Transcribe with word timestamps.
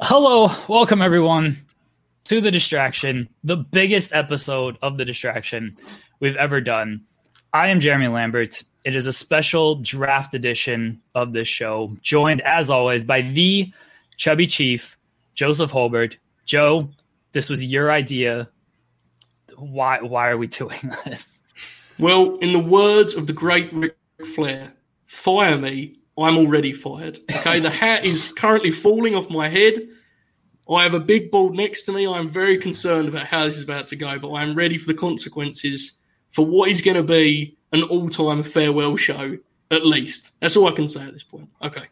Hello, 0.00 0.50
welcome 0.68 1.00
everyone 1.00 1.56
to 2.24 2.42
the 2.42 2.50
distraction, 2.50 3.30
the 3.42 3.56
biggest 3.56 4.12
episode 4.12 4.76
of 4.82 4.98
the 4.98 5.06
distraction 5.06 5.74
we've 6.20 6.36
ever 6.36 6.60
done. 6.60 7.06
I 7.54 7.68
am 7.68 7.80
Jeremy 7.80 8.08
Lambert. 8.08 8.62
It 8.84 8.94
is 8.94 9.06
a 9.06 9.12
special 9.12 9.76
draft 9.76 10.34
edition 10.34 11.00
of 11.14 11.32
this 11.32 11.48
show, 11.48 11.96
joined 12.02 12.42
as 12.42 12.68
always 12.68 13.04
by 13.04 13.22
the 13.22 13.72
chubby 14.18 14.46
chief, 14.46 14.98
Joseph 15.34 15.70
Holbert. 15.70 16.18
Joe, 16.44 16.90
this 17.32 17.48
was 17.48 17.64
your 17.64 17.90
idea. 17.90 18.50
Why 19.56 20.02
why 20.02 20.28
are 20.28 20.36
we 20.36 20.46
doing 20.48 20.92
this? 21.06 21.40
Well, 21.98 22.36
in 22.40 22.52
the 22.52 22.58
words 22.58 23.14
of 23.14 23.26
the 23.26 23.32
great 23.32 23.72
Ric 23.72 23.96
Flair, 24.34 24.74
fire 25.06 25.56
me 25.56 25.94
I'm 26.18 26.38
already 26.38 26.72
fired. 26.72 27.20
Okay, 27.30 27.60
the 27.60 27.70
hat 27.70 28.04
is 28.04 28.32
currently 28.32 28.70
falling 28.70 29.14
off 29.14 29.28
my 29.28 29.48
head. 29.48 29.88
I 30.68 30.82
have 30.82 30.94
a 30.94 31.00
big 31.00 31.30
ball 31.30 31.52
next 31.52 31.84
to 31.84 31.92
me. 31.92 32.06
I'm 32.06 32.30
very 32.30 32.58
concerned 32.58 33.08
about 33.08 33.26
how 33.26 33.46
this 33.46 33.56
is 33.56 33.62
about 33.62 33.86
to 33.88 33.96
go, 33.96 34.18
but 34.18 34.32
I'm 34.32 34.56
ready 34.56 34.78
for 34.78 34.86
the 34.86 34.94
consequences 34.98 35.92
for 36.32 36.44
what 36.44 36.70
is 36.70 36.80
going 36.80 36.96
to 36.96 37.02
be 37.02 37.56
an 37.72 37.82
all 37.84 38.08
time 38.08 38.42
farewell 38.42 38.96
show, 38.96 39.38
at 39.70 39.86
least. 39.86 40.30
That's 40.40 40.56
all 40.56 40.68
I 40.68 40.72
can 40.72 40.88
say 40.88 41.02
at 41.02 41.12
this 41.12 41.22
point. 41.22 41.48
Okay. 41.62 41.84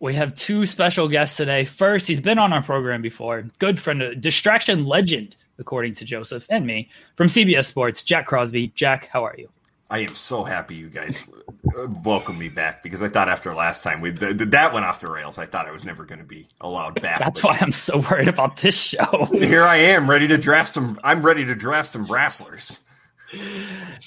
We 0.00 0.14
have 0.14 0.34
two 0.34 0.66
special 0.66 1.08
guests 1.08 1.36
today. 1.36 1.64
First, 1.64 2.06
he's 2.06 2.20
been 2.20 2.38
on 2.38 2.52
our 2.52 2.62
program 2.62 3.00
before. 3.00 3.42
Good 3.58 3.78
friend, 3.78 4.02
a 4.02 4.14
distraction 4.14 4.84
legend, 4.84 5.36
according 5.58 5.94
to 5.94 6.04
Joseph 6.04 6.46
and 6.50 6.66
me, 6.66 6.90
from 7.16 7.28
CBS 7.28 7.66
Sports, 7.66 8.04
Jack 8.04 8.26
Crosby. 8.26 8.68
Jack, 8.74 9.08
how 9.10 9.24
are 9.24 9.34
you? 9.38 9.48
I 9.94 9.98
am 9.98 10.16
so 10.16 10.42
happy 10.42 10.74
you 10.74 10.88
guys 10.88 11.24
uh, 11.48 11.86
welcome 12.04 12.36
me 12.36 12.48
back 12.48 12.82
because 12.82 13.00
I 13.00 13.08
thought 13.08 13.28
after 13.28 13.54
last 13.54 13.84
time 13.84 14.00
we 14.00 14.10
the, 14.10 14.34
the, 14.34 14.46
that 14.46 14.72
went 14.72 14.84
off 14.84 14.98
the 14.98 15.08
rails. 15.08 15.38
I 15.38 15.46
thought 15.46 15.68
I 15.68 15.70
was 15.70 15.84
never 15.84 16.04
going 16.04 16.18
to 16.18 16.24
be 16.24 16.48
allowed 16.60 17.00
back. 17.00 17.20
That's 17.20 17.44
why 17.44 17.56
I'm 17.60 17.70
so 17.70 17.98
worried 18.10 18.26
about 18.26 18.56
this 18.56 18.76
show. 18.76 19.28
Here 19.32 19.62
I 19.62 19.76
am, 19.76 20.10
ready 20.10 20.26
to 20.26 20.36
draft 20.36 20.70
some. 20.70 20.98
I'm 21.04 21.22
ready 21.22 21.44
to 21.44 21.54
draft 21.54 21.86
some 21.86 22.06
wrestlers. 22.06 22.80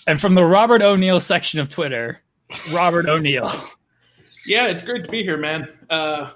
And 0.06 0.20
from 0.20 0.36
the 0.36 0.44
Robert 0.44 0.82
O'Neill 0.82 1.22
section 1.22 1.62
of 1.62 1.70
Twitter, 1.70 2.20
Robert 2.74 3.08
O'Neill. 3.08 3.50
Yeah, 4.46 4.68
it's 4.68 4.84
great 4.84 5.06
to 5.06 5.10
be 5.10 5.24
here, 5.24 5.38
man. 5.38 5.70
Uh, 5.90 6.32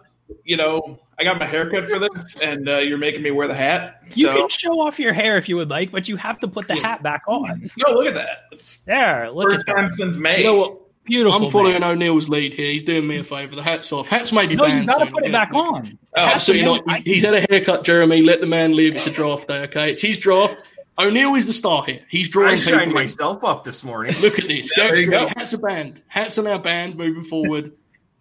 you 0.45 0.55
know, 0.55 1.01
I 1.21 1.23
got 1.23 1.37
my 1.37 1.45
haircut 1.45 1.87
for 1.87 1.99
this, 1.99 2.35
and 2.41 2.67
uh, 2.67 2.77
you're 2.77 2.97
making 2.97 3.21
me 3.21 3.29
wear 3.29 3.47
the 3.47 3.53
hat. 3.53 4.01
You 4.15 4.25
so. 4.25 4.37
can 4.37 4.49
show 4.49 4.81
off 4.81 4.97
your 4.97 5.13
hair 5.13 5.37
if 5.37 5.47
you 5.47 5.55
would 5.55 5.69
like, 5.69 5.91
but 5.91 6.07
you 6.07 6.15
have 6.15 6.39
to 6.39 6.47
put 6.47 6.67
the 6.67 6.75
yeah. 6.75 6.81
hat 6.81 7.03
back 7.03 7.21
on. 7.27 7.69
No, 7.77 7.93
look 7.93 8.07
at 8.07 8.15
that. 8.15 8.45
It's 8.51 8.79
there, 8.79 9.29
look 9.29 9.51
first 9.51 9.69
at 9.69 9.75
time 9.75 9.85
that. 9.85 9.93
since 9.93 10.17
May. 10.17 10.39
You 10.39 10.45
know 10.45 10.55
what? 10.55 10.77
Beautiful. 11.03 11.45
I'm 11.45 11.51
following 11.51 11.79
man. 11.79 11.83
O'Neill's 11.83 12.27
lead 12.27 12.55
here. 12.55 12.71
He's 12.71 12.83
doing 12.83 13.07
me 13.07 13.19
a 13.19 13.23
favour. 13.23 13.55
The 13.55 13.61
hat's 13.61 13.91
off. 13.91 14.07
Hat's 14.07 14.31
maybe 14.31 14.55
no, 14.55 14.65
banned. 14.65 14.81
you 14.81 14.87
got 14.87 14.99
to 14.99 15.11
put 15.11 15.25
it 15.25 15.31
back 15.31 15.53
on. 15.53 15.99
Oh, 16.15 16.21
absolutely 16.21 16.65
not. 16.65 16.97
He's, 16.97 17.15
he's 17.15 17.23
had 17.23 17.35
a 17.35 17.45
haircut, 17.49 17.83
Jeremy. 17.83 18.23
Let 18.23 18.41
the 18.41 18.47
man 18.47 18.75
live. 18.75 18.95
It's 18.95 19.05
a 19.05 19.11
draft 19.11 19.47
day, 19.47 19.61
okay? 19.61 19.91
It's 19.91 20.01
his 20.01 20.17
draft. 20.17 20.57
O'Neill 20.97 21.35
is 21.35 21.45
the 21.45 21.53
star 21.53 21.83
here. 21.85 22.01
He's 22.09 22.29
drawing. 22.29 22.53
I 22.53 22.55
shined 22.55 22.93
myself 22.93 23.43
up 23.43 23.63
this 23.63 23.83
morning. 23.83 24.15
Look 24.21 24.39
at 24.39 24.47
this. 24.47 24.69
There 24.75 24.95
you 24.95 25.09
go. 25.09 25.27
Hats 25.27 25.53
are 25.53 25.59
banned. 25.59 26.01
Hats 26.07 26.37
are 26.39 26.43
now 26.43 26.57
banned 26.57 26.95
moving 26.95 27.23
forward. 27.23 27.73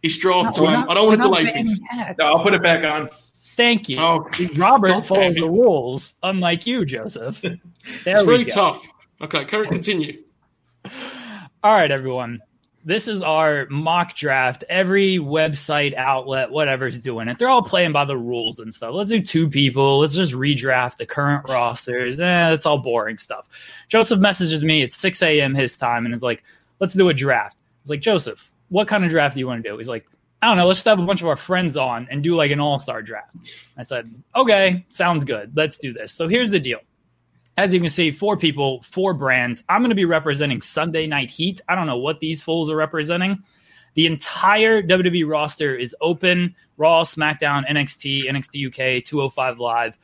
It's 0.02 0.16
draft 0.16 0.56
No, 0.56 0.62
we're 0.64 0.70
time. 0.70 0.80
not- 0.80 0.90
I 0.90 0.94
don't 0.94 1.06
want 1.08 1.20
to 1.22 1.28
not 1.28 1.36
delay 1.38 1.52
things. 1.52 1.80
No, 2.18 2.24
I'll 2.26 2.42
put 2.42 2.54
it 2.54 2.62
back 2.62 2.84
on. 2.84 3.08
Thank 3.56 3.88
you. 3.88 3.98
Oh, 3.98 4.26
Robert 4.56 4.88
don't 4.88 5.04
follows 5.04 5.34
the 5.34 5.42
rules, 5.48 6.14
unlike 6.22 6.66
you, 6.66 6.84
Joseph. 6.84 7.42
There 8.04 8.16
It's 8.18 8.26
we 8.26 8.32
very 8.34 8.44
go. 8.44 8.54
tough. 8.54 8.82
Okay, 9.22 9.44
can 9.46 9.60
we 9.60 9.66
continue? 9.66 10.18
All 11.62 11.72
right, 11.74 11.90
everyone. 11.90 12.40
This 12.84 13.08
is 13.08 13.20
our 13.22 13.66
mock 13.68 14.14
draft. 14.16 14.64
Every 14.68 15.18
website, 15.18 15.94
outlet, 15.94 16.50
whatever's 16.50 16.98
doing 16.98 17.28
it, 17.28 17.38
they're 17.38 17.48
all 17.50 17.62
playing 17.62 17.92
by 17.92 18.06
the 18.06 18.16
rules 18.16 18.58
and 18.58 18.72
stuff. 18.72 18.94
Let's 18.94 19.10
do 19.10 19.20
two 19.20 19.50
people. 19.50 19.98
Let's 19.98 20.14
just 20.14 20.32
redraft 20.32 20.96
the 20.96 21.04
current 21.04 21.46
rosters. 21.48 22.18
Eh, 22.18 22.52
it's 22.52 22.64
all 22.64 22.78
boring 22.78 23.18
stuff. 23.18 23.48
Joseph 23.88 24.18
messages 24.18 24.64
me 24.64 24.80
It's 24.80 24.96
6 24.96 25.22
a.m. 25.22 25.54
his 25.54 25.76
time 25.76 26.06
and 26.06 26.14
is 26.14 26.22
like, 26.22 26.42
let's 26.80 26.94
do 26.94 27.10
a 27.10 27.14
draft. 27.14 27.58
It's 27.82 27.90
like, 27.90 28.00
Joseph, 28.00 28.49
what 28.70 28.88
kind 28.88 29.04
of 29.04 29.10
draft 29.10 29.34
do 29.34 29.41
you 29.41 29.47
want 29.47 29.62
to 29.62 29.69
do? 29.69 29.76
He's 29.76 29.88
like, 29.88 30.06
I 30.42 30.47
don't 30.47 30.56
know. 30.56 30.66
Let's 30.66 30.78
just 30.78 30.88
have 30.88 30.98
a 30.98 31.04
bunch 31.04 31.20
of 31.20 31.28
our 31.28 31.36
friends 31.36 31.76
on 31.76 32.08
and 32.10 32.22
do 32.22 32.34
like 32.34 32.50
an 32.50 32.60
all 32.60 32.78
star 32.78 33.03
draft. 33.03 33.36
I 33.76 33.82
said, 33.82 34.10
okay, 34.34 34.86
sounds 34.88 35.25
good. 35.25 35.54
Let's 35.54 35.78
do 35.78 35.92
this. 35.92 36.14
So 36.14 36.28
here's 36.28 36.50
the 36.50 36.60
deal. 36.60 36.78
As 37.59 37.75
you 37.75 37.80
can 37.80 37.91
see, 37.91 38.10
four 38.10 38.38
people, 38.38 38.80
four 38.82 39.12
brands. 39.12 39.62
I'm 39.69 39.82
going 39.82 39.91
to 39.91 39.94
be 39.97 40.06
representing 40.06 40.62
Sunday 40.62 41.06
Night 41.06 41.30
Heat. 41.30 41.60
I 41.69 41.75
don't 41.75 41.86
know 41.86 41.98
what 41.98 42.20
these 42.20 42.42
fools 42.42 42.70
are 42.70 42.76
representing. 42.76 43.42
The 43.94 44.06
entire 44.06 44.82
WWE 44.82 45.28
roster 45.28 45.75
is 45.75 45.94
open 46.00 46.54
Raw, 46.78 47.03
SmackDown, 47.03 47.69
NXT, 47.69 48.25
NXT 48.25 48.69
UK, 48.69 49.04
205 49.04 49.59
Live. 49.59 49.98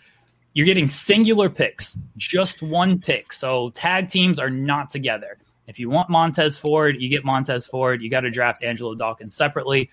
You're 0.52 0.66
getting 0.66 0.88
singular 0.88 1.48
picks, 1.48 1.96
just 2.16 2.62
one 2.62 2.98
pick. 2.98 3.32
So 3.32 3.70
tag 3.70 4.08
teams 4.08 4.38
are 4.38 4.50
not 4.50 4.90
together. 4.90 5.38
If 5.66 5.78
you 5.78 5.90
want 5.90 6.10
Montez 6.10 6.58
Ford, 6.58 6.96
you 7.00 7.08
get 7.08 7.24
Montez 7.24 7.66
Ford. 7.66 8.02
You 8.02 8.10
got 8.10 8.20
to 8.20 8.30
draft 8.30 8.62
Angelo 8.62 8.94
Dawkins 8.94 9.34
separately. 9.34 9.90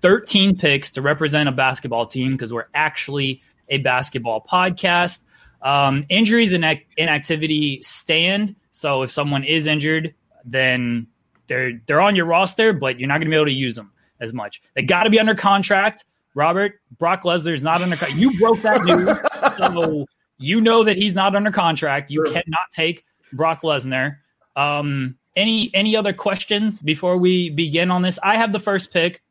13 0.00 0.56
picks 0.56 0.92
to 0.92 1.02
represent 1.02 1.48
a 1.48 1.52
basketball 1.52 2.06
team 2.06 2.32
because 2.32 2.52
we're 2.52 2.68
actually 2.74 3.42
a 3.68 3.78
basketball 3.78 4.44
podcast. 4.48 5.22
Um, 5.62 6.06
injuries 6.08 6.52
and 6.52 6.64
inactivity 6.96 7.82
stand. 7.82 8.56
So 8.72 9.02
if 9.02 9.10
someone 9.10 9.44
is 9.44 9.66
injured, 9.66 10.14
then 10.44 11.06
they're 11.48 11.80
they're 11.86 12.00
on 12.00 12.16
your 12.16 12.26
roster, 12.26 12.72
but 12.72 12.98
you're 12.98 13.08
not 13.08 13.14
going 13.14 13.26
to 13.26 13.30
be 13.30 13.36
able 13.36 13.46
to 13.46 13.52
use 13.52 13.76
them 13.76 13.92
as 14.20 14.32
much. 14.32 14.62
They 14.74 14.82
got 14.82 15.04
to 15.04 15.10
be 15.10 15.20
under 15.20 15.34
contract. 15.34 16.04
Robert 16.34 16.80
Brock 16.98 17.24
Lesnar 17.24 17.54
is 17.54 17.62
not 17.62 17.82
under. 17.82 17.96
contract. 17.96 18.18
You 18.18 18.38
broke 18.38 18.60
that 18.62 18.84
news, 18.84 19.58
so 19.58 20.06
you 20.38 20.60
know 20.60 20.84
that 20.84 20.96
he's 20.96 21.12
not 21.12 21.34
under 21.34 21.50
contract. 21.50 22.10
You 22.10 22.22
cannot 22.24 22.70
take 22.72 23.04
Brock 23.32 23.62
Lesnar. 23.62 24.18
Um, 24.56 25.16
any 25.40 25.70
any 25.74 25.96
other 25.96 26.12
questions 26.12 26.80
before 26.80 27.16
we 27.16 27.50
begin 27.50 27.90
on 27.90 28.02
this? 28.02 28.18
I 28.22 28.36
have 28.36 28.52
the 28.52 28.60
first 28.60 28.92
pick. 28.92 29.22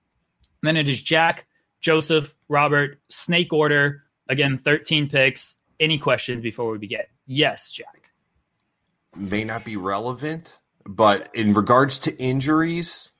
And 0.61 0.67
then 0.67 0.77
it 0.77 0.89
is 0.89 1.01
Jack, 1.01 1.45
Joseph, 1.79 2.35
Robert, 2.49 2.99
snake 3.09 3.53
order. 3.53 4.03
Again, 4.27 4.57
13 4.57 5.09
picks. 5.09 5.55
Any 5.79 5.97
questions 5.97 6.41
before 6.41 6.71
we 6.71 6.77
begin? 6.77 7.03
Yes, 7.25 7.71
Jack. 7.71 8.11
May 9.15 9.43
not 9.43 9.63
be 9.65 9.77
relevant, 9.77 10.59
but 10.85 11.29
in 11.33 11.53
regards 11.53 11.99
to 11.99 12.15
injuries, 12.21 13.11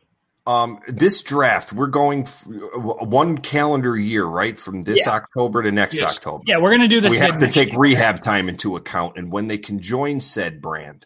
Um, 0.48 0.80
this 0.88 1.22
draft, 1.22 1.74
we're 1.74 1.88
going 1.88 2.24
f- 2.24 2.44
one 2.48 3.38
calendar 3.38 3.96
year, 3.96 4.26
right? 4.26 4.58
From 4.58 4.82
this 4.82 5.00
Yeah. 5.06 5.12
October 5.12 5.62
to 5.62 5.72
next 5.72 5.96
Yes. 5.98 6.16
October. 6.16 6.44
Yeah, 6.48 6.58
we're 6.58 6.72
gonna 6.72 6.88
do 6.88 7.02
this. 7.02 7.12
we 7.12 7.18
have 7.18 7.38
to 7.40 7.52
take 7.52 7.70
year. 7.72 7.80
rehab 7.80 8.22
time 8.24 8.50
into 8.50 8.76
account 8.76 9.16
and 9.18 9.32
when 9.32 9.48
they 9.48 9.60
can 9.60 9.80
join 9.80 10.20
said 10.22 10.60
brand. 10.60 11.06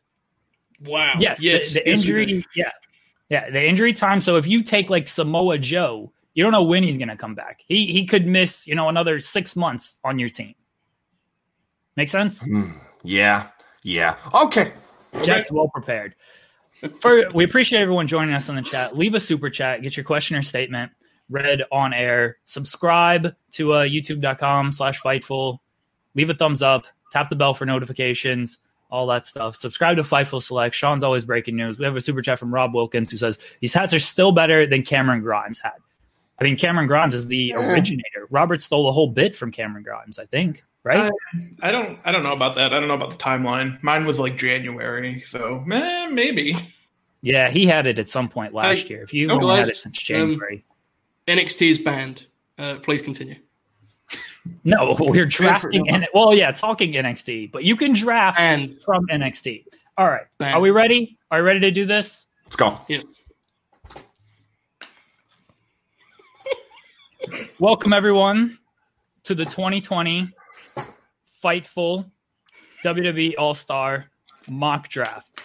Wow. 0.83 1.13
Yes, 1.19 1.41
Yes. 1.41 1.73
the, 1.73 1.79
the 1.79 1.89
yes, 1.89 1.99
injury. 1.99 2.45
Yeah, 2.55 2.71
yeah, 3.29 3.49
the 3.49 3.65
injury 3.65 3.93
time. 3.93 4.21
So 4.21 4.37
if 4.37 4.47
you 4.47 4.63
take 4.63 4.89
like 4.89 5.07
Samoa 5.07 5.57
Joe, 5.57 6.11
you 6.33 6.43
don't 6.43 6.51
know 6.51 6.63
when 6.63 6.83
he's 6.83 6.97
gonna 6.97 7.17
come 7.17 7.35
back. 7.35 7.61
He 7.67 7.87
he 7.91 8.05
could 8.05 8.25
miss 8.25 8.67
you 8.67 8.75
know 8.75 8.89
another 8.89 9.19
six 9.19 9.55
months 9.55 9.99
on 10.03 10.19
your 10.19 10.29
team. 10.29 10.55
Make 11.95 12.09
sense? 12.09 12.43
Hmm. 12.43 12.71
Yeah. 13.03 13.47
Yeah. 13.83 14.15
Okay. 14.33 14.73
Jack's 15.23 15.51
well 15.51 15.69
prepared. 15.69 16.15
For 16.99 17.29
we 17.33 17.43
appreciate 17.43 17.81
everyone 17.81 18.07
joining 18.07 18.33
us 18.33 18.49
in 18.49 18.55
the 18.55 18.61
chat. 18.61 18.97
Leave 18.97 19.13
a 19.13 19.19
super 19.19 19.49
chat, 19.49 19.81
get 19.81 19.95
your 19.95 20.03
question 20.03 20.35
or 20.35 20.41
statement 20.41 20.91
read 21.29 21.63
on 21.71 21.93
air. 21.93 22.37
Subscribe 22.45 23.35
to 23.51 23.73
uh, 23.73 23.83
youtube.com 23.83 24.71
slash 24.71 25.01
fightful. 25.01 25.59
Leave 26.15 26.29
a 26.29 26.33
thumbs 26.33 26.61
up, 26.61 26.85
tap 27.11 27.29
the 27.29 27.35
bell 27.35 27.53
for 27.53 27.65
notifications, 27.65 28.59
all 28.93 29.07
that 29.07 29.25
stuff. 29.25 29.55
Subscribe 29.55 29.97
to 29.97 30.03
Fightful 30.03 30.41
Select. 30.41 30.75
Sean's 30.75 31.03
always 31.03 31.25
breaking 31.25 31.55
news. 31.55 31.79
We 31.79 31.85
have 31.85 31.95
a 31.95 32.01
super 32.01 32.21
chat 32.21 32.37
from 32.37 32.53
Rob 32.53 32.75
Wilkins 32.75 33.09
who 33.09 33.17
says 33.17 33.39
these 33.59 33.73
hats 33.73 33.91
are 33.91 33.99
still 33.99 34.31
better 34.31 34.67
than 34.67 34.83
Cameron 34.83 35.21
Grimes 35.21 35.57
had. 35.59 35.73
I 36.39 36.43
mean, 36.43 36.57
Cameron 36.57 36.85
Grimes 36.85 37.15
is 37.15 37.25
the 37.27 37.53
originator. 37.55 38.27
Robert 38.29 38.61
stole 38.61 38.87
a 38.87 38.91
whole 38.91 39.07
bit 39.07 39.35
from 39.35 39.51
Cameron 39.51 39.83
Grimes, 39.83 40.19
I 40.19 40.25
think, 40.27 40.63
right? 40.83 41.11
I 41.61 41.71
don't. 41.71 41.97
I 42.05 42.11
don't 42.11 42.21
know 42.21 42.33
about 42.33 42.55
that. 42.55 42.71
I 42.71 42.79
don't 42.79 42.87
know 42.87 42.93
about 42.93 43.09
the 43.11 43.17
timeline. 43.17 43.81
Mine 43.81 44.05
was 44.05 44.19
like 44.19 44.37
January, 44.37 45.19
so 45.19 45.63
eh, 45.71 46.07
maybe. 46.07 46.55
yeah, 47.21 47.49
he 47.49 47.65
had 47.65 47.87
it 47.87 47.97
at 47.97 48.07
some 48.07 48.29
point 48.29 48.53
last 48.53 48.83
Hey, 48.83 48.89
year. 48.89 49.03
If 49.03 49.13
you 49.13 49.31
only 49.31 49.55
had 49.55 49.69
it 49.69 49.77
since 49.77 49.97
um, 49.97 50.03
January. 50.03 50.63
NXT 51.27 51.71
is 51.71 51.79
banned. 51.79 52.27
Uh, 52.59 52.75
please 52.75 53.01
continue. 53.01 53.37
No, 54.63 54.95
we're 54.99 55.25
drafting. 55.25 55.89
N- 55.89 56.05
well, 56.13 56.33
yeah, 56.33 56.51
talking 56.51 56.93
NXT, 56.93 57.51
but 57.51 57.63
you 57.63 57.75
can 57.75 57.93
draft 57.93 58.39
And 58.39 58.81
from 58.81 59.07
NXT. 59.07 59.65
All 59.97 60.07
right, 60.07 60.25
Bam. 60.37 60.55
are 60.55 60.61
we 60.61 60.71
ready? 60.71 61.17
Are 61.31 61.39
we 61.39 61.45
ready 61.45 61.59
to 61.61 61.71
do 61.71 61.85
this? 61.85 62.25
Let's 62.45 62.55
go. 62.55 62.77
Welcome 67.59 67.93
everyone 67.93 68.57
to 69.23 69.33
the 69.35 69.45
2020 69.45 70.29
Fightful 71.43 72.09
WWE 72.83 73.35
All 73.37 73.53
Star 73.53 74.05
Mock 74.49 74.89
Draft. 74.89 75.39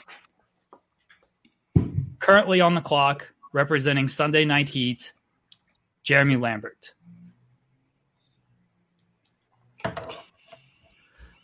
Currently 2.18 2.60
on 2.60 2.74
the 2.74 2.80
clock, 2.80 3.32
representing 3.52 4.08
Sunday 4.08 4.44
Night 4.44 4.68
Heat, 4.68 5.12
Jeremy 6.02 6.36
Lambert. 6.36 6.94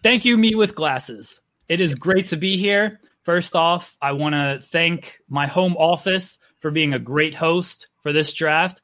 Thank 0.02 0.25
you, 0.25 0.37
Me 0.37 0.55
with 0.55 0.75
Glasses. 0.75 1.41
It 1.69 1.81
is 1.81 1.94
great 1.94 2.26
to 2.26 2.37
be 2.37 2.56
here. 2.56 3.00
First 3.23 3.56
off, 3.56 3.96
I 4.02 4.12
want 4.12 4.35
to 4.35 4.61
thank 4.62 5.20
my 5.29 5.46
home 5.46 5.76
office 5.79 6.38
for 6.61 6.70
being 6.70 6.93
a 6.93 6.99
great 6.99 7.35
host 7.35 7.88
for 8.02 8.12
this 8.12 8.35
draft. 8.35 8.82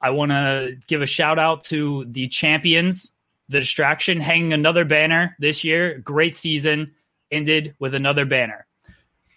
I 0.00 0.10
want 0.10 0.30
to 0.32 0.76
give 0.86 1.00
a 1.00 1.06
shout 1.06 1.38
out 1.38 1.64
to 1.64 2.04
the 2.06 2.28
champions, 2.28 3.10
the 3.48 3.60
distraction, 3.60 4.20
hanging 4.20 4.52
another 4.52 4.84
banner 4.84 5.36
this 5.38 5.64
year. 5.64 5.98
Great 5.98 6.34
season, 6.34 6.92
ended 7.30 7.74
with 7.78 7.94
another 7.94 8.26
banner. 8.26 8.66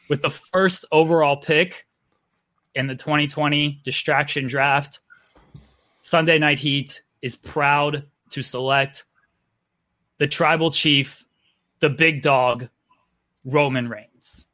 With 0.10 0.22
the 0.22 0.30
first 0.30 0.86
overall 0.92 1.38
pick 1.38 1.88
in 2.76 2.88
the 2.88 2.96
2020 2.96 3.82
distraction 3.84 4.48
draft, 4.48 5.00
Sunday 6.02 6.38
Night 6.40 6.60
Heat 6.60 7.02
is 7.22 7.36
proud 7.36 8.06
to 8.32 8.44
select 8.44 9.06
the 10.18 10.28
tribal 10.28 10.72
chief, 10.72 11.26
the 11.80 11.90
big 11.90 12.22
dog, 12.22 12.70
Roman 13.44 13.88
Reigns. 13.90 14.48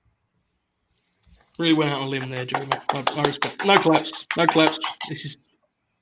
really 1.59 1.75
went 1.75 1.89
out 1.91 2.01
on 2.01 2.07
a 2.07 2.09
limb 2.09 2.29
there, 2.29 2.45
Jeremy. 2.45 2.71
I, 2.89 3.03
I 3.15 3.21
respect. 3.21 3.65
No 3.65 3.75
claps. 3.77 4.25
No 4.37 4.45
claps. 4.47 4.79
This 5.09 5.25
is 5.25 5.37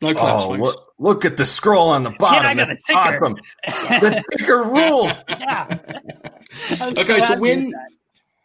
no 0.02 0.14
claps. 0.14 0.44
Oh, 0.44 0.52
look, 0.52 0.94
look 0.98 1.26
at 1.26 1.38
the 1.38 1.46
scroll 1.46 1.90
on 1.90 2.04
the 2.04 2.12
bottom. 2.12 2.46
I 2.46 2.54
got 2.56 2.72
a 2.72 2.78
That's 2.88 2.90
awesome. 2.90 3.36
The 3.68 4.24
ticker 4.38 4.64
rules. 4.64 5.20
Yeah. 5.30 5.68
I'm 6.80 6.94
Okay, 6.98 7.20
so 7.20 7.26
happy 7.26 7.42
when- 7.42 7.74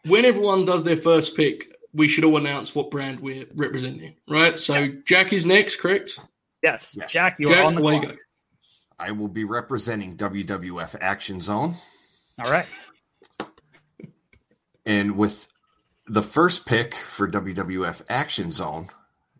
when 0.05 0.23
everyone 0.25 0.65
does 0.65 0.83
their 0.83 0.97
first 0.97 1.35
pick, 1.35 1.71
we 1.93 2.07
should 2.07 2.23
all 2.25 2.37
announce 2.37 2.75
what 2.75 2.91
brand 2.91 3.19
we're 3.21 3.47
representing, 3.55 4.13
right? 4.27 4.59
So 4.59 4.89
Jack 5.07 5.33
is 5.33 5.47
next, 5.47 5.77
correct? 5.77 6.19
Yes, 6.61 6.93
Yes. 6.95 7.11
Jack, 7.11 7.37
you 7.39 7.47
are 7.49 7.53
Jack, 7.55 7.65
on 7.65 7.73
the 7.75 7.81
away 7.81 7.95
you 7.95 8.01
clock. 8.01 8.15
Go. 8.97 9.05
I 9.05 9.11
will 9.11 9.27
be 9.27 9.43
representing 9.43 10.17
WWF 10.17 10.95
Action 11.01 11.41
Zone. 11.41 11.75
All 12.43 12.51
right. 12.51 12.67
And 14.85 15.17
with 15.17 15.51
the 16.07 16.21
first 16.21 16.65
pick 16.65 16.93
for 16.93 17.27
WWF 17.27 18.01
Action 18.09 18.51
Zone 18.51 18.89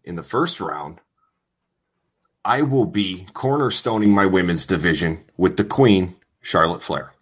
in 0.04 0.16
the 0.16 0.24
first 0.24 0.60
round, 0.60 1.00
I 2.44 2.62
will 2.62 2.86
be 2.86 3.28
cornerstoning 3.34 4.10
my 4.10 4.25
women's 4.25 4.66
division 4.66 5.24
with 5.38 5.57
the 5.57 5.63
Queen, 5.63 6.16
Charlotte 6.42 6.81
Flair. 6.81 7.13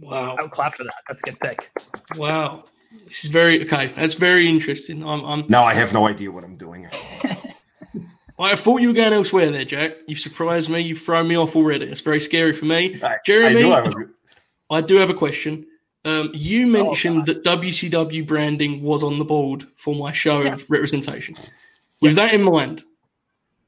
Wow. 0.00 0.36
I 0.38 0.42
would 0.42 0.50
clap 0.50 0.74
for 0.74 0.84
that. 0.84 0.94
That's 1.08 1.22
a 1.22 1.30
good 1.30 1.40
pick. 1.40 1.70
Wow. 2.16 2.64
This 3.06 3.24
is 3.24 3.30
very 3.30 3.62
okay. 3.64 3.92
That's 3.96 4.14
very 4.14 4.48
interesting. 4.48 5.04
I'm, 5.04 5.24
I'm 5.24 5.44
Now 5.48 5.64
I 5.64 5.74
have 5.74 5.92
no 5.92 6.06
idea 6.06 6.30
what 6.30 6.44
I'm 6.44 6.56
doing. 6.56 6.88
I 8.38 8.54
thought 8.56 8.80
you 8.80 8.88
were 8.88 8.94
going 8.94 9.12
elsewhere 9.12 9.50
there, 9.50 9.64
Jack. 9.64 9.94
You've 10.06 10.20
surprised 10.20 10.68
me. 10.68 10.80
You've 10.80 11.00
thrown 11.00 11.26
me 11.26 11.36
off 11.36 11.56
already. 11.56 11.86
It's 11.86 12.00
very 12.00 12.20
scary 12.20 12.52
for 12.52 12.66
me. 12.66 13.00
I, 13.02 13.16
Jeremy, 13.24 13.64
I 13.72 13.80
I 13.80 13.92
I, 14.70 14.80
do 14.80 14.96
have 14.96 15.10
a 15.10 15.14
question. 15.14 15.66
Um, 16.04 16.30
you 16.32 16.66
mentioned 16.66 17.26
that 17.26 17.42
WCW 17.44 18.26
branding 18.26 18.82
was 18.82 19.02
on 19.02 19.18
the 19.18 19.24
board 19.24 19.66
for 19.76 19.94
my 19.94 20.12
show 20.12 20.42
Yes. 20.42 20.62
of 20.62 20.70
representation. 20.70 21.36
With 22.00 22.14
that 22.14 22.32
in 22.32 22.42
mind, 22.42 22.84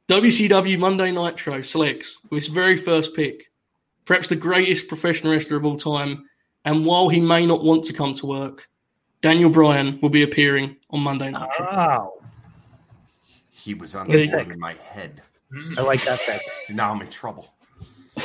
WCW 0.08 0.78
Monday 0.78 1.10
Nitro 1.10 1.62
selects 1.62 2.18
with 2.30 2.44
his 2.44 2.48
very 2.52 2.76
first 2.76 3.14
pick, 3.14 3.50
perhaps 4.04 4.28
the 4.28 4.36
greatest 4.36 4.88
professional 4.88 5.32
wrestler 5.32 5.56
of 5.56 5.64
all 5.64 5.76
time. 5.76 6.28
And 6.64 6.86
while 6.86 7.08
he 7.08 7.20
may 7.20 7.44
not 7.46 7.64
want 7.64 7.84
to 7.84 7.92
come 7.92 8.14
to 8.14 8.26
work, 8.26 8.68
Daniel 9.22 9.50
Bryan 9.50 9.98
will 10.00 10.10
be 10.10 10.22
appearing 10.22 10.76
on 10.90 11.00
Monday 11.00 11.30
Nitro. 11.30 11.66
Wow. 11.72 12.12
He 13.60 13.74
was 13.74 13.94
on 13.94 14.08
There 14.08 14.18
the 14.18 14.28
board 14.28 14.50
in 14.50 14.58
my 14.58 14.74
head. 14.88 15.22
I 15.76 15.82
like 15.82 16.02
that 16.04 16.20
pick. 16.20 16.40
Now 16.70 16.90
I'm 16.90 17.00
in 17.02 17.10
trouble. 17.10 17.52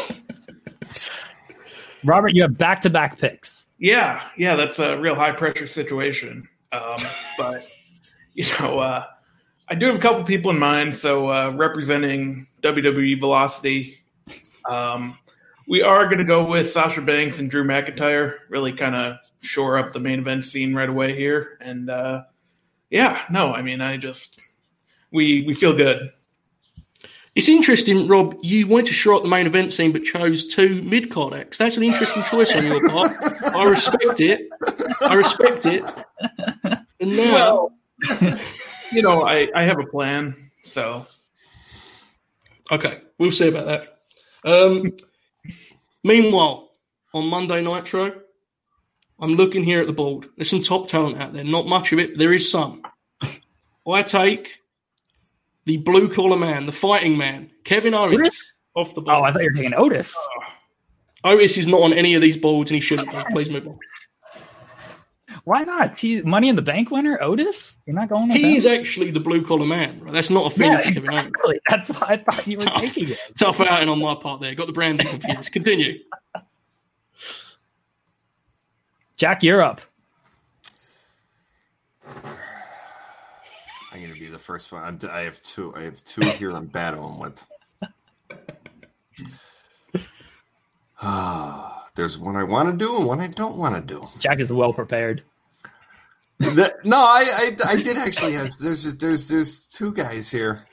Robert, 2.05 2.29
you 2.29 2.43
have 2.43 2.57
back 2.57 2.81
to 2.81 2.89
back 2.89 3.17
picks. 3.17 3.65
Yeah, 3.77 4.25
yeah, 4.37 4.55
that's 4.55 4.79
a 4.79 4.97
real 4.97 5.15
high 5.15 5.33
pressure 5.33 5.67
situation. 5.67 6.47
Um, 6.71 7.03
but 7.37 7.67
you 8.33 8.45
know, 8.59 8.79
uh, 8.79 9.05
I 9.67 9.75
do 9.75 9.87
have 9.87 9.95
a 9.95 9.99
couple 9.99 10.23
people 10.23 10.51
in 10.51 10.59
mind. 10.59 10.95
So 10.95 11.29
uh, 11.29 11.51
representing 11.55 12.47
WWE 12.61 13.19
Velocity, 13.19 13.97
um, 14.69 15.17
we 15.67 15.81
are 15.81 16.05
going 16.05 16.19
to 16.19 16.23
go 16.23 16.45
with 16.45 16.69
Sasha 16.69 17.01
Banks 17.01 17.39
and 17.39 17.49
Drew 17.49 17.63
McIntyre. 17.63 18.35
Really, 18.49 18.71
kind 18.71 18.95
of 18.95 19.17
shore 19.41 19.77
up 19.77 19.91
the 19.91 19.99
main 19.99 20.19
event 20.19 20.45
scene 20.45 20.73
right 20.73 20.89
away 20.89 21.15
here. 21.15 21.57
And 21.59 21.89
uh, 21.89 22.23
yeah, 22.89 23.21
no, 23.29 23.53
I 23.53 23.61
mean, 23.61 23.81
I 23.81 23.97
just 23.97 24.39
we 25.11 25.43
we 25.45 25.53
feel 25.53 25.73
good. 25.73 26.11
It's 27.35 27.49
interesting, 27.49 28.07
Rob. 28.07 28.37
You 28.41 28.65
wanted 28.65 28.85
to 28.87 28.93
shore 28.93 29.15
up 29.15 29.23
the 29.23 29.27
main 29.27 29.45
event 29.45 29.73
scene, 29.73 29.91
but 29.91 30.05
chose 30.05 30.45
two 30.45 30.81
mid 30.83 31.11
card 31.11 31.33
acts. 31.33 31.57
That's 31.57 31.75
an 31.75 31.83
interesting 31.83 32.23
choice 32.23 32.51
on 32.55 32.65
your 32.65 32.87
part. 32.89 33.11
I 33.53 33.69
respect 33.69 34.21
it. 34.21 34.47
I 35.01 35.13
respect 35.15 35.65
it. 35.65 35.83
And 37.01 37.17
now, 37.17 37.71
Well, 38.09 38.39
you 38.91 39.01
know, 39.01 39.23
I 39.23 39.49
I 39.53 39.63
have 39.63 39.79
a 39.79 39.85
plan. 39.85 40.49
So 40.63 41.05
okay, 42.71 43.01
we'll 43.17 43.33
see 43.33 43.49
about 43.49 43.65
that. 43.65 43.99
Um, 44.49 44.95
meanwhile, 46.03 46.71
on 47.13 47.27
Monday 47.27 47.61
Nitro, 47.61 48.13
I'm 49.19 49.33
looking 49.33 49.63
here 49.63 49.81
at 49.81 49.87
the 49.87 49.93
board. 49.93 50.27
There's 50.37 50.49
some 50.49 50.61
top 50.61 50.87
talent 50.87 51.17
out 51.17 51.33
there. 51.33 51.43
Not 51.43 51.67
much 51.67 51.91
of 51.91 51.99
it, 51.99 52.11
but 52.11 52.19
there 52.19 52.33
is 52.33 52.49
some. 52.49 52.81
I 53.87 54.03
take 54.03 54.59
the 55.65 55.77
blue 55.77 56.11
collar 56.13 56.37
man, 56.37 56.65
the 56.65 56.71
fighting 56.71 57.17
man, 57.17 57.49
Kevin 57.63 57.93
Owens, 57.93 58.19
Otis? 58.19 58.53
off 58.75 58.93
the 58.95 59.01
board. 59.01 59.17
Oh, 59.17 59.23
I 59.23 59.31
thought 59.31 59.43
you 59.43 59.49
were 59.49 59.55
taking 59.55 59.73
Otis. 59.73 60.15
Oh. 60.17 61.31
Otis 61.31 61.57
is 61.57 61.65
not 61.67 61.81
on 61.81 61.93
any 61.93 62.13
of 62.13 62.21
these 62.21 62.37
boards, 62.37 62.69
and 62.69 62.75
he 62.75 62.81
shouldn't 62.81 63.09
be. 63.11 63.17
Please 63.31 63.49
move 63.49 63.67
on. 63.67 63.79
Why 65.43 65.63
not? 65.63 65.97
He, 65.97 66.21
Money 66.21 66.49
in 66.49 66.55
the 66.55 66.61
Bank 66.61 66.89
winner, 66.91 67.19
Otis? 67.21 67.77
You're 67.85 67.95
not 67.95 68.09
going 68.09 68.31
He 68.31 68.55
is 68.55 68.65
actually 68.65 69.11
the 69.11 69.19
blue 69.19 69.45
collar 69.45 69.65
man. 69.65 69.99
Right? 70.01 70.13
That's 70.13 70.29
not 70.29 70.51
a 70.51 70.55
thing. 70.55 70.71
yeah, 70.71 70.87
exactly. 70.87 71.59
That's 71.69 71.89
why 71.89 72.07
I 72.09 72.17
thought 72.17 72.47
you 72.47 72.57
were 72.57 72.63
Tough. 72.63 72.81
taking 72.81 73.09
it. 73.09 73.19
Tough 73.37 73.59
outing 73.61 73.89
on 73.89 73.99
my 73.99 74.15
part 74.15 74.41
there. 74.41 74.55
Got 74.55 74.67
the 74.67 74.73
branding 74.73 75.07
confused. 75.07 75.51
Continue. 75.51 75.99
Jack, 79.17 79.43
you're 79.43 79.61
up. 79.61 79.81
I'm 83.91 84.01
going 84.01 84.13
to 84.13 84.19
be 84.19 84.27
the 84.27 84.34
first 84.45 84.71
one. 84.71 84.83
I'm, 84.83 84.99
I 85.09 85.21
have 85.21 85.41
two. 85.41 85.73
I 85.75 85.83
have 85.83 86.03
two 86.03 86.21
here. 86.21 86.51
I'm 86.51 86.67
battling 86.67 87.19
with. 87.19 87.43
Ah, 91.01 91.85
there's 91.95 92.17
one 92.17 92.35
I 92.35 92.43
want 92.43 92.69
to 92.69 92.77
do 92.77 92.95
and 92.95 93.05
one 93.05 93.19
I 93.19 93.27
don't 93.27 93.57
want 93.57 93.75
to 93.75 93.81
do. 93.81 94.07
Jack 94.19 94.39
is 94.39 94.51
well 94.51 94.71
prepared. 94.71 95.23
No, 96.39 96.97
I, 96.97 97.25
I 97.27 97.55
I 97.65 97.75
did 97.77 97.97
actually 97.97 98.33
have. 98.33 98.49
There's 98.59 98.95
there's 98.97 99.27
there's 99.29 99.65
two 99.67 99.93
guys 99.93 100.29
here. 100.29 100.67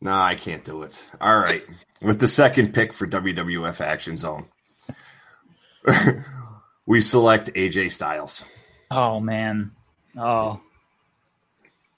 No, 0.00 0.12
I 0.12 0.34
can't 0.34 0.64
do 0.64 0.82
it. 0.82 1.04
All 1.20 1.38
right, 1.38 1.62
with 2.02 2.20
the 2.20 2.28
second 2.28 2.72
pick 2.72 2.92
for 2.92 3.06
WWF 3.06 3.80
Action 3.80 4.16
Zone, 4.16 4.46
we 6.86 7.00
select 7.00 7.52
AJ 7.54 7.92
Styles. 7.92 8.44
Oh 8.90 9.20
man. 9.20 9.72
Oh, 10.16 10.60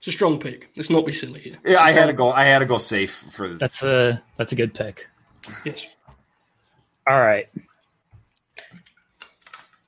It's 0.02 0.08
a 0.08 0.12
strong 0.12 0.40
pick. 0.40 0.68
Let's 0.74 0.90
not 0.90 1.06
be 1.06 1.12
silly 1.12 1.38
here. 1.38 1.58
Yeah, 1.64 1.80
I 1.80 1.92
had 1.92 2.06
to 2.06 2.12
go. 2.12 2.32
I 2.32 2.42
had 2.42 2.58
to 2.58 2.66
go 2.66 2.78
safe 2.78 3.12
for 3.12 3.46
this. 3.46 3.58
that's 3.60 3.82
a 3.84 4.20
that's 4.36 4.50
a 4.50 4.56
good 4.56 4.74
pick. 4.74 5.06
Yes. 5.64 5.86
All 7.08 7.20
right. 7.20 7.48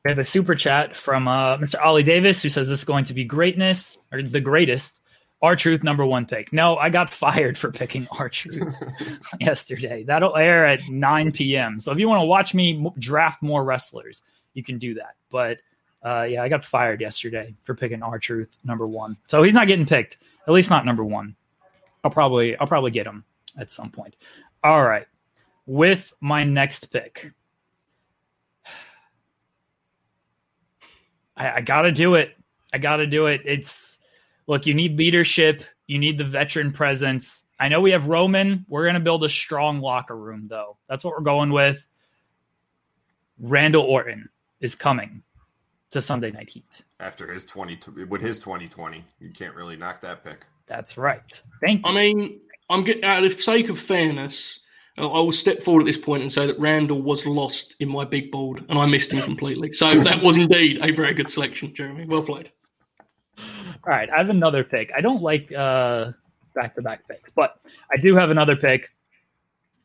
We 0.05 0.11
have 0.11 0.21
a 0.21 0.25
super 0.25 0.55
chat 0.55 0.95
from 0.95 1.27
uh, 1.27 1.57
Mr. 1.59 1.85
Ollie 1.85 2.05
Davis 2.05 2.45
who 2.45 2.49
says 2.49 2.69
this 2.69 2.79
is 2.79 2.85
going 2.85 3.07
to 3.07 3.15
be 3.15 3.25
greatness 3.25 3.99
or 4.13 4.23
the 4.23 4.41
greatest. 4.41 5.01
R-Truth 5.43 5.83
number 5.83 6.07
one 6.07 6.27
pick. 6.27 6.53
No, 6.53 6.77
I 6.77 6.91
got 6.91 7.11
fired 7.11 7.59
for 7.59 7.73
picking 7.73 8.07
R-Truth 8.13 8.73
yesterday. 9.41 10.05
That'll 10.05 10.37
air 10.37 10.65
at 10.65 10.89
9 10.89 11.33
p.m. 11.33 11.81
So 11.81 11.91
if 11.91 11.99
you 11.99 12.09
want 12.09 12.21
to 12.21 12.27
watch 12.27 12.55
me 12.55 12.89
draft 13.01 13.43
more 13.43 13.65
wrestlers, 13.65 14.23
you 14.53 14.63
can 14.63 14.79
do 14.79 14.95
that. 14.95 15.17
But 15.29 15.61
uh, 16.05 16.27
yeah, 16.29 16.43
I 16.43 16.49
got 16.51 16.65
fired 16.65 17.01
yesterday 17.01 17.55
for 17.63 17.75
picking 17.75 18.03
R-Truth 18.03 18.59
number 18.63 18.87
one. 18.87 19.17
So 19.27 19.43
he's 19.43 19.55
not 19.55 19.67
getting 19.67 19.87
picked. 19.87 20.19
At 20.47 20.53
least 20.53 20.69
not 20.69 20.85
number 20.85 21.03
one. 21.03 21.35
I'll 22.05 22.11
probably 22.11 22.57
I'll 22.59 22.67
probably 22.67 22.91
get 22.91 23.07
him 23.07 23.25
at 23.59 23.71
some 23.71 23.91
point. 23.91 24.15
All 24.63 24.85
right. 24.85 25.07
With 25.65 26.13
my 26.21 26.45
next 26.45 26.93
pick. 26.93 27.33
I, 31.37 31.53
I 31.53 31.61
gotta 31.63 31.91
do 31.91 32.15
it. 32.17 32.37
I 32.73 32.79
gotta 32.79 33.07
do 33.07 33.27
it. 33.27 33.41
It's 33.47 33.97
look, 34.47 34.67
you 34.67 34.75
need 34.75 34.99
leadership, 34.99 35.65
you 35.87 35.99
need 35.99 36.19
the 36.19 36.25
veteran 36.25 36.73
presence. 36.73 37.45
I 37.59 37.69
know 37.69 37.81
we 37.81 37.93
have 37.93 38.09
Roman. 38.09 38.67
We're 38.69 38.85
gonna 38.85 39.01
build 39.01 39.25
a 39.25 39.29
strong 39.31 39.81
locker 39.81 40.17
room, 40.17 40.49
though. 40.49 40.77
That's 40.87 41.03
what 41.03 41.15
we're 41.15 41.23
going 41.23 41.51
with. 41.51 41.87
Randall 43.39 43.85
Orton 43.85 44.29
is 44.61 44.75
coming 44.75 45.23
to 45.95 46.03
Sunday 46.03 46.31
Night 46.31 46.51
Heat. 46.51 46.83
After 47.01 47.33
his 47.33 47.45
twenty 47.45 47.79
with 48.09 48.21
his 48.21 48.39
twenty 48.39 48.69
twenty, 48.69 49.05
you 49.21 49.31
can't 49.31 49.55
really 49.55 49.77
knock 49.77 50.01
that 50.03 50.25
pick. 50.25 50.45
That's 50.67 50.99
right. 50.99 51.43
Thank 51.61 51.87
you. 51.87 51.93
I 51.93 51.95
mean, 51.95 52.41
I'm 52.69 52.85
getting 52.85 53.05
out 53.05 53.25
of 53.25 53.37
the 53.37 53.43
sake 53.43 53.69
of 53.69 53.79
fairness. 53.79 54.61
I 54.99 55.05
I 55.05 55.21
will 55.21 55.33
step 55.33 55.63
forward 55.63 55.83
at 55.83 55.87
this 55.87 55.97
point 55.97 56.23
and 56.23 56.31
say 56.31 56.47
that 56.47 56.59
Randall 56.59 57.01
was 57.01 57.25
lost 57.25 57.77
in 57.81 57.89
my 57.89 58.05
big 58.05 58.31
board, 58.31 58.65
and 58.69 58.79
I 58.79 58.87
missed 58.87 59.13
him 59.13 59.23
completely. 59.23 59.73
So 59.73 59.89
that 60.03 60.23
was 60.23 60.37
indeed 60.37 60.85
a 60.85 60.91
very 60.91 61.15
good 61.15 61.31
selection, 61.31 61.75
Jeremy. 61.75 62.07
Well 62.07 62.23
played. 62.23 62.51
All 63.39 63.93
right, 63.93 64.11
I 64.11 64.19
have 64.19 64.31
another 64.31 64.65
pick. 64.65 64.91
I 64.97 65.01
don't 65.01 65.23
like 65.23 65.51
uh 65.53 66.13
back-to-back 66.55 67.09
picks, 67.09 67.31
but 67.31 67.59
I 67.93 67.97
do 68.01 68.15
have 68.15 68.31
another 68.31 68.57
pick. 68.57 68.91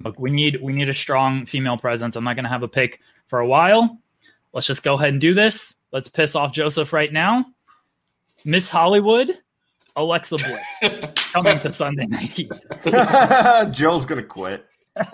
Look, 0.04 0.20
we 0.20 0.32
need 0.32 0.60
we 0.62 0.74
need 0.74 0.89
a 0.89 0.96
strong 0.96 1.46
female 1.46 1.78
presence. 1.78 2.16
I'm 2.16 2.24
not 2.24 2.36
going 2.36 2.46
to 2.46 2.50
have 2.50 2.63
a 2.63 2.68
pick 2.68 3.00
for 3.28 3.39
a 3.39 3.48
while. 3.48 4.00
Let's 4.53 4.68
just 4.68 4.84
go 4.84 4.96
ahead 4.96 5.10
and 5.10 5.22
do 5.22 5.34
this. 5.34 5.75
Let's 5.91 6.10
piss 6.10 6.36
off 6.36 6.53
Joseph 6.53 6.94
right 6.94 7.12
now. 7.12 7.46
Miss 8.46 8.70
Hollywood, 8.70 9.32
Alexa 9.96 10.38
Bliss, 10.38 11.03
coming 11.34 11.60
to 11.60 11.74
Sunday 11.74 12.06
Night 12.06 12.22
Heat. 12.32 12.51
Joe's 13.72 14.06
gonna 14.06 14.24
quit. 14.24 14.65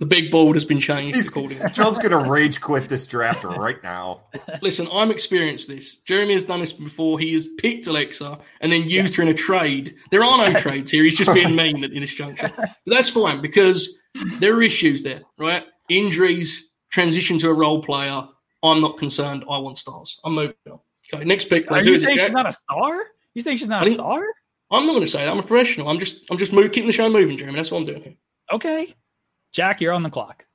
The 0.00 0.06
big 0.06 0.32
board 0.32 0.56
has 0.56 0.64
been 0.64 0.80
changed 0.80 1.14
He's, 1.14 1.28
accordingly. 1.28 1.70
Joe's 1.70 1.96
gonna 1.98 2.28
rage 2.28 2.60
quit 2.60 2.88
this 2.88 3.06
draft 3.06 3.44
right 3.44 3.80
now. 3.84 4.22
Listen, 4.60 4.88
I'm 4.90 5.12
experienced 5.12 5.68
this. 5.68 5.98
Jeremy 5.98 6.32
has 6.32 6.42
done 6.42 6.58
this 6.58 6.72
before. 6.72 7.20
He 7.20 7.34
has 7.34 7.46
picked 7.58 7.86
Alexa 7.86 8.40
and 8.60 8.72
then 8.72 8.88
used 8.88 9.14
her 9.14 9.22
in 9.22 9.28
a 9.28 9.34
trade. 9.34 9.94
There 10.10 10.24
are 10.24 10.50
no 10.50 10.58
trades 10.58 10.90
here. 10.90 11.04
He's 11.04 11.16
just 11.16 11.32
being 11.32 11.54
mean 11.54 11.84
in 11.84 12.00
this 12.00 12.14
juncture. 12.14 12.50
But 12.56 12.74
that's 12.84 13.10
fine 13.10 13.40
because 13.42 13.96
there 14.40 14.56
are 14.56 14.62
issues 14.64 15.04
there, 15.04 15.20
right? 15.38 15.64
Injuries, 15.88 16.66
transition 16.92 17.38
to 17.38 17.48
a 17.48 17.52
role 17.52 17.82
player. 17.82 18.22
I'm 18.62 18.80
not 18.80 18.96
concerned. 18.98 19.44
I 19.50 19.58
want 19.58 19.78
stars. 19.78 20.20
I'm 20.24 20.34
moving 20.34 20.54
on. 20.70 20.78
Okay, 21.12 21.24
next 21.24 21.46
pick. 21.46 21.68
Are 21.70 21.78
you 21.78 21.84
Who 21.84 21.92
is 21.96 22.02
saying 22.04 22.18
she's 22.18 22.30
not 22.30 22.46
a 22.46 22.52
star? 22.52 23.02
You 23.34 23.42
saying 23.42 23.56
she's 23.56 23.68
not 23.68 23.78
I 23.80 23.82
a 23.82 23.84
think- 23.86 23.96
star? 23.96 24.22
I'm 24.70 24.86
not 24.86 24.92
going 24.92 25.04
to 25.04 25.10
say 25.10 25.24
that. 25.24 25.30
I'm 25.30 25.38
a 25.38 25.42
professional. 25.42 25.88
I'm 25.88 25.98
just, 25.98 26.20
I'm 26.30 26.38
just 26.38 26.50
move, 26.52 26.72
keeping 26.72 26.86
the 26.86 26.94
show 26.94 27.06
moving, 27.10 27.36
Jeremy. 27.36 27.56
That's 27.56 27.70
what 27.70 27.78
I'm 27.78 27.84
doing 27.84 28.02
here. 28.02 28.14
Okay. 28.52 28.94
Jack, 29.50 29.82
you're 29.82 29.92
on 29.92 30.02
the 30.02 30.08
clock. 30.08 30.46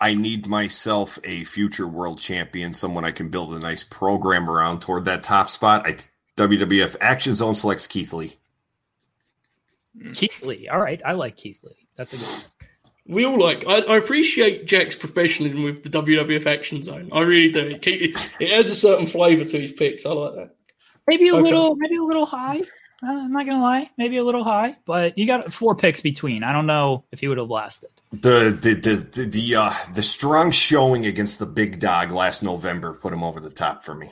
I 0.00 0.14
need 0.14 0.46
myself 0.46 1.18
a 1.24 1.44
future 1.44 1.86
world 1.86 2.18
champion, 2.18 2.72
someone 2.72 3.04
I 3.04 3.10
can 3.10 3.28
build 3.28 3.52
a 3.52 3.58
nice 3.58 3.82
program 3.84 4.48
around 4.48 4.80
toward 4.80 5.04
that 5.04 5.22
top 5.22 5.50
spot. 5.50 5.86
I 5.86 5.96
WWF 6.38 6.96
Action 7.00 7.34
Zone 7.34 7.54
selects 7.54 7.86
Keith 7.86 8.12
Lee. 8.14 8.36
Keith 10.14 10.42
Lee. 10.42 10.68
All 10.68 10.80
right, 10.80 11.00
I 11.04 11.12
like 11.12 11.36
Keith 11.36 11.62
Lee. 11.62 11.88
That's 11.96 12.12
a 12.12 12.16
good 12.16 12.26
pick. 12.26 12.46
We 13.08 13.24
all 13.24 13.38
like. 13.38 13.64
I, 13.66 13.78
I 13.82 13.96
appreciate 13.96 14.66
Jack's 14.66 14.96
professionalism 14.96 15.62
with 15.62 15.82
the 15.82 15.90
WWF 15.90 16.46
Action 16.46 16.82
Zone. 16.82 17.08
I 17.12 17.20
really 17.20 17.52
do. 17.52 17.60
It, 17.60 17.82
keep, 17.82 18.02
it, 18.02 18.30
it 18.40 18.52
adds 18.52 18.72
a 18.72 18.76
certain 18.76 19.06
flavour 19.06 19.44
to 19.44 19.60
his 19.60 19.72
picks. 19.72 20.04
I 20.04 20.10
like 20.10 20.34
that. 20.34 20.56
Maybe 21.06 21.28
a 21.28 21.34
Okay. 21.34 21.42
little, 21.42 21.76
maybe 21.76 21.96
a 21.96 22.02
little 22.02 22.26
high. 22.26 22.60
Uh, 23.02 23.10
I'm 23.12 23.32
not 23.32 23.44
gonna 23.46 23.62
lie, 23.62 23.90
maybe 23.98 24.16
a 24.16 24.24
little 24.24 24.42
high, 24.42 24.76
but 24.86 25.16
you 25.18 25.26
got 25.26 25.52
four 25.52 25.76
picks 25.76 26.00
between. 26.00 26.42
I 26.42 26.52
don't 26.52 26.66
know 26.66 27.04
if 27.12 27.20
he 27.20 27.28
would 27.28 27.36
have 27.38 27.50
lasted. 27.50 27.90
The 28.10 28.56
the 28.60 28.74
the 28.74 28.96
the 28.96 29.24
the, 29.26 29.54
uh, 29.54 29.72
the 29.94 30.02
strong 30.02 30.50
showing 30.50 31.04
against 31.06 31.38
the 31.38 31.46
big 31.46 31.78
dog 31.78 32.10
last 32.10 32.42
November 32.42 32.94
put 32.94 33.12
him 33.12 33.22
over 33.22 33.38
the 33.38 33.50
top 33.50 33.84
for 33.84 33.94
me. 33.94 34.10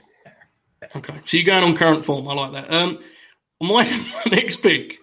Okay, 0.95 1.15
so 1.25 1.37
you're 1.39 1.47
going 1.47 1.65
on 1.65 1.75
current 1.77 2.05
form. 2.05 2.29
I 2.29 2.35
like 2.35 2.53
that. 2.53 2.71
Um, 2.73 2.99
my, 3.61 3.85
my 4.27 4.31
next 4.31 4.57
pick. 4.57 4.99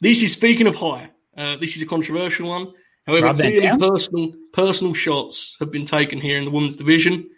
This 0.00 0.22
is 0.22 0.32
speaking 0.32 0.68
of 0.68 0.76
high. 0.76 1.10
Uh, 1.36 1.56
this 1.56 1.74
is 1.76 1.82
a 1.82 1.86
controversial 1.86 2.48
one. 2.48 2.72
However, 3.06 3.26
Rob 3.26 3.36
clearly 3.36 3.78
personal 3.78 4.32
personal 4.52 4.94
shots 4.94 5.56
have 5.60 5.70
been 5.70 5.86
taken 5.86 6.20
here 6.20 6.38
in 6.38 6.44
the 6.44 6.50
women's 6.50 6.76
division. 6.76 7.30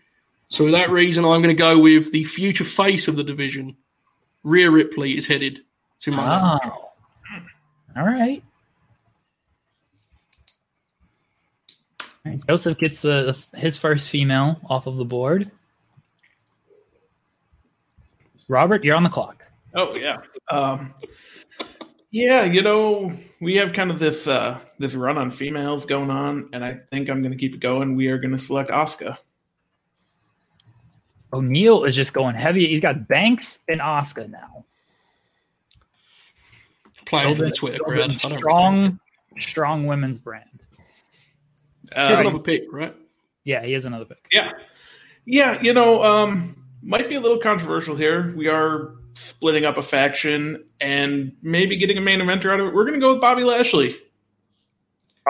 So 0.48 0.64
for 0.64 0.70
that 0.70 0.90
reason, 0.90 1.24
I'm 1.24 1.42
going 1.42 1.54
to 1.54 1.54
go 1.54 1.78
with 1.78 2.10
the 2.10 2.24
future 2.24 2.64
face 2.64 3.06
of 3.06 3.16
the 3.16 3.24
division. 3.24 3.76
Rhea 4.44 4.70
Ripley 4.70 5.16
is 5.18 5.26
headed 5.26 5.60
to 6.00 6.12
my. 6.12 6.58
Oh, 6.64 6.90
all 7.96 8.04
right. 8.06 8.42
All 12.24 12.32
right, 12.32 12.40
Joseph 12.48 12.78
gets 12.78 13.04
uh, 13.04 13.34
his 13.54 13.76
first 13.78 14.08
female 14.08 14.58
off 14.70 14.86
of 14.86 14.96
the 14.96 15.04
board. 15.04 15.50
Robert, 18.48 18.84
you're 18.84 18.96
on 18.96 19.02
the 19.02 19.10
clock. 19.10 19.44
Oh 19.74 19.94
yeah. 19.94 20.16
Um, 20.50 20.94
yeah, 22.10 22.44
you 22.44 22.62
know, 22.62 23.12
we 23.40 23.56
have 23.56 23.72
kind 23.72 23.90
of 23.90 23.98
this 23.98 24.26
uh, 24.26 24.58
this 24.78 24.94
run 24.94 25.18
on 25.18 25.30
females 25.30 25.86
going 25.86 26.10
on, 26.10 26.48
and 26.52 26.64
I 26.64 26.74
think 26.90 27.08
I'm 27.10 27.20
going 27.22 27.32
to 27.32 27.38
keep 27.38 27.54
it 27.54 27.60
going. 27.60 27.96
We 27.96 28.08
are 28.08 28.18
going 28.18 28.32
to 28.32 28.38
select 28.38 28.70
Asuka. 28.70 29.18
O'Neill 31.32 31.84
is 31.84 31.94
just 31.94 32.14
going 32.14 32.34
heavy. 32.34 32.66
He's 32.66 32.80
got 32.80 33.06
Banks 33.06 33.58
and 33.68 33.80
Asuka 33.80 34.30
now. 34.30 34.64
Playing 37.06 37.34
for 37.36 37.42
the 37.42 37.50
Twitter 37.50 37.78
building 37.86 37.96
crowd. 37.96 38.00
I 38.00 38.06
don't 38.06 38.12
respect 38.14 38.34
it. 38.34 38.38
strong, 38.38 39.00
strong 39.38 39.86
women's 39.86 40.18
brand. 40.18 40.44
Here's 41.94 42.18
Uh, 42.18 42.20
another 42.22 42.38
pick, 42.38 42.64
right? 42.72 42.94
Yeah, 43.44 43.62
he 43.64 43.72
has 43.72 43.84
another 43.86 44.04
pick. 44.04 44.26
yeah, 44.32 44.50
yeah. 45.24 45.60
You 45.62 45.72
know, 45.72 46.02
um, 46.02 46.54
might 46.82 47.08
be 47.08 47.14
a 47.14 47.20
little 47.20 47.38
controversial 47.38 47.96
here. 47.96 48.34
We 48.36 48.46
are 48.48 48.92
splitting 49.18 49.64
up 49.64 49.76
a 49.76 49.82
faction 49.82 50.64
and 50.80 51.32
maybe 51.42 51.76
getting 51.76 51.98
a 51.98 52.00
main 52.00 52.20
eventer 52.20 52.52
out 52.52 52.60
of 52.60 52.68
it. 52.68 52.74
We're 52.74 52.84
going 52.84 52.94
to 52.94 53.00
go 53.00 53.12
with 53.12 53.20
Bobby 53.20 53.44
Lashley. 53.44 53.98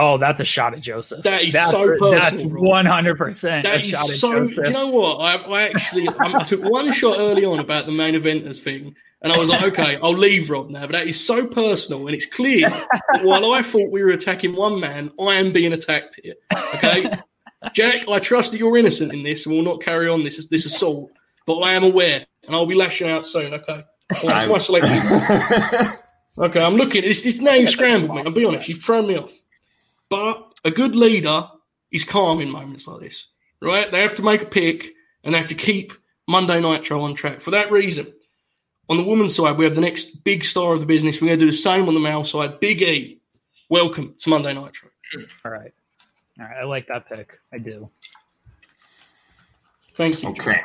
Oh, 0.01 0.17
that's 0.17 0.39
a 0.39 0.45
shot 0.45 0.75
at 0.75 0.81
Joseph. 0.81 1.25
That 1.25 1.43
is 1.43 1.53
that's, 1.53 1.73
so 1.73 1.89
personal, 1.89 2.13
That's 2.13 2.43
one 2.45 2.87
hundred 2.87 3.19
percent 3.19 3.65
That 3.65 3.85
is 3.85 4.21
so. 4.21 4.47
Do 4.47 4.63
you 4.63 4.71
know 4.71 4.87
what? 4.87 5.17
I, 5.17 5.35
I 5.35 5.63
actually 5.71 6.09
I, 6.09 6.39
I 6.39 6.45
took 6.45 6.63
one 6.63 6.93
shot 6.93 7.19
early 7.19 7.45
on 7.45 7.59
about 7.59 7.87
the 7.87 7.93
main 7.93 8.15
eventers 8.15 8.61
thing, 8.61 8.95
and 9.23 9.33
I 9.33 9.39
was 9.39 9.49
like, 9.49 9.63
okay, 9.65 9.99
I'll 10.01 10.17
leave 10.17 10.51
Rob 10.51 10.71
now. 10.71 10.83
But 10.83 10.93
that 10.93 11.09
is 11.09 11.19
so 11.19 11.49
personal, 11.49 12.07
and 12.07 12.15
it's 12.15 12.27
clear 12.27 12.71
that 12.71 13.25
while 13.25 13.53
I 13.53 13.63
thought 13.63 13.91
we 13.91 14.05
were 14.05 14.11
attacking 14.11 14.55
one 14.55 14.79
man, 14.79 15.11
I 15.19 15.35
am 15.35 15.53
being 15.53 15.73
attacked 15.73 16.21
here. 16.23 16.35
Okay, 16.77 17.11
Jack, 17.73 18.07
I 18.09 18.21
trust 18.21 18.53
that 18.53 18.59
you're 18.59 18.79
innocent 18.79 19.13
in 19.13 19.25
this, 19.25 19.47
and 19.47 19.57
will 19.57 19.65
not 19.65 19.83
carry 19.83 20.09
on 20.09 20.23
this 20.23 20.47
this 20.47 20.65
assault. 20.65 21.11
But 21.45 21.59
I 21.59 21.75
am 21.75 21.83
aware, 21.83 22.25
and 22.49 22.57
I'll 22.57 22.67
be 22.67 22.75
lashing 22.75 23.09
out 23.09 23.25
soon. 23.27 23.55
Okay, 23.55 23.85
Well, 24.25 24.35
that's 24.35 24.51
my 24.51 24.59
selection. 24.59 26.01
Okay, 26.39 26.63
I'm 26.63 26.75
looking. 26.75 27.03
This, 27.03 27.23
this 27.23 27.41
name 27.41 27.67
scrambled 27.67 28.15
me. 28.17 28.23
I'll 28.25 28.33
be 28.33 28.45
honest. 28.45 28.69
You've 28.69 28.83
thrown 28.83 29.07
me 29.07 29.17
off. 29.17 29.31
But 30.09 30.59
a 30.65 30.71
good 30.71 30.95
leader 30.97 31.49
is 31.93 32.05
calm 32.05 32.41
in 32.41 32.51
moments 32.51 32.87
like 32.87 33.01
this, 33.01 33.27
right? 33.61 33.91
They 33.91 34.01
have 34.03 34.15
to 34.17 34.23
make 34.23 34.43
a 34.43 34.47
pick 34.47 34.93
and 35.25 35.35
they 35.35 35.39
have 35.39 35.49
to 35.49 35.55
keep 35.55 35.93
Monday 36.29 36.61
Nitro 36.61 37.01
on 37.03 37.15
track. 37.15 37.41
For 37.43 37.51
that 37.51 37.71
reason, 37.71 38.13
on 38.89 38.97
the 38.97 39.03
women's 39.05 39.35
side, 39.35 39.57
we 39.59 39.65
have 39.65 39.75
the 39.75 39.81
next 39.81 40.23
big 40.25 40.45
star 40.45 40.73
of 40.75 40.81
the 40.81 40.87
business. 40.87 41.21
We're 41.21 41.29
going 41.29 41.39
to 41.41 41.45
do 41.47 41.51
the 41.51 41.57
same 41.57 41.89
on 41.89 41.95
the 41.95 42.01
male 42.01 42.25
side. 42.25 42.61
Big 42.61 42.83
E, 42.83 43.21
welcome 43.69 44.15
to 44.19 44.31
Monday 44.31 44.55
Nitro. 44.55 44.91
All 45.45 45.51
right. 45.51 45.73
All 46.41 46.47
right. 46.47 46.57
I 46.61 46.65
like 46.65 46.87
that 46.89 47.09
pick. 47.09 47.39
I 47.53 47.59
do. 47.59 47.91
Thank 49.95 50.23
you. 50.23 50.29
Okay. 50.31 50.61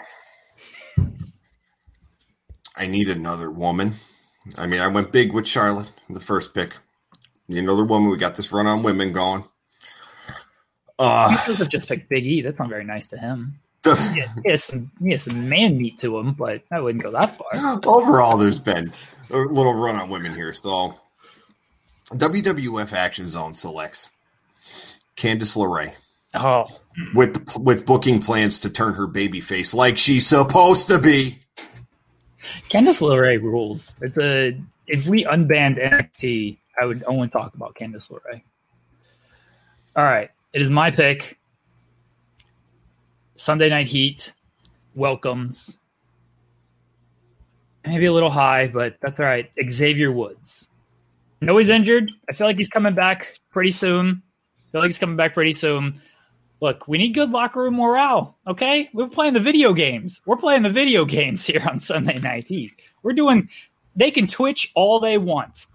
I 2.76 2.88
need 2.88 3.10
another 3.10 3.50
woman. 3.52 3.94
I 4.58 4.68
mean, 4.68 4.82
I 4.82 4.88
went 4.88 5.12
big 5.12 5.32
with 5.32 5.48
Charlotte, 5.48 5.88
the 6.10 6.20
first 6.20 6.54
pick. 6.54 6.76
Need 7.48 7.60
another 7.60 7.86
woman. 7.86 8.10
We 8.12 8.18
got 8.18 8.36
this 8.36 8.52
run 8.52 8.68
on 8.68 8.84
women 8.84 9.12
going. 9.12 9.44
Uh, 11.00 11.30
He 11.30 11.38
could 11.46 11.56
have 11.58 11.70
just 11.70 11.90
picked 11.90 12.10
Big 12.10 12.26
E. 12.26 12.42
That's 12.42 12.60
not 12.60 12.70
very 12.70 12.84
nice 12.84 13.08
to 13.08 13.18
him. 13.18 13.60
Yeah, 13.86 14.28
he 14.44 14.50
has 14.50 14.64
some 14.64 14.92
he 15.02 15.12
has 15.12 15.24
some 15.24 15.50
man 15.50 15.78
meat 15.78 15.98
to 16.00 16.18
him, 16.18 16.34
but 16.34 16.64
I 16.72 16.80
wouldn't 16.80 17.04
go 17.04 17.12
that 17.12 17.36
far. 17.36 17.80
overall, 17.86 18.38
there's 18.38 18.60
been 18.60 18.94
a 19.30 19.38
little 19.38 19.74
run 19.74 19.98
on 19.98 20.10
women 20.10 20.34
here. 20.34 20.54
So, 20.54 20.96
WWF 22.12 22.94
Action 22.94 23.30
Zone 23.30 23.54
selects 23.56 24.10
Candice 25.18 25.58
LeRae 25.58 25.94
Oh, 26.34 26.66
with 27.14 27.58
with 27.58 27.86
booking 27.86 28.20
plans 28.22 28.60
to 28.62 28.70
turn 28.70 28.94
her 28.94 29.08
baby 29.08 29.42
face 29.42 29.74
like 29.74 29.98
she's 29.98 30.26
supposed 30.28 30.88
to 30.88 30.98
be. 31.00 31.40
Candice 32.70 33.02
LeRae 33.02 33.42
rules. 33.42 33.94
It's 34.02 34.18
a 34.18 34.58
if 34.88 35.08
we 35.08 35.24
unbanned 35.26 35.82
NXT, 35.82 36.58
I 36.80 36.86
would 36.86 37.04
only 37.06 37.30
talk 37.30 37.54
about 37.54 37.76
Candice 37.76 38.10
LeRae. 38.12 38.42
All 39.96 40.04
right, 40.04 40.30
it 40.54 40.62
is 40.62 40.70
my 40.70 40.92
pick. 40.92 41.38
Sunday 43.36 43.70
Night 43.70 43.88
Heat 43.88 44.32
welcomes. 44.96 45.80
Maybe 47.86 48.06
a 48.06 48.14
little 48.14 48.30
high, 48.30 48.68
but 48.68 48.96
that's 49.02 49.20
all 49.20 49.26
right. 49.26 49.52
Xavier 49.70 50.12
Woods. 50.12 50.70
I 51.42 51.46
know 51.46 51.58
he's 51.58 51.70
injured. 51.70 52.10
I 52.30 52.34
feel 52.34 52.48
like 52.48 52.56
he's 52.56 52.70
coming 52.70 52.96
back 52.96 53.38
pretty 53.52 53.72
soon. 53.72 54.24
I 54.70 54.72
feel 54.72 54.82
like 54.82 54.88
he's 54.88 55.00
coming 55.00 55.18
back 55.18 55.34
pretty 55.34 55.54
soon. 55.54 56.02
Look, 56.64 56.88
we 56.88 56.98
need 56.98 57.14
good 57.14 57.30
locker 57.30 57.60
room 57.64 57.76
morale. 57.76 58.38
Okay, 58.48 58.90
we're 58.94 59.10
playing 59.10 59.34
the 59.34 59.42
video 59.42 59.74
games. 59.74 60.22
We're 60.26 60.38
playing 60.38 60.62
the 60.64 60.70
video 60.70 61.04
games 61.20 61.46
here 61.46 61.62
on 61.70 61.78
Sunday 61.78 62.18
Night 62.20 62.48
Heat. 62.48 62.72
We're 63.04 63.12
doing. 63.12 63.50
They 63.98 64.12
can 64.12 64.28
twitch 64.28 64.72
all 64.74 65.02
they 65.02 65.18
want 65.18 65.66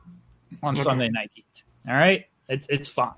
on 0.62 0.76
Okay. 0.76 0.82
Sunday 0.84 1.10
Night 1.10 1.30
Heat. 1.34 1.62
All 1.86 1.94
right, 1.94 2.24
it's 2.48 2.66
it's 2.70 2.88
fine. 2.88 3.12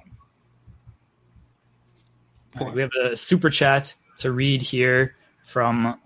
Right, 2.60 2.74
we 2.74 2.80
have 2.80 2.90
a 3.04 3.16
super 3.16 3.50
chat 3.50 3.94
to 4.16 4.32
read 4.32 4.62
here 4.62 5.14
from 5.44 5.96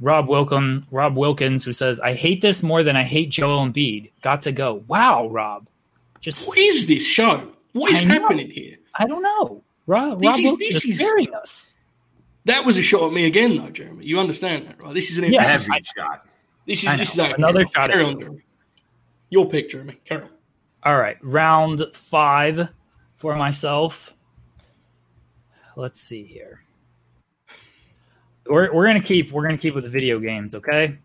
Rob 0.00 0.28
Wilkin. 0.28 0.84
Rob 0.90 1.16
Wilkins, 1.16 1.64
who 1.64 1.72
says, 1.72 2.00
"I 2.00 2.14
hate 2.14 2.40
this 2.40 2.60
more 2.60 2.82
than 2.82 2.96
I 2.96 3.04
hate 3.04 3.30
Joel 3.30 3.64
Embiid. 3.64 4.10
Got 4.20 4.42
to 4.42 4.52
go." 4.52 4.82
Wow, 4.88 5.28
Rob. 5.28 5.68
Just 6.20 6.48
What 6.48 6.58
is 6.58 6.88
this 6.88 7.06
show? 7.06 7.52
What 7.72 7.92
is 7.92 7.98
I 7.98 8.04
know. 8.04 8.14
happening 8.14 8.50
here? 8.50 8.78
I 8.98 9.06
don't 9.06 9.22
know. 9.22 9.62
Rob, 9.86 10.20
This 10.20 10.28
Rob 10.28 10.38
is- 10.40 10.56
this 10.58 10.74
is 10.76 10.84
is- 10.84 10.96
scaring 10.98 11.34
us. 11.34 11.74
That 12.46 12.64
was 12.66 12.76
a 12.76 12.82
shot 12.82 13.06
at 13.06 13.12
me 13.12 13.24
again, 13.24 13.56
though, 13.56 13.70
Jeremy. 13.70 14.04
You 14.04 14.18
understand 14.20 14.66
that, 14.68 14.80
right? 14.82 14.94
This 14.94 15.10
is 15.10 15.16
an 15.18 15.24
Yeah. 15.32 15.42
this 15.56 15.62
is, 15.62 15.68
Heavy 15.68 15.84
shot. 15.96 16.26
this 16.66 16.84
is, 16.84 16.96
this 16.98 17.10
is 17.12 17.16
know. 17.16 17.24
out 17.24 17.30
of 17.32 17.38
Another 17.38 17.66
shot 17.74 17.84
at 17.84 17.90
Carry 17.92 18.02
you. 18.04 18.08
on, 18.10 18.18
Jeremy. 18.20 18.42
Your 19.30 19.48
pick, 19.48 19.70
Jeremy. 19.70 19.98
Carry 20.04 20.22
on. 20.22 20.28
All 20.82 20.98
right, 20.98 21.16
round 21.22 21.82
five 21.94 22.68
for 23.16 23.34
myself. 23.36 24.14
Let's 25.76 25.98
see 26.00 26.24
here. 26.24 26.62
We're 28.46 28.72
we're 28.74 28.86
gonna 28.86 29.02
keep 29.02 29.32
we're 29.32 29.42
gonna 29.44 29.56
keep 29.56 29.74
with 29.74 29.84
the 29.84 29.90
video 29.90 30.18
games, 30.20 30.54
okay? 30.54 30.98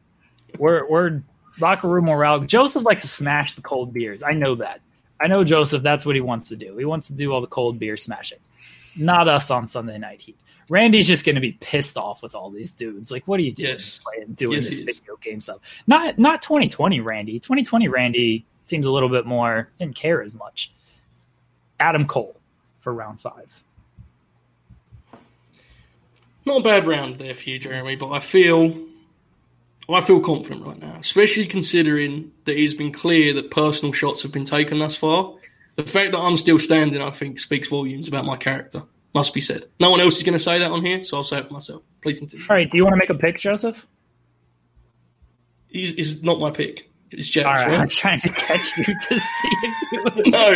We're 0.57 0.85
we're 0.89 1.21
locker 1.59 1.87
room 1.87 2.05
morale. 2.05 2.41
Joseph 2.41 2.83
likes 2.83 3.03
to 3.03 3.07
smash 3.07 3.53
the 3.53 3.61
cold 3.61 3.93
beers. 3.93 4.21
I 4.23 4.31
know 4.33 4.55
that. 4.55 4.81
I 5.19 5.27
know 5.27 5.43
Joseph. 5.43 5.83
That's 5.83 6.05
what 6.05 6.15
he 6.15 6.21
wants 6.21 6.49
to 6.49 6.55
do. 6.55 6.77
He 6.77 6.85
wants 6.85 7.07
to 7.07 7.13
do 7.13 7.33
all 7.33 7.41
the 7.41 7.47
cold 7.47 7.79
beer 7.79 7.97
smashing. 7.97 8.39
Not 8.97 9.27
us 9.27 9.51
on 9.51 9.67
Sunday 9.67 9.97
Night 9.97 10.21
Heat. 10.21 10.37
Randy's 10.69 11.07
just 11.07 11.25
going 11.25 11.35
to 11.35 11.41
be 11.41 11.53
pissed 11.53 11.97
off 11.97 12.21
with 12.21 12.35
all 12.35 12.51
these 12.51 12.71
dudes. 12.73 13.11
Like, 13.11 13.27
what 13.27 13.39
are 13.39 13.43
you 13.43 13.51
doing? 13.51 13.69
Yes. 13.71 13.99
Playing, 14.03 14.33
doing 14.33 14.61
Yes, 14.61 14.69
this 14.69 14.79
video 14.81 15.15
game 15.21 15.41
stuff. 15.41 15.59
Not 15.87 16.17
not 16.19 16.41
2020 16.41 16.99
Randy. 16.99 17.39
2020 17.39 17.87
Randy 17.87 18.45
seems 18.67 18.85
a 18.85 18.91
little 18.91 19.09
bit 19.09 19.25
more 19.25 19.69
didn't 19.79 19.95
care 19.95 20.21
as 20.21 20.35
much. 20.35 20.71
Adam 21.79 22.05
Cole 22.05 22.39
for 22.79 22.93
round 22.93 23.19
five. 23.19 23.63
Not 26.45 26.61
a 26.61 26.63
bad 26.63 26.87
round 26.87 27.19
there 27.19 27.35
for 27.35 27.49
you, 27.49 27.59
Jeremy, 27.59 27.95
but 27.95 28.11
I 28.11 28.19
feel 28.19 28.75
I 29.95 30.01
feel 30.01 30.19
confident 30.19 30.65
right 30.65 30.79
now, 30.79 30.97
especially 30.99 31.47
considering 31.47 32.31
that 32.45 32.57
it's 32.57 32.73
been 32.73 32.91
clear 32.91 33.33
that 33.33 33.49
personal 33.51 33.93
shots 33.93 34.21
have 34.21 34.31
been 34.31 34.45
taken 34.45 34.79
thus 34.79 34.95
far. 34.95 35.35
The 35.77 35.83
fact 35.83 36.11
that 36.11 36.19
I'm 36.19 36.37
still 36.37 36.59
standing, 36.59 37.01
I 37.01 37.11
think, 37.11 37.39
speaks 37.39 37.69
volumes 37.69 38.07
about 38.07 38.25
my 38.25 38.37
character. 38.37 38.83
Must 39.15 39.33
be 39.33 39.41
said. 39.41 39.65
No 39.79 39.89
one 39.89 40.01
else 40.01 40.17
is 40.17 40.23
going 40.23 40.37
to 40.37 40.43
say 40.43 40.59
that 40.59 40.69
on 40.69 40.85
here, 40.85 41.03
so 41.03 41.17
I'll 41.17 41.23
say 41.23 41.39
it 41.39 41.47
for 41.47 41.53
myself. 41.53 41.81
Please 42.03 42.19
continue. 42.19 42.45
All 42.49 42.55
right, 42.55 42.69
do 42.69 42.77
you 42.77 42.83
want 42.83 42.93
to 42.93 42.97
make 42.97 43.09
a 43.09 43.15
pick, 43.15 43.37
Joseph? 43.39 43.87
He's, 45.67 45.95
he's 45.95 46.23
not 46.23 46.39
my 46.39 46.51
pick. 46.51 46.89
It's 47.11 47.27
Jack's, 47.27 47.47
All 47.47 47.53
right, 47.53 47.67
right? 47.69 47.79
I'm 47.79 47.87
trying 47.87 48.19
to 48.19 48.29
catch 48.29 48.77
you 48.77 48.83
to 48.83 49.19
see 49.19 49.49
if 49.63 50.15
you. 50.15 50.23
No, 50.31 50.53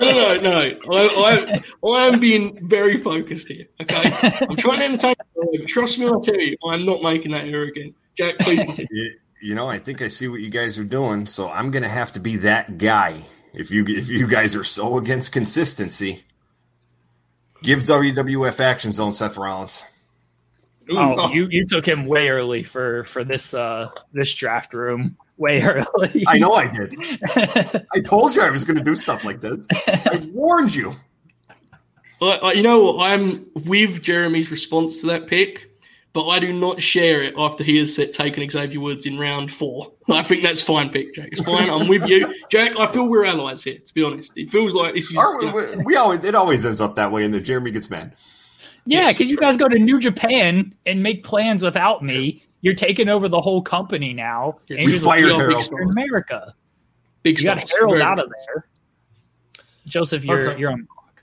no, 0.00 0.36
no, 0.36 0.40
no. 0.40 0.78
I, 0.90 1.62
I, 1.84 1.88
I 1.88 2.06
am 2.08 2.18
being 2.18 2.58
very 2.66 3.00
focused 3.00 3.48
here. 3.48 3.66
Okay, 3.80 4.12
I'm 4.48 4.56
trying 4.56 4.80
to 4.80 4.84
entertain. 4.86 5.14
you, 5.52 5.64
Trust 5.66 5.98
me, 6.00 6.08
I 6.08 6.12
tell 6.22 6.34
you, 6.34 6.56
I'm 6.64 6.84
not 6.84 7.02
making 7.02 7.30
that 7.32 7.46
error 7.46 7.64
again. 7.64 7.94
Jack, 8.16 8.38
please. 8.38 8.86
You, 8.90 9.10
you 9.40 9.54
know, 9.56 9.66
I 9.66 9.78
think 9.78 10.02
I 10.02 10.08
see 10.08 10.28
what 10.28 10.40
you 10.40 10.50
guys 10.50 10.78
are 10.78 10.84
doing, 10.84 11.26
so 11.26 11.48
I'm 11.48 11.70
gonna 11.70 11.88
have 11.88 12.12
to 12.12 12.20
be 12.20 12.36
that 12.38 12.78
guy. 12.78 13.24
If 13.52 13.70
you 13.70 13.84
if 13.86 14.08
you 14.08 14.26
guys 14.26 14.54
are 14.54 14.64
so 14.64 14.98
against 14.98 15.32
consistency, 15.32 16.22
give 17.62 17.80
WWF 17.80 18.60
Action 18.60 18.92
Zone 18.94 19.12
Seth 19.12 19.36
Rollins. 19.36 19.82
Ooh, 20.90 20.96
Oh, 20.98 21.30
you 21.30 21.48
you 21.50 21.66
took 21.66 21.86
him 21.86 22.06
way 22.06 22.28
early 22.28 22.62
for 22.62 23.04
for 23.04 23.24
this 23.24 23.52
uh 23.52 23.88
this 24.12 24.32
draft 24.34 24.74
room. 24.74 25.16
Way 25.38 25.60
early. 25.62 26.24
I 26.28 26.38
know 26.38 26.52
I 26.52 26.66
did. 26.68 26.94
I 27.92 28.00
told 28.00 28.36
you 28.36 28.42
I 28.42 28.50
was 28.50 28.64
gonna 28.64 28.84
do 28.84 28.94
stuff 28.94 29.24
like 29.24 29.40
this. 29.40 29.66
I 29.88 30.28
warned 30.32 30.72
you. 30.74 30.94
I, 32.20 32.26
I, 32.36 32.52
you 32.52 32.62
know? 32.62 33.00
I'm 33.00 33.44
with 33.54 34.00
Jeremy's 34.02 34.50
response 34.50 35.00
to 35.00 35.08
that 35.08 35.26
pick, 35.26 35.71
but 36.12 36.26
I 36.28 36.38
do 36.40 36.52
not 36.52 36.82
share 36.82 37.22
it 37.22 37.34
after 37.38 37.64
he 37.64 37.78
has 37.78 37.94
set, 37.94 38.12
taken 38.12 38.48
Xavier 38.48 38.80
Woods 38.80 39.06
in 39.06 39.18
round 39.18 39.52
four. 39.52 39.92
I 40.10 40.22
think 40.22 40.42
that's 40.42 40.60
fine 40.60 40.90
pick, 40.90 41.14
Jack. 41.14 41.28
It's 41.32 41.40
fine. 41.40 41.70
I'm 41.70 41.88
with 41.88 42.06
you, 42.06 42.32
Jack. 42.50 42.78
I 42.78 42.86
feel 42.86 43.06
we're 43.08 43.24
allies 43.24 43.64
here. 43.64 43.78
To 43.78 43.94
be 43.94 44.02
honest, 44.02 44.32
it 44.36 44.50
feels 44.50 44.74
like 44.74 44.94
this 44.94 45.10
is. 45.10 45.16
Our- 45.16 45.40
you 45.42 45.46
know, 45.48 45.54
we, 45.76 45.84
we 45.84 45.96
always 45.96 46.22
it 46.24 46.34
always 46.34 46.66
ends 46.66 46.80
up 46.80 46.94
that 46.96 47.10
way, 47.10 47.24
and 47.24 47.32
then 47.32 47.42
Jeremy 47.42 47.70
gets 47.70 47.88
mad. 47.88 48.14
Yeah, 48.84 49.12
because 49.12 49.30
you 49.30 49.36
guys 49.36 49.56
go 49.56 49.68
to 49.68 49.78
New 49.78 50.00
Japan 50.00 50.74
and 50.86 51.02
make 51.02 51.22
plans 51.24 51.62
without 51.62 52.02
me. 52.04 52.44
You're 52.62 52.74
taking 52.74 53.08
over 53.08 53.28
the 53.28 53.40
whole 53.40 53.62
company 53.62 54.12
now. 54.12 54.58
Yeah, 54.68 54.78
and 54.78 54.86
we 54.86 54.92
you're 54.92 55.00
fired 55.00 55.24
real 55.24 55.36
Harold. 55.38 55.56
big 55.58 55.64
star 55.64 55.82
in 55.82 55.90
America. 55.90 56.54
big 57.22 57.38
you 57.38 57.44
got 57.44 57.68
Harold 57.70 58.00
out 58.00 58.18
of 58.18 58.28
there. 58.46 58.66
Joseph, 59.86 60.24
you're 60.24 60.50
Okay. 60.50 60.60
you're 60.60 60.70
on 60.70 60.80
the 60.82 60.86
clock. 60.86 61.22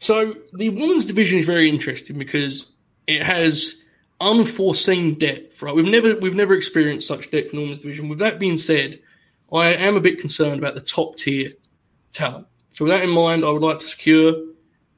So 0.00 0.34
the 0.54 0.68
women's 0.68 1.04
division 1.04 1.38
is 1.38 1.46
very 1.46 1.68
interesting 1.68 2.18
because 2.18 2.71
it 3.06 3.22
has 3.22 3.76
unforeseen 4.20 5.18
depth. 5.18 5.60
Right, 5.62 5.74
we've 5.74 5.84
never 5.84 6.16
we've 6.16 6.34
never 6.34 6.54
experienced 6.54 7.08
such 7.08 7.30
depth 7.30 7.50
in 7.50 7.56
the 7.56 7.62
women's 7.62 7.82
division. 7.82 8.08
With 8.08 8.18
that 8.18 8.38
being 8.38 8.58
said, 8.58 9.00
I 9.52 9.74
am 9.74 9.96
a 9.96 10.00
bit 10.00 10.20
concerned 10.20 10.58
about 10.58 10.74
the 10.74 10.80
top 10.80 11.16
tier 11.16 11.52
talent. 12.12 12.46
So 12.72 12.84
with 12.84 12.92
that 12.92 13.04
in 13.04 13.10
mind, 13.10 13.44
I 13.44 13.50
would 13.50 13.62
like 13.62 13.80
to 13.80 13.86
secure 13.86 14.34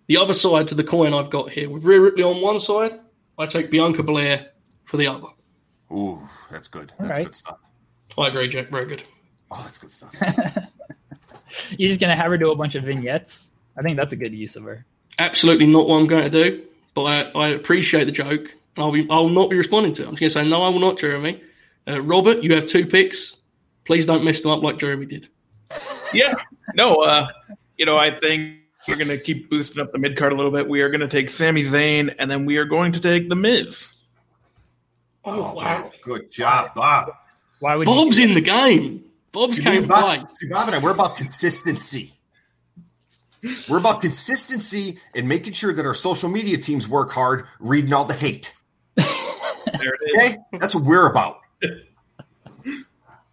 the 0.07 0.17
other 0.17 0.35
side 0.35 0.69
to 0.69 0.75
the 0.75 0.85
coin 0.85 1.13
I've 1.13 1.31
got 1.31 1.51
here. 1.51 1.69
With 1.69 1.85
Rhea 1.85 2.01
Ripley 2.01 2.23
on 2.23 2.41
one 2.41 2.61
side, 2.61 3.01
I 3.39 3.47
take 3.47 3.71
Bianca 3.71 4.03
Belair 4.03 4.51
for 4.85 4.97
the 4.97 5.09
other. 5.09 5.27
Ooh, 5.93 6.21
that's 6.51 6.69
good. 6.69 6.93
That's 6.99 7.11
right. 7.11 7.25
good 7.25 7.35
stuff. 7.35 7.59
I 8.17 8.29
agree, 8.29 8.49
Jack. 8.49 8.69
Very 8.71 8.87
good. 8.87 9.09
Oh, 9.51 9.61
that's 9.63 9.79
good 9.79 9.91
stuff. 9.91 10.15
You're 11.71 11.89
just 11.89 12.01
gonna 12.01 12.17
have 12.17 12.31
her 12.31 12.39
do 12.39 12.53
a 12.53 12.57
bunch 12.57 12.75
of 12.75 12.85
vignettes. 12.85 13.53
I 13.77 13.83
think 13.83 13.97
that's 13.97 14.13
a 14.13 14.17
good 14.17 14.35
use 14.35 14.57
of 14.57 14.65
her. 14.65 14.85
Absolutely 15.19 15.67
not 15.67 15.89
what 15.89 15.97
I'm 15.99 16.07
going 16.07 16.25
to 16.25 16.31
do, 16.31 16.63
but 16.95 17.03
I, 17.03 17.39
I 17.39 17.49
appreciate 17.51 18.05
the 18.05 18.13
joke. 18.13 18.55
I'll 18.77 18.93
be 18.93 19.07
I'll 19.11 19.29
not 19.29 19.51
be 19.51 19.57
responding 19.57 19.93
to 19.95 20.03
it. 20.03 20.09
I'm 20.09 20.17
just 20.17 20.21
going 20.21 20.31
to 20.31 20.35
say 20.35 20.49
no, 20.49 20.63
I 20.63 20.69
will 20.69 20.81
not, 20.81 20.99
Jeremy. 20.99 21.43
Uh, 21.87 22.01
Robert, 22.01 22.43
you 22.43 22.55
have 22.55 22.67
two 22.67 22.87
picks. 22.87 23.37
Please 23.85 24.07
don't 24.07 24.25
mess 24.25 24.41
them 24.41 24.51
up 24.51 24.63
like 24.63 24.79
Jeremy 24.79 25.07
did. 25.07 25.29
Yeah. 26.13 26.35
No, 26.75 26.95
uh, 26.97 27.29
you 27.77 27.85
know, 27.85 27.99
I 27.99 28.11
think 28.19 28.59
we're 28.89 28.97
going 28.97 29.09
to 29.09 29.19
keep 29.19 29.51
boosting 29.51 29.83
up 29.83 29.93
the 29.93 29.99
mid 29.99 30.17
card 30.17 30.33
a 30.33 30.37
little 30.37 30.51
bit. 30.51 30.69
We 30.69 30.81
are 30.81 30.89
going 30.89 31.01
to 31.01 31.09
take 31.09 31.29
Sami 31.29 31.63
Zayn, 31.63 32.15
and 32.19 32.31
then 32.31 32.47
we 32.47 32.57
are 32.57 32.65
going 32.65 32.93
to 32.93 33.01
take 33.01 33.29
The 33.29 33.37
Miz. 33.37 33.89
Oh, 35.25 35.55
wow. 35.55 35.85
Good 36.03 36.31
job, 36.31 36.75
Bob. 36.75 37.11
Why 37.61 37.77
would 37.77 37.87
you 37.87 37.95
Bob's 37.95 38.19
in 38.19 38.35
the 38.35 38.41
game. 38.41 39.05
Bob's 39.33 39.57
See, 39.57 39.63
came 39.63 39.83
to. 39.83 39.89
Bob, 39.89 40.29
see, 40.37 40.49
Bob 40.49 40.69
and 40.69 40.77
I, 40.77 40.79
we're 40.79 40.91
about 40.91 41.17
consistency. 41.17 42.14
We're 43.69 43.79
about 43.79 44.01
consistency 44.01 44.99
and 45.15 45.29
making 45.29 45.53
sure 45.53 45.73
that 45.73 45.85
our 45.85 45.95
social 45.95 46.29
media 46.29 46.57
teams 46.57 46.89
work 46.89 47.13
hard, 47.13 47.47
reading 47.61 47.93
all 47.93 48.05
the 48.05 48.15
hate. 48.15 48.55
There 49.81 49.95
it 49.95 50.01
is. 50.05 50.15
Okay, 50.15 50.37
that's 50.59 50.75
what 50.75 50.85
we're 50.85 51.09
about. 51.09 51.41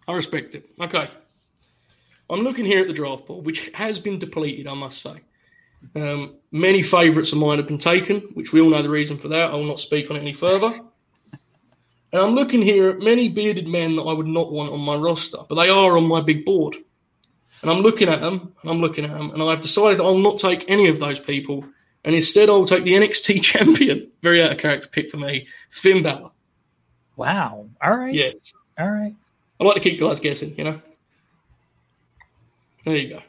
I 0.08 0.12
respect 0.12 0.54
it. 0.54 0.68
Okay. 0.80 1.08
I'm 2.28 2.40
looking 2.40 2.64
here 2.64 2.80
at 2.80 2.88
the 2.88 2.94
draft 2.94 3.26
board, 3.26 3.44
which 3.44 3.70
has 3.74 3.98
been 3.98 4.18
depleted, 4.18 4.66
I 4.66 4.74
must 4.74 5.02
say. 5.02 5.20
Um, 5.94 6.36
many 6.50 6.82
favourites 6.82 7.32
of 7.32 7.38
mine 7.38 7.58
have 7.58 7.66
been 7.66 7.78
taken, 7.78 8.20
which 8.34 8.52
we 8.52 8.60
all 8.60 8.70
know 8.70 8.82
the 8.82 8.88
reason 8.90 9.18
for 9.18 9.28
that. 9.28 9.50
I 9.50 9.54
will 9.54 9.64
not 9.64 9.80
speak 9.80 10.10
on 10.10 10.16
it 10.16 10.20
any 10.20 10.32
further. 10.32 10.80
And 12.12 12.20
I'm 12.20 12.34
looking 12.34 12.62
here 12.62 12.90
at 12.90 12.98
many 12.98 13.28
bearded 13.28 13.66
men 13.66 13.96
that 13.96 14.02
I 14.02 14.12
would 14.12 14.26
not 14.26 14.52
want 14.52 14.72
on 14.72 14.80
my 14.80 14.96
roster, 14.96 15.38
but 15.48 15.54
they 15.54 15.68
are 15.68 15.96
on 15.96 16.06
my 16.06 16.20
big 16.20 16.44
board. 16.44 16.76
And 17.62 17.70
I'm 17.70 17.78
looking 17.78 18.08
at 18.08 18.20
them, 18.20 18.54
and 18.62 18.70
I'm 18.70 18.80
looking 18.80 19.04
at 19.04 19.10
them, 19.10 19.30
and 19.30 19.42
I've 19.42 19.60
decided 19.60 20.00
I'll 20.00 20.18
not 20.18 20.38
take 20.38 20.64
any 20.68 20.88
of 20.88 20.98
those 20.98 21.20
people, 21.20 21.64
and 22.04 22.14
instead 22.14 22.50
I'll 22.50 22.66
take 22.66 22.84
the 22.84 22.92
NXT 22.94 23.42
champion, 23.42 24.10
very 24.22 24.42
out 24.42 24.52
of 24.52 24.58
character 24.58 24.88
pick 24.88 25.10
for 25.10 25.16
me, 25.16 25.46
Finn 25.70 26.02
Balor. 26.02 26.30
Wow. 27.16 27.66
All 27.82 27.96
right. 27.96 28.14
Yes. 28.14 28.52
All 28.78 28.90
right. 28.90 29.14
I 29.60 29.64
like 29.64 29.74
to 29.74 29.80
keep 29.80 30.00
guys 30.00 30.18
guessing, 30.18 30.56
you 30.56 30.64
know? 30.64 30.82
There 32.84 32.96
you 32.96 33.10
go. 33.10 33.22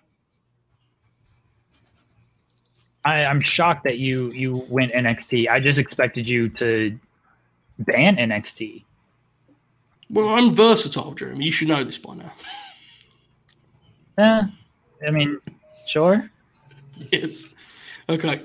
I, 3.06 3.26
I'm 3.26 3.41
shocked 3.41 3.84
that 3.84 4.00
you 4.00 4.32
you 4.32 4.65
went 4.69 4.93
NXT. 4.93 5.50
I 5.50 5.60
just 5.60 5.78
expected 5.78 6.28
you 6.28 6.50
to 6.50 6.98
ban 7.78 8.15
NXT. 8.15 8.84
Well, 10.10 10.30
I'm 10.30 10.54
versatile, 10.56 11.13
Jeremy. 11.13 11.46
You 11.46 11.52
should 11.52 11.67
know 11.67 11.84
this 11.84 11.98
by 11.98 12.15
now. 12.15 12.34
Yeah. 14.17 14.47
I 15.06 15.12
mean, 15.12 15.39
sure. 15.88 16.30
Yes. 17.12 17.43
Okay. 18.10 18.41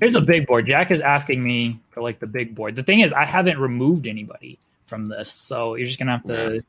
Here's 0.00 0.14
a 0.14 0.20
big 0.20 0.46
board. 0.46 0.66
Jack 0.66 0.90
is 0.90 1.00
asking 1.00 1.42
me 1.42 1.80
for 1.90 2.00
like 2.00 2.20
the 2.20 2.26
big 2.26 2.54
board. 2.54 2.76
The 2.76 2.82
thing 2.82 3.00
is, 3.00 3.12
I 3.12 3.24
haven't 3.24 3.58
removed 3.58 4.06
anybody 4.06 4.58
from 4.86 5.06
this, 5.06 5.30
so 5.30 5.74
you're 5.74 5.86
just 5.86 5.98
gonna 5.98 6.12
have 6.12 6.24
to. 6.24 6.62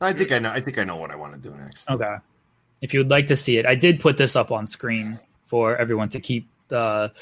I 0.00 0.12
think 0.12 0.32
I 0.32 0.38
know. 0.38 0.50
I 0.50 0.60
think 0.60 0.78
I 0.78 0.84
know 0.84 0.96
what 0.96 1.10
I 1.10 1.16
want 1.16 1.34
to 1.34 1.40
do 1.40 1.54
next. 1.56 1.90
Okay. 1.90 2.16
If 2.80 2.92
you 2.94 3.00
would 3.00 3.10
like 3.10 3.28
to 3.28 3.36
see 3.36 3.58
it, 3.58 3.66
I 3.66 3.74
did 3.74 4.00
put 4.00 4.16
this 4.16 4.36
up 4.36 4.50
on 4.50 4.66
screen 4.66 5.18
for 5.46 5.76
everyone 5.76 6.08
to 6.10 6.20
keep 6.20 6.48
the. 6.68 7.12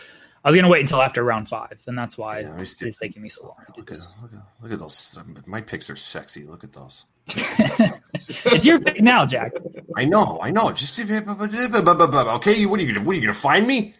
I 0.43 0.49
was 0.49 0.57
gonna 0.57 0.69
wait 0.69 0.81
until 0.81 1.03
after 1.03 1.23
round 1.23 1.49
five, 1.49 1.83
and 1.87 1.97
that's 1.97 2.17
why 2.17 2.41
Yeah, 2.41 2.55
I 2.55 2.61
it's 2.61 2.99
taking 2.99 3.21
me 3.23 3.29
so 3.29 3.43
long 3.45 3.57
to 3.67 3.73
do 3.73 3.81
Look 3.81 3.91
at, 3.91 3.97
this. 3.97 4.15
look, 4.23 4.33
at, 4.33 4.39
look 4.63 4.73
at 4.73 4.79
those. 4.79 5.19
My 5.47 5.61
picks 5.61 5.91
are 5.91 5.97
sexy. 5.97 6.45
Look 6.45 6.65
at 6.65 6.73
those. 6.73 7.05
it's 8.47 8.67
your 8.67 8.81
pick 8.81 9.01
now, 9.01 9.27
Jack. 9.27 9.53
I 9.97 10.05
know. 10.05 10.39
I 10.43 10.51
know. 10.51 10.71
Just 10.73 10.99
okay. 11.01 11.21
What 11.21 11.51
are 11.51 12.53
you? 12.53 12.69
What 12.69 12.81
are 12.81 12.83
you 12.83 12.93
gonna? 12.93 13.05
What 13.07 13.13
are 13.13 13.15
you 13.17 13.21
gonna 13.23 13.35
find 13.35 13.67
me? 13.67 13.95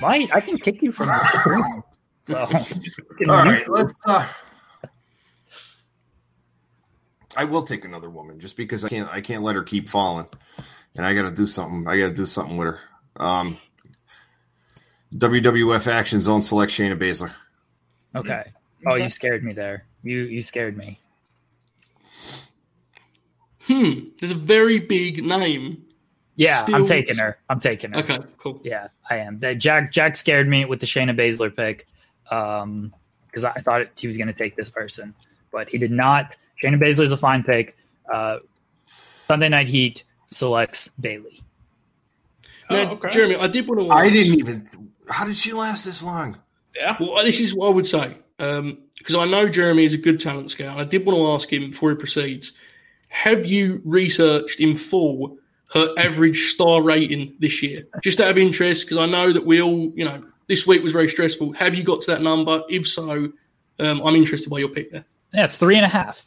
Might 0.00 0.34
I 0.34 0.40
can 0.40 0.58
kick 0.58 0.82
you 0.82 0.92
from 0.92 1.08
the 1.08 1.38
screen. 1.40 1.82
So 2.22 2.38
All 3.32 3.44
right. 3.44 3.68
Let's. 3.68 3.94
uh 4.06 4.26
I 7.36 7.44
will 7.44 7.62
take 7.62 7.84
another 7.84 8.10
woman 8.10 8.40
just 8.40 8.56
because 8.56 8.84
I 8.84 8.88
can't. 8.88 9.08
I 9.10 9.20
can't 9.20 9.42
let 9.42 9.54
her 9.54 9.62
keep 9.62 9.88
falling, 9.88 10.26
and 10.96 11.06
I 11.06 11.14
got 11.14 11.22
to 11.22 11.34
do 11.34 11.46
something. 11.46 11.86
I 11.86 11.98
got 11.98 12.08
to 12.08 12.14
do 12.14 12.26
something 12.26 12.56
with 12.56 12.68
her. 12.68 12.80
Um. 13.16 13.58
WWF 15.14 15.86
Action 15.86 16.20
Zone 16.20 16.42
select 16.42 16.70
Shayna 16.70 16.98
Baszler. 16.98 17.32
Okay. 18.14 18.44
Oh, 18.86 18.96
you 18.96 19.08
scared 19.08 19.42
me 19.42 19.52
there. 19.52 19.86
You 20.02 20.20
you 20.20 20.42
scared 20.42 20.76
me. 20.76 21.00
Hmm. 23.68 24.08
There's 24.18 24.32
a 24.32 24.34
very 24.34 24.78
big 24.78 25.22
name. 25.22 25.84
Yeah, 26.36 26.64
I'm 26.68 26.86
taking 26.86 27.16
her. 27.18 27.38
I'm 27.50 27.60
taking 27.60 27.92
her. 27.92 27.98
Okay, 27.98 28.18
cool. 28.38 28.60
Yeah, 28.64 28.88
I 29.08 29.18
am. 29.18 29.38
That 29.40 29.58
Jack 29.58 29.92
Jack 29.92 30.16
scared 30.16 30.48
me 30.48 30.64
with 30.64 30.80
the 30.80 30.86
Shayna 30.86 31.16
Baszler 31.16 31.54
pick, 31.54 31.86
um, 32.30 32.94
because 33.26 33.44
I 33.44 33.60
thought 33.60 33.88
he 33.96 34.08
was 34.08 34.16
going 34.16 34.28
to 34.28 34.34
take 34.34 34.56
this 34.56 34.70
person, 34.70 35.14
but 35.52 35.68
he 35.68 35.78
did 35.78 35.90
not. 35.90 36.34
Shayna 36.62 36.80
Baszler 36.80 37.04
is 37.04 37.12
a 37.12 37.16
fine 37.16 37.44
pick. 37.44 37.76
Uh, 38.12 38.38
Sunday 38.86 39.48
Night 39.48 39.68
Heat 39.68 40.04
selects 40.30 40.88
Bayley. 40.98 41.42
Oh, 42.70 42.76
okay. 42.76 43.10
Jeremy, 43.10 43.36
I 43.36 43.48
did 43.48 43.66
want 43.68 43.80
to. 43.80 43.90
I 43.90 44.08
didn't 44.08 44.38
even. 44.38 44.66
How 45.08 45.24
did 45.24 45.36
she 45.36 45.52
last 45.52 45.84
this 45.84 46.02
long? 46.02 46.38
Yeah. 46.74 46.96
Well, 46.98 47.22
this 47.24 47.40
is 47.40 47.52
what 47.52 47.68
I 47.68 47.70
would 47.70 47.86
say 47.86 48.16
because 48.38 49.14
I 49.14 49.24
know 49.24 49.48
Jeremy 49.48 49.84
is 49.84 49.94
a 49.94 49.98
good 49.98 50.20
talent 50.20 50.50
scout. 50.50 50.78
I 50.78 50.84
did 50.84 51.04
want 51.04 51.18
to 51.18 51.26
ask 51.32 51.52
him 51.52 51.70
before 51.70 51.90
he 51.90 51.96
proceeds: 51.96 52.52
Have 53.08 53.46
you 53.46 53.80
researched 53.84 54.60
in 54.60 54.76
full 54.76 55.38
her 55.72 55.94
average 55.98 56.50
star 56.52 56.82
rating 56.82 57.34
this 57.38 57.62
year, 57.62 57.86
just 58.02 58.20
out 58.20 58.30
of 58.30 58.38
interest? 58.38 58.86
Because 58.86 58.98
I 58.98 59.06
know 59.06 59.32
that 59.32 59.44
we 59.44 59.60
all, 59.60 59.92
you 59.94 60.04
know, 60.04 60.22
this 60.46 60.66
week 60.66 60.82
was 60.82 60.92
very 60.92 61.08
stressful. 61.08 61.52
Have 61.52 61.74
you 61.74 61.82
got 61.82 62.00
to 62.02 62.06
that 62.12 62.22
number? 62.22 62.62
If 62.68 62.88
so, 62.88 63.32
um, 63.78 64.02
I'm 64.02 64.16
interested 64.16 64.48
by 64.50 64.58
your 64.58 64.68
pick 64.68 64.92
there. 64.92 65.04
Yeah, 65.34 65.46
three 65.46 65.76
and 65.76 65.84
a 65.84 65.88
half. 65.88 66.26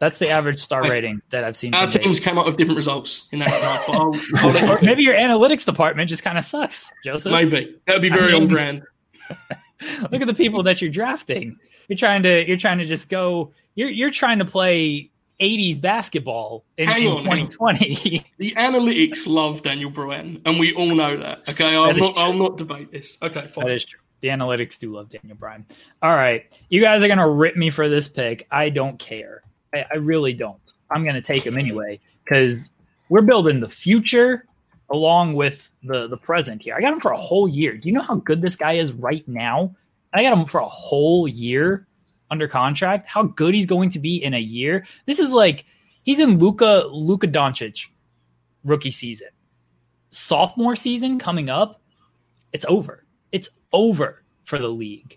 That's 0.00 0.18
the 0.18 0.28
average 0.28 0.58
star 0.58 0.82
rating 0.82 1.22
that 1.30 1.44
I've 1.44 1.56
seen. 1.56 1.74
Our 1.74 1.86
teams 1.86 2.20
came 2.20 2.36
up 2.36 2.46
with 2.46 2.56
different 2.56 2.76
results 2.76 3.26
in 3.32 3.38
that 3.38 3.46
regard, 3.46 3.80
I'll, 3.88 4.70
I'll 4.70 4.84
maybe 4.84 5.02
your 5.02 5.14
analytics 5.14 5.64
department 5.64 6.10
just 6.10 6.22
kind 6.22 6.36
of 6.36 6.44
sucks, 6.44 6.90
Joseph. 7.04 7.32
maybe 7.32 7.76
that 7.86 7.94
would 7.94 8.02
be 8.02 8.10
very 8.10 8.30
I 8.30 8.32
mean- 8.32 8.42
on 8.42 8.48
brand. 8.48 8.82
Look 10.10 10.20
at 10.20 10.26
the 10.26 10.34
people 10.34 10.64
that 10.64 10.82
you're 10.82 10.90
drafting. 10.90 11.58
You're 11.88 11.96
trying 11.96 12.22
to 12.24 12.46
you're 12.46 12.56
trying 12.56 12.78
to 12.78 12.84
just 12.84 13.08
go. 13.08 13.52
You're 13.74 13.88
you're 13.90 14.10
trying 14.10 14.38
to 14.40 14.44
play 14.44 15.10
80s 15.44 15.80
basketball 15.80 16.64
in, 16.78 16.88
Hang 16.88 17.04
in 17.04 17.12
on, 17.12 17.24
2020. 17.24 18.24
The 18.38 18.52
analytics 18.52 19.26
love 19.26 19.62
Daniel 19.62 19.90
Bryan, 19.90 20.40
and 20.44 20.58
we 20.58 20.72
all 20.74 20.94
know 20.94 21.16
that. 21.16 21.48
Okay, 21.48 21.74
I'll 21.74 21.86
That 21.86 21.96
not. 21.96 22.12
I'll 22.16 22.32
not 22.32 22.56
debate 22.56 22.90
this. 22.90 23.16
Okay, 23.22 23.46
fine. 23.46 23.66
That 23.66 23.72
is 23.72 23.84
true. 23.84 24.00
The 24.20 24.28
analytics 24.28 24.78
do 24.78 24.94
love 24.94 25.10
Daniel 25.10 25.36
Bryan. 25.36 25.66
All 26.02 26.14
right. 26.14 26.44
You 26.70 26.80
guys 26.80 27.04
are 27.04 27.08
going 27.08 27.18
to 27.18 27.28
rip 27.28 27.56
me 27.56 27.70
for 27.70 27.88
this 27.88 28.08
pick. 28.08 28.46
I 28.50 28.70
don't 28.70 28.98
care. 28.98 29.42
I, 29.74 29.84
I 29.92 29.96
really 29.96 30.32
don't. 30.32 30.72
I'm 30.90 31.02
going 31.02 31.14
to 31.14 31.20
take 31.20 31.44
him 31.44 31.58
anyway 31.58 32.00
because 32.24 32.70
we're 33.10 33.22
building 33.22 33.60
the 33.60 33.68
future 33.68 34.46
along 34.90 35.34
with 35.34 35.70
the, 35.82 36.08
the 36.08 36.16
present 36.16 36.62
here. 36.62 36.74
I 36.74 36.80
got 36.80 36.92
him 36.94 37.00
for 37.00 37.12
a 37.12 37.20
whole 37.20 37.48
year. 37.48 37.76
Do 37.76 37.88
you 37.88 37.94
know 37.94 38.02
how 38.02 38.16
good 38.16 38.40
this 38.40 38.56
guy 38.56 38.72
is 38.72 38.92
right 38.92 39.26
now? 39.28 39.74
I 40.14 40.22
got 40.22 40.32
him 40.32 40.46
for 40.46 40.60
a 40.60 40.68
whole 40.68 41.28
year 41.28 41.86
under 42.34 42.48
contract. 42.48 43.06
How 43.06 43.22
good 43.22 43.54
he's 43.54 43.66
going 43.66 43.90
to 43.90 44.00
be 44.00 44.16
in 44.16 44.34
a 44.34 44.40
year. 44.40 44.84
This 45.06 45.20
is 45.20 45.32
like 45.32 45.64
he's 46.02 46.18
in 46.18 46.38
Luka 46.38 46.84
Luka 46.90 47.28
Doncic 47.28 47.86
rookie 48.64 48.90
season. 48.90 49.28
Sophomore 50.10 50.74
season 50.76 51.18
coming 51.20 51.48
up, 51.48 51.80
it's 52.52 52.64
over. 52.68 53.04
It's 53.30 53.48
over 53.72 54.22
for 54.42 54.58
the 54.58 54.68
league. 54.68 55.16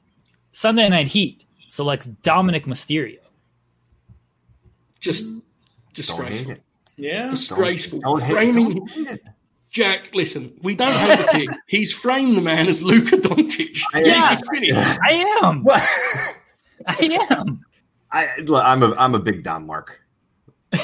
Sunday 0.52 0.88
Night 0.90 1.08
Heat 1.08 1.44
selects 1.68 2.08
Dominik 2.24 2.66
Mysterio. 2.66 3.18
Just 5.00 5.24
Don't 5.24 5.34
hate 5.36 5.94
disgraceful. 5.94 6.52
it. 6.52 6.62
Yeah. 6.98 7.22
Don't- 7.22 7.30
Disgraceful. 7.32 8.00
Don't 8.00 8.22
hate, 8.22 8.34
Framing 8.34 8.76
don't 8.76 9.08
it. 9.10 9.24
Jack, 9.70 10.10
listen, 10.14 10.58
we 10.64 10.76
don't 10.76 10.88
have 10.92 11.20
the 11.20 11.26
pig. 11.32 11.50
He's 11.68 11.92
framed 11.92 12.38
the 12.38 12.42
man 12.42 12.68
as 12.68 12.82
Luka 12.82 13.18
Doncic. 13.18 13.80
I- 13.94 14.00
Yes, 14.00 14.40
he's 14.40 14.50
finished. 14.50 15.00
I 15.06 15.40
am. 15.44 15.64
What? 16.88 17.04
I 17.30 17.36
am. 17.36 17.66
I, 18.12 18.38
look, 18.42 18.64
I'm 18.64 18.84
a 18.84 18.96
I'm 18.96 19.16
a 19.16 19.20
big 19.20 19.44
Dom 19.44 19.66
Mark. 19.66 20.02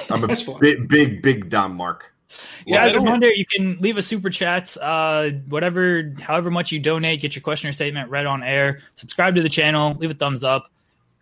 I'm 0.09 0.23
a 0.23 0.35
big 0.59 0.87
big 0.87 1.21
big 1.21 1.49
Dom 1.49 1.75
Mark. 1.75 2.13
Yeah, 2.65 2.85
Yeah, 2.85 2.99
I 2.99 2.99
wonder 2.99 3.29
you 3.29 3.45
can 3.45 3.77
leave 3.79 3.97
a 3.97 4.01
super 4.01 4.29
chat, 4.29 4.75
uh, 4.81 5.29
whatever, 5.47 6.13
however 6.19 6.49
much 6.49 6.71
you 6.71 6.79
donate, 6.79 7.21
get 7.21 7.35
your 7.35 7.43
question 7.43 7.69
or 7.69 7.73
statement 7.73 8.09
read 8.09 8.25
on 8.25 8.43
air. 8.43 8.79
Subscribe 8.95 9.35
to 9.35 9.41
the 9.41 9.49
channel, 9.49 9.95
leave 9.99 10.11
a 10.11 10.15
thumbs 10.15 10.43
up, 10.43 10.71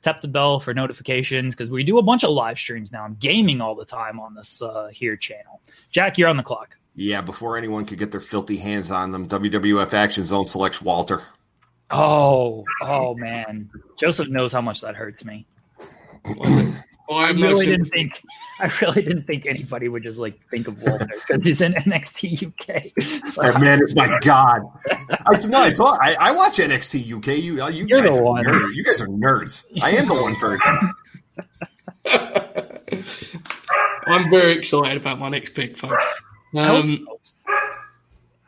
tap 0.01 0.21
the 0.21 0.27
bell 0.27 0.59
for 0.59 0.73
notifications 0.73 1.53
because 1.53 1.69
we 1.69 1.83
do 1.83 1.97
a 1.97 2.01
bunch 2.01 2.23
of 2.23 2.29
live 2.29 2.57
streams 2.57 2.91
now. 2.91 3.03
I'm 3.03 3.15
gaming 3.15 3.61
all 3.61 3.75
the 3.75 3.85
time 3.85 4.19
on 4.19 4.35
this 4.35 4.61
uh, 4.61 4.87
here 4.87 5.17
channel. 5.17 5.61
Jack, 5.91 6.17
you're 6.17 6.29
on 6.29 6.37
the 6.37 6.43
clock. 6.43 6.77
Yeah, 6.95 7.21
before 7.21 7.57
anyone 7.57 7.85
could 7.85 7.99
get 7.99 8.11
their 8.11 8.21
filthy 8.21 8.57
hands 8.57 8.91
on 8.91 9.11
them, 9.11 9.27
WWF 9.27 9.93
Action 9.93 10.25
Zone 10.25 10.47
selects 10.47 10.81
Walter. 10.81 11.23
Oh, 11.91 12.63
oh 12.81 13.15
man, 13.15 13.69
Joseph 13.99 14.29
knows 14.29 14.53
how 14.53 14.61
much 14.61 14.81
that 14.81 14.95
hurts 14.95 15.25
me. 15.25 15.45
I 16.25 16.73
I 17.09 17.27
have 17.27 17.37
no 17.37 17.49
really 17.49 17.65
didn't 17.65 17.87
think. 17.89 18.21
I 18.59 18.71
really 18.81 19.01
didn't 19.01 19.23
think 19.23 19.45
anybody 19.45 19.89
would 19.89 20.03
just 20.03 20.19
like 20.19 20.39
think 20.49 20.67
of 20.67 20.81
Walter 20.81 21.07
because 21.27 21.45
he's 21.45 21.61
in 21.61 21.73
NXT 21.85 22.47
UK. 22.47 23.27
So, 23.27 23.41
That 23.41 23.59
man 23.59 23.81
it's 23.81 23.95
my 23.95 24.17
god. 24.19 24.61
I, 24.89 25.37
no, 25.47 25.61
I, 25.61 25.71
told, 25.71 25.97
I, 25.99 26.15
I 26.19 26.31
watch 26.31 26.57
NXT 26.57 27.17
UK. 27.17 27.27
You, 27.43 27.67
you 27.69 27.85
You're 27.87 28.01
guys 28.01 28.13
the 28.13 28.19
are 28.19 28.23
one. 28.23 28.45
nerds. 28.45 28.75
You 28.75 28.83
guys 28.83 29.01
are 29.01 29.07
nerds. 29.07 29.65
I 29.81 29.91
am 29.91 30.07
the 30.07 30.13
one 30.13 30.35
person. 30.35 30.93
I'm 34.05 34.29
very 34.29 34.57
excited 34.57 34.97
about 34.97 35.19
my 35.19 35.29
next 35.29 35.53
pick, 35.53 35.77
folks. 35.77 36.05
Um, 36.55 37.07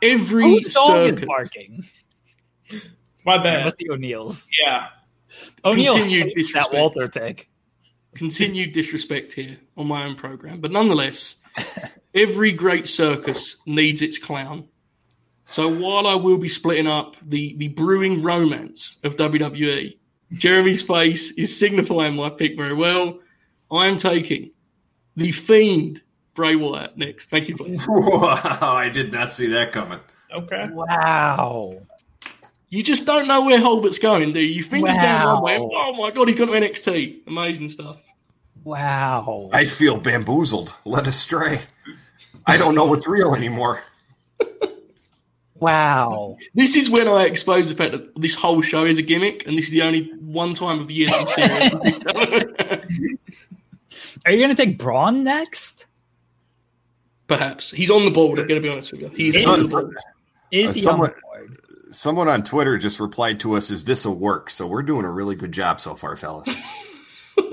every 0.01 0.43
Whose 0.43 0.73
dog 0.73 1.09
is 1.09 1.19
barking? 1.25 1.85
My 3.25 3.35
It 3.39 3.43
bad. 3.43 3.63
must 3.65 3.77
be 3.77 3.89
O'Neill's. 3.89 4.47
Yeah. 4.65 4.87
O'Neill 5.65 5.93
Continued 5.95 6.27
that 6.27 6.35
disrespect. 6.35 6.73
Walter 6.73 7.07
pick. 7.09 7.49
continued 8.15 8.73
disrespect 8.73 9.33
here 9.33 9.57
on 9.77 9.87
my 9.87 10.05
own 10.05 10.15
program, 10.15 10.59
but 10.61 10.71
nonetheless, 10.71 11.35
every 12.13 12.51
great 12.51 12.87
circus 12.87 13.57
needs 13.65 14.01
its 14.01 14.17
clown. 14.17 14.67
So 15.47 15.67
while 15.67 16.07
I 16.07 16.15
will 16.15 16.37
be 16.37 16.47
splitting 16.49 16.87
up 16.87 17.15
the, 17.21 17.55
the 17.57 17.69
brewing 17.69 18.21
romance 18.23 18.97
of 19.03 19.15
WWE, 19.17 19.97
Jeremy's 20.33 20.81
face 20.81 21.31
is 21.31 21.57
signifying 21.57 22.15
my 22.15 22.29
pick 22.29 22.55
very 22.55 22.73
well. 22.73 23.19
I 23.71 23.87
am 23.87 23.97
taking 23.97 24.51
the 25.15 25.31
Fiend 25.31 26.01
Bray 26.35 26.55
Wyatt 26.55 26.97
next. 26.97 27.29
Thank 27.29 27.49
you, 27.49 27.57
please. 27.57 27.85
Wow, 27.87 28.57
I 28.61 28.89
did 28.89 29.11
not 29.11 29.33
see 29.33 29.47
that 29.47 29.71
coming. 29.71 29.99
Okay. 30.33 30.67
Wow. 30.71 31.77
You 32.73 32.81
just 32.81 33.05
don't 33.05 33.27
know 33.27 33.45
where 33.45 33.59
Holbert's 33.61 33.99
going, 33.99 34.33
do 34.33 34.39
you? 34.39 34.47
You 34.47 34.63
think 34.63 34.87
he's 34.87 34.97
going 34.97 35.23
one 35.27 35.43
way. 35.43 35.57
Oh 35.59 35.93
my 35.95 36.09
god, 36.09 36.27
he's 36.27 36.35
going 36.37 36.49
to 36.51 36.67
NXT. 36.67 37.27
Amazing 37.27 37.69
stuff. 37.69 37.97
Wow. 38.63 39.51
I 39.53 39.65
feel 39.65 39.97
bamboozled, 39.97 40.73
led 40.83 41.05
astray. 41.07 41.59
I 42.47 42.57
don't 42.57 42.73
know 42.73 42.85
what's 42.85 43.07
real 43.07 43.35
anymore. 43.35 43.81
Wow. 45.55 46.35
This 46.53 46.75
is 46.75 46.89
when 46.89 47.07
I 47.07 47.23
expose 47.23 47.69
the 47.69 47.75
fact 47.75 47.93
that 47.93 48.19
this 48.21 48.35
whole 48.35 48.61
show 48.61 48.83
is 48.83 48.97
a 48.97 49.01
gimmick, 49.01 49.47
and 49.47 49.57
this 49.57 49.65
is 49.65 49.71
the 49.71 49.81
only 49.83 50.11
one 50.19 50.53
time 50.55 50.81
of 50.81 50.91
year 50.91 51.07
that 51.07 51.73
I'm 51.73 52.57
serious. 52.59 52.83
Are 54.25 54.31
you 54.33 54.39
going 54.39 54.53
to 54.53 54.55
take 54.61 54.77
Braun 54.77 55.23
next? 55.23 55.85
Perhaps 57.27 57.71
he's 57.71 57.89
on 57.89 58.03
the 58.03 58.11
board. 58.11 58.39
I'm 58.39 58.47
going 58.47 58.61
to 58.61 58.67
be 58.67 58.67
honest 58.67 58.91
with 58.91 59.01
you. 59.03 59.09
He's 59.15 59.45
on 59.45 59.61
the 59.63 59.69
board. 59.69 59.95
Is 60.51 60.71
Uh, 60.71 60.73
he 60.73 60.81
somewhat- 60.81 61.13
on 61.15 61.21
board? 61.21 61.32
Someone 61.93 62.27
on 62.27 62.43
Twitter 62.43 62.77
just 62.77 62.99
replied 62.99 63.39
to 63.41 63.53
us, 63.53 63.71
"Is 63.71 63.85
this 63.85 64.03
a 64.05 64.11
work?" 64.11 64.49
So 64.49 64.67
we're 64.67 64.83
doing 64.83 65.05
a 65.05 65.11
really 65.11 65.35
good 65.35 65.51
job 65.51 65.79
so 65.79 65.95
far, 65.95 66.15
fellas. 66.15 66.49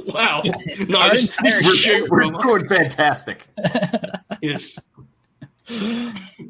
Wow. 0.07 0.43
No, 0.89 1.09
this, 1.11 1.35
this 1.43 1.61
is 1.61 1.67
We're, 1.67 1.75
shoot, 1.75 2.11
we're 2.11 2.29
doing 2.31 2.69
fantastic. 2.69 3.47
Yes. 4.43 4.79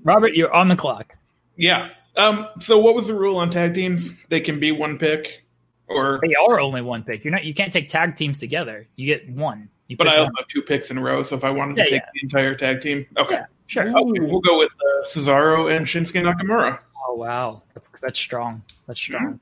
Robert, 0.05 0.35
you're 0.35 0.53
on 0.53 0.69
the 0.69 0.77
clock. 0.77 1.15
Yeah. 1.57 1.89
Um. 2.17 2.49
So, 2.61 2.79
what 2.79 2.95
was 2.95 3.07
the 3.09 3.15
rule 3.15 3.37
on 3.37 3.51
tag 3.51 3.75
teams? 3.75 4.13
They 4.29 4.41
can 4.41 4.61
be 4.61 4.73
one 4.73 4.97
pick, 4.99 5.45
or 5.89 6.21
They 6.23 6.35
are 6.35 6.61
only 6.61 6.83
one 6.83 7.03
pick. 7.03 7.25
You're 7.25 7.33
not. 7.33 7.45
You 7.45 7.55
can't 7.55 7.73
take 7.73 7.89
tag 7.89 8.17
teams 8.17 8.39
together. 8.39 8.87
You 8.97 9.07
get 9.07 9.29
one. 9.29 9.69
You 9.89 9.97
but 9.97 10.07
I 10.09 10.19
also 10.19 10.31
one. 10.31 10.35
have 10.39 10.49
two 10.49 10.63
picks 10.63 10.91
in 10.91 10.99
a 10.99 11.03
row. 11.03 11.23
So, 11.23 11.35
if 11.37 11.45
I 11.45 11.51
wanted 11.51 11.77
Yeah, 11.79 11.85
to 11.85 11.91
take 11.91 12.03
yeah. 12.03 12.09
the 12.15 12.21
entire 12.23 12.55
tag 12.55 12.81
team, 12.81 13.07
okay. 13.17 13.35
Yeah, 13.35 13.45
sure. 13.67 13.89
Okay, 13.89 14.21
we'll 14.21 14.41
go 14.41 14.59
with 14.59 14.71
uh, 14.71 15.07
Cesaro 15.07 15.75
and 15.75 15.87
Shinsuke 15.87 16.23
Nakamura. 16.23 16.79
Oh 17.11 17.15
wow, 17.15 17.63
that's 17.75 17.89
that's 17.89 18.21
strong. 18.21 18.63
That's 18.87 19.01
strong. 19.01 19.41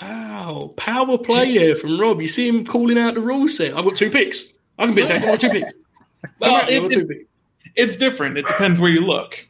Wow. 0.00 0.72
Power 0.76 1.18
play 1.18 1.58
there 1.58 1.74
from 1.74 1.98
Rob. 1.98 2.20
You 2.22 2.28
see 2.28 2.46
him 2.46 2.64
calling 2.64 2.96
out 2.96 3.14
the 3.14 3.20
rule 3.20 3.48
set. 3.48 3.76
I've 3.76 3.84
got 3.84 3.96
two 3.96 4.10
picks. 4.10 4.44
I 4.78 4.86
can 4.86 4.94
be 4.94 5.02
a 5.02 5.06
second. 5.08 5.28
I've 5.28 5.40
got 5.40 5.40
two 5.40 5.50
picks. 5.60 5.72
Well, 6.38 6.54
I've 6.54 6.68
it- 6.84 6.92
two 6.92 7.04
picks. 7.04 7.24
It's 7.74 7.96
different. 7.96 8.38
It 8.38 8.46
depends 8.46 8.78
where 8.78 8.90
you 8.92 9.00
look. 9.00 9.44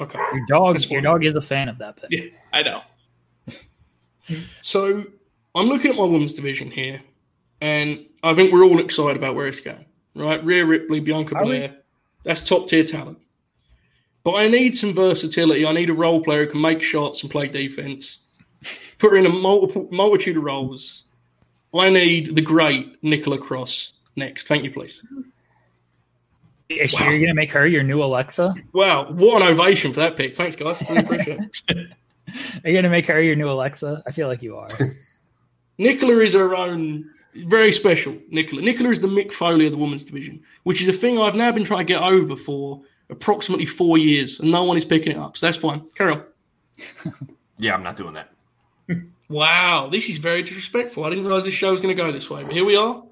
Okay. 0.00 0.18
Your 0.32 0.46
dog, 0.46 0.74
That's 0.74 0.88
your 0.88 1.00
dog 1.00 1.24
is 1.24 1.34
a 1.34 1.40
fan 1.40 1.68
of 1.68 1.78
that 1.78 1.96
pick. 1.96 2.10
Yeah, 2.10 2.26
I 2.52 2.62
know. 2.62 2.82
So 4.62 5.04
I'm 5.56 5.66
looking 5.66 5.90
at 5.90 5.96
my 5.96 6.04
women's 6.04 6.34
division 6.34 6.70
here, 6.70 7.00
and 7.60 8.06
I 8.22 8.34
think 8.34 8.52
we're 8.52 8.64
all 8.64 8.78
excited 8.80 9.16
about 9.16 9.34
where 9.34 9.46
it's 9.48 9.60
going. 9.60 9.84
Right, 10.14 10.42
Rhea 10.44 10.64
Ripley, 10.64 11.00
Bianca 11.00 11.34
Are 11.36 11.44
we? 11.44 11.52
Belair, 11.52 11.76
that's 12.24 12.42
top 12.42 12.68
tier 12.68 12.84
talent. 12.84 13.18
But 14.26 14.34
I 14.34 14.48
need 14.48 14.74
some 14.74 14.92
versatility. 14.92 15.64
I 15.64 15.70
need 15.70 15.88
a 15.88 15.92
role 15.92 16.20
player 16.20 16.46
who 16.46 16.50
can 16.50 16.60
make 16.60 16.82
shots 16.82 17.22
and 17.22 17.30
play 17.30 17.46
defense. 17.46 18.18
Put 18.98 19.12
her 19.12 19.16
in 19.18 19.24
a 19.24 19.28
multiple 19.28 19.86
multitude 19.92 20.36
of 20.36 20.42
roles. 20.42 21.04
I 21.72 21.90
need 21.90 22.34
the 22.34 22.40
great 22.40 23.00
Nicola 23.04 23.38
Cross 23.38 23.92
next. 24.16 24.48
Thank 24.48 24.64
you, 24.64 24.72
please. 24.72 25.00
Actually, 26.82 27.10
You're 27.10 27.20
gonna 27.20 27.34
make 27.34 27.52
her 27.52 27.68
your 27.68 27.84
new 27.84 28.02
Alexa. 28.02 28.52
Wow, 28.72 29.12
what 29.12 29.42
an 29.42 29.46
ovation 29.46 29.92
for 29.92 30.00
that 30.00 30.16
pick. 30.16 30.36
Thanks, 30.36 30.56
guys. 30.56 30.82
Really 30.90 31.02
appreciate 31.02 31.38
it. 31.68 31.92
Are 32.64 32.68
you 32.68 32.74
gonna 32.76 32.90
make 32.90 33.06
her 33.06 33.22
your 33.22 33.36
new 33.36 33.48
Alexa? 33.48 34.02
I 34.08 34.10
feel 34.10 34.26
like 34.26 34.42
you 34.42 34.56
are. 34.56 34.68
Nicola 35.78 36.18
is 36.18 36.32
her 36.32 36.56
own, 36.56 37.08
very 37.32 37.70
special. 37.70 38.16
Nicola. 38.30 38.60
Nicola 38.60 38.90
is 38.90 39.00
the 39.00 39.06
Mick 39.06 39.32
Foley 39.32 39.66
of 39.66 39.72
the 39.72 39.78
women's 39.78 40.04
division, 40.04 40.42
which 40.64 40.82
is 40.82 40.88
a 40.88 40.92
thing 40.92 41.16
I've 41.16 41.36
now 41.36 41.52
been 41.52 41.62
trying 41.62 41.86
to 41.86 41.92
get 41.92 42.02
over 42.02 42.34
for 42.34 42.82
approximately 43.10 43.66
four 43.66 43.98
years, 43.98 44.40
and 44.40 44.50
no 44.50 44.64
one 44.64 44.76
is 44.76 44.84
picking 44.84 45.12
it 45.12 45.18
up. 45.18 45.36
So 45.36 45.46
that's 45.46 45.56
fine. 45.56 45.82
Carry 45.94 46.12
on. 46.12 46.24
Yeah, 47.58 47.74
I'm 47.74 47.82
not 47.82 47.96
doing 47.96 48.12
that. 48.12 48.32
Wow, 49.28 49.88
this 49.90 50.08
is 50.08 50.18
very 50.18 50.42
disrespectful. 50.42 51.04
I 51.04 51.08
didn't 51.08 51.24
realize 51.24 51.44
this 51.44 51.54
show 51.54 51.72
was 51.72 51.80
going 51.80 51.96
to 51.96 52.00
go 52.00 52.12
this 52.12 52.30
way, 52.30 52.42
but 52.42 52.52
here 52.52 52.64
we 52.64 52.76
are. 52.76 53.02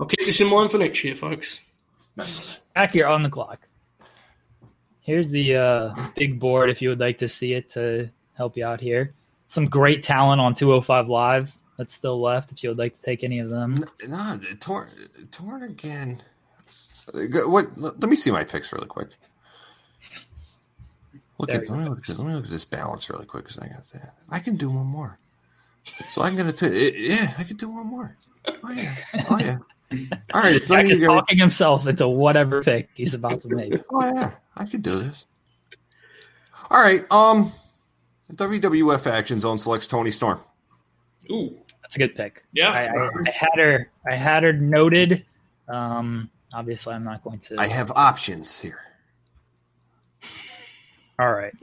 I'll 0.00 0.06
keep 0.06 0.24
this 0.26 0.40
in 0.40 0.48
mind 0.48 0.70
for 0.70 0.78
next 0.78 1.04
year, 1.04 1.14
folks. 1.14 1.60
Back 2.74 2.94
you're 2.94 3.06
on 3.06 3.22
the 3.22 3.30
clock. 3.30 3.68
Here's 5.00 5.30
the 5.30 5.54
uh, 5.54 5.94
big 6.16 6.40
board 6.40 6.70
if 6.70 6.82
you 6.82 6.88
would 6.88 6.98
like 6.98 7.18
to 7.18 7.28
see 7.28 7.52
it 7.52 7.70
to 7.70 8.10
help 8.34 8.56
you 8.56 8.64
out 8.64 8.80
here. 8.80 9.14
Some 9.46 9.66
great 9.66 10.02
talent 10.02 10.40
on 10.40 10.54
205 10.54 11.08
Live 11.08 11.56
that's 11.78 11.94
still 11.94 12.20
left 12.20 12.50
if 12.50 12.64
you 12.64 12.70
would 12.70 12.78
like 12.78 12.94
to 12.96 13.00
take 13.00 13.22
any 13.22 13.38
of 13.38 13.48
them. 13.48 13.84
No, 14.08 14.40
torn, 14.58 14.88
torn 15.30 15.62
again. 15.62 16.20
Go- 17.12 17.48
What? 17.48 17.76
Let 17.78 18.00
let 18.00 18.10
me 18.10 18.16
see 18.16 18.30
my 18.30 18.44
picks 18.44 18.72
really 18.72 18.86
quick. 18.86 19.08
Look 21.38 21.48
There 21.50 21.60
at 21.62 21.68
let 21.68 21.78
me 21.78 21.88
look, 21.88 22.08
at, 22.08 22.18
let 22.18 22.26
me 22.26 22.34
look 22.34 22.44
at 22.44 22.50
this 22.50 22.64
balance 22.64 23.10
really 23.10 23.26
quick 23.26 23.44
because 23.44 23.58
I 23.58 23.68
got 23.68 23.84
that. 23.92 24.14
I 24.30 24.38
can 24.38 24.56
do 24.56 24.68
one 24.70 24.86
more. 24.86 25.18
So 26.08 26.22
I'm 26.22 26.34
gonna 26.34 26.52
t- 26.52 27.08
yeah, 27.08 27.34
I 27.38 27.44
can 27.44 27.56
do 27.56 27.68
one 27.68 27.86
more. 27.86 28.16
Oh 28.48 28.70
yeah, 28.72 28.94
oh 29.30 29.38
yeah. 29.38 29.58
All 30.34 30.40
right, 30.42 30.64
so 30.64 30.74
Jack 30.74 30.86
is 30.90 30.98
go- 31.00 31.06
talking 31.06 31.38
himself 31.38 31.86
into 31.86 32.08
whatever 32.08 32.62
pick 32.62 32.88
he's 32.94 33.14
about 33.14 33.40
to 33.42 33.48
make. 33.48 33.74
Oh 33.92 34.04
yeah, 34.14 34.32
I 34.56 34.64
could 34.64 34.82
do 34.82 34.96
this. 34.98 35.26
All 36.70 36.82
right, 36.82 37.04
um, 37.12 37.52
WWF 38.32 39.06
Action 39.06 39.38
Zone 39.38 39.58
selects 39.58 39.86
Toni 39.86 40.10
Storm. 40.10 40.40
Ooh, 41.30 41.54
That's 41.82 41.94
a 41.96 41.98
good 41.98 42.16
pick. 42.16 42.42
Yeah. 42.52 42.70
I, 42.70 42.84
I, 42.86 43.08
I 43.26 43.30
had 43.30 43.58
her. 43.58 43.90
I 44.10 44.14
had 44.16 44.42
her 44.42 44.52
noted. 44.52 45.24
Um, 45.68 46.30
obviously, 46.52 46.94
I'm 46.94 47.04
not 47.04 47.22
going 47.22 47.38
to. 47.40 47.60
I 47.60 47.68
have 47.68 47.90
options 47.92 48.58
here. 48.60 48.80
All 51.18 51.32
right, 51.32 51.54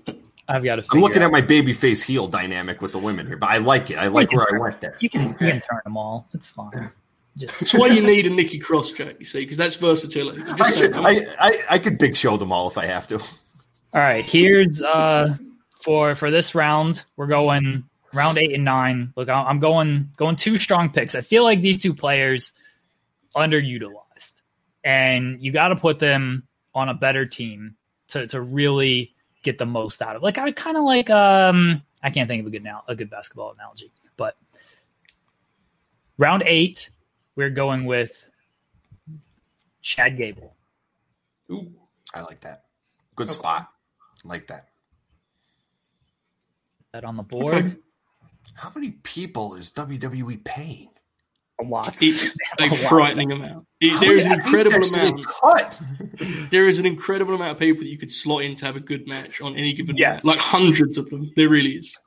I've 0.48 0.64
got 0.64 0.78
to. 0.78 0.86
I'm 0.92 1.00
looking 1.00 1.22
at 1.22 1.32
my 1.32 1.42
baby 1.42 1.74
face 1.74 2.02
heel 2.02 2.28
dynamic 2.28 2.82
with 2.82 2.92
the 2.92 3.00
women 3.00 3.28
here, 3.28 3.38
but 3.38 3.50
I 3.50 3.58
like 3.58 3.92
it. 3.92 3.98
I 3.98 4.08
like 4.08 4.32
where 4.32 4.48
I 4.52 4.58
went 4.58 4.82
there. 4.82 4.98
You 5.00 5.10
can, 5.10 5.30
you 5.30 5.36
can 5.36 5.62
turn 5.62 5.82
them 5.84 5.96
all. 5.96 6.28
It's 6.34 6.50
fine. 6.50 6.90
Just 7.38 7.60
That's 7.60 7.74
why 7.74 7.88
you 7.88 8.02
need 8.02 8.26
a 8.28 8.30
Nikki 8.30 8.60
Cross, 8.60 8.92
Jack, 8.92 9.16
you 9.20 9.26
see, 9.26 9.40
because 9.40 9.58
that's 9.58 9.76
versatility. 9.76 10.42
I, 10.60 10.72
could. 10.72 10.96
I, 10.98 11.10
I, 11.40 11.64
I 11.72 11.80
could 11.80 11.98
big 11.98 12.16
show 12.16 12.38
them 12.38 12.52
all 12.52 12.68
if 12.68 12.78
I 12.78 12.86
have 12.86 13.08
to. 13.08 13.20
All 13.20 14.02
right, 14.02 14.28
here's 14.28 14.82
uh 14.82 15.36
for 15.82 16.16
for 16.16 16.32
this 16.32 16.56
round. 16.56 17.04
We're 17.16 17.28
going 17.28 17.84
round 18.14 18.38
eight 18.38 18.54
and 18.54 18.64
nine. 18.64 19.14
Look, 19.16 19.30
I- 19.30 19.44
I'm 19.44 19.60
going 19.60 20.10
going 20.18 20.36
two 20.36 20.58
strong 20.58 20.90
picks. 20.92 21.14
I 21.16 21.22
feel 21.22 21.44
like 21.44 21.62
these 21.62 21.82
two 21.82 21.94
players 21.94 22.52
underutilized, 23.36 23.92
and 24.84 25.42
you 25.42 25.52
got 25.52 25.70
to 25.70 25.76
put 25.76 26.00
them 26.00 26.48
on 26.74 26.90
a 26.90 26.94
better 26.94 27.26
team 27.26 27.76
to 28.10 28.28
to 28.28 28.42
really 28.42 29.14
get 29.44 29.58
the 29.58 29.66
most 29.66 30.02
out 30.02 30.16
of. 30.16 30.22
it. 30.22 30.26
Like 30.26 30.38
I 30.38 30.52
kind 30.52 30.78
of 30.78 30.84
like 30.84 31.10
um 31.10 31.82
I 32.02 32.10
can't 32.10 32.28
think 32.28 32.42
of 32.42 32.48
a 32.48 32.50
good 32.50 32.64
now 32.64 32.84
a 32.88 32.96
good 32.96 33.10
basketball 33.10 33.52
analogy, 33.52 33.92
but 34.18 34.38
round 36.18 36.44
eight 36.46 36.90
we're 37.36 37.50
going 37.50 37.86
with 37.86 38.26
Chad 39.82 40.18
Gable. 40.18 40.56
ooh. 41.52 41.72
I 42.14 42.22
like 42.22 42.42
that. 42.42 42.66
Good 43.16 43.30
spot. 43.30 43.70
Like 44.24 44.48
that. 44.48 44.70
That 46.92 47.04
on 47.04 47.18
the 47.18 47.24
board. 47.24 47.56
Okay. 47.56 47.76
How 48.54 48.72
many 48.76 48.92
people 48.92 49.56
is 49.56 49.72
WWE 49.72 50.44
paying? 50.44 50.90
A 51.62 51.64
lot. 51.64 51.96
It's 52.02 52.36
a 52.60 52.64
A 52.64 52.68
lot. 52.68 52.80
frightening 52.90 53.32
amount. 53.32 53.68
It- 53.80 54.00
there 54.00 54.18
is 54.18 54.26
an 54.26 54.34
incredible 54.34 54.78
paychecks 54.80 54.94
do 54.94 55.00
they 55.00 55.08
amount. 55.10 55.26
Cut. 55.28 55.82
There 56.52 56.68
is 56.68 56.80
an 56.80 56.86
incredible 56.86 57.36
amount 57.36 57.52
of 57.52 57.60
people 57.60 57.84
that 57.84 57.90
you 57.90 57.98
could 57.98 58.12
slot 58.12 58.44
in 58.44 58.56
to 58.56 58.66
have 58.66 58.76
a 58.76 58.80
good 58.80 59.08
match 59.08 59.42
on 59.42 59.56
any 59.56 59.74
given 59.74 59.96
Yes. 59.98 60.24
match. 60.24 60.36
Like 60.36 60.40
hundreds 60.40 60.98
of 60.98 61.10
them. 61.10 61.32
There 61.36 61.50
really 61.50 61.76
is. 61.76 61.98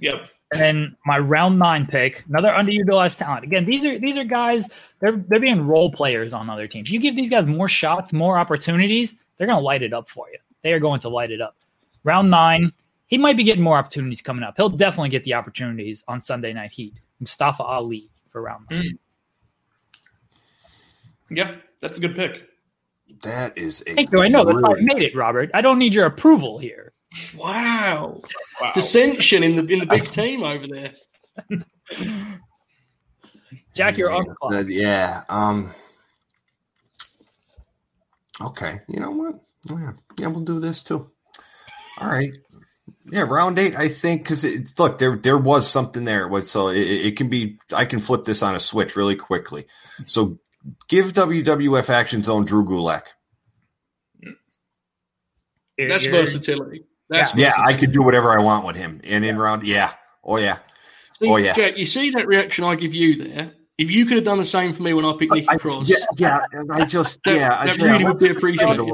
Yep. 0.00 0.28
And 0.52 0.60
then 0.60 0.96
my 1.06 1.18
round 1.18 1.58
nine 1.58 1.86
pick, 1.86 2.24
another 2.28 2.48
underutilized 2.48 3.18
talent. 3.18 3.44
Again, 3.44 3.64
these 3.66 3.84
are 3.84 3.98
these 3.98 4.16
are 4.16 4.24
guys. 4.24 4.68
They're 5.00 5.22
they're 5.28 5.38
being 5.40 5.66
role 5.66 5.92
players 5.92 6.32
on 6.32 6.50
other 6.50 6.66
teams. 6.66 6.90
You 6.90 6.98
give 6.98 7.14
these 7.14 7.30
guys 7.30 7.46
more 7.46 7.68
shots, 7.68 8.12
more 8.12 8.36
opportunities, 8.38 9.14
they're 9.36 9.46
going 9.46 9.58
to 9.58 9.64
light 9.64 9.82
it 9.82 9.92
up 9.92 10.08
for 10.08 10.28
you. 10.32 10.38
They 10.62 10.72
are 10.72 10.80
going 10.80 11.00
to 11.00 11.08
light 11.08 11.30
it 11.30 11.40
up. 11.40 11.56
Round 12.02 12.30
nine, 12.30 12.72
he 13.06 13.18
might 13.18 13.36
be 13.36 13.44
getting 13.44 13.62
more 13.62 13.76
opportunities 13.76 14.22
coming 14.22 14.42
up. 14.42 14.54
He'll 14.56 14.68
definitely 14.70 15.10
get 15.10 15.22
the 15.24 15.34
opportunities 15.34 16.02
on 16.08 16.20
Sunday 16.20 16.52
Night 16.52 16.72
Heat. 16.72 16.94
Mustafa 17.20 17.62
Ali 17.62 18.08
for 18.30 18.42
round 18.42 18.66
nine. 18.70 18.98
Yep. 21.30 21.62
That's 21.80 21.96
a 21.96 22.00
good 22.00 22.14
pick. 22.14 22.48
That 23.22 23.56
is 23.56 23.82
a 23.86 23.94
Thank 23.94 24.12
you. 24.12 24.22
I 24.22 24.28
know 24.28 24.44
that's 24.44 24.60
why 24.60 24.76
I 24.76 24.80
made 24.80 25.02
it, 25.02 25.14
Robert. 25.16 25.50
I 25.54 25.60
don't 25.60 25.78
need 25.78 25.94
your 25.94 26.06
approval 26.06 26.58
here. 26.58 26.92
Wow. 27.36 28.22
Wow. 28.60 28.72
Dissension 28.74 29.42
in 29.42 29.56
the 29.56 29.66
in 29.72 29.80
the 29.80 29.86
big 29.86 30.06
team 30.10 30.42
over 30.42 30.66
there. 30.66 30.92
Jack, 33.74 33.96
you're 33.96 34.12
on 34.12 34.26
the 34.26 34.34
clock. 34.34 34.52
Uh, 34.52 34.64
yeah. 34.66 35.24
Um. 35.28 35.70
Okay. 38.40 38.80
You 38.88 39.00
know 39.00 39.10
what? 39.10 39.40
Oh, 39.70 39.78
yeah. 39.78 39.92
Yeah, 40.18 40.28
we'll 40.28 40.44
do 40.44 40.60
this 40.60 40.82
too. 40.82 41.10
All 41.98 42.08
right. 42.08 42.36
Yeah, 43.12 43.22
round 43.22 43.58
eight. 43.58 43.76
I 43.76 43.88
think 43.88 44.22
because 44.22 44.44
look, 44.78 44.98
there 44.98 45.16
there 45.16 45.38
was 45.38 45.68
something 45.68 46.04
there. 46.04 46.28
So 46.42 46.68
it, 46.68 46.78
it 46.78 47.16
can 47.16 47.28
be. 47.28 47.58
I 47.72 47.84
can 47.84 48.00
flip 48.00 48.24
this 48.24 48.42
on 48.42 48.54
a 48.54 48.60
switch 48.60 48.94
really 48.96 49.16
quickly. 49.16 49.66
So 50.06 50.38
give 50.88 51.12
WWF 51.12 51.90
Action 51.90 52.22
Zone 52.22 52.44
Drew 52.44 52.64
Gulak. 52.64 53.06
That's 55.78 56.04
You're- 56.04 56.18
versatility. 56.18 56.84
That's 57.08 57.34
Yeah, 57.34 57.54
I 57.58 57.74
could 57.74 57.90
do 57.90 58.02
whatever 58.02 58.30
I 58.30 58.40
want 58.40 58.64
with 58.66 58.76
him. 58.76 59.00
And 59.02 59.24
in 59.24 59.36
round, 59.36 59.66
yeah. 59.66 59.92
Oh, 60.22 60.36
yeah. 60.36 60.58
See, 61.18 61.28
Oh, 61.28 61.36
yeah. 61.36 61.56
You 61.74 61.84
see 61.84 62.10
that 62.10 62.28
reaction 62.28 62.62
I 62.64 62.76
give 62.76 62.94
you 62.94 63.24
there? 63.24 63.52
If 63.80 63.90
you 63.90 64.04
could 64.04 64.16
have 64.18 64.24
done 64.24 64.36
the 64.38 64.44
same 64.44 64.74
for 64.74 64.82
me 64.82 64.92
when 64.92 65.06
I 65.06 65.12
picked 65.18 65.32
Nikki 65.32 65.48
I, 65.48 65.56
Cross, 65.56 65.88
yeah, 65.88 65.96
yeah, 66.18 66.40
and 66.52 66.70
I 66.70 66.84
just, 66.84 67.18
That- 67.24 67.34
yeah. 67.36 67.56
I, 67.58 67.66
that 67.66 67.78
yeah, 67.78 67.84
really 67.92 68.04
would 68.04 68.20
let's- 68.20 68.28
be 68.28 68.30
appreciated. 68.36 68.90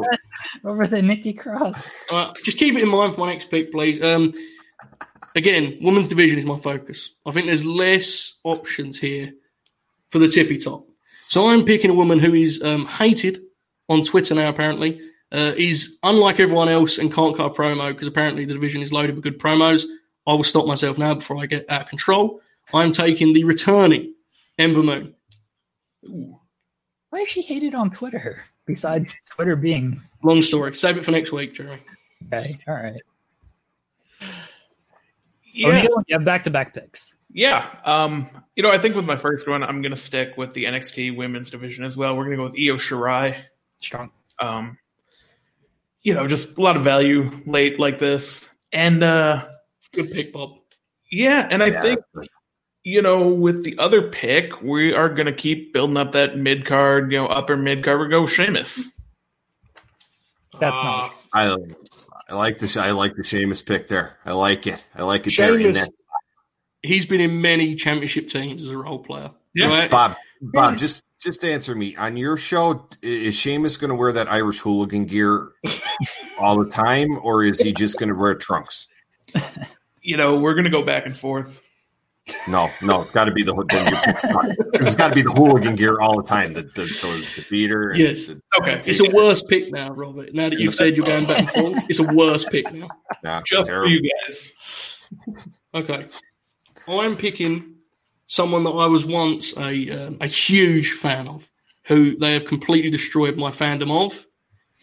over 0.64 0.86
the 0.86 1.02
Nikki 1.02 1.32
Cross. 1.32 1.88
uh, 2.12 2.32
just 2.44 2.56
keep 2.58 2.76
it 2.76 2.82
in 2.82 2.88
mind 2.88 3.14
for 3.14 3.20
my 3.22 3.32
next 3.32 3.50
pick, 3.50 3.72
please. 3.72 4.00
Um, 4.02 4.32
again, 5.34 5.78
women's 5.82 6.06
division 6.06 6.38
is 6.38 6.44
my 6.44 6.58
focus. 6.60 7.10
I 7.26 7.32
think 7.32 7.46
there's 7.48 7.64
less 7.64 8.34
options 8.44 8.98
here 8.98 9.32
for 10.10 10.20
the 10.20 10.28
tippy 10.28 10.56
top. 10.58 10.86
So 11.28 11.48
I'm 11.48 11.64
picking 11.64 11.90
a 11.90 11.94
woman 11.94 12.20
who 12.20 12.34
is 12.34 12.62
um, 12.62 12.86
hated 12.86 13.40
on 13.88 14.04
Twitter 14.04 14.34
now, 14.34 14.48
apparently. 14.48 15.00
Uh, 15.32 15.52
is 15.56 15.98
unlike 16.04 16.38
everyone 16.38 16.68
else 16.68 16.98
and 16.98 17.12
can't 17.12 17.36
cut 17.36 17.50
a 17.50 17.54
promo 17.54 17.88
because 17.92 18.06
apparently 18.06 18.44
the 18.44 18.54
division 18.54 18.80
is 18.80 18.92
loaded 18.92 19.16
with 19.16 19.24
good 19.24 19.40
promos. 19.40 19.82
I 20.24 20.32
will 20.34 20.44
stop 20.44 20.66
myself 20.68 20.96
now 20.98 21.14
before 21.14 21.38
I 21.42 21.46
get 21.46 21.68
out 21.68 21.82
of 21.82 21.88
control. 21.88 22.40
I'm 22.72 22.92
taking 22.92 23.32
the 23.32 23.42
returning 23.42 24.14
Ember 24.58 24.82
Moon. 24.82 25.14
Why 27.10 27.18
is 27.20 27.30
she 27.30 27.42
hated 27.42 27.74
on 27.74 27.90
Twitter? 27.90 28.44
Besides 28.66 29.16
Twitter 29.30 29.54
being 29.56 30.02
Long 30.22 30.42
story. 30.42 30.74
Save 30.74 30.96
it 30.98 31.04
for 31.04 31.12
next 31.12 31.30
week, 31.32 31.54
Jeremy. 31.54 31.80
okay. 32.26 32.56
All 32.66 32.74
right. 32.74 33.00
Yeah, 35.52 35.68
O'Neal, 35.68 36.02
you 36.08 36.16
have 36.16 36.24
back 36.24 36.42
to 36.44 36.50
back 36.50 36.74
picks. 36.74 37.14
yeah. 37.32 37.70
Um, 37.84 38.28
you 38.56 38.62
know, 38.62 38.70
I 38.70 38.78
think 38.78 38.94
with 38.94 39.04
my 39.06 39.16
first 39.16 39.48
one, 39.48 39.62
I'm 39.62 39.80
gonna 39.82 39.96
stick 39.96 40.36
with 40.36 40.52
the 40.52 40.64
NXT 40.64 41.16
Women's 41.16 41.50
Division 41.50 41.84
as 41.84 41.96
well. 41.96 42.16
We're 42.16 42.24
gonna 42.24 42.36
go 42.36 42.44
with 42.44 42.52
Io 42.54 42.76
Shirai. 42.76 43.42
Strong. 43.78 44.10
Um, 44.40 44.78
you 46.02 46.12
know, 46.14 46.26
just 46.26 46.58
a 46.58 46.60
lot 46.60 46.76
of 46.76 46.82
value 46.84 47.30
late 47.46 47.78
like 47.78 47.98
this, 47.98 48.46
and 48.72 49.02
uh, 49.02 49.46
Good 49.92 50.10
pick, 50.12 50.32
Bob. 50.32 50.58
yeah, 51.10 51.48
and 51.50 51.62
I 51.62 51.66
Yeah, 51.68 51.80
think 51.82 52.00
that's- 52.14 52.28
you 52.86 53.02
know, 53.02 53.26
with 53.26 53.64
the 53.64 53.76
other 53.78 54.00
pick, 54.00 54.62
we 54.62 54.94
are 54.94 55.08
going 55.08 55.26
to 55.26 55.32
keep 55.32 55.72
building 55.72 55.96
up 55.96 56.12
that 56.12 56.38
mid 56.38 56.64
card, 56.64 57.10
you 57.10 57.18
know, 57.18 57.26
upper 57.26 57.56
mid 57.56 57.82
card. 57.82 57.98
We 57.98 58.08
go 58.08 58.26
Sheamus. 58.26 58.88
That's 60.60 60.78
Uh, 60.78 60.82
not. 60.84 61.14
I, 61.32 61.56
I 62.28 62.34
like 62.36 62.58
the 62.58 62.80
I 62.80 62.92
like 62.92 63.16
the 63.16 63.24
Sheamus 63.24 63.60
pick 63.60 63.88
there. 63.88 64.18
I 64.24 64.34
like 64.34 64.68
it. 64.68 64.84
I 64.94 65.02
like 65.02 65.26
it 65.26 65.36
there. 65.36 65.54
And 65.54 65.62
Sheamus, 65.62 65.80
that, 65.80 65.90
he's 66.84 67.06
been 67.06 67.20
in 67.20 67.40
many 67.40 67.74
championship 67.74 68.28
teams 68.28 68.62
as 68.62 68.68
a 68.68 68.76
role 68.76 69.00
player. 69.00 69.32
Yeah. 69.52 69.66
Right? 69.66 69.90
Bob, 69.90 70.14
Bob, 70.40 70.76
just 70.76 71.02
just 71.20 71.44
answer 71.44 71.74
me 71.74 71.96
on 71.96 72.16
your 72.16 72.36
show. 72.36 72.88
Is 73.02 73.34
Sheamus 73.34 73.78
going 73.78 73.90
to 73.90 73.96
wear 73.96 74.12
that 74.12 74.30
Irish 74.30 74.60
hooligan 74.60 75.06
gear 75.06 75.48
all 76.38 76.62
the 76.62 76.70
time, 76.70 77.18
or 77.20 77.42
is 77.42 77.60
he 77.60 77.72
just 77.72 77.98
going 77.98 78.10
to 78.10 78.14
wear 78.14 78.36
trunks? 78.36 78.86
You 80.02 80.16
know, 80.16 80.36
we're 80.36 80.54
going 80.54 80.66
to 80.66 80.70
go 80.70 80.84
back 80.84 81.04
and 81.04 81.18
forth. 81.18 81.60
No, 82.48 82.70
no, 82.82 83.02
it's 83.02 83.12
got 83.12 83.26
to 83.26 83.32
be 83.32 83.44
the, 83.44 83.52
the 83.54 84.70
it's 84.74 84.94
got 84.96 85.08
to 85.08 85.14
be 85.14 85.22
the 85.22 85.30
hooligan 85.30 85.76
gear 85.76 86.00
all 86.00 86.16
the 86.16 86.26
time. 86.26 86.52
The 86.52 86.62
the, 86.62 86.86
the, 86.86 87.24
the 87.36 87.44
beater. 87.48 87.90
and 87.90 88.00
Yes. 88.00 88.26
the- 88.26 88.40
Okay, 88.60 88.80
It's 88.90 88.98
a 89.00 89.14
worse 89.14 89.42
pick 89.42 89.70
now, 89.70 89.92
Robert. 89.92 90.34
Now 90.34 90.48
that 90.48 90.58
you've 90.58 90.74
said 90.74 90.96
you're 90.96 91.04
going 91.04 91.26
back 91.26 91.38
and 91.38 91.50
forth, 91.74 91.84
it's 91.88 91.98
a 92.00 92.04
worse 92.04 92.44
pick 92.44 92.72
now. 92.72 92.88
yeah, 93.22 93.42
just 93.46 93.70
for 93.70 93.86
you 93.86 94.10
guys. 94.26 94.52
Okay. 95.74 96.08
I'm 96.88 97.16
picking 97.16 97.74
someone 98.26 98.64
that 98.64 98.70
I 98.70 98.86
was 98.86 99.04
once 99.04 99.56
a 99.56 99.90
um, 99.90 100.16
a 100.20 100.26
huge 100.26 100.92
fan 100.92 101.28
of, 101.28 101.44
who 101.84 102.16
they 102.16 102.32
have 102.34 102.46
completely 102.46 102.90
destroyed 102.90 103.36
my 103.36 103.50
fandom 103.52 103.90
of, 104.06 104.26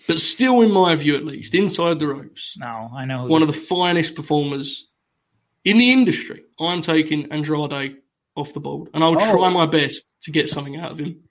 but 0.07 0.19
still, 0.21 0.61
in 0.61 0.71
my 0.71 0.95
view 0.95 1.15
at 1.15 1.25
least, 1.25 1.55
inside 1.55 1.99
the 1.99 2.07
ropes, 2.07 2.55
No, 2.57 2.89
I 2.95 3.03
know. 3.05 3.25
One 3.25 3.41
of 3.41 3.47
this 3.49 3.57
the 3.57 3.65
finest 3.65 4.15
performers 4.15 4.87
in 5.65 5.77
the 5.77 5.91
industry. 5.91 6.43
I'm 6.59 6.81
taking 6.81 7.31
Andrade 7.31 7.97
off 8.35 8.53
the 8.53 8.59
board, 8.59 8.89
and 8.93 9.03
I'll 9.03 9.15
Oh. 9.21 9.31
try 9.31 9.49
my 9.49 9.65
best 9.65 10.05
to 10.23 10.31
get 10.31 10.49
something 10.49 10.75
out 10.77 10.91
of 10.93 10.99
him. 10.99 11.23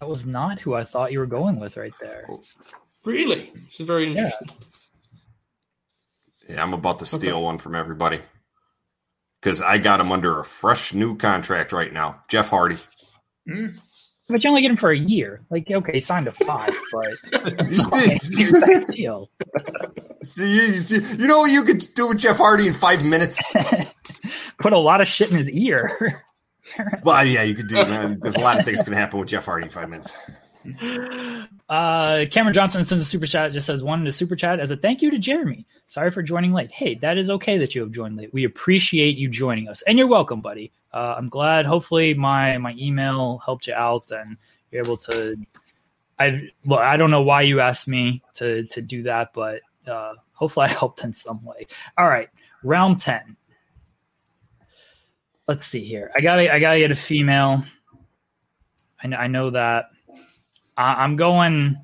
That 0.00 0.08
was 0.08 0.24
not 0.26 0.60
who 0.60 0.74
I 0.74 0.84
thought 0.84 1.12
you 1.12 1.18
were 1.18 1.26
going 1.26 1.60
with 1.60 1.76
right 1.76 1.92
there. 2.00 2.26
Really, 3.04 3.52
this 3.66 3.80
is 3.80 3.86
very 3.86 4.06
interesting. 4.08 4.48
Yeah, 6.48 6.62
I'm 6.62 6.74
about 6.74 6.98
to 7.00 7.06
steal 7.06 7.42
one 7.42 7.58
from 7.58 7.74
everybody 7.74 8.20
because 9.40 9.60
I 9.60 9.78
got 9.78 10.00
him 10.00 10.10
under 10.10 10.40
a 10.40 10.44
fresh 10.44 10.92
new 10.92 11.16
contract 11.16 11.72
right 11.72 11.92
now. 11.92 12.24
Jeff 12.28 12.48
Hardy. 12.48 12.78
Mm. 13.48 13.78
But 14.30 14.44
you 14.44 14.50
only 14.50 14.62
get 14.62 14.70
him 14.70 14.76
for 14.76 14.90
a 14.90 14.98
year. 14.98 15.40
Like, 15.50 15.70
okay, 15.70 15.92
he 15.94 16.00
signed 16.00 16.28
a 16.28 16.32
five, 16.32 16.72
but 16.92 17.08
it's 17.32 17.78
You 17.78 17.84
fine. 17.90 18.20
see- 18.20 18.36
Here's 18.36 18.52
that 18.52 18.86
deal. 18.88 19.30
See, 20.22 20.54
you, 20.54 20.72
see, 20.80 20.96
you 21.18 21.26
know 21.26 21.40
what 21.40 21.50
you 21.50 21.64
could 21.64 21.86
do 21.94 22.06
with 22.08 22.18
Jeff 22.18 22.36
Hardy 22.36 22.66
in 22.66 22.72
five 22.72 23.04
minutes? 23.04 23.42
Put 24.60 24.72
a 24.72 24.78
lot 24.78 25.00
of 25.00 25.08
shit 25.08 25.30
in 25.30 25.36
his 25.38 25.50
ear. 25.50 26.22
well, 27.04 27.24
yeah, 27.24 27.42
you 27.42 27.54
could 27.54 27.68
do. 27.68 27.74
Man, 27.76 28.18
there's 28.20 28.36
a 28.36 28.40
lot 28.40 28.58
of 28.58 28.64
things 28.64 28.82
can 28.82 28.92
happen 28.92 29.18
with 29.18 29.28
Jeff 29.28 29.46
Hardy 29.46 29.64
in 29.66 29.70
five 29.70 29.88
minutes. 29.88 30.16
Uh, 31.68 32.26
Cameron 32.30 32.52
Johnson 32.54 32.84
sends 32.84 33.04
a 33.04 33.06
super 33.08 33.26
chat. 33.26 33.52
Just 33.52 33.66
says 33.66 33.82
wanted 33.82 34.06
a 34.08 34.12
super 34.12 34.36
chat 34.36 34.60
as 34.60 34.70
a 34.70 34.76
thank 34.76 35.00
you 35.02 35.10
to 35.10 35.18
Jeremy. 35.18 35.66
Sorry 35.86 36.10
for 36.10 36.22
joining 36.22 36.52
late. 36.52 36.70
Hey, 36.70 36.96
that 36.96 37.16
is 37.16 37.30
okay 37.30 37.58
that 37.58 37.74
you 37.74 37.80
have 37.80 37.92
joined 37.92 38.16
late. 38.16 38.32
We 38.34 38.44
appreciate 38.44 39.16
you 39.16 39.28
joining 39.28 39.68
us, 39.68 39.82
and 39.82 39.96
you're 39.98 40.06
welcome, 40.06 40.40
buddy. 40.42 40.70
Uh, 40.92 41.14
I'm 41.16 41.28
glad. 41.28 41.66
Hopefully, 41.66 42.14
my 42.14 42.58
my 42.58 42.74
email 42.78 43.40
helped 43.44 43.66
you 43.66 43.74
out, 43.74 44.10
and 44.10 44.36
you're 44.70 44.82
able 44.82 44.96
to. 44.98 45.36
I 46.18 46.48
look. 46.64 46.80
I 46.80 46.96
don't 46.96 47.10
know 47.10 47.22
why 47.22 47.42
you 47.42 47.60
asked 47.60 47.88
me 47.88 48.22
to 48.34 48.64
to 48.66 48.82
do 48.82 49.04
that, 49.04 49.32
but 49.32 49.60
uh, 49.86 50.14
hopefully, 50.32 50.66
I 50.70 50.70
helped 50.70 51.04
in 51.04 51.12
some 51.12 51.44
way. 51.44 51.66
All 51.96 52.08
right, 52.08 52.28
round 52.64 53.00
ten. 53.00 53.36
Let's 55.46 55.66
see 55.66 55.84
here. 55.84 56.10
I 56.14 56.20
gotta 56.20 56.52
I 56.52 56.58
gotta 56.60 56.78
get 56.78 56.90
a 56.90 56.96
female. 56.96 57.64
I 59.02 59.08
know, 59.08 59.16
I 59.16 59.26
know 59.28 59.50
that. 59.50 59.86
I, 60.76 61.04
I'm 61.04 61.16
going. 61.16 61.76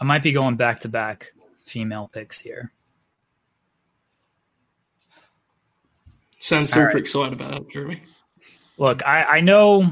I 0.00 0.04
might 0.04 0.22
be 0.22 0.32
going 0.32 0.56
back 0.56 0.80
to 0.80 0.88
back 0.88 1.32
female 1.64 2.08
picks 2.12 2.38
here. 2.38 2.72
Sounds 6.40 6.70
All 6.70 6.74
super 6.76 6.86
right. 6.86 6.96
excited 6.96 7.32
about 7.32 7.50
that, 7.52 7.70
Jeremy. 7.70 8.02
Look, 8.78 9.04
I, 9.04 9.24
I 9.24 9.40
know. 9.40 9.82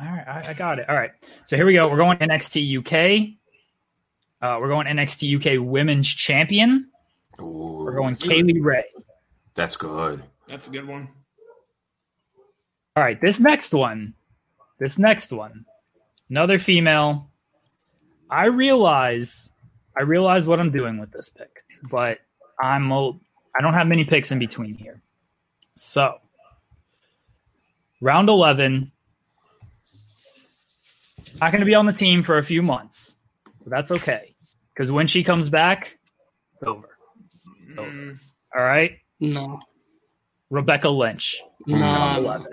All 0.00 0.06
right, 0.06 0.28
I, 0.28 0.50
I 0.50 0.54
got 0.54 0.78
it. 0.78 0.88
All 0.88 0.94
right, 0.94 1.10
so 1.46 1.56
here 1.56 1.66
we 1.66 1.72
go. 1.72 1.88
We're 1.88 1.96
going 1.96 2.18
NXT 2.18 2.78
UK. 2.78 3.34
Uh, 4.40 4.60
we're 4.60 4.68
going 4.68 4.86
NXT 4.86 5.56
UK 5.58 5.66
Women's 5.66 6.06
Champion. 6.06 6.88
Ooh, 7.40 7.82
We're 7.84 7.96
going 7.96 8.14
Kay 8.14 8.42
Lee 8.42 8.60
Ray. 8.60 8.84
That's 9.54 9.76
good. 9.76 10.22
That's 10.46 10.68
a 10.68 10.70
good 10.70 10.86
one. 10.86 11.08
All 12.94 13.02
right, 13.02 13.20
this 13.20 13.40
next 13.40 13.72
one, 13.72 14.14
this 14.78 14.98
next 14.98 15.32
one, 15.32 15.64
another 16.28 16.58
female. 16.58 17.30
I 18.30 18.46
realize, 18.46 19.50
I 19.96 20.02
realize 20.02 20.46
what 20.46 20.60
I'm 20.60 20.70
doing 20.70 20.98
with 20.98 21.12
this 21.12 21.30
pick, 21.30 21.64
but 21.90 22.18
I'm 22.60 22.90
a, 22.92 23.12
I 23.56 23.62
don't 23.62 23.74
have 23.74 23.86
many 23.86 24.04
picks 24.04 24.30
in 24.32 24.38
between 24.38 24.74
here. 24.74 25.00
So, 25.76 26.18
round 28.00 28.28
eleven, 28.28 28.92
not 31.40 31.52
going 31.52 31.60
to 31.60 31.66
be 31.66 31.74
on 31.74 31.86
the 31.86 31.92
team 31.92 32.22
for 32.22 32.38
a 32.38 32.42
few 32.42 32.62
months, 32.62 33.16
but 33.62 33.70
that's 33.70 33.90
okay 33.90 34.34
because 34.74 34.90
when 34.92 35.08
she 35.08 35.22
comes 35.24 35.48
back, 35.48 35.98
it's 36.54 36.62
over. 36.64 36.88
It's 37.66 37.76
over. 37.78 37.90
Mm, 37.90 38.18
All 38.56 38.64
right, 38.64 38.98
No, 39.20 39.58
Rebecca 40.50 40.88
Lynch, 40.88 41.40
no, 41.66 42.44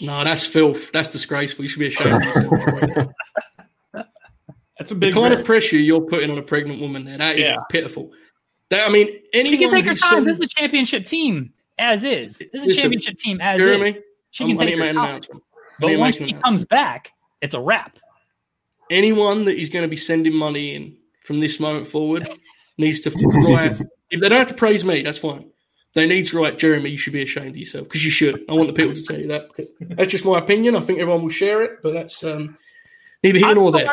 no, 0.00 0.24
that's 0.24 0.44
filth. 0.46 0.90
That's 0.92 1.10
disgraceful. 1.10 1.64
You 1.64 1.68
should 1.68 1.80
be 1.80 1.88
ashamed 1.88 2.10
that's 4.78 4.90
a 4.90 4.94
the 4.94 4.94
big 4.94 5.14
kind 5.14 5.30
risk. 5.30 5.40
of 5.40 5.46
pressure 5.46 5.76
you're 5.76 6.00
putting 6.00 6.30
on 6.30 6.38
a 6.38 6.42
pregnant 6.42 6.80
woman 6.80 7.04
there, 7.04 7.18
that 7.18 7.36
is 7.36 7.42
Yeah. 7.48 7.56
pitiful. 7.70 8.12
That 8.70 8.86
I 8.88 8.92
mean, 8.92 9.08
anyone 9.32 9.50
She 9.50 9.58
can 9.58 9.70
take 9.70 9.84
her 9.86 9.90
who 9.92 9.96
time. 9.96 10.24
This 10.24 10.38
is 10.38 10.44
a 10.44 10.48
championship 10.48 11.04
team, 11.04 11.52
as 11.78 12.04
is. 12.04 12.38
This 12.52 12.66
is 12.66 12.68
a 12.68 12.80
championship 12.80 13.16
team, 13.16 13.40
as 13.40 13.58
Jeremy, 13.58 13.90
is. 13.90 13.96
She 14.30 14.46
can 14.46 14.56
take 14.56 14.74
her 14.74 14.80
make 14.80 14.90
an 14.90 14.96
time. 14.96 15.04
announcement. 15.10 15.42
But 15.80 15.98
once 15.98 16.16
she 16.16 16.32
comes 16.32 16.64
back, 16.64 17.12
it's 17.40 17.54
a 17.54 17.60
wrap. 17.60 17.98
Anyone 18.90 19.44
that 19.44 19.60
is 19.60 19.68
going 19.68 19.82
to 19.82 19.88
be 19.88 19.96
sending 19.96 20.34
money 20.34 20.74
in 20.74 20.96
from 21.24 21.40
this 21.40 21.60
moment 21.60 21.88
forward 21.88 22.28
needs 22.78 23.00
to 23.00 23.10
write. 23.10 23.80
if 24.10 24.20
they 24.20 24.28
don't 24.28 24.38
have 24.38 24.48
to 24.48 24.54
praise 24.54 24.82
me, 24.84 25.02
that's 25.02 25.18
fine. 25.18 25.50
They 25.94 26.06
need 26.06 26.26
to 26.26 26.38
write, 26.38 26.58
Jeremy, 26.58 26.90
you 26.90 26.98
should 26.98 27.12
be 27.12 27.22
ashamed 27.22 27.48
of 27.50 27.56
yourself 27.56 27.84
because 27.84 28.04
you 28.04 28.10
should. 28.10 28.44
I 28.48 28.54
want 28.54 28.68
the 28.68 28.72
people 28.74 28.94
to 28.94 29.02
tell 29.02 29.18
you 29.18 29.28
that. 29.28 29.48
That's 29.80 30.10
just 30.10 30.24
my 30.24 30.38
opinion. 30.38 30.76
I 30.76 30.80
think 30.80 31.00
everyone 31.00 31.22
will 31.22 31.30
share 31.30 31.62
it, 31.62 31.82
but 31.82 31.92
that's 31.92 32.22
um, 32.24 32.56
neither 33.22 33.38
here 33.38 33.54
nor 33.54 33.72
there. 33.72 33.90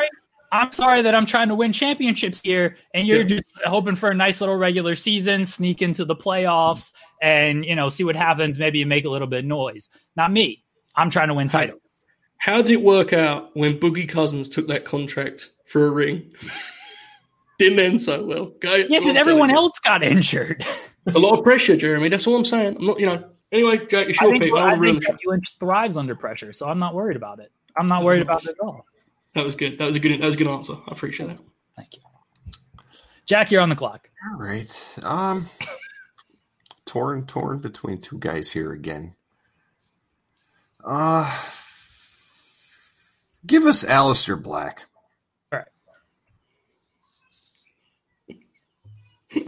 I'm 0.51 0.71
sorry 0.71 1.01
that 1.01 1.15
I'm 1.15 1.25
trying 1.25 1.49
to 1.49 1.55
win 1.55 1.73
championships 1.73 2.41
here, 2.41 2.77
and 2.93 3.07
you're 3.07 3.19
Yeah. 3.21 3.23
just 3.39 3.59
hoping 3.65 3.95
for 3.95 4.09
a 4.09 4.13
nice 4.13 4.39
little 4.39 4.55
regular 4.55 4.95
season, 4.95 5.43
sneak 5.43 5.81
into 5.81 6.05
the 6.05 6.15
playoffs, 6.15 6.93
and 7.21 7.65
you 7.65 7.75
know 7.75 7.89
see 7.89 8.03
what 8.03 8.15
happens. 8.15 8.59
Maybe 8.59 8.79
you 8.79 8.85
make 8.85 9.05
a 9.05 9.09
little 9.09 9.27
bit 9.27 9.39
of 9.39 9.45
noise. 9.45 9.89
Not 10.15 10.31
me. 10.31 10.63
I'm 10.95 11.09
trying 11.09 11.27
to 11.27 11.33
win 11.33 11.49
titles. 11.49 11.81
How 12.37 12.61
did 12.61 12.71
it 12.71 12.81
work 12.81 13.11
out 13.13 13.55
when 13.55 13.79
Boogie 13.79 14.07
Cousins 14.07 14.49
took 14.49 14.67
that 14.67 14.85
contract 14.85 15.51
for 15.67 15.87
a 15.87 15.91
ring? 15.91 16.31
Didn't 17.59 17.79
end 17.79 18.01
so 18.01 18.23
well. 18.25 18.39
Okay? 18.57 18.85
Yeah, 18.89 18.99
because 18.99 19.15
everyone 19.15 19.49
else 19.51 19.79
got 19.79 20.03
injured. 20.03 20.65
A 21.15 21.19
lot 21.19 21.37
of 21.37 21.43
pressure, 21.43 21.77
Jeremy. 21.77 22.09
That's 22.09 22.25
all 22.27 22.35
I'm 22.35 22.45
saying. 22.45 22.77
I'm 22.77 22.85
not, 22.85 22.99
you 22.99 23.05
know. 23.05 23.23
Anyway, 23.51 23.77
Jake, 23.77 24.09
it's 24.09 24.19
I 24.19 24.25
your 24.25 24.33
think, 24.33 24.43
pick. 24.43 24.53
I 24.53 24.55
I 24.55 24.59
don't 24.59 24.69
wanna 24.69 24.81
ruin 24.81 24.93
think 24.95 25.01
the 25.03 25.05
show. 25.23 25.31
that 25.31 25.49
you 25.49 25.57
thrives 25.59 25.97
under 25.97 26.15
pressure, 26.15 26.51
so 26.51 26.67
I'm 26.67 26.79
not 26.79 26.95
worried 26.95 27.15
about 27.15 27.39
it. 27.39 27.51
I'm 27.77 27.87
not 27.87 28.03
worried 28.03 28.23
about 28.23 28.43
it 28.43 28.49
at 28.49 28.59
all. 28.59 28.85
That 29.35 29.45
was 29.45 29.55
good. 29.55 29.77
That 29.77 29.85
was 29.85 29.95
a 29.95 29.99
good. 29.99 30.19
That 30.19 30.25
was 30.25 30.35
a 30.35 30.37
good 30.37 30.47
answer. 30.47 30.73
I 30.73 30.91
appreciate 30.91 31.27
that. 31.27 31.39
Thank 31.77 31.95
you. 31.95 32.01
Jack, 33.25 33.51
you're 33.51 33.61
on 33.61 33.69
the 33.69 33.75
clock. 33.75 34.09
All 34.31 34.39
right. 34.39 34.99
Um, 35.03 35.47
torn, 36.85 37.25
torn 37.27 37.59
between 37.59 38.01
two 38.01 38.17
guys 38.17 38.51
here 38.51 38.71
again. 38.71 39.15
Uh, 40.85 41.41
give 43.45 43.65
us 43.65 43.83
Aleister 43.83 44.41
Black. 44.41 44.83
All 45.51 45.59
right. 45.59 45.67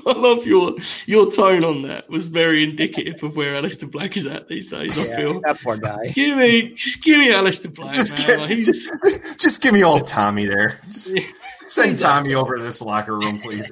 I 0.06 0.12
love 0.14 0.46
your 0.46 0.76
your 1.06 1.32
tone 1.32 1.64
on 1.64 1.84
that. 1.84 2.10
Was 2.10 2.26
very 2.28 2.64
indicative 2.64 3.22
of 3.24 3.36
where 3.36 3.54
Aleister 3.62 3.90
Black 3.90 4.18
is 4.18 4.26
at 4.26 4.48
these 4.48 4.68
days. 4.68 4.98
I 4.98 5.04
feel. 5.16 5.40
that 5.42 5.62
poor 5.62 5.78
guy. 5.78 6.08
Give 6.08 6.38
me, 6.38 6.74
just 6.74 7.04
give 7.04 7.20
me 7.20 7.30
Aleister 7.30 7.74
Black, 7.74 7.94
Just 7.94 8.18
man. 8.18 8.28
give, 8.28 8.40
Like, 8.40 8.50
he's 8.50 8.66
just, 8.66 8.90
just 9.40 9.62
give 9.62 9.74
me 9.74 9.84
old 9.84 10.08
Tommy 10.08 10.46
there. 10.46 10.80
Just 10.92 11.16
Yeah. 11.16 11.24
send 11.68 12.00
Tommy 12.00 12.34
over 12.34 12.58
to 12.58 12.64
this 12.64 12.82
locker 12.82 13.16
room, 13.16 13.38
please. 13.40 13.70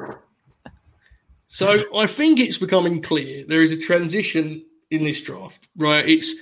So 1.48 1.86
I 1.96 2.06
think 2.08 2.40
it's 2.40 2.58
becoming 2.58 3.02
clear 3.02 3.46
there 3.48 3.64
is 3.64 3.72
a 3.72 3.78
transition 3.78 4.66
in 4.92 5.04
this 5.04 5.22
draft, 5.22 5.68
right? 5.78 6.08
It's 6.08 6.36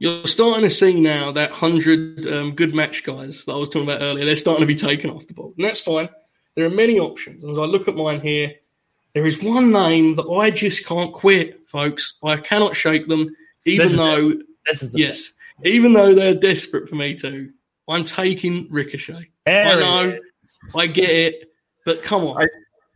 you're 0.00 0.26
starting 0.26 0.68
to 0.68 0.74
see 0.74 0.98
now 0.98 1.30
that 1.32 1.50
hundred 1.52 2.26
um, 2.26 2.54
good 2.56 2.74
match 2.74 3.04
guys 3.04 3.44
that 3.44 3.52
I 3.52 3.56
was 3.56 3.68
talking 3.68 3.84
about 3.88 4.00
earlier. 4.02 4.24
They're 4.24 4.34
starting 4.34 4.62
to 4.62 4.66
be 4.66 4.74
taken 4.74 5.10
off 5.10 5.26
the 5.28 5.34
board, 5.34 5.54
and 5.56 5.64
that's 5.66 5.80
fine. 5.82 6.08
There 6.56 6.66
are 6.66 6.70
many 6.70 6.98
options. 6.98 7.44
And 7.44 7.52
as 7.52 7.58
I 7.58 7.64
look 7.64 7.86
at 7.86 7.94
mine 7.94 8.20
here, 8.20 8.54
there 9.14 9.26
is 9.26 9.40
one 9.42 9.70
name 9.70 10.16
that 10.16 10.26
I 10.28 10.50
just 10.50 10.84
can't 10.86 11.12
quit, 11.12 11.68
folks. 11.68 12.14
I 12.24 12.38
cannot 12.38 12.74
shake 12.74 13.06
them, 13.08 13.36
even 13.66 13.84
This 13.84 13.90
is 13.92 13.96
though 13.96 14.32
This 14.66 14.82
is 14.82 14.92
the 14.92 14.98
yes, 14.98 15.32
even 15.64 15.92
though 15.92 16.14
they're 16.14 16.34
desperate 16.34 16.88
for 16.88 16.96
me 16.96 17.14
to. 17.16 17.52
I'm 17.88 18.04
taking 18.04 18.68
Ricochet. 18.70 19.28
There 19.46 19.66
I 19.66 19.74
know. 19.80 20.18
I 20.76 20.86
get 20.86 21.10
it, 21.10 21.52
but 21.84 22.02
come 22.02 22.24
on. 22.24 22.42
I- 22.42 22.46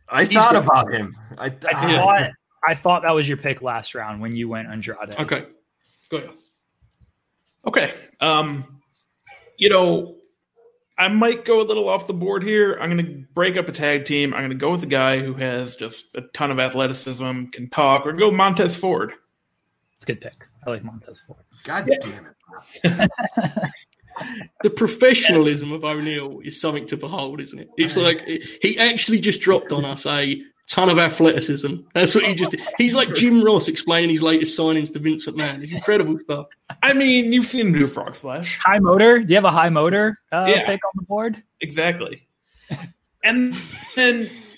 I 0.07 0.25
thought 0.25 0.53
got- 0.53 0.63
about 0.63 0.91
him. 0.93 1.15
I, 1.37 1.45
I 1.47 1.51
I- 1.67 1.97
thought 1.97 2.31
I 2.67 2.73
thought 2.75 3.01
that 3.03 3.11
was 3.13 3.27
your 3.27 3.37
pick 3.37 3.61
last 3.61 3.93
round 3.93 4.21
when 4.21 4.35
you 4.35 4.47
went 4.49 4.67
Andrade. 4.69 5.19
okay, 5.19 5.45
go 6.09 6.17
ahead. 6.17 6.29
Okay. 7.65 7.93
Um, 8.19 8.81
you 9.57 9.69
know, 9.69 10.15
I 10.97 11.07
might 11.09 11.43
go 11.43 11.61
a 11.61 11.63
little 11.63 11.89
off 11.89 12.07
the 12.07 12.13
board 12.13 12.43
here. 12.43 12.77
I'm 12.79 12.89
going 12.89 13.05
to 13.05 13.25
break 13.33 13.57
up 13.57 13.67
a 13.67 13.71
tag 13.71 14.05
team. 14.05 14.33
I'm 14.33 14.41
going 14.41 14.51
to 14.51 14.55
go 14.55 14.71
with 14.71 14.83
a 14.83 14.87
guy 14.87 15.19
who 15.19 15.33
has 15.33 15.75
just 15.75 16.15
a 16.15 16.21
ton 16.33 16.51
of 16.51 16.59
athleticism, 16.59 17.45
can 17.45 17.69
talk, 17.69 18.05
or 18.05 18.13
go 18.13 18.31
Montez 18.31 18.75
Ford. 18.75 19.11
It's 19.95 20.05
a 20.05 20.07
good 20.07 20.21
pick. 20.21 20.45
I 20.65 20.69
like 20.69 20.83
Montez 20.83 21.21
Ford. 21.21 21.43
God 21.63 21.89
damn 21.99 22.27
it. 22.83 23.11
the 24.63 24.69
professionalism 24.69 25.73
of 25.73 25.83
O'Neill 25.83 26.39
is 26.43 26.61
something 26.61 26.87
to 26.87 26.97
behold, 26.97 27.41
isn't 27.41 27.59
it? 27.59 27.69
It's 27.77 27.97
like 27.97 28.21
he 28.61 28.77
actually 28.79 29.19
just 29.19 29.41
dropped 29.41 29.71
on 29.71 29.83
us 29.83 30.05
a 30.05 30.41
ton 30.67 30.89
of 30.89 30.97
athleticism. 30.97 31.75
That's 31.93 32.15
what 32.15 32.25
he 32.25 32.35
just 32.35 32.51
did. 32.51 32.61
He's 32.77 32.95
like 32.95 33.13
Jim 33.15 33.43
Ross 33.43 33.67
explaining 33.67 34.09
his 34.09 34.21
latest 34.21 34.57
signings 34.57 34.91
to 34.93 34.99
Vince 34.99 35.25
McMahon. 35.25 35.61
It's 35.63 35.71
incredible 35.71 36.17
stuff. 36.19 36.47
I 36.81 36.93
mean, 36.93 37.31
you've 37.31 37.45
seen 37.45 37.67
him 37.67 37.73
do 37.73 37.87
Frog 37.87 38.15
Splash. 38.15 38.57
High 38.59 38.79
motor. 38.79 39.19
Do 39.19 39.27
you 39.29 39.35
have 39.35 39.45
a 39.45 39.51
high 39.51 39.69
motor 39.69 40.19
uh, 40.31 40.45
Yeah. 40.49 40.65
pick 40.65 40.79
on 40.83 40.91
the 40.95 41.03
board? 41.03 41.41
Exactly. 41.61 42.27
And 43.23 43.55
then, 43.95 44.29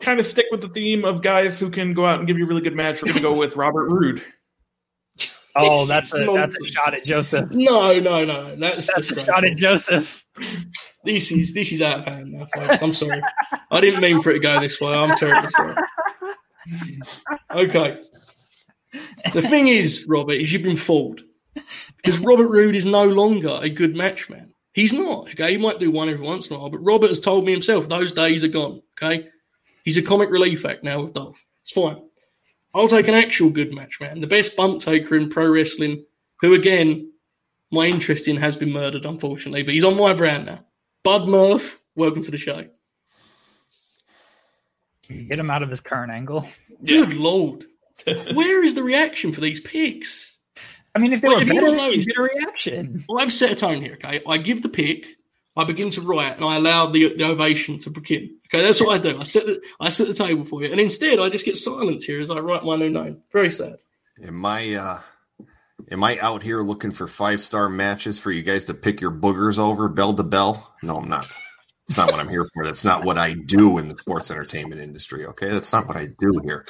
Kind 0.00 0.20
of 0.20 0.26
stick 0.26 0.46
with 0.50 0.60
the 0.60 0.68
theme 0.68 1.04
of 1.04 1.22
guys 1.22 1.58
who 1.58 1.70
can 1.70 1.94
go 1.94 2.06
out 2.06 2.18
and 2.18 2.28
give 2.28 2.38
you 2.38 2.44
a 2.44 2.48
really 2.48 2.60
good 2.60 2.74
match. 2.74 3.02
We're 3.02 3.08
going 3.08 3.16
to 3.16 3.22
go 3.22 3.34
with 3.34 3.56
Robert 3.56 3.88
Roode. 3.88 4.22
Oh, 5.54 5.84
that's 5.84 6.14
is 6.14 6.26
a 6.26 6.32
that's 6.32 6.56
a 6.58 6.66
shot 6.66 6.94
at 6.94 7.04
Joseph. 7.04 7.50
No, 7.52 7.98
no, 7.98 8.24
no. 8.24 8.56
That's, 8.56 8.86
That's 8.86 9.10
a 9.10 9.20
shot 9.20 9.44
at 9.44 9.58
Joseph. 9.58 10.24
This 11.04 11.30
is 11.30 11.52
this 11.52 11.70
is 11.72 11.82
out 11.82 11.98
of 11.98 12.04
hand 12.06 12.32
now, 12.32 12.48
folks. 12.56 12.82
I'm 12.82 12.94
sorry. 12.94 13.20
I 13.70 13.80
didn't 13.82 14.00
mean 14.00 14.22
for 14.22 14.30
it 14.30 14.34
to 14.34 14.38
go 14.40 14.58
this 14.60 14.80
way. 14.80 14.94
I'm 14.94 15.14
terribly 15.14 15.50
sorry. 15.50 15.74
Okay. 17.50 17.98
The 19.34 19.42
thing 19.42 19.68
is, 19.68 20.06
Robert, 20.06 20.32
is 20.32 20.50
you've 20.50 20.62
been 20.62 20.74
fooled. 20.74 21.20
Because 21.96 22.18
Robert 22.20 22.48
Roode 22.48 22.74
is 22.74 22.86
no 22.86 23.04
longer 23.04 23.58
a 23.60 23.68
good 23.68 23.94
matchman. 23.94 24.48
He's 24.74 24.92
not. 24.92 25.28
Okay, 25.30 25.52
he 25.52 25.58
might 25.58 25.78
do 25.78 25.90
one 25.90 26.08
every 26.08 26.24
once 26.24 26.48
in 26.48 26.56
a 26.56 26.58
while, 26.58 26.70
but 26.70 26.78
Robert 26.78 27.10
has 27.10 27.20
told 27.20 27.44
me 27.44 27.52
himself 27.52 27.88
those 27.88 28.12
days 28.12 28.42
are 28.42 28.48
gone. 28.48 28.80
Okay, 28.96 29.28
he's 29.84 29.96
a 29.96 30.02
comic 30.02 30.30
relief 30.30 30.64
act 30.64 30.84
now 30.84 31.02
with 31.02 31.14
Dolph. 31.14 31.38
It's 31.64 31.72
fine. 31.72 32.02
I'll 32.74 32.88
take 32.88 33.08
an 33.08 33.14
actual 33.14 33.50
good 33.50 33.74
match, 33.74 34.00
man. 34.00 34.20
the 34.20 34.26
best 34.26 34.56
bump 34.56 34.80
taker 34.82 35.16
in 35.16 35.28
pro 35.30 35.48
wrestling, 35.50 36.04
who 36.40 36.54
again, 36.54 37.12
my 37.70 37.86
interest 37.86 38.28
in 38.28 38.36
has 38.36 38.56
been 38.56 38.72
murdered, 38.72 39.04
unfortunately, 39.04 39.62
but 39.62 39.74
he's 39.74 39.84
on 39.84 39.96
my 39.96 40.12
brand 40.14 40.46
now. 40.46 40.64
Bud 41.04 41.28
Murph, 41.28 41.78
welcome 41.96 42.22
to 42.22 42.30
the 42.30 42.38
show. 42.38 42.64
Get 45.08 45.38
him 45.38 45.50
out 45.50 45.62
of 45.62 45.70
his 45.70 45.80
current 45.80 46.10
angle. 46.12 46.48
Good 46.84 47.12
lord. 47.14 47.66
Where 48.34 48.64
is 48.64 48.74
the 48.74 48.82
reaction 48.82 49.32
for 49.32 49.40
these 49.40 49.60
picks? 49.60 50.32
I 50.94 50.98
mean, 50.98 51.12
if 51.12 51.20
they 51.20 51.28
Well, 51.28 51.36
were 51.36 51.42
if 51.42 51.48
you 51.48 51.54
better, 51.54 51.66
don't 51.66 51.76
know- 51.76 51.88
you'd 51.90 52.06
get 52.06 52.18
a 52.18 52.22
reaction. 52.22 53.04
Well, 53.08 53.22
I've 53.22 53.32
set 53.32 53.52
a 53.52 53.54
tone 53.54 53.82
here, 53.82 53.94
okay? 54.02 54.20
I 54.26 54.38
give 54.38 54.62
the 54.62 54.68
pick, 54.68 55.06
I 55.54 55.64
begin 55.64 55.90
to 55.90 56.00
write, 56.00 56.36
and 56.36 56.44
I 56.44 56.56
allow 56.56 56.86
the, 56.86 57.14
the 57.14 57.24
ovation 57.24 57.78
to 57.80 57.90
begin. 57.90 58.38
Okay, 58.46 58.62
that's 58.62 58.80
what 58.80 58.98
I 58.98 59.02
do. 59.02 59.20
I 59.20 59.24
set 59.24 59.46
the 59.46 59.60
I 59.80 59.90
set 59.90 60.08
the 60.08 60.14
table 60.14 60.44
for 60.44 60.62
you, 60.62 60.70
and 60.70 60.80
instead 60.80 61.18
I 61.18 61.28
just 61.28 61.44
get 61.44 61.58
silence 61.58 62.04
here 62.04 62.20
as 62.20 62.30
I 62.30 62.38
write 62.38 62.64
my 62.64 62.76
new 62.76 62.90
name. 62.90 63.22
Very 63.32 63.50
sad. 63.50 63.76
Am 64.22 64.44
I 64.44 64.74
uh 64.74 65.00
am 65.90 66.04
I 66.04 66.18
out 66.20 66.42
here 66.42 66.62
looking 66.62 66.92
for 66.92 67.06
five 67.06 67.40
star 67.40 67.68
matches 67.68 68.18
for 68.18 68.30
you 68.30 68.42
guys 68.42 68.66
to 68.66 68.74
pick 68.74 69.00
your 69.00 69.10
boogers 69.10 69.58
over 69.58 69.88
bell 69.88 70.14
to 70.14 70.22
bell? 70.22 70.74
No, 70.82 70.96
I'm 70.96 71.08
not. 71.08 71.36
It's 71.88 71.98
not 71.98 72.10
what 72.10 72.20
I'm 72.20 72.28
here 72.28 72.48
for. 72.54 72.64
That's 72.64 72.84
not 72.84 73.04
what 73.04 73.18
I 73.18 73.34
do 73.34 73.76
in 73.78 73.88
the 73.88 73.96
sports 73.96 74.30
entertainment 74.30 74.80
industry. 74.80 75.26
Okay, 75.26 75.50
that's 75.50 75.72
not 75.72 75.88
what 75.88 75.96
I 75.96 76.08
do 76.18 76.40
here. 76.44 76.64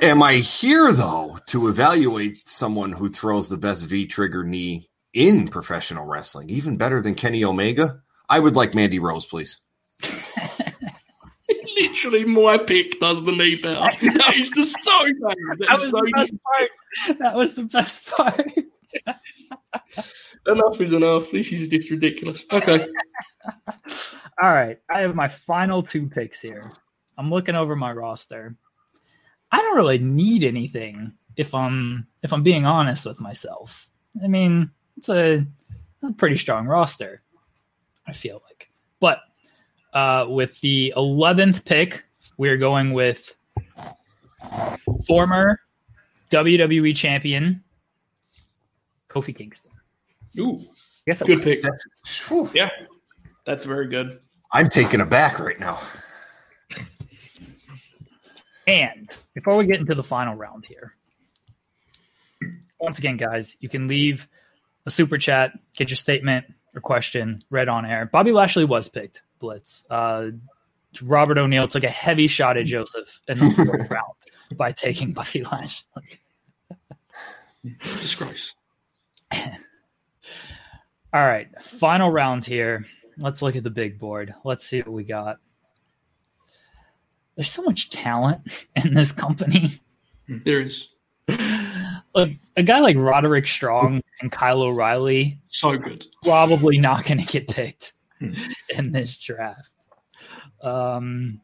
Am 0.00 0.22
I 0.22 0.34
here 0.36 0.92
though 0.92 1.38
to 1.48 1.68
evaluate 1.68 2.48
someone 2.48 2.92
who 2.92 3.08
throws 3.08 3.48
the 3.48 3.58
best 3.58 3.84
V 3.84 4.06
trigger 4.06 4.44
knee 4.44 4.89
in 5.12 5.48
professional 5.48 6.06
wrestling, 6.06 6.50
even 6.50 6.76
better 6.76 7.00
than 7.02 7.14
Kenny 7.14 7.44
Omega? 7.44 8.00
I 8.28 8.38
would 8.40 8.56
like 8.56 8.74
Mandy 8.74 8.98
Rose, 8.98 9.26
please. 9.26 9.60
Literally, 11.76 12.24
my 12.24 12.58
pick 12.58 13.00
does 13.00 13.24
the 13.24 13.32
knee 13.32 13.60
better. 13.60 13.80
That 14.18 14.36
is 14.36 14.50
just 14.50 14.76
so 14.82 15.02
bad. 15.22 15.36
That 15.58 15.66
That 15.68 15.74
is 15.74 15.80
was 15.80 15.90
so 15.90 16.00
the 16.00 16.12
best 16.14 16.32
part. 16.42 17.18
That 17.18 17.34
was 17.36 17.54
the 17.54 17.64
best 17.64 18.06
part. 18.10 18.52
enough 20.46 20.80
is 20.80 20.92
enough. 20.92 21.30
This 21.30 21.52
is 21.52 21.68
just 21.68 21.90
ridiculous. 21.90 22.44
Okay. 22.52 22.86
All 24.42 24.50
right, 24.50 24.78
I 24.88 25.00
have 25.02 25.14
my 25.14 25.28
final 25.28 25.82
two 25.82 26.08
picks 26.08 26.40
here. 26.40 26.70
I'm 27.18 27.30
looking 27.30 27.54
over 27.56 27.76
my 27.76 27.92
roster. 27.92 28.56
I 29.52 29.58
don't 29.58 29.76
really 29.76 29.98
need 29.98 30.44
anything 30.44 31.12
if 31.36 31.54
I'm 31.54 32.06
if 32.22 32.32
I'm 32.32 32.42
being 32.42 32.64
honest 32.64 33.04
with 33.06 33.20
myself. 33.20 33.88
I 34.22 34.28
mean, 34.28 34.70
it's 35.00 35.08
a 35.08 35.46
a 36.02 36.12
pretty 36.12 36.36
strong 36.36 36.66
roster. 36.66 37.22
I 38.06 38.12
feel 38.12 38.42
like, 38.46 38.70
but 39.00 39.20
uh, 39.94 40.26
with 40.28 40.60
the 40.60 40.92
eleventh 40.94 41.64
pick, 41.64 42.04
we're 42.36 42.58
going 42.58 42.92
with 42.92 43.34
former 45.06 45.58
WWE 46.30 46.94
champion 46.94 47.64
Kofi 49.08 49.34
Kingston. 49.34 49.72
Ooh, 50.38 50.58
I 50.58 50.64
guess 51.06 51.20
that's 51.20 51.22
good 51.22 51.42
pick. 51.42 51.62
Whew. 52.28 52.50
Yeah, 52.52 52.68
that's 53.46 53.64
very 53.64 53.88
good. 53.88 54.20
I'm 54.52 54.68
taken 54.68 55.00
aback 55.00 55.38
right 55.38 55.58
now. 55.58 55.80
And 58.66 59.10
before 59.34 59.56
we 59.56 59.64
get 59.64 59.80
into 59.80 59.94
the 59.94 60.04
final 60.04 60.34
round 60.34 60.66
here, 60.66 60.94
once 62.78 62.98
again, 62.98 63.16
guys, 63.16 63.56
you 63.60 63.70
can 63.70 63.88
leave 63.88 64.28
a 64.90 64.92
super 64.92 65.18
chat, 65.18 65.52
get 65.76 65.88
your 65.88 65.96
statement 65.96 66.46
or 66.74 66.80
question 66.80 67.38
read 67.48 67.68
on 67.68 67.86
air. 67.86 68.06
Bobby 68.06 68.32
Lashley 68.32 68.64
was 68.64 68.88
picked, 68.88 69.22
Blitz. 69.38 69.84
Uh, 69.88 70.30
Robert 71.00 71.38
O'Neill 71.38 71.68
took 71.68 71.84
a 71.84 71.88
heavy 71.88 72.26
shot 72.26 72.56
at 72.56 72.66
Joseph 72.66 73.20
in 73.28 73.38
the 73.38 73.50
fourth 73.52 73.90
round 73.90 74.14
by 74.56 74.72
taking 74.72 75.12
Bobby 75.12 75.44
Lashley. 75.44 76.20
Disgrace. 77.80 78.54
All 79.32 81.26
right, 81.26 81.48
final 81.62 82.10
round 82.10 82.44
here. 82.44 82.84
Let's 83.16 83.42
look 83.42 83.54
at 83.54 83.62
the 83.62 83.70
big 83.70 83.98
board. 83.98 84.34
Let's 84.44 84.64
see 84.64 84.78
what 84.78 84.92
we 84.92 85.04
got. 85.04 85.38
There's 87.36 87.50
so 87.50 87.62
much 87.62 87.90
talent 87.90 88.66
in 88.76 88.94
this 88.94 89.12
company. 89.12 89.80
There 90.28 90.60
is. 90.60 90.88
Look, 92.14 92.30
a 92.56 92.62
guy 92.62 92.80
like 92.80 92.96
Roderick 92.96 93.46
Strong 93.46 94.02
and 94.20 94.32
Kyle 94.32 94.62
O'Reilly 94.62 95.38
So 95.48 95.76
good. 95.78 96.06
probably 96.24 96.78
not 96.78 97.04
going 97.04 97.18
to 97.18 97.26
get 97.26 97.48
picked 97.48 97.92
in 98.68 98.92
this 98.92 99.16
draft. 99.18 99.70
Um, 100.62 101.40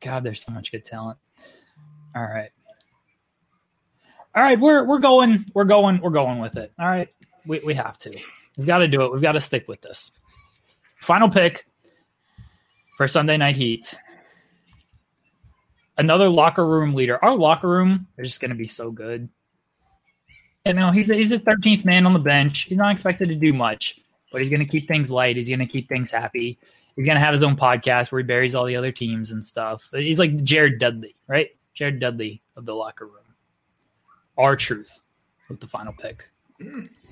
God, 0.00 0.22
there's 0.24 0.42
so 0.42 0.52
much 0.52 0.70
good 0.70 0.84
talent. 0.84 1.18
All 2.14 2.22
right, 2.22 2.50
all 4.34 4.42
right, 4.42 4.58
we're 4.58 4.84
we're 4.84 5.00
going, 5.00 5.46
we're 5.52 5.64
going, 5.64 6.00
we're 6.00 6.10
going 6.10 6.38
with 6.38 6.56
it. 6.56 6.72
All 6.78 6.86
right, 6.86 7.08
we 7.46 7.58
we 7.60 7.74
have 7.74 7.98
to. 8.00 8.16
We've 8.56 8.66
got 8.66 8.78
to 8.78 8.88
do 8.88 9.02
it. 9.02 9.12
We've 9.12 9.22
got 9.22 9.32
to 9.32 9.40
stick 9.40 9.66
with 9.66 9.80
this. 9.80 10.12
Final 11.00 11.28
pick 11.28 11.66
for 12.96 13.08
Sunday 13.08 13.36
Night 13.36 13.56
Heat. 13.56 13.94
Another 15.96 16.28
locker 16.28 16.66
room 16.66 16.94
leader. 16.94 17.22
Our 17.24 17.36
locker 17.36 17.68
room 17.68 18.08
is 18.18 18.28
just 18.28 18.40
going 18.40 18.50
to 18.50 18.56
be 18.56 18.66
so 18.66 18.90
good. 18.90 19.28
You 20.66 20.72
know, 20.72 20.90
he's 20.90 21.06
he's 21.06 21.30
the 21.30 21.38
thirteenth 21.38 21.84
man 21.84 22.06
on 22.06 22.14
the 22.14 22.18
bench. 22.18 22.62
He's 22.62 22.78
not 22.78 22.92
expected 22.92 23.28
to 23.28 23.34
do 23.34 23.52
much, 23.52 24.00
but 24.32 24.40
he's 24.40 24.50
going 24.50 24.60
to 24.60 24.66
keep 24.66 24.88
things 24.88 25.10
light. 25.10 25.36
He's 25.36 25.48
going 25.48 25.60
to 25.60 25.66
keep 25.66 25.88
things 25.88 26.10
happy. 26.10 26.58
He's 26.96 27.06
going 27.06 27.16
to 27.16 27.20
have 27.20 27.32
his 27.32 27.42
own 27.42 27.56
podcast 27.56 28.10
where 28.10 28.20
he 28.20 28.26
buries 28.26 28.54
all 28.54 28.64
the 28.64 28.76
other 28.76 28.92
teams 28.92 29.30
and 29.30 29.44
stuff. 29.44 29.90
He's 29.92 30.18
like 30.18 30.42
Jared 30.42 30.78
Dudley, 30.78 31.16
right? 31.26 31.50
Jared 31.74 32.00
Dudley 32.00 32.40
of 32.56 32.64
the 32.66 32.74
locker 32.74 33.06
room. 33.06 33.34
R-Truth 34.38 35.00
with 35.48 35.60
the 35.60 35.66
final 35.66 35.92
pick. 35.92 36.30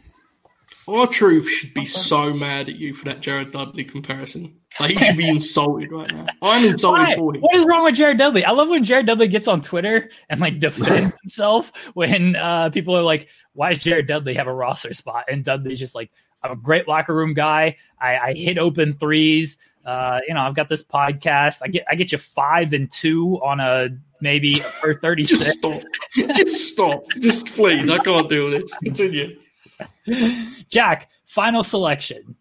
R-Truth 0.88 1.48
should 1.48 1.74
be 1.74 1.86
so 1.86 2.32
mad 2.32 2.68
at 2.68 2.76
you 2.76 2.94
for 2.94 3.04
that 3.04 3.20
Jared 3.20 3.52
Dudley 3.52 3.84
comparison. 3.84 4.56
Like 4.80 4.98
he 4.98 5.04
should 5.04 5.16
be 5.16 5.28
insulted 5.28 5.92
right 5.92 6.10
now. 6.10 6.26
I'm 6.40 6.64
insulted 6.64 7.02
Why? 7.02 7.14
for 7.16 7.34
him. 7.34 7.40
What 7.40 7.54
is 7.54 7.64
wrong 7.66 7.84
with 7.84 7.94
Jared 7.94 8.18
Dudley? 8.18 8.44
I 8.44 8.50
love 8.50 8.68
when 8.68 8.84
Jared 8.84 9.06
Dudley 9.06 9.28
gets 9.28 9.46
on 9.48 9.60
Twitter 9.60 10.10
and 10.28 10.40
like 10.40 10.58
defends 10.58 11.14
himself 11.22 11.72
when 11.94 12.36
uh, 12.36 12.70
people 12.70 12.96
are 12.96 13.02
like, 13.02 13.28
"Why 13.52 13.72
does 13.72 13.82
Jared 13.82 14.06
Dudley 14.06 14.34
have 14.34 14.46
a 14.46 14.54
roster 14.54 14.94
spot?" 14.94 15.26
And 15.30 15.44
Dudley's 15.44 15.78
just 15.78 15.94
like, 15.94 16.10
"I'm 16.42 16.52
a 16.52 16.56
great 16.56 16.88
locker 16.88 17.14
room 17.14 17.34
guy. 17.34 17.76
I, 18.00 18.18
I 18.18 18.34
hit 18.34 18.58
open 18.58 18.94
threes. 18.94 19.58
Uh, 19.84 20.20
you 20.26 20.34
know, 20.34 20.40
I've 20.40 20.54
got 20.54 20.68
this 20.68 20.82
podcast. 20.82 21.60
I 21.62 21.68
get 21.68 21.84
I 21.88 21.94
get 21.94 22.12
you 22.12 22.18
five 22.18 22.72
and 22.72 22.90
two 22.90 23.40
on 23.42 23.60
a 23.60 23.90
maybe 24.20 24.64
per 24.80 24.94
thirty 24.94 25.24
Just 25.24 25.58
stop. 25.58 25.82
Just 26.14 26.72
stop. 26.72 27.04
Just 27.18 27.46
please. 27.46 27.88
I 27.90 27.98
can't 27.98 28.28
do 28.28 28.50
this. 28.50 28.72
Continue. 28.78 29.36
Jack, 30.70 31.08
final 31.26 31.62
selection. 31.62 32.36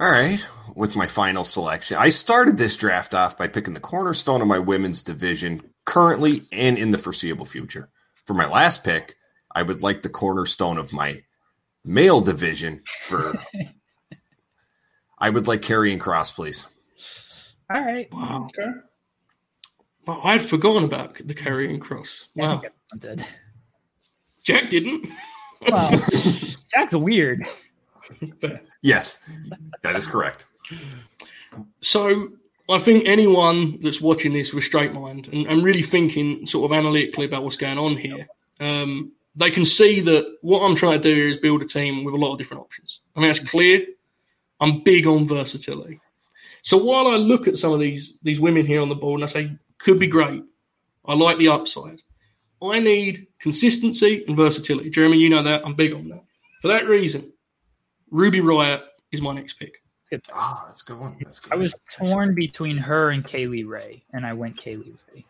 All 0.00 0.10
right, 0.10 0.44
with 0.74 0.96
my 0.96 1.06
final 1.06 1.44
selection, 1.44 1.96
I 1.98 2.08
started 2.08 2.56
this 2.56 2.76
draft 2.76 3.14
off 3.14 3.38
by 3.38 3.46
picking 3.48 3.74
the 3.74 3.80
cornerstone 3.80 4.40
of 4.42 4.48
my 4.48 4.58
women's 4.58 5.02
division 5.02 5.62
currently 5.84 6.46
and 6.50 6.76
in 6.78 6.90
the 6.90 6.98
foreseeable 6.98 7.46
future. 7.46 7.90
For 8.24 8.34
my 8.34 8.46
last 8.48 8.82
pick, 8.82 9.16
I 9.54 9.62
would 9.62 9.82
like 9.82 10.02
the 10.02 10.08
cornerstone 10.08 10.78
of 10.78 10.92
my 10.92 11.22
male 11.84 12.20
division 12.20 12.82
for. 13.02 13.34
I 15.18 15.30
would 15.30 15.46
like 15.46 15.62
Karrion 15.62 15.98
Kross, 15.98 16.34
please. 16.34 16.66
All 17.72 17.80
right. 17.80 18.12
Wow. 18.12 18.46
Okay. 18.58 18.70
Wow, 20.06 20.20
I'd 20.24 20.42
forgotten 20.44 20.84
about 20.84 21.16
the 21.24 21.34
Karrion 21.34 21.78
Kross. 21.78 22.24
Yeah, 22.34 22.44
I 22.44 22.46
Wow. 22.46 22.60
think 22.60 22.72
everyone 22.92 23.16
did. 23.18 23.26
Jack 24.42 24.70
didn't. 24.70 25.08
Well, 25.70 25.90
Jack's 26.74 26.94
weird. 26.94 27.46
Yes, 28.82 29.18
that 29.82 29.96
is 29.96 30.06
correct. 30.06 30.46
So 31.80 32.28
I 32.68 32.78
think 32.78 33.04
anyone 33.06 33.78
that's 33.80 34.00
watching 34.00 34.32
this 34.32 34.52
with 34.52 34.64
straight 34.64 34.92
mind 34.92 35.28
and, 35.32 35.46
and 35.46 35.62
really 35.62 35.82
thinking 35.82 36.46
sort 36.46 36.70
of 36.70 36.76
analytically 36.76 37.26
about 37.26 37.44
what's 37.44 37.56
going 37.56 37.78
on 37.78 37.96
here, 37.96 38.26
um, 38.60 39.12
they 39.36 39.50
can 39.50 39.64
see 39.64 40.00
that 40.00 40.36
what 40.42 40.60
I'm 40.60 40.76
trying 40.76 41.00
to 41.00 41.08
do 41.08 41.14
here 41.14 41.28
is 41.28 41.38
build 41.38 41.62
a 41.62 41.66
team 41.66 42.04
with 42.04 42.14
a 42.14 42.18
lot 42.18 42.32
of 42.32 42.38
different 42.38 42.62
options. 42.62 43.00
I 43.16 43.20
mean, 43.20 43.28
that's 43.28 43.40
clear. 43.40 43.84
I'm 44.60 44.82
big 44.82 45.06
on 45.06 45.26
versatility. 45.26 46.00
So 46.62 46.78
while 46.78 47.08
I 47.08 47.16
look 47.16 47.46
at 47.46 47.58
some 47.58 47.72
of 47.72 47.80
these 47.80 48.18
these 48.22 48.40
women 48.40 48.64
here 48.64 48.80
on 48.80 48.88
the 48.88 48.94
board 48.94 49.20
and 49.20 49.28
I 49.28 49.32
say 49.32 49.56
could 49.78 49.98
be 49.98 50.06
great, 50.06 50.42
I 51.04 51.14
like 51.14 51.36
the 51.38 51.48
upside. 51.48 52.00
I 52.62 52.78
need 52.78 53.26
consistency 53.40 54.24
and 54.26 54.36
versatility. 54.36 54.90
Jeremy, 54.90 55.18
you 55.18 55.28
know 55.28 55.42
that. 55.42 55.64
I'm 55.66 55.74
big 55.74 55.92
on 55.92 56.08
that. 56.08 56.24
For 56.62 56.68
that 56.68 56.86
reason, 56.88 57.32
Ruby 58.10 58.40
Riott 58.40 58.82
is 59.12 59.20
my 59.20 59.34
next 59.34 59.54
pick. 59.54 59.74
Ah, 60.32 60.62
that's 60.66 60.82
a 60.82 60.84
good 60.84 61.00
one. 61.00 61.16
That's 61.20 61.40
good. 61.40 61.52
I 61.52 61.56
was 61.56 61.74
torn 61.98 62.34
between 62.34 62.76
her 62.76 63.10
and 63.10 63.26
Kay 63.26 63.46
Lee 63.48 63.64
Ray, 63.64 64.04
and 64.12 64.24
I 64.24 64.32
went 64.32 64.56
Kay 64.56 64.76
Lee 64.76 64.94
Ray. 65.12 65.24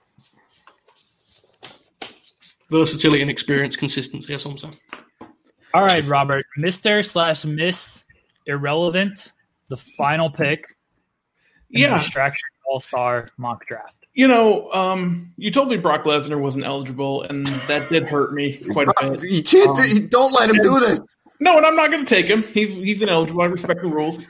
Versatility 2.71 3.23
and 3.23 3.31
experience, 3.31 3.77
consistency. 3.77 4.33
That's 4.33 4.45
what 4.45 4.53
I'm 4.53 4.59
saying. 4.59 4.75
All 5.73 5.83
right, 5.83 6.05
Robert, 6.07 6.45
Mister 6.57 7.03
slash 7.03 7.45
Miss 7.45 8.05
Irrelevant, 8.47 9.33
the 9.69 9.77
final 9.77 10.31
pick. 10.31 10.65
in 11.71 11.81
the 11.83 11.89
Yeah. 11.89 11.99
distraction 11.99 12.49
All 12.71 12.81
Star 12.81 13.27
mock 13.37 13.67
draft. 13.67 14.04
You 14.15 14.29
know, 14.29 14.71
um, 14.73 15.33
you 15.37 15.51
told 15.51 15.69
me 15.69 15.77
Brock 15.77 16.05
Lesnar 16.05 16.39
wasn't 16.41 16.65
eligible, 16.65 17.23
and 17.25 17.47
that 17.67 17.89
did 17.91 18.05
hurt 18.05 18.33
me 18.33 18.59
quite 18.73 18.89
a 18.89 18.95
bit. 19.01 19.23
You 19.25 19.43
can't. 19.43 19.71
Um, 19.71 19.85
do, 19.85 20.07
don't 20.07 20.33
let 20.33 20.49
him 20.49 20.59
do 20.63 20.79
this. 20.79 21.01
No, 21.41 21.57
and 21.57 21.67
I'm 21.67 21.75
not 21.75 21.91
going 21.91 22.05
to 22.05 22.09
take 22.09 22.27
him. 22.27 22.45
He's 22.45 22.77
he's 22.77 23.03
ineligible. 23.03 23.43
I 23.43 23.47
respect 23.47 23.83
the 23.83 23.89
rules. 23.89 24.29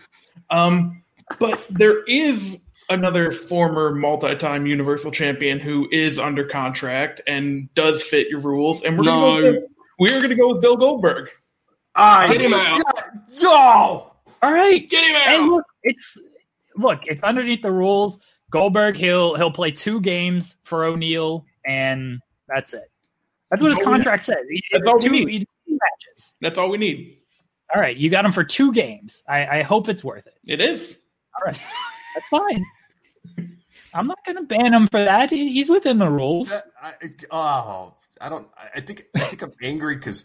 Um, 0.49 1.03
but 1.39 1.63
there 1.69 2.03
is 2.05 2.59
another 2.89 3.31
former 3.31 3.95
multi-time 3.95 4.67
Universal 4.67 5.11
Champion 5.11 5.61
who 5.61 5.87
is 5.93 6.19
under 6.19 6.45
contract 6.45 7.21
and 7.27 7.73
does 7.75 8.03
fit 8.03 8.29
your 8.29 8.41
rules, 8.41 8.83
and 8.83 8.97
we're 8.99 9.05
No. 9.05 9.11
gonna 9.21 9.43
go 9.43 9.51
with, 9.53 9.63
we're 9.99 10.19
going 10.19 10.31
to 10.31 10.35
go 10.35 10.53
with 10.55 10.63
Bill 10.63 10.77
Goldberg. 10.77 11.31
I 11.95 12.27
Get 12.29 12.41
him 12.41 12.55
out. 12.55 12.81
Yo. 13.29 13.51
All 13.51 14.13
right, 14.43 14.89
Get 14.91 15.05
him 15.05 15.15
out. 15.17 15.29
and 15.29 15.49
look, 15.51 15.65
it's 15.83 16.19
look, 16.77 17.01
it's 17.07 17.23
underneath 17.23 17.63
the 17.63 17.71
rules. 17.71 18.19
Goldberg, 18.55 18.97
he'll 18.97 19.35
he'll 19.35 19.51
play 19.51 19.71
two 19.73 20.01
games 20.01 20.57
for 20.63 20.85
O'Neill, 20.85 21.45
and 21.67 22.21
that's 22.49 22.73
it. 22.73 22.91
That's 23.51 23.61
what 23.61 23.69
his 23.69 23.77
That's 23.79 23.87
all 23.87 23.93
we- 23.93 23.99
contract 23.99 24.23
says. 24.25 24.37
He, 24.49 24.63
that's 24.73 24.87
all 24.89 24.99
we 24.99 25.09
need. 25.25 25.47
two 25.67 25.73
matches. 25.73 26.35
That's 26.41 26.57
all 26.57 26.71
we 26.71 26.79
need. 26.79 27.19
All 27.75 27.81
right, 27.81 27.97
you 27.97 28.11
got 28.11 28.25
him 28.25 28.31
for 28.33 28.45
two 28.45 28.73
games. 28.73 29.23
I, 29.29 29.59
I 29.59 29.63
hope 29.63 29.89
it's 29.89 30.05
worth 30.05 30.27
it. 30.27 30.35
It 30.47 30.61
is. 30.61 30.97
All 31.37 31.45
right, 31.47 31.61
that's 32.15 32.29
fine. 32.29 32.65
I'm 33.93 34.07
not 34.07 34.19
going 34.25 34.37
to 34.37 34.43
ban 34.43 34.73
him 34.73 34.87
for 34.89 35.03
that. 35.05 35.31
He- 35.31 35.53
He's 35.53 35.69
within 35.69 35.99
the 35.99 36.09
rules. 36.09 36.53
I, 36.83 36.93
oh, 37.31 37.95
I 38.21 38.29
don't. 38.29 38.47
I 38.75 38.81
think. 38.81 39.05
I 39.17 39.21
think 39.21 39.43
I'm 39.43 39.53
angry 39.63 39.97
because 39.97 40.25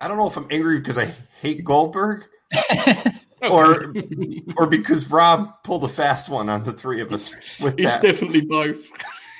I 0.00 0.08
don't 0.08 0.16
know 0.18 0.26
if 0.26 0.36
I'm 0.36 0.48
angry 0.50 0.78
because 0.78 0.98
I 0.98 1.14
hate 1.40 1.64
Goldberg 1.64 2.24
or 3.42 3.92
or 4.56 4.66
because 4.66 5.10
Rob 5.10 5.62
pulled 5.64 5.84
a 5.84 5.88
fast 5.88 6.28
one 6.28 6.48
on 6.48 6.64
the 6.64 6.72
three 6.72 7.00
of 7.00 7.12
us 7.12 7.36
with 7.60 7.78
It's 7.78 7.90
that. 7.90 8.02
definitely 8.02 8.42
both. 8.42 8.76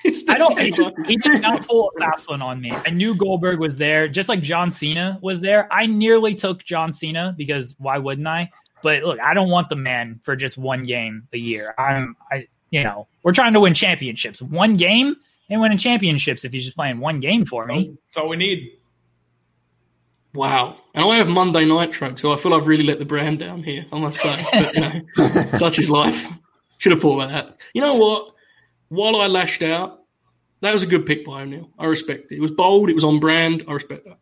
It's 0.02 0.26
I 0.30 0.38
don't. 0.38 0.58
He, 0.58 0.70
both. 0.70 0.94
he 1.06 1.18
did 1.18 1.42
not 1.42 1.66
pull 1.66 1.92
a 1.94 2.00
fast 2.00 2.26
one 2.30 2.40
on 2.40 2.58
me. 2.58 2.72
I 2.86 2.88
knew 2.88 3.14
Goldberg 3.14 3.58
was 3.58 3.76
there, 3.76 4.08
just 4.08 4.30
like 4.30 4.40
John 4.40 4.70
Cena 4.70 5.18
was 5.20 5.40
there. 5.42 5.70
I 5.70 5.84
nearly 5.84 6.34
took 6.34 6.64
John 6.64 6.94
Cena 6.94 7.34
because 7.36 7.74
why 7.78 7.98
wouldn't 7.98 8.26
I? 8.26 8.50
But 8.82 9.02
look, 9.02 9.20
I 9.20 9.34
don't 9.34 9.50
want 9.50 9.68
the 9.68 9.76
man 9.76 10.18
for 10.22 10.36
just 10.36 10.56
one 10.56 10.84
game 10.84 11.28
a 11.34 11.36
year. 11.36 11.74
I'm, 11.76 12.16
I, 12.32 12.48
you 12.70 12.82
know, 12.82 13.08
we're 13.22 13.34
trying 13.34 13.52
to 13.52 13.60
win 13.60 13.74
championships. 13.74 14.40
One 14.40 14.72
game, 14.72 15.16
and 15.50 15.60
winning 15.60 15.76
championships 15.76 16.46
if 16.46 16.52
he's 16.54 16.64
just 16.64 16.76
playing 16.76 16.98
one 17.00 17.20
game 17.20 17.44
for 17.44 17.66
me. 17.66 17.92
That's 18.06 18.16
all 18.22 18.28
we 18.30 18.36
need. 18.38 18.72
Wow. 20.32 20.76
And 20.94 21.04
I 21.04 21.16
have 21.16 21.28
Monday 21.28 21.64
Nitro 21.64 22.12
too. 22.12 22.32
I 22.32 22.36
feel 22.36 22.54
I've 22.54 22.66
really 22.66 22.84
let 22.84 22.98
the 22.98 23.04
brand 23.04 23.40
down 23.40 23.62
here, 23.62 23.84
I 23.92 23.98
must 23.98 24.20
say. 24.20 24.44
But, 24.52 24.74
you 24.74 24.80
know, 24.80 25.00
such 25.58 25.78
is 25.78 25.90
life. 25.90 26.26
Should 26.78 26.92
have 26.92 27.00
thought 27.00 27.20
about 27.20 27.30
that. 27.30 27.56
You 27.74 27.80
know 27.80 27.96
what? 27.96 28.34
While 28.88 29.16
I 29.16 29.26
lashed 29.26 29.62
out, 29.62 30.00
that 30.60 30.72
was 30.72 30.82
a 30.82 30.86
good 30.86 31.06
pick 31.06 31.24
by 31.24 31.42
O'Neill. 31.42 31.70
I 31.78 31.86
respect 31.86 32.32
it. 32.32 32.36
It 32.36 32.40
was 32.40 32.50
bold. 32.50 32.90
It 32.90 32.94
was 32.94 33.04
on 33.04 33.18
brand. 33.18 33.64
I 33.66 33.72
respect 33.72 34.06
that. 34.06 34.18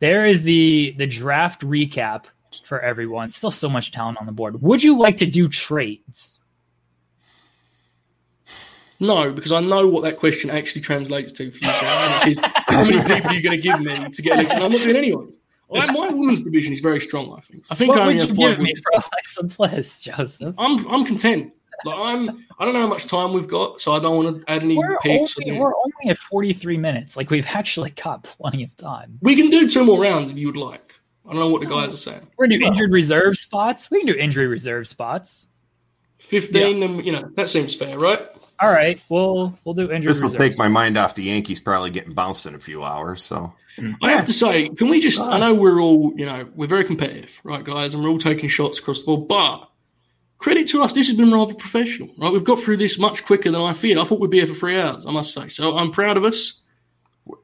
There 0.00 0.24
is 0.26 0.42
the 0.42 0.94
the 0.96 1.06
draft 1.06 1.60
recap 1.62 2.24
for 2.64 2.80
everyone. 2.80 3.32
Still 3.32 3.50
so 3.50 3.68
much 3.68 3.92
talent 3.92 4.18
on 4.18 4.26
the 4.26 4.32
board. 4.32 4.60
Would 4.62 4.82
you 4.82 4.98
like 4.98 5.18
to 5.18 5.26
do 5.26 5.48
trades? 5.48 6.39
No, 9.00 9.32
because 9.32 9.50
I 9.52 9.60
know 9.60 9.86
what 9.88 10.02
that 10.04 10.18
question 10.18 10.50
actually 10.50 10.82
translates 10.82 11.32
to 11.32 11.50
for 11.50 11.56
you, 11.56 11.70
Sharon, 11.70 12.12
which 12.18 12.38
is 12.38 12.44
how 12.68 12.84
many 12.84 13.02
people 13.02 13.30
are 13.30 13.34
you 13.34 13.42
going 13.42 13.56
to 13.56 13.62
give 13.62 13.80
me 13.80 13.94
to 14.10 14.22
get 14.22 14.38
elected? 14.38 14.62
I'm 14.62 14.70
not 14.72 14.80
doing 14.82 14.96
anyone. 14.96 15.32
I, 15.74 15.86
my 15.90 16.08
women's 16.08 16.42
division 16.42 16.72
is 16.72 16.80
very 16.80 17.00
strong. 17.00 17.32
I 17.36 17.40
think. 17.40 17.64
I 17.70 17.74
think 17.76 17.88
What 17.90 17.98
I 18.00 18.06
would 18.06 18.10
only 18.10 18.22
you 18.22 18.28
have 18.28 18.36
give 18.36 18.56
five. 18.56 18.58
me 18.58 18.74
women. 18.74 18.82
for 18.82 18.92
Alexa 18.92 19.56
Bliss, 19.56 20.00
Joseph? 20.02 20.54
I'm 20.58 20.86
I'm 20.88 21.04
content. 21.04 21.52
Like 21.84 21.96
I'm. 21.98 22.44
I 22.58 22.64
don't 22.66 22.74
know 22.74 22.80
how 22.82 22.88
much 22.88 23.06
time 23.06 23.32
we've 23.32 23.48
got, 23.48 23.80
so 23.80 23.92
I 23.92 24.00
don't 24.00 24.16
want 24.22 24.40
to 24.44 24.50
add 24.52 24.62
any 24.62 24.76
We're 24.76 24.98
picks. 24.98 25.34
only, 25.38 25.58
we're 25.58 25.74
only 25.74 26.10
at 26.10 26.18
43 26.18 26.76
minutes. 26.76 27.16
Like 27.16 27.30
we've 27.30 27.46
actually 27.46 27.90
got 27.92 28.24
plenty 28.24 28.64
of 28.64 28.76
time. 28.76 29.18
We 29.22 29.34
can 29.36 29.48
do 29.48 29.66
two 29.68 29.84
more 29.84 29.98
rounds 30.00 30.30
if 30.30 30.36
you 30.36 30.48
would 30.48 30.56
like. 30.58 30.92
I 31.24 31.30
don't 31.30 31.40
know 31.40 31.48
what 31.48 31.60
the 31.62 31.68
guys 31.68 31.94
are 31.94 31.96
saying. 31.96 32.26
We're 32.36 32.48
gonna 32.48 32.58
do 32.58 32.66
injured 32.66 32.90
reserve 32.92 33.38
spots. 33.38 33.90
We 33.90 34.00
can 34.00 34.08
do 34.08 34.14
injury 34.14 34.46
reserve 34.48 34.88
spots. 34.88 35.46
Fifteen, 36.18 36.80
then 36.80 37.04
you 37.04 37.12
know 37.12 37.30
that 37.36 37.48
seems 37.48 37.74
fair, 37.74 37.98
right? 37.98 38.20
All 38.62 38.70
right, 38.70 39.02
we'll 39.08 39.58
we'll 39.64 39.74
do 39.74 39.90
injured 39.90 40.10
This 40.10 40.22
will 40.22 40.30
take 40.32 40.58
my 40.58 40.68
mind 40.68 40.96
off 40.98 41.14
the 41.14 41.22
Yankees 41.24 41.60
probably 41.60 41.90
getting 41.90 42.12
bounced 42.12 42.44
in 42.46 42.54
a 42.54 42.58
few 42.60 42.82
hours. 42.84 43.22
So 43.22 43.54
I 44.02 44.12
have 44.12 44.26
to 44.26 44.32
say, 44.34 44.68
can 44.68 44.88
we 44.88 45.00
just? 45.00 45.18
I 45.20 45.38
know 45.38 45.54
we're 45.54 45.80
all, 45.80 46.12
you 46.16 46.26
know, 46.26 46.46
we're 46.54 46.66
very 46.66 46.84
competitive, 46.84 47.30
right, 47.42 47.64
guys, 47.64 47.94
and 47.94 48.02
we're 48.02 48.10
all 48.10 48.18
taking 48.18 48.48
shots 48.50 48.78
across 48.78 49.00
the 49.00 49.06
board. 49.06 49.28
But 49.28 49.68
credit 50.38 50.68
to 50.68 50.82
us, 50.82 50.92
this 50.92 51.08
has 51.08 51.16
been 51.16 51.32
rather 51.32 51.54
professional, 51.54 52.10
right? 52.18 52.32
We've 52.32 52.44
got 52.44 52.60
through 52.60 52.76
this 52.76 52.98
much 52.98 53.24
quicker 53.24 53.50
than 53.50 53.60
I 53.60 53.72
feared. 53.72 53.96
I 53.98 54.04
thought 54.04 54.20
we'd 54.20 54.30
be 54.30 54.38
here 54.38 54.46
for 54.46 54.54
three 54.54 54.78
hours, 54.78 55.06
I 55.06 55.12
must 55.12 55.32
say. 55.32 55.48
So 55.48 55.76
I'm 55.76 55.92
proud 55.92 56.16
of 56.18 56.24
us. 56.24 56.60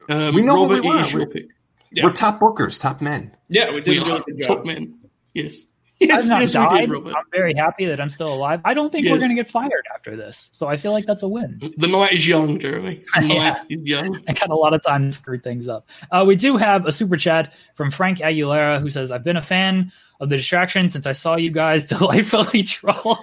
Um, 0.09 0.35
We 0.35 0.41
know 0.43 0.55
what 0.55 0.69
Robert, 0.69 0.81
we 0.83 0.87
it 0.89 0.93
want. 0.93 1.07
is 1.07 1.13
your 1.13 1.25
pick. 1.27 1.45
Yeah. 1.91 2.03
we're 2.03 2.11
top 2.11 2.41
workers, 2.41 2.77
top 2.77 3.01
men. 3.01 3.35
Yeah, 3.49 3.71
we 3.73 3.81
did 3.81 3.87
We 3.87 3.97
a 3.97 4.01
really 4.01 4.11
are 4.19 4.23
good 4.23 4.41
top 4.41 4.57
job. 4.57 4.65
men. 4.67 4.99
Yes. 5.33 5.55
I've 6.01 6.07
Yes, 6.09 6.27
not 6.27 6.41
yes, 6.41 6.51
died. 6.53 6.89
did. 6.89 7.07
I'm 7.07 7.25
very 7.31 7.55
happy 7.55 7.85
that 7.85 7.99
I'm 7.99 8.09
still 8.09 8.31
alive. 8.31 8.61
I 8.63 8.73
don't 8.75 8.91
think 8.91 9.07
we're 9.09 9.17
going 9.17 9.29
to 9.29 9.35
get 9.35 9.49
fired 9.49 9.83
after 9.95 10.15
this, 10.15 10.49
so 10.53 10.67
I 10.67 10.77
feel 10.77 10.91
like 10.91 11.05
that's 11.05 11.23
a 11.23 11.27
win. 11.27 11.59
The 11.77 11.87
night 11.87 12.13
is 12.13 12.27
young, 12.27 12.59
Jeremy. 12.59 13.03
The 13.15 13.21
night 13.21 13.33
Yeah. 13.35 13.63
is 13.69 13.81
young. 13.81 14.21
I 14.27 14.33
got 14.33 14.49
a 14.51 14.55
lot 14.55 14.73
of 14.75 14.83
time 14.83 15.07
to 15.07 15.11
screw 15.11 15.39
things 15.39 15.67
up. 15.67 15.87
Uh, 16.11 16.23
we 16.27 16.35
do 16.35 16.55
have 16.57 16.85
a 16.85 16.91
super 16.91 17.17
chat 17.17 17.51
from 17.75 17.89
Frank 17.89 18.19
Aguilera 18.19 18.79
who 18.79 18.89
says, 18.91 19.09
I've 19.11 19.23
been 19.23 19.37
a 19.37 19.41
fan 19.41 19.91
of 20.19 20.29
the 20.29 20.37
distraction 20.37 20.89
since 20.89 21.05
I 21.05 21.11
saw 21.11 21.35
you 21.37 21.51
guys 21.51 21.85
delightfully 21.87 22.63
troll 22.63 23.19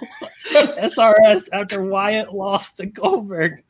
SRS 0.53 1.49
after 1.51 1.83
Wyatt 1.83 2.33
lost 2.33 2.77
to 2.77 2.85
Goldberg. 2.85 3.63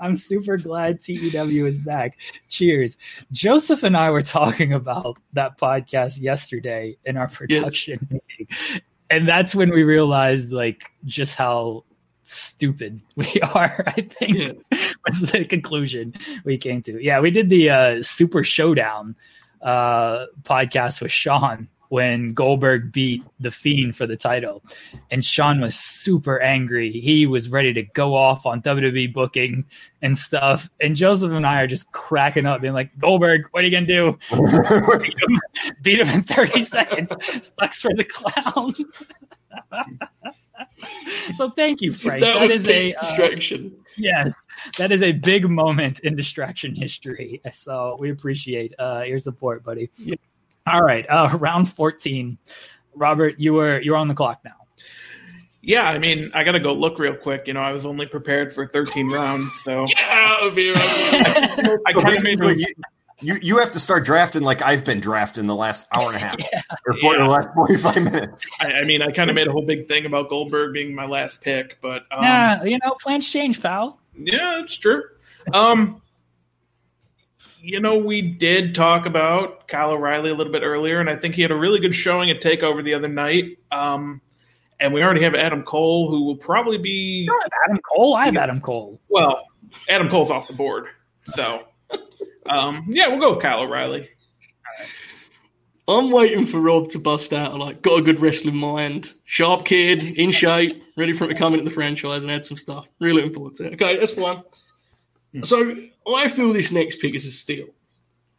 I'm 0.00 0.16
super 0.16 0.56
glad 0.56 1.00
TEW 1.00 1.66
is 1.66 1.78
back. 1.80 2.16
Cheers. 2.48 2.96
Joseph 3.32 3.82
and 3.82 3.96
I 3.96 4.10
were 4.10 4.22
talking 4.22 4.72
about 4.72 5.18
that 5.34 5.58
podcast 5.58 6.20
yesterday 6.20 6.96
in 7.04 7.16
our 7.16 7.28
production 7.28 8.06
meeting. 8.10 8.48
And 9.10 9.28
that's 9.28 9.54
when 9.54 9.70
we 9.70 9.82
realized 9.82 10.52
like 10.52 10.84
just 11.04 11.36
how 11.36 11.84
stupid 12.22 13.00
we 13.16 13.26
are, 13.54 13.82
I 13.86 14.00
think 14.02 14.36
Yeah. 14.38 14.52
was 15.06 15.20
the 15.32 15.44
conclusion 15.44 16.14
we 16.44 16.56
came 16.58 16.80
to. 16.82 17.02
Yeah, 17.02 17.20
we 17.20 17.30
did 17.30 17.50
the 17.50 17.70
uh, 17.70 18.02
Super 18.02 18.44
Showdown 18.44 19.16
uh, 19.60 20.26
podcast 20.42 21.02
with 21.02 21.10
Sean 21.10 21.68
when 21.90 22.32
Goldberg 22.32 22.92
beat 22.92 23.22
the 23.38 23.50
Fiend 23.50 23.96
for 23.96 24.06
the 24.06 24.16
title, 24.16 24.62
and 25.10 25.24
Sean 25.24 25.60
was 25.60 25.74
super 25.74 26.40
angry. 26.40 26.90
He 26.90 27.26
was 27.26 27.48
ready 27.48 27.72
to 27.74 27.82
go 27.82 28.14
off 28.14 28.46
on 28.46 28.62
WWE 28.62 29.12
booking 29.12 29.66
and 30.00 30.16
stuff. 30.16 30.70
And 30.80 30.96
Joseph 30.96 31.32
and 31.32 31.46
I 31.46 31.60
are 31.60 31.66
just 31.66 31.92
cracking 31.92 32.46
up, 32.46 32.62
being 32.62 32.74
like, 32.74 32.96
"Goldberg, 32.98 33.48
what 33.50 33.62
are 33.62 33.66
you 33.66 33.72
gonna 33.72 33.86
do? 33.86 34.18
Beat 35.00 35.18
him, 35.18 35.40
beat 35.82 36.00
him 36.00 36.08
in 36.08 36.22
thirty 36.22 36.62
seconds? 36.62 37.12
Sucks 37.58 37.82
for 37.82 37.92
the 37.94 38.04
clown." 38.04 38.74
so 41.34 41.50
thank 41.50 41.80
you, 41.80 41.92
Frank. 41.92 42.20
that, 42.20 42.34
that 42.34 42.40
was 42.40 42.52
is 42.52 42.68
a 42.68 42.92
peak 42.92 42.96
uh, 43.00 43.06
distraction. 43.06 43.76
Yes, 43.96 44.34
that 44.78 44.92
is 44.92 45.02
a 45.02 45.12
big 45.12 45.48
moment 45.48 46.00
in 46.00 46.16
distraction 46.16 46.74
history. 46.74 47.40
So 47.52 47.96
we 47.98 48.10
appreciate 48.10 48.72
uh, 48.78 49.02
your 49.06 49.18
support, 49.18 49.64
buddy. 49.64 49.90
Yeah. 49.96 50.14
All 50.66 50.82
right, 50.82 51.06
uh, 51.08 51.36
round 51.40 51.68
fourteen. 51.68 52.38
Robert, 52.94 53.36
you 53.38 53.54
were 53.54 53.80
you're 53.80 53.96
on 53.96 54.08
the 54.08 54.14
clock 54.14 54.40
now. 54.44 54.52
Yeah, 55.62 55.84
I 55.84 55.98
mean, 55.98 56.30
I 56.32 56.42
got 56.42 56.52
to 56.52 56.60
go 56.60 56.72
look 56.72 56.98
real 56.98 57.14
quick. 57.14 57.46
You 57.46 57.52
know, 57.52 57.60
I 57.60 57.72
was 57.72 57.84
only 57.84 58.06
prepared 58.06 58.50
for 58.50 58.66
13 58.66 59.10
rounds, 59.10 59.60
so 59.60 59.86
Get 59.88 59.98
out 59.98 60.46
of 60.46 60.56
here. 60.56 60.72
Robert. 60.72 61.82
I 61.86 61.92
kind 61.92 62.16
of 62.16 62.22
made 62.22 62.40
you, 62.58 62.66
you, 63.20 63.38
you 63.42 63.58
have 63.58 63.70
to 63.72 63.78
start 63.78 64.04
drafting 64.04 64.42
like 64.42 64.62
I've 64.62 64.84
been 64.84 65.00
drafting 65.00 65.46
the 65.46 65.54
last 65.54 65.86
hour 65.92 66.08
and 66.08 66.16
a 66.16 66.18
half 66.18 66.36
or 66.86 66.96
for 67.02 67.18
the 67.18 67.26
last 67.26 67.50
45 67.54 68.02
minutes. 68.02 68.50
I, 68.60 68.72
I 68.72 68.84
mean, 68.84 69.02
I 69.02 69.10
kind 69.10 69.28
of 69.28 69.36
made 69.36 69.48
a 69.48 69.52
whole 69.52 69.66
big 69.66 69.86
thing 69.86 70.06
about 70.06 70.30
Goldberg 70.30 70.72
being 70.72 70.94
my 70.94 71.04
last 71.04 71.42
pick, 71.42 71.78
but 71.82 72.04
um, 72.10 72.22
Nah, 72.22 72.62
you 72.62 72.78
know, 72.82 72.96
plans 73.00 73.28
change, 73.28 73.60
pal. 73.60 74.00
Yeah, 74.16 74.62
it's 74.62 74.74
true. 74.74 75.02
Um, 75.52 76.00
you 77.62 77.80
know, 77.80 77.98
we 77.98 78.22
did 78.22 78.74
talk 78.74 79.06
about 79.06 79.68
Kyle 79.68 79.90
O'Reilly 79.90 80.30
a 80.30 80.34
little 80.34 80.52
bit 80.52 80.62
earlier, 80.62 81.00
and 81.00 81.08
I 81.08 81.16
think 81.16 81.34
he 81.34 81.42
had 81.42 81.50
a 81.50 81.56
really 81.56 81.80
good 81.80 81.94
showing 81.94 82.30
at 82.30 82.40
Takeover 82.42 82.82
the 82.82 82.94
other 82.94 83.08
night. 83.08 83.58
Um, 83.70 84.20
and 84.78 84.94
we 84.94 85.02
already 85.02 85.22
have 85.22 85.34
Adam 85.34 85.62
Cole, 85.62 86.10
who 86.10 86.24
will 86.24 86.36
probably 86.36 86.78
be 86.78 87.26
don't 87.26 87.52
Adam 87.68 87.80
Cole. 87.90 88.14
I 88.14 88.26
have 88.26 88.36
Adam 88.36 88.60
Cole. 88.60 89.00
well. 89.08 89.46
Adam 89.88 90.08
Cole's 90.08 90.32
off 90.32 90.48
the 90.48 90.54
board, 90.54 90.88
so 91.22 91.62
um, 92.48 92.86
yeah, 92.88 93.06
we'll 93.08 93.20
go 93.20 93.30
with 93.30 93.40
Kyle 93.40 93.60
O'Reilly. 93.60 94.08
I'm 95.86 96.10
waiting 96.10 96.46
for 96.46 96.60
Rob 96.60 96.88
to 96.90 96.98
bust 96.98 97.32
out. 97.32 97.58
Like, 97.58 97.82
got 97.82 97.98
a 97.98 98.02
good 98.02 98.20
wrestling 98.20 98.56
mind, 98.56 99.12
sharp 99.24 99.64
kid, 99.64 100.02
in 100.02 100.30
shape, 100.30 100.82
ready 100.96 101.12
for 101.12 101.24
him 101.24 101.30
to 101.30 101.36
come 101.36 101.52
into 101.52 101.64
the 101.64 101.70
franchise 101.70 102.22
and 102.22 102.30
add 102.30 102.44
some 102.44 102.56
stuff. 102.56 102.88
Really 103.00 103.22
looking 103.22 103.34
forward 103.34 103.54
to 103.56 103.64
it. 103.64 103.74
Okay, 103.74 103.98
that's 103.98 104.12
fine. 104.12 104.42
So 105.44 105.76
I 106.06 106.28
feel 106.28 106.52
this 106.52 106.72
next 106.72 107.00
pick 107.00 107.14
is 107.14 107.26
a 107.26 107.30
steal 107.30 107.68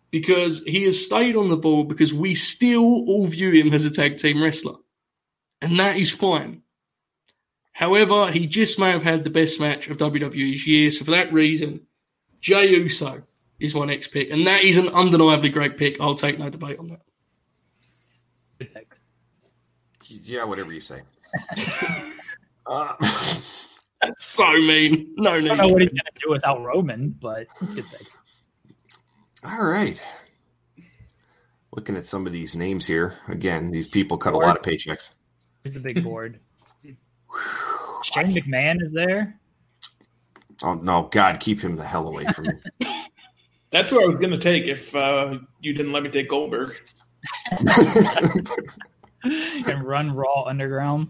because 0.09 0.61
he 0.65 0.83
has 0.83 1.03
stayed 1.03 1.35
on 1.35 1.49
the 1.49 1.55
board 1.55 1.87
because 1.87 2.13
we 2.13 2.35
still 2.35 2.83
all 2.83 3.27
view 3.27 3.51
him 3.51 3.73
as 3.73 3.85
a 3.85 3.89
tag 3.89 4.17
team 4.17 4.43
wrestler, 4.43 4.75
and 5.61 5.79
that 5.79 5.97
is 5.97 6.11
fine. 6.11 6.63
However, 7.71 8.29
he 8.31 8.45
just 8.45 8.77
may 8.77 8.91
have 8.91 9.03
had 9.03 9.23
the 9.23 9.29
best 9.29 9.59
match 9.59 9.87
of 9.87 9.97
WWE's 9.97 10.67
year, 10.67 10.91
so 10.91 11.05
for 11.05 11.11
that 11.11 11.31
reason, 11.31 11.87
Jay 12.41 12.69
Uso 12.71 13.23
is 13.59 13.73
my 13.73 13.85
next 13.85 14.09
pick, 14.09 14.29
and 14.29 14.45
that 14.45 14.63
is 14.63 14.77
an 14.77 14.89
undeniably 14.89 15.49
great 15.49 15.77
pick. 15.77 15.99
I'll 16.01 16.15
take 16.15 16.37
no 16.37 16.49
debate 16.49 16.77
on 16.77 16.89
that. 16.89 17.01
Yeah, 20.07 20.43
whatever 20.43 20.73
you 20.73 20.81
say. 20.81 21.01
Uh, 22.67 22.93
That's 24.01 24.27
so 24.33 24.51
mean. 24.53 25.13
No 25.17 25.31
I 25.33 25.39
need. 25.39 25.47
don't 25.49 25.57
know 25.57 25.67
what 25.69 25.81
he's 25.81 25.89
gonna 25.89 26.19
do 26.23 26.29
without 26.29 26.63
Roman, 26.63 27.09
but 27.21 27.47
it's 27.61 27.73
a 27.73 27.75
good 27.77 27.85
thing. 27.85 28.07
all 29.45 29.65
right. 29.65 30.01
Looking 31.73 31.95
at 31.95 32.05
some 32.05 32.27
of 32.27 32.33
these 32.33 32.55
names 32.55 32.85
here. 32.85 33.15
Again, 33.29 33.71
these 33.71 33.87
people 33.87 34.17
cut 34.17 34.33
a 34.33 34.37
lot 34.37 34.57
of 34.57 34.63
paychecks. 34.63 35.11
It's 35.63 35.77
a 35.77 35.79
big 35.79 36.03
board. 36.03 36.39
Shane 38.03 38.33
McMahon 38.33 38.81
is 38.81 38.91
there. 38.91 39.39
Oh, 40.63 40.73
no. 40.73 41.03
God, 41.11 41.39
keep 41.39 41.61
him 41.61 41.75
the 41.77 41.83
hell 41.85 42.07
away 42.09 42.25
from 42.25 42.47
me. 42.47 42.53
That's 43.71 43.89
who 43.89 44.03
I 44.03 44.05
was 44.05 44.17
going 44.17 44.31
to 44.31 44.37
take 44.37 44.65
if 44.65 44.93
uh, 44.93 45.37
you 45.61 45.73
didn't 45.73 45.93
let 45.93 46.03
me 46.03 46.09
take 46.09 46.27
Goldberg. 46.29 46.75
and 49.23 49.83
run 49.83 50.13
Raw 50.13 50.43
Underground. 50.43 51.09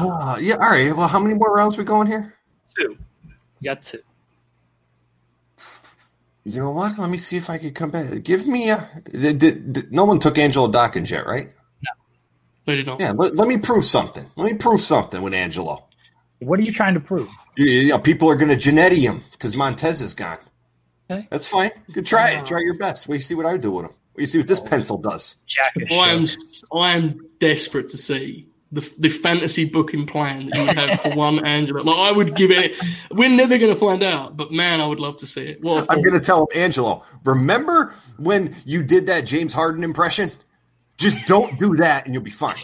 Uh, 0.00 0.38
yeah, 0.40 0.54
all 0.54 0.70
right. 0.70 0.96
Well, 0.96 1.08
how 1.08 1.20
many 1.20 1.34
more 1.34 1.54
rounds 1.54 1.76
we 1.76 1.84
going 1.84 2.06
here? 2.06 2.34
Two. 2.78 2.96
You 3.60 3.64
got 3.64 3.82
two. 3.82 4.00
You 6.44 6.60
know 6.60 6.70
what? 6.70 6.98
Let 6.98 7.10
me 7.10 7.18
see 7.18 7.36
if 7.36 7.50
I 7.50 7.58
could 7.58 7.74
come 7.74 7.90
back. 7.90 8.22
Give 8.22 8.46
me 8.46 8.70
a. 8.70 8.88
Did, 9.12 9.38
did, 9.38 9.72
did- 9.72 9.92
no 9.92 10.04
one 10.04 10.18
took 10.18 10.38
Angelo 10.38 10.68
Dawkins 10.68 11.10
yet, 11.10 11.26
right? 11.26 11.48
They 12.66 12.76
did 12.76 12.86
not. 12.86 13.00
Yeah, 13.00 13.12
let, 13.12 13.34
let 13.36 13.48
me 13.48 13.56
prove 13.56 13.84
something. 13.84 14.24
Let 14.36 14.50
me 14.50 14.56
prove 14.56 14.80
something 14.80 15.22
with 15.22 15.34
Angelo. 15.34 15.86
What 16.40 16.58
are 16.60 16.62
you 16.62 16.72
trying 16.72 16.94
to 16.94 17.00
prove? 17.00 17.28
You, 17.56 17.66
you 17.66 17.88
know, 17.88 17.98
people 17.98 18.30
are 18.30 18.36
going 18.36 18.56
to 18.56 18.56
Jannetty 18.56 18.98
him 18.98 19.22
because 19.32 19.56
Montez 19.56 20.00
is 20.00 20.14
gone. 20.14 20.38
Okay. 21.10 21.26
That's 21.30 21.46
fine. 21.46 21.70
You 21.88 21.94
can 21.94 22.04
try 22.04 22.30
it. 22.32 22.46
Try 22.46 22.60
your 22.60 22.78
best. 22.78 23.08
We 23.08 23.20
see 23.20 23.34
what 23.34 23.46
I 23.46 23.56
do 23.56 23.72
with 23.72 23.86
him. 23.86 23.92
Wait, 24.14 24.26
see 24.26 24.38
what 24.38 24.46
this 24.46 24.60
pencil 24.60 24.98
does. 24.98 25.36
Jack 25.48 25.72
is 25.76 25.96
I 25.98 26.10
am, 26.12 26.26
shook. 26.26 26.38
I 26.72 26.92
am 26.92 27.20
desperate 27.40 27.88
to 27.90 27.98
see 27.98 28.49
the 28.72 28.88
the 28.98 29.08
fantasy 29.08 29.64
booking 29.64 30.06
plan 30.06 30.46
that 30.46 30.56
you 30.56 30.66
would 30.66 30.76
have 30.76 31.00
for 31.00 31.10
one 31.10 31.44
Angela. 31.44 31.82
Like 31.82 31.96
I 31.96 32.12
would 32.12 32.36
give 32.36 32.50
it. 32.50 32.76
We're 33.10 33.28
never 33.28 33.58
going 33.58 33.72
to 33.74 33.78
find 33.78 34.02
out, 34.02 34.36
but 34.36 34.52
man, 34.52 34.80
I 34.80 34.86
would 34.86 35.00
love 35.00 35.16
to 35.18 35.26
see 35.26 35.42
it. 35.42 35.62
Well, 35.62 35.84
I'm 35.88 36.02
going 36.02 36.18
to 36.18 36.24
tell 36.24 36.48
Angelo. 36.54 37.04
Remember 37.24 37.94
when 38.18 38.56
you 38.64 38.82
did 38.82 39.06
that 39.06 39.22
James 39.22 39.52
Harden 39.52 39.82
impression? 39.82 40.30
Just 40.98 41.26
don't 41.26 41.58
do 41.58 41.74
that, 41.76 42.04
and 42.04 42.14
you'll 42.14 42.22
be 42.22 42.30
fine. 42.30 42.56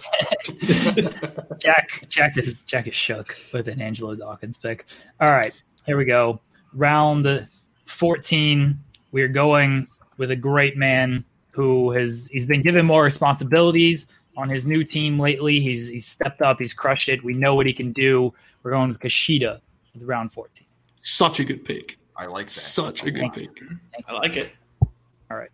Jack 1.58 2.06
Jack 2.08 2.36
is 2.36 2.64
Jack 2.64 2.86
is 2.86 2.94
shook 2.94 3.36
with 3.52 3.66
an 3.66 3.80
Angelo 3.80 4.14
Dawkins 4.14 4.58
pick. 4.58 4.86
All 5.20 5.30
right, 5.30 5.52
here 5.86 5.96
we 5.96 6.04
go. 6.04 6.40
Round 6.72 7.48
14. 7.86 8.78
We're 9.10 9.28
going 9.28 9.88
with 10.18 10.30
a 10.30 10.36
great 10.36 10.76
man 10.76 11.24
who 11.52 11.90
has 11.92 12.28
he's 12.30 12.44
been 12.46 12.62
given 12.62 12.84
more 12.84 13.02
responsibilities 13.02 14.06
on 14.36 14.48
his 14.48 14.66
new 14.66 14.84
team 14.84 15.18
lately. 15.18 15.60
He's 15.60 15.88
he's 15.88 16.06
stepped 16.06 16.42
up, 16.42 16.58
he's 16.58 16.74
crushed 16.74 17.08
it. 17.08 17.24
We 17.24 17.34
know 17.34 17.54
what 17.54 17.66
he 17.66 17.72
can 17.72 17.92
do. 17.92 18.32
We're 18.62 18.72
going 18.72 18.88
with 18.88 19.00
Kushida 19.00 19.60
with 19.94 20.02
round 20.02 20.32
14. 20.32 20.66
Such 21.02 21.40
a 21.40 21.44
good 21.44 21.64
pick. 21.64 21.98
I 22.16 22.26
like 22.26 22.46
that. 22.46 22.52
Such 22.52 23.04
a 23.04 23.10
good 23.10 23.32
pick. 23.32 23.50
I 24.08 24.12
like 24.12 24.36
it. 24.36 24.50
All 25.30 25.36
right. 25.36 25.50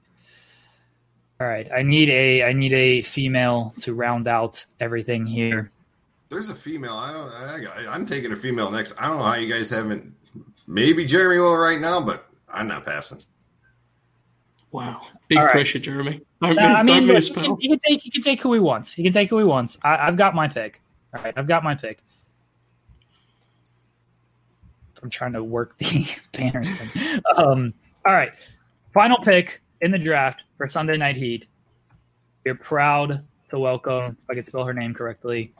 All 1.41 1.47
right. 1.47 1.68
I 1.72 1.83
need 1.83 2.09
a 2.09 2.45
I 2.45 2.53
need 2.53 2.72
a 2.72 3.03
female 3.03 3.74
to 3.80 3.95
round 3.95 4.28
out 4.28 4.64
everything 4.80 5.26
here. 5.26 5.70
There's 6.28 6.49
a 6.49 6.55
female. 6.55 6.95
I 6.95 7.12
don't. 7.12 7.28
I, 7.28 7.93
I'm 7.93 8.07
taking 8.07 8.33
a 8.33 8.37
female 8.37 8.70
next. 8.70 8.95
I 8.99 9.09
don't 9.09 9.18
know 9.18 9.24
how 9.24 9.35
you 9.35 9.53
guys 9.53 9.68
haven't. 9.68 10.14
Maybe 10.66 11.05
Jeremy 11.05 11.39
will 11.39 11.57
right 11.57 11.80
now, 11.80 12.01
but 12.01 12.26
I'm 12.49 12.68
not 12.68 12.87
passing. 12.87 13.20
Wow, 14.72 15.02
big 15.28 15.38
All 15.38 15.44
right. 15.44 15.52
pressure, 15.52 15.78
Jeremy. 15.78 16.22
Don't, 16.40 16.58
Uh, 16.58 16.62
I 16.62 16.82
mean, 16.82 16.96
don't 16.96 17.06
look, 17.06 17.08
he, 17.08 17.12
misspell. 17.12 17.44
can, 17.44 17.56
he 17.60 17.68
can 17.68 17.78
take 17.78 18.00
he 18.00 18.10
can 18.10 18.22
take 18.22 18.40
who 18.40 18.52
he 18.54 18.58
wants. 18.60 18.92
He 18.92 19.02
can 19.02 19.12
take 19.12 19.28
who 19.30 19.38
he 19.38 19.44
wants. 19.44 19.78
I, 19.82 19.96
I've 20.06 20.16
got 20.16 20.34
my 20.34 20.48
pick. 20.48 20.80
All 21.14 21.22
right, 21.22 21.34
I've 21.36 21.46
got 21.46 21.62
my 21.62 21.74
pick. 21.74 22.02
I'm 25.02 25.10
trying 25.10 25.32
to 25.32 25.42
work 25.42 25.76
the 25.78 26.06
banner 26.32 26.64
thing. 26.64 27.20
Um, 27.36 27.74
all 28.06 28.14
right, 28.14 28.32
final 28.94 29.18
pick 29.18 29.60
in 29.80 29.90
the 29.90 29.98
draft 29.98 30.42
for 30.56 30.68
Sunday 30.68 30.96
Night 30.96 31.16
Heat. 31.16 31.46
We're 32.44 32.54
proud 32.54 33.24
to 33.48 33.58
welcome, 33.58 34.16
if 34.22 34.30
I 34.30 34.34
can 34.34 34.44
spell 34.44 34.64
her 34.64 34.72
name 34.72 34.94
correctly. 34.94 35.52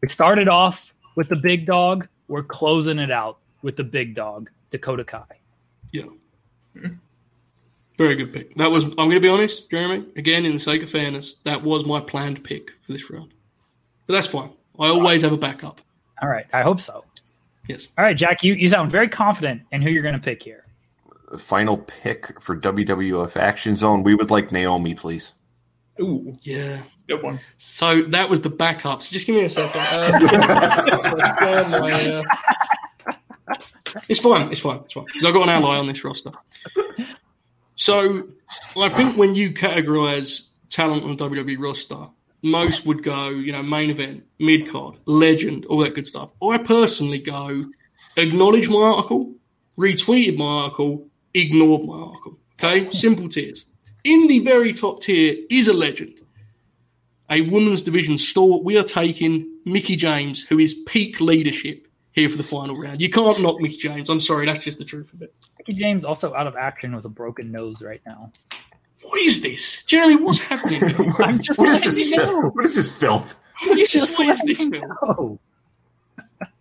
We 0.00 0.08
started 0.08 0.48
off 0.48 0.92
with 1.16 1.28
the 1.28 1.36
big 1.36 1.66
dog. 1.66 2.08
We're 2.28 2.42
closing 2.42 2.98
it 2.98 3.10
out 3.10 3.38
with 3.62 3.76
the 3.76 3.84
big 3.84 4.14
dog, 4.14 4.50
Dakota 4.70 5.04
Kai. 5.04 5.24
Yeah. 5.92 6.06
Very 7.98 8.16
good 8.16 8.32
pick. 8.32 8.54
That 8.56 8.70
was. 8.70 8.84
I'm 8.84 8.94
going 8.94 9.10
to 9.12 9.20
be 9.20 9.28
honest, 9.28 9.70
Jeremy. 9.70 10.06
Again, 10.16 10.44
in 10.44 10.54
the 10.54 10.60
sake 10.60 10.82
of 10.82 10.90
fairness, 10.90 11.36
that 11.44 11.62
was 11.62 11.84
my 11.84 12.00
planned 12.00 12.42
pick 12.42 12.70
for 12.86 12.92
this 12.92 13.10
round. 13.10 13.32
But 14.06 14.14
that's 14.14 14.26
fine. 14.26 14.50
I 14.78 14.88
always 14.88 15.22
have 15.22 15.32
a 15.32 15.36
backup. 15.36 15.80
All 16.22 16.28
right, 16.28 16.46
I 16.52 16.62
hope 16.62 16.80
so. 16.80 17.04
Yes. 17.68 17.88
All 17.98 18.04
right, 18.04 18.16
Jack, 18.16 18.42
you, 18.42 18.54
you 18.54 18.68
sound 18.68 18.90
very 18.90 19.08
confident 19.08 19.62
in 19.72 19.82
who 19.82 19.90
you're 19.90 20.02
going 20.02 20.14
to 20.14 20.20
pick 20.20 20.42
here. 20.42 20.64
Final 21.38 21.76
pick 21.78 22.40
for 22.42 22.56
WWF 22.58 23.36
Action 23.36 23.76
Zone. 23.76 24.02
We 24.02 24.14
would 24.14 24.30
like 24.30 24.50
Naomi, 24.52 24.94
please. 24.94 25.32
Ooh, 26.00 26.36
Yeah. 26.42 26.82
good 27.08 27.22
one. 27.22 27.38
So 27.58 28.02
that 28.04 28.28
was 28.28 28.40
the 28.40 28.50
backup. 28.50 29.02
So 29.02 29.12
just 29.12 29.26
give 29.26 29.36
me 29.36 29.44
a 29.44 29.50
second. 29.50 29.80
Um, 29.80 30.22
uh, 31.84 32.22
it's 34.08 34.20
fine. 34.20 34.50
It's 34.50 34.60
fine. 34.60 34.80
It's 34.84 34.92
fine. 34.94 35.04
Because 35.04 35.24
I've 35.24 35.34
got 35.34 35.42
an 35.44 35.48
ally 35.50 35.76
on 35.76 35.86
this 35.86 36.02
roster. 36.02 36.30
So 37.82 38.28
I 38.76 38.88
think 38.90 39.16
when 39.16 39.34
you 39.34 39.52
categorize 39.52 40.42
talent 40.70 41.02
on 41.02 41.16
WWE 41.16 41.58
roster, 41.58 42.06
most 42.42 42.86
would 42.86 43.02
go, 43.02 43.30
you 43.30 43.50
know, 43.50 43.60
main 43.60 43.90
event, 43.90 44.22
mid 44.38 44.68
card, 44.68 44.98
legend, 45.06 45.66
all 45.66 45.80
that 45.80 45.96
good 45.96 46.06
stuff. 46.06 46.30
I 46.40 46.58
personally 46.58 47.18
go 47.18 47.64
acknowledge 48.16 48.68
my 48.68 48.78
article, 48.78 49.34
retweeted 49.76 50.38
my 50.38 50.44
article, 50.44 51.08
ignored 51.34 51.82
my 51.82 51.98
article. 51.98 52.38
Okay, 52.52 52.88
simple 52.92 53.28
tiers. 53.28 53.64
In 54.04 54.28
the 54.28 54.38
very 54.38 54.72
top 54.72 55.02
tier 55.02 55.34
is 55.50 55.66
a 55.66 55.72
legend 55.72 56.20
a 57.32 57.40
women's 57.40 57.82
division 57.82 58.16
stalwart. 58.16 58.62
We 58.62 58.76
are 58.76 58.84
taking 58.84 59.58
Mickie 59.64 59.96
James, 59.96 60.42
who 60.42 60.58
is 60.60 60.74
peak 60.86 61.20
leadership 61.20 61.88
here 62.12 62.28
for 62.28 62.36
the 62.36 62.42
final 62.42 62.76
round. 62.76 63.00
You 63.00 63.10
can't 63.10 63.40
knock 63.40 63.60
Mickie 63.60 63.76
James. 63.78 64.08
I'm 64.10 64.20
sorry, 64.20 64.46
that's 64.46 64.64
just 64.64 64.78
the 64.78 64.84
truth 64.84 65.12
of 65.12 65.22
it. 65.22 65.34
Mickie 65.58 65.74
James 65.78 66.04
also 66.04 66.34
out 66.34 66.46
of 66.46 66.56
action 66.56 66.94
with 66.94 67.04
a 67.04 67.08
broken 67.10 67.50
nose 67.52 67.82
right 67.82 68.00
now. 68.06 68.32
What 69.02 69.20
is 69.20 69.40
this, 69.40 69.82
Jeremy? 69.84 70.16
What's 70.16 70.40
happening? 70.40 70.82
I'm 71.20 71.40
just 71.40 71.58
What 71.58 71.68
is 71.70 71.84
this? 71.84 71.98
you 72.10 72.16
know. 72.16 72.24
Filth? 72.42 72.54
What 72.54 72.64
is 72.66 72.74
this 72.76 72.96
filth? 72.96 73.38
what 73.66 73.78
is, 73.78 73.90
Just 73.90 74.18
what 74.18 74.28
is 74.28 74.42
this, 74.44 74.60
letting 74.60 74.74
you 74.74 74.80
Phil? 74.80 74.88
know. 75.18 75.40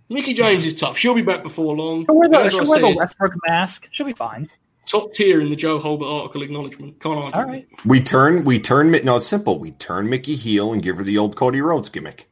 Mickie 0.09 0.33
James 0.33 0.65
is 0.65 0.75
tough. 0.75 0.97
She'll 0.97 1.13
be 1.15 1.21
back 1.21 1.43
before 1.43 1.75
long. 1.75 2.05
She'll 2.05 2.15
wear 2.15 2.29
the, 2.29 2.49
she'll 2.49 2.67
wear 2.67 2.79
the 2.81 2.95
Westbrook 2.95 3.33
mask. 3.47 3.89
She'll 3.91 4.05
be 4.07 4.13
fine. 4.13 4.49
top 4.87 5.13
tier 5.13 5.41
in 5.41 5.49
the 5.49 5.55
Joe 5.57 5.79
Holbert 5.79 6.09
article 6.21 6.43
acknowledgement. 6.43 6.99
Can't 7.01 7.17
argue. 7.19 7.41
All 7.41 7.45
right. 7.45 7.67
We 7.85 8.01
turn. 8.01 8.45
We 8.45 8.59
turn. 8.59 8.91
Mi- 8.91 9.01
No, 9.01 9.17
it's 9.17 9.27
simple. 9.27 9.59
We 9.59 9.71
turn 9.71 10.09
Mickie 10.09 10.35
heel 10.35 10.73
and 10.73 10.81
give 10.83 10.97
her 10.97 11.03
the 11.03 11.17
old 11.19 11.35
Cody 11.37 11.61
Rhodes 11.61 11.89
gimmick. 11.89 12.30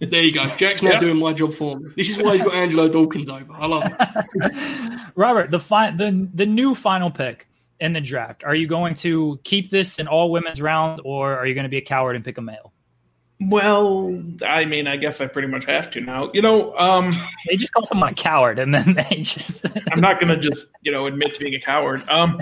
There 0.00 0.22
you 0.22 0.32
go. 0.32 0.44
Jack's 0.56 0.82
now 0.82 0.92
Yeah. 0.92 1.00
doing 1.00 1.18
my 1.18 1.32
job 1.32 1.54
for 1.54 1.78
me. 1.78 1.90
This 1.96 2.10
is 2.10 2.18
why 2.18 2.34
he's 2.34 2.42
got 2.42 2.54
Angelo 2.62 2.88
Dawkins 2.88 3.28
over. 3.30 3.52
I 3.52 3.66
love 3.66 3.84
it. 3.86 5.00
Robert, 5.16 5.50
the 5.50 5.60
fi- 5.60 5.90
the 5.90 6.28
the 6.34 6.46
new 6.46 6.74
final 6.74 7.10
pick 7.10 7.48
in 7.80 7.92
the 7.92 8.00
draft. 8.00 8.44
Are 8.44 8.54
you 8.54 8.66
going 8.66 8.94
to 8.96 9.38
keep 9.44 9.70
this 9.70 9.98
in 9.98 10.06
all 10.08 10.30
women's 10.30 10.60
round, 10.60 11.00
or 11.04 11.36
are 11.38 11.46
you 11.46 11.54
going 11.54 11.64
to 11.64 11.70
be 11.70 11.78
a 11.78 11.82
coward 11.82 12.16
and 12.16 12.24
pick 12.24 12.36
a 12.38 12.42
male? 12.42 12.72
Well, 13.38 14.18
I 14.46 14.64
mean, 14.64 14.86
I 14.86 14.96
guess 14.96 15.20
I 15.20 15.26
pretty 15.26 15.48
much 15.48 15.66
have 15.66 15.90
to 15.90 16.00
now. 16.00 16.30
You 16.32 16.40
know, 16.40 16.74
um, 16.78 17.12
They 17.46 17.56
just 17.56 17.72
call 17.72 17.84
someone 17.84 18.08
a 18.10 18.14
coward, 18.14 18.58
and 18.58 18.74
then 18.74 18.94
they 19.10 19.16
just 19.16 19.66
I'm 19.92 20.00
not 20.00 20.20
going 20.20 20.28
to 20.28 20.38
just, 20.38 20.68
you 20.82 20.90
know, 20.90 21.06
admit 21.06 21.34
to 21.34 21.40
being 21.40 21.54
a 21.54 21.60
coward. 21.60 22.02
Um, 22.08 22.40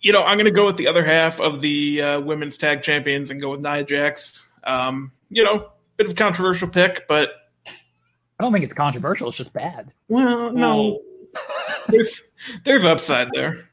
you 0.00 0.12
know, 0.12 0.22
I'm 0.22 0.36
going 0.36 0.44
to 0.46 0.50
go 0.50 0.66
with 0.66 0.76
the 0.76 0.88
other 0.88 1.04
half 1.04 1.40
of 1.40 1.60
the 1.62 2.02
uh, 2.02 2.20
women's 2.20 2.58
tag 2.58 2.82
champions 2.82 3.30
and 3.30 3.40
go 3.40 3.50
with 3.50 3.60
Nia 3.60 3.82
Jax. 3.84 4.44
Um, 4.64 5.12
you 5.30 5.42
know, 5.42 5.70
bit 6.00 6.06
of 6.06 6.12
a 6.12 6.16
controversial 6.16 6.66
pick, 6.68 7.06
but 7.06 7.28
I 7.66 8.42
don't 8.42 8.52
think 8.54 8.64
it's 8.64 8.72
controversial. 8.72 9.28
It's 9.28 9.36
just 9.36 9.52
bad. 9.52 9.92
well, 10.08 10.50
no, 10.50 11.00
there's 11.88 12.22
there's 12.64 12.86
upside 12.86 13.28
there. 13.34 13.68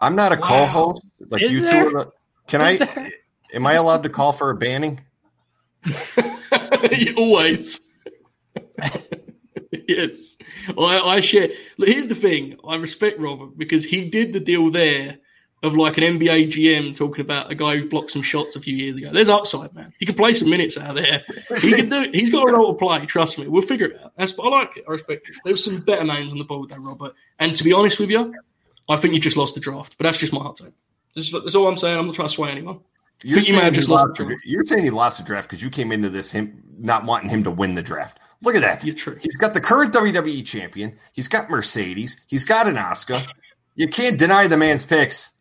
I'm 0.00 0.16
not 0.16 0.32
a 0.32 0.36
call 0.36 0.62
Wow. 0.62 0.66
host. 0.66 1.06
Like 1.30 1.42
Is 1.42 1.52
you 1.52 1.60
two. 1.60 1.76
Are 1.76 1.90
the, 1.90 2.12
can 2.48 2.60
Is 2.62 2.80
I? 2.80 2.84
there? 2.84 3.10
Am 3.54 3.64
I 3.66 3.74
allowed 3.74 4.02
to 4.02 4.08
call 4.08 4.32
for 4.32 4.50
a 4.50 4.56
banning? 4.56 5.00
Always. 7.16 7.80
yes. 9.88 10.36
I, 10.76 10.98
I 10.98 11.20
share. 11.20 11.50
Look, 11.78 11.88
here's 11.88 12.08
the 12.08 12.16
thing. 12.16 12.56
I 12.68 12.74
respect 12.76 13.20
Robert 13.20 13.56
because 13.56 13.84
he 13.84 14.10
did 14.10 14.32
the 14.32 14.40
deal 14.40 14.70
there 14.72 15.18
of 15.62 15.74
like 15.74 15.96
an 15.98 16.04
NBA 16.04 16.52
GM 16.52 16.94
talking 16.94 17.22
about 17.22 17.50
a 17.50 17.54
guy 17.54 17.76
who 17.76 17.88
blocked 17.88 18.10
some 18.10 18.22
shots 18.22 18.56
a 18.56 18.60
few 18.60 18.76
years 18.76 18.96
ago. 18.96 19.10
There's 19.12 19.28
upside, 19.28 19.74
man. 19.74 19.92
He 19.98 20.06
can 20.06 20.14
play 20.14 20.32
some 20.32 20.50
minutes 20.50 20.76
out 20.76 20.94
there. 20.94 21.24
He 21.60 21.72
can 21.72 21.88
do. 21.88 22.10
He's 22.12 22.30
got 22.30 22.48
a 22.48 22.52
role 22.52 22.74
to 22.74 22.78
play. 22.78 23.04
Trust 23.06 23.38
me. 23.38 23.48
We'll 23.48 23.62
figure 23.62 23.86
it 23.86 24.00
out. 24.02 24.12
That's. 24.16 24.34
I 24.38 24.48
like 24.48 24.76
it. 24.76 24.84
I 24.88 24.92
respect 24.92 25.28
it. 25.28 25.36
There's 25.44 25.64
some 25.64 25.80
better 25.80 26.04
names 26.04 26.30
on 26.30 26.38
the 26.38 26.44
board 26.44 26.68
there, 26.68 26.80
Robert. 26.80 27.14
And 27.38 27.56
to 27.56 27.64
be 27.64 27.72
honest 27.72 27.98
with 27.98 28.10
you, 28.10 28.34
I 28.88 28.96
think 28.96 29.14
you 29.14 29.20
just 29.20 29.36
lost 29.36 29.54
the 29.54 29.60
draft. 29.60 29.96
But 29.98 30.04
that's 30.04 30.18
just 30.18 30.32
my 30.32 30.40
hot 30.40 30.56
take. 30.56 30.74
That's, 31.14 31.30
that's 31.32 31.54
all 31.54 31.68
I'm 31.68 31.76
saying. 31.76 31.98
I'm 31.98 32.06
not 32.06 32.14
trying 32.14 32.28
to 32.28 32.34
sway 32.34 32.50
anyone. 32.50 32.80
You're 33.22 33.38
you 33.38 33.42
saying, 33.42 33.64
he 33.64 33.70
just 33.70 33.88
lost 33.88 34.08
lost 34.08 34.18
the 34.18 34.24
the, 34.24 34.28
draft. 34.30 34.42
you're 34.44 34.64
saying 34.64 34.84
he 34.84 34.90
lost 34.90 35.18
the 35.18 35.24
draft 35.24 35.48
because 35.48 35.62
you 35.62 35.70
came 35.70 35.90
into 35.90 36.10
this 36.10 36.30
him 36.30 36.62
not 36.76 37.06
wanting 37.06 37.30
him 37.30 37.42
to 37.44 37.50
win 37.50 37.74
the 37.74 37.82
draft. 37.82 38.20
Look 38.42 38.54
at 38.54 38.60
that. 38.60 38.82
He's 38.82 39.36
got 39.36 39.54
the 39.54 39.60
current 39.60 39.94
WWE 39.94 40.44
champion. 40.44 40.98
He's 41.14 41.26
got 41.26 41.48
Mercedes. 41.48 42.22
He's 42.26 42.44
got 42.44 42.66
an 42.66 42.76
Oscar. 42.76 43.22
You 43.74 43.88
can't 43.88 44.18
deny 44.18 44.46
the 44.46 44.58
man's 44.58 44.84
picks. 44.84 45.32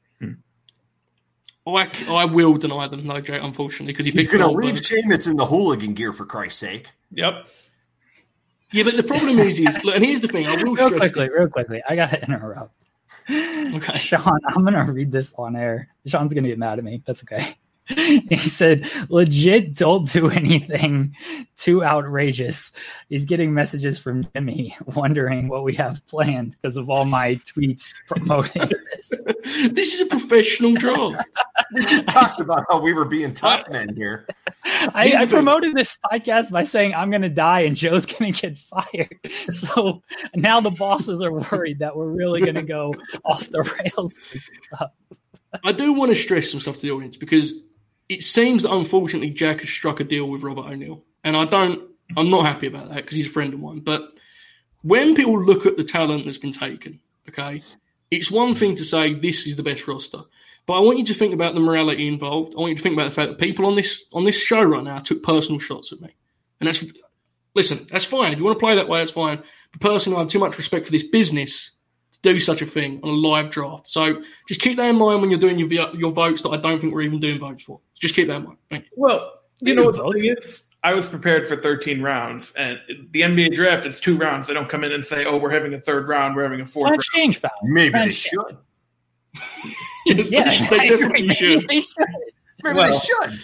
Oh, 1.68 1.76
I, 1.76 1.90
oh, 2.08 2.16
I 2.16 2.26
will 2.26 2.54
deny 2.58 2.88
them, 2.88 3.08
no, 3.08 3.20
Jay, 3.22 3.40
unfortunately, 3.40 3.94
because 3.94 4.06
he 4.06 4.12
He's 4.12 4.28
picked 4.28 4.34
going 4.34 4.42
to 4.42 4.48
Goldberg. 4.48 4.66
leave 4.66 4.86
Sheamus 4.86 5.26
in 5.28 5.36
the 5.36 5.46
hooligan 5.48 5.94
gear 5.94 6.14
for 6.14 6.26
Christ's 6.26 6.60
sake. 6.60 6.92
Yep. 7.12 7.48
Yeah, 8.72 8.84
but 8.84 8.98
the 8.98 9.04
problem 9.04 9.40
is, 9.40 9.58
is 9.58 9.84
look, 9.84 9.96
and 9.96 10.06
here's 10.06 10.22
the 10.22 10.28
thing. 10.28 10.46
I 10.48 10.56
will 10.62 10.74
Real 10.76 10.90
quickly, 10.92 11.26
this. 11.28 11.36
real 11.38 11.48
quickly. 11.50 11.82
I 11.88 11.96
gotta 11.96 12.22
interrupt. 12.26 12.74
Okay. 13.30 13.98
Sean, 13.98 14.40
I'm 14.48 14.64
gonna 14.64 14.92
read 14.92 15.12
this 15.12 15.34
on 15.38 15.56
air. 15.56 15.88
Sean's 16.06 16.34
gonna 16.34 16.48
get 16.50 16.60
mad 16.60 16.78
at 16.78 16.84
me. 16.84 17.02
That's 17.06 17.24
okay. 17.24 17.56
He 17.96 18.38
said, 18.38 18.90
legit 19.10 19.76
don't 19.76 20.10
do 20.12 20.30
anything 20.30 21.16
too 21.56 21.84
outrageous. 21.84 22.72
He's 23.10 23.26
getting 23.26 23.54
messages 23.54 24.00
from 24.00 24.28
Jimmy 24.34 24.76
wondering 24.88 25.48
what 25.48 25.64
we 25.64 25.76
have 25.76 26.06
planned 26.08 26.52
because 26.52 26.78
of 26.78 26.90
all 26.90 27.06
my 27.06 27.36
tweets 27.36 27.94
promoting 28.08 28.70
this. 28.96 29.12
This 29.72 29.94
is 29.94 30.02
a 30.02 30.06
professional 30.08 30.74
job. 30.74 31.24
We 31.74 31.86
just 31.86 32.10
talked 32.10 32.42
about 32.42 32.66
how 32.68 32.82
we 32.82 32.94
were 32.94 33.06
being 33.06 33.32
top 33.32 33.70
men 33.70 33.96
here. 33.96 34.28
I, 34.66 35.14
I 35.20 35.26
promoted 35.28 35.76
this 35.76 36.00
podcast 36.04 36.50
by 36.50 36.64
saying 36.64 36.96
I'm 36.96 37.12
gonna 37.12 37.30
die 37.30 37.62
and 37.62 37.76
Joe's 37.76 38.08
gonna 38.08 38.32
get 38.32 38.58
fired. 38.58 39.20
So 39.52 40.02
now 40.34 40.60
the 40.62 40.72
bosses 40.72 41.22
are 41.22 41.32
worried 41.32 41.80
that 41.80 41.96
we're 41.96 42.10
really 42.10 42.42
gonna 42.42 42.64
go 42.64 42.96
off 43.24 43.48
the 43.50 43.62
rails. 43.62 44.20
with 44.34 44.42
stuff. 44.42 44.92
I 45.64 45.72
do 45.72 45.94
want 45.94 46.12
to 46.12 46.16
stress 46.16 46.52
some 46.52 46.60
stuff 46.60 46.78
to 46.78 46.82
the 46.82 46.92
audience 46.92 47.18
because 47.18 47.54
it 48.10 48.22
seems 48.24 48.64
that 48.64 48.74
unfortunately 48.74 49.32
Jack 49.32 49.62
has 49.62 49.70
struck 49.70 50.00
a 50.00 50.04
deal 50.04 50.30
with 50.30 50.44
Robert 50.44 50.66
O'Neill, 50.66 51.04
and 51.24 51.36
I 51.36 51.46
don't. 51.46 51.82
I'm 52.16 52.30
not 52.30 52.46
happy 52.46 52.68
about 52.68 52.90
that 52.90 52.98
because 52.98 53.16
he's 53.16 53.28
a 53.28 53.32
friend 53.32 53.54
of 53.54 53.60
mine. 53.60 53.80
But 53.80 54.02
when 54.84 55.16
people 55.16 55.44
look 55.44 55.66
at 55.66 55.78
the 55.78 55.84
talent 55.84 56.26
that's 56.26 56.38
been 56.38 56.52
taken, 56.52 57.00
okay, 57.30 57.64
it's 58.12 58.30
one 58.30 58.54
thing 58.54 58.76
to 58.76 58.86
say 58.86 59.14
this 59.14 59.48
is 59.48 59.56
the 59.56 59.64
best 59.64 59.88
roster, 59.88 60.22
but 60.68 60.74
I 60.74 60.80
want 60.80 61.00
you 61.00 61.06
to 61.06 61.14
think 61.14 61.34
about 61.34 61.54
the 61.54 61.60
morality 61.60 62.08
involved. 62.08 62.54
I 62.56 62.60
want 62.60 62.72
you 62.72 62.78
to 62.78 62.84
think 62.84 62.94
about 62.94 63.10
the 63.10 63.16
fact 63.16 63.32
that 63.32 63.40
people 63.40 63.66
on 63.66 63.76
this 63.76 64.06
on 64.14 64.24
this 64.24 64.36
show 64.36 64.64
right 64.64 64.84
now 64.84 65.00
took 65.00 65.24
personal 65.24 65.60
shots 65.60 65.92
at 65.92 66.02
me, 66.02 66.16
and 66.60 66.68
that's 66.68 66.84
listen, 67.56 67.88
that's 67.92 68.06
fine. 68.06 68.34
If 68.34 68.40
you 68.40 68.46
want 68.46 68.58
to 68.58 68.64
play 68.64 68.76
that 68.76 68.88
way, 68.88 69.00
that's 69.00 69.12
fine. 69.12 69.42
But 69.72 69.82
personally, 69.82 70.18
I 70.18 70.22
have 70.22 70.30
too 70.30 70.40
much 70.40 70.58
respect 70.58 70.86
for 70.86 70.92
this 70.92 71.04
business 71.04 71.72
to 72.14 72.20
do 72.22 72.40
such 72.40 72.62
a 72.62 72.66
thing 72.66 73.00
on 73.04 73.10
a 73.10 73.14
live 73.14 73.50
draft. 73.50 73.88
So 73.88 74.22
just 74.48 74.62
keep 74.62 74.78
that 74.78 74.90
in 74.90 74.98
mind 74.98 75.22
when 75.22 75.32
you're 75.32 75.40
doing 75.40 75.58
your 75.58 75.96
your 75.96 76.12
votes 76.12 76.44
that 76.44 76.50
I 76.50 76.58
don't 76.58 76.80
think 76.80 76.94
we're 76.94 77.02
even 77.02 77.20
doing 77.20 77.40
votes 77.40 77.64
for. 77.64 77.80
Just 78.00 78.16
keep 78.16 78.28
that 78.28 78.38
in 78.38 78.44
mind. 78.44 78.58
Thank 78.70 78.84
you. 78.86 78.90
Well, 78.96 79.40
you 79.62 79.74
know 79.76 79.86
what 79.86 79.96
the 79.96 80.20
thing 80.20 80.36
is? 80.38 80.64
I 80.84 80.94
was 80.94 81.08
prepared 81.08 81.48
for 81.48 81.56
13 81.56 82.02
rounds, 82.02 82.52
and 82.58 82.78
the 83.12 83.22
NBA 83.22 83.56
draft, 83.56 83.86
it's 83.88 84.00
two 84.00 84.16
rounds. 84.18 84.46
They 84.48 84.54
don't 84.54 84.70
come 84.70 84.84
in 84.84 84.92
and 84.92 85.04
say, 85.04 85.26
oh, 85.26 85.38
we're 85.38 85.50
having 85.50 85.74
a 85.74 85.82
third 85.82 86.08
round, 86.08 86.36
we're 86.36 86.44
having 86.44 86.62
a 86.62 86.66
fourth 86.66 86.90
round. 86.92 87.02
Change, 87.02 87.42
pal. 87.42 87.50
Maybe 87.64 87.98
they 87.98 88.12
should. 88.12 88.58
Yes, 90.06 90.32
Yeah, 90.32 90.44
they, 90.70 90.78
they 90.78 90.90
definitely 90.90 91.22
agree. 91.24 91.34
should. 91.34 91.68
They 91.68 91.82
should. 91.82 91.96
Maybe 92.64 92.76
Well- 92.78 92.92
they 92.92 92.98
should. 92.98 93.40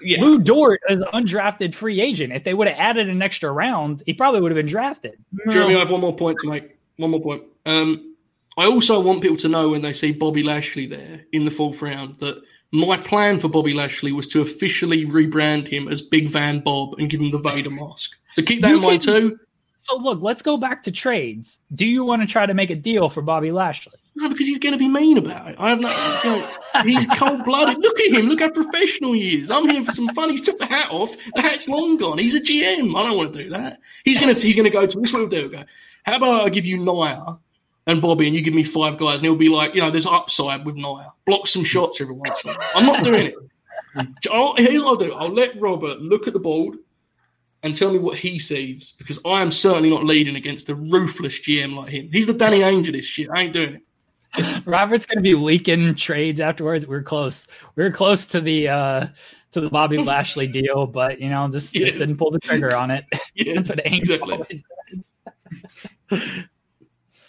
Yeah. 0.00 0.20
Lu 0.20 0.38
Dort 0.38 0.80
is 0.88 1.00
an 1.00 1.08
undrafted 1.12 1.74
free 1.74 2.00
agent. 2.00 2.32
If 2.32 2.44
they 2.44 2.54
would 2.54 2.68
have 2.68 2.78
added 2.78 3.08
an 3.08 3.20
extra 3.20 3.50
round, 3.50 4.00
he 4.06 4.14
probably 4.14 4.40
would 4.40 4.52
have 4.52 4.56
been 4.56 4.66
drafted. 4.66 5.18
Jeremy, 5.50 5.74
I 5.74 5.80
have 5.80 5.90
one 5.90 6.00
more 6.00 6.14
point 6.14 6.38
to 6.42 6.48
make. 6.48 6.78
One 6.98 7.10
more 7.10 7.20
point. 7.20 7.42
Um, 7.66 8.14
I 8.56 8.66
also 8.66 9.00
want 9.00 9.22
people 9.22 9.36
to 9.38 9.48
know 9.48 9.70
when 9.70 9.82
they 9.82 9.92
see 9.92 10.12
Bobby 10.12 10.44
Lashley 10.44 10.86
there 10.86 11.22
in 11.32 11.44
the 11.44 11.50
fourth 11.50 11.82
round 11.82 12.16
that 12.20 12.40
my 12.72 12.96
plan 12.98 13.40
for 13.40 13.48
Bobby 13.48 13.72
Lashley 13.74 14.12
was 14.12 14.28
to 14.28 14.42
officially 14.42 15.06
rebrand 15.06 15.68
him 15.68 15.88
as 15.88 16.02
Big 16.02 16.28
Van 16.28 16.60
Bob 16.60 16.94
and 16.98 17.08
give 17.08 17.20
him 17.20 17.30
the 17.30 17.38
Vader 17.38 17.70
mask. 17.70 18.12
So 18.34 18.42
keep 18.42 18.60
that 18.62 18.68
You 18.70 18.76
in 18.76 18.82
mind 18.82 19.02
can- 19.02 19.20
too. 19.20 19.38
So 19.76 19.96
look, 19.96 20.20
let's 20.20 20.42
go 20.42 20.58
back 20.58 20.82
to 20.82 20.92
trades. 20.92 21.60
Do 21.72 21.86
you 21.86 22.04
want 22.04 22.20
to 22.20 22.28
try 22.28 22.44
to 22.44 22.52
make 22.52 22.68
a 22.68 22.74
deal 22.76 23.08
for 23.08 23.22
Bobby 23.22 23.50
Lashley? 23.52 23.94
No, 24.16 24.28
because 24.28 24.46
he's 24.46 24.58
going 24.58 24.72
to 24.74 24.78
be 24.78 24.88
mean 24.88 25.16
about 25.16 25.48
it. 25.48 25.56
I 25.58 25.70
have 25.70 25.80
no. 25.80 25.88
You 26.24 26.36
know, 26.36 26.82
he's 26.82 27.06
cold 27.16 27.42
blooded. 27.44 27.78
Look 27.78 27.98
at 28.00 28.08
him. 28.12 28.26
Look 28.28 28.40
how 28.40 28.50
professional 28.50 29.12
he 29.12 29.40
is. 29.40 29.50
I'm 29.50 29.66
here 29.66 29.82
for 29.82 29.92
some 29.92 30.08
fun. 30.14 30.28
He's 30.28 30.42
took 30.42 30.58
the 30.58 30.66
hat 30.66 30.88
off. 30.90 31.14
The 31.36 31.40
hat's 31.40 31.68
long 31.68 31.96
gone. 31.96 32.18
He's 32.18 32.34
a 32.34 32.40
GM. 32.40 32.94
I 32.98 33.02
don't 33.04 33.16
want 33.16 33.32
to 33.32 33.44
do 33.44 33.48
that. 33.50 33.78
He's 34.04 34.18
going 34.18 34.34
to. 34.34 34.38
He's 34.40 34.56
going 34.56 34.64
to 34.64 34.70
go 34.70 34.84
to. 34.86 35.00
This 35.00 35.08
is 35.08 35.12
what 35.14 35.20
we'll 35.20 35.28
do. 35.30 35.48
Go. 35.48 35.64
How 36.02 36.16
about 36.16 36.44
I 36.44 36.48
give 36.50 36.66
you 36.66 36.76
Nia 36.76 37.38
and 37.88 38.00
Bobby, 38.00 38.26
and 38.26 38.36
you 38.36 38.42
give 38.42 38.54
me 38.54 38.62
five 38.62 38.98
guys, 38.98 39.16
and 39.16 39.22
he'll 39.24 39.34
be 39.34 39.48
like, 39.48 39.74
you 39.74 39.80
know, 39.80 39.90
there's 39.90 40.06
upside 40.06 40.64
with 40.64 40.76
Nia. 40.76 41.12
Block 41.26 41.46
some 41.48 41.64
shots 41.64 42.00
every 42.00 42.14
once 42.14 42.40
in 42.44 42.50
a 42.50 42.52
while. 42.52 42.68
I'm 42.76 42.86
not 42.86 43.02
doing 43.04 43.26
it. 43.26 43.34
I'll, 44.30 44.54
here's 44.56 44.80
what 44.82 44.86
I'll 44.88 44.96
do. 45.08 45.14
I'll 45.14 45.28
let 45.34 45.58
Robert 45.60 46.00
look 46.00 46.26
at 46.28 46.34
the 46.34 46.38
board 46.38 46.76
and 47.64 47.74
tell 47.74 47.90
me 47.92 47.98
what 47.98 48.18
he 48.18 48.38
sees 48.38 48.92
because 48.98 49.18
I 49.24 49.40
am 49.42 49.50
certainly 49.50 49.90
not 49.90 50.04
leading 50.04 50.36
against 50.36 50.68
a 50.68 50.74
ruthless 50.76 51.40
GM 51.40 51.74
like 51.74 51.88
him. 51.90 52.08
He's 52.12 52.26
the 52.26 52.34
Danny 52.34 52.60
Ainge 52.60 52.86
of 52.86 52.92
this 52.92 53.04
shit. 53.06 53.28
I 53.34 53.42
ain't 53.42 53.52
doing 53.52 53.74
it. 54.36 54.66
Robert's 54.66 55.06
going 55.06 55.16
to 55.18 55.22
be 55.22 55.34
leaking 55.34 55.94
trades 55.94 56.38
afterwards. 56.38 56.86
We're 56.86 57.02
close. 57.02 57.48
We 57.74 57.82
are 57.84 57.90
close 57.90 58.26
to 58.26 58.40
the 58.42 58.68
uh 58.68 59.06
to 59.52 59.60
the 59.62 59.70
Bobby 59.70 59.96
Lashley 59.96 60.46
deal, 60.60 60.86
but 60.86 61.18
you 61.20 61.30
know, 61.30 61.48
just 61.48 61.74
Yes. 61.74 61.84
just 61.84 61.98
didn't 61.98 62.18
pull 62.18 62.30
the 62.30 62.38
trigger 62.38 62.76
on 62.76 62.90
it. 62.90 63.06
Yes, 63.34 63.68
That's 63.68 63.80
what 63.80 63.86
Ainge 63.86 63.98
exactly. 64.00 64.34
always 64.34 64.62
does. 66.10 66.20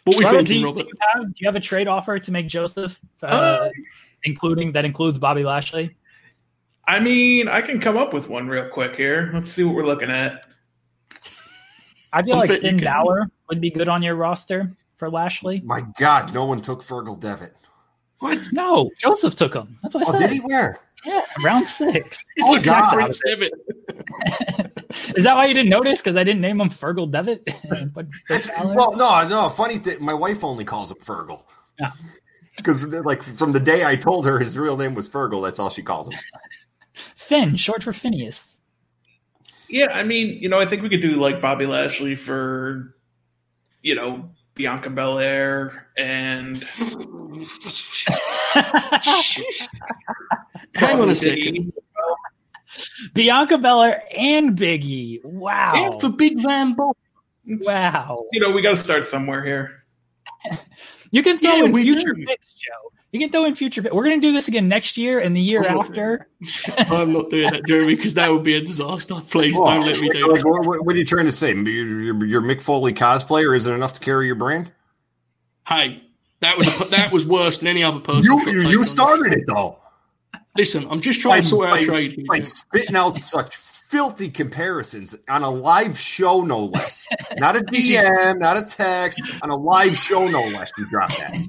What 0.06 0.18
we 0.18 0.26
Robert, 0.26 0.46
do, 0.48 0.56
you, 0.56 0.74
do 0.74 0.84
you 0.84 0.92
have 1.14 1.24
do 1.26 1.34
you 1.38 1.48
have 1.48 1.56
a 1.56 1.60
trade 1.60 1.88
offer 1.88 2.18
to 2.20 2.32
make 2.32 2.48
Joseph, 2.48 3.00
uh, 3.22 3.26
Uh, 3.26 3.70
including 4.24 4.72
that 4.74 4.86
includes 4.86 5.18
Bobby 5.20 5.44
Lashley? 5.44 5.96
I 6.88 7.00
mean, 7.00 7.48
I 7.48 7.62
can 7.62 7.80
come 7.80 7.98
up 7.98 8.14
with 8.14 8.30
one 8.30 8.48
real 8.48 8.68
quick 8.70 8.96
here. 8.96 9.30
Let's 9.34 9.50
see 9.52 9.64
what 9.64 9.76
we're 9.76 9.86
looking 9.86 10.10
at. 10.10 10.46
I 12.12 12.24
feel 12.24 12.36
I 12.36 12.40
like 12.40 12.50
bet 12.50 12.64
you 12.64 12.70
Finn 12.70 12.80
can. 12.80 12.86
Balor 12.86 13.30
would 13.50 13.62
be 13.62 13.70
good 13.70 13.88
on 13.88 14.02
your 14.02 14.16
roster 14.16 14.72
for 14.96 15.10
Lashley. 15.10 15.62
My 15.64 15.82
God, 16.00 16.34
no 16.34 16.46
one 16.46 16.62
took 16.62 16.82
Fergal 16.82 17.20
Devitt. 17.20 17.54
What? 18.20 18.40
No, 18.52 18.90
Joseph 18.98 19.36
took 19.36 19.54
him. 19.54 19.78
That's 19.84 19.94
what 19.94 20.08
I 20.08 20.10
Oh, 20.10 20.12
said. 20.14 20.20
did 20.22 20.32
he? 20.32 20.40
Where? 20.40 20.78
Yeah, 21.06 21.22
round 21.44 21.66
six. 21.66 22.24
He's 22.36 22.46
Oh, 22.46 22.52
like 22.52 22.64
Jack's 22.64 22.92
Jack 22.92 23.02
out 23.02 23.10
of 23.10 23.18
Prince 23.18 23.22
Devitt. 23.26 23.54
it. 23.70 25.16
Is 25.18 25.24
that 25.24 25.36
why 25.36 25.46
you 25.46 25.54
didn't 25.54 25.70
notice? 25.70 26.02
Because 26.02 26.18
I 26.18 26.24
didn't 26.24 26.42
name 26.42 26.60
him 26.60 26.70
Fergal 26.70 27.10
Devitt. 27.12 27.48
but 27.94 28.08
Well, 28.64 28.94
no, 28.96 29.28
no. 29.28 29.50
Funny 29.50 29.78
thing, 29.78 30.04
my 30.04 30.14
wife 30.14 30.44
only 30.44 30.66
calls 30.66 30.92
him 30.92 30.98
Fergal. 30.98 31.44
Yeah. 31.80 31.92
Because 32.58 32.86
like 32.86 33.24
from 33.24 33.54
the 33.54 33.60
day 33.60 33.86
I 33.86 33.96
told 33.96 34.26
her 34.26 34.40
his 34.40 34.58
real 34.58 34.76
name 34.76 34.94
was 34.96 35.08
Fergal, 35.08 35.42
that's 35.44 35.60
all 35.60 35.70
she 35.70 35.82
calls 35.84 36.10
him. 36.12 36.20
Finn, 36.94 37.56
short 37.56 37.84
for 37.84 37.94
Phineas. 37.94 38.60
Yeah, 39.70 39.88
I 39.94 40.04
mean, 40.04 40.40
you 40.42 40.50
know, 40.50 40.60
I 40.60 40.66
think 40.68 40.82
we 40.82 40.90
could 40.90 41.02
do 41.02 41.16
like 41.16 41.40
Bobby 41.42 41.66
Lashley 41.68 42.16
for, 42.16 42.96
you 43.82 43.96
know, 43.96 44.32
Bianca 44.56 44.90
Belair 44.90 45.88
and 45.96 46.66
Hang 50.80 51.00
on 51.02 51.10
a 51.10 51.16
second. 51.16 51.74
Bianca 53.14 53.58
Belair 53.58 54.04
and 54.18 54.58
Biggie. 54.58 55.24
Wow. 55.24 55.74
And 55.94 56.02
for 56.02 56.10
Big 56.10 56.42
Van 56.42 56.76
Bob. 56.76 56.96
wow. 57.46 58.26
You 58.32 58.40
know, 58.40 58.52
we 58.52 58.62
got 58.62 58.72
to 58.72 58.78
start 58.78 59.06
somewhere 59.06 59.44
here. 59.44 59.84
You 61.12 61.24
can 61.24 61.40
throw 61.40 61.56
Yeah, 61.56 61.64
in 61.66 61.74
future 61.74 62.14
do. 62.14 62.24
picks, 62.24 62.54
Joe. 62.54 62.92
You 63.12 63.20
can 63.20 63.32
throw 63.32 63.46
in 63.46 63.56
future 63.56 63.82
picks. 63.82 63.92
We're 63.96 64.04
going 64.04 64.22
to 64.22 64.28
do 64.28 64.32
this 64.32 64.48
again 64.48 64.68
next 64.68 64.96
year 64.96 65.18
and 65.18 65.36
the 65.36 65.42
year 65.42 65.64
oh, 65.64 65.68
I'm 65.70 65.76
not 65.78 65.88
after. 65.88 66.28
I'm 66.78 67.14
not 67.14 67.32
doing 67.32 67.50
that, 67.52 67.66
Jeremy, 67.66 67.96
because 67.96 68.14
that 68.14 68.32
would 68.32 68.44
be 68.44 68.54
a 68.54 68.62
disaster. 68.62 69.20
Please 69.32 69.56
Oh, 69.58 69.66
don't 69.66 69.88
let 69.88 70.00
me 70.00 70.08
do 70.12 70.28
like, 70.32 70.42
that. 70.42 70.48
what, 70.48 70.66
what- 70.68 70.86
what 70.86 70.96
are 70.96 71.00
you 71.00 71.06
trying 71.06 71.26
to 71.26 71.32
say? 71.32 71.52
Your, 71.52 71.66
your, 71.66 72.26
your 72.26 72.42
Mick 72.44 72.62
Foley 72.62 72.94
cosplayer 72.94 73.58
isn't 73.58 73.74
enough 73.74 73.94
to 73.94 74.00
carry 74.02 74.28
your 74.28 74.36
brand? 74.36 74.72
Hey, 75.68 76.04
that 76.42 76.60
was 76.60 76.90
that 76.92 77.12
was 77.12 77.26
worse 77.26 77.58
than 77.58 77.70
any 77.70 77.82
other 77.84 78.02
person. 78.02 78.26
You 78.26 78.40
you, 78.48 78.70
you 78.70 78.84
started 78.84 79.34
it 79.34 79.46
though. 79.48 79.79
Listen, 80.60 80.86
I'm 80.90 81.00
just 81.00 81.22
trying 81.22 81.42
to 81.42 81.48
sort 81.48 81.70
out 81.70 81.82
a 81.82 81.86
trade 81.86 82.12
here. 82.12 82.26
by 82.28 82.42
spitting 82.42 82.98
out 82.98 83.18
such 83.24 83.56
filthy 83.56 84.30
comparisons 84.30 85.16
on 85.30 85.42
a 85.42 85.50
live 85.50 85.98
show, 85.98 86.42
no 86.42 86.66
less. 86.66 87.08
Not 87.38 87.56
a 87.56 87.60
DM, 87.64 88.40
not 88.40 88.58
a 88.58 88.66
text, 88.66 89.22
on 89.42 89.52
a 89.52 89.56
live 89.56 89.98
show, 89.98 90.28
no 90.28 90.42
less. 90.50 90.70
You 90.78 90.86
drop 90.90 91.16
that. 91.16 91.48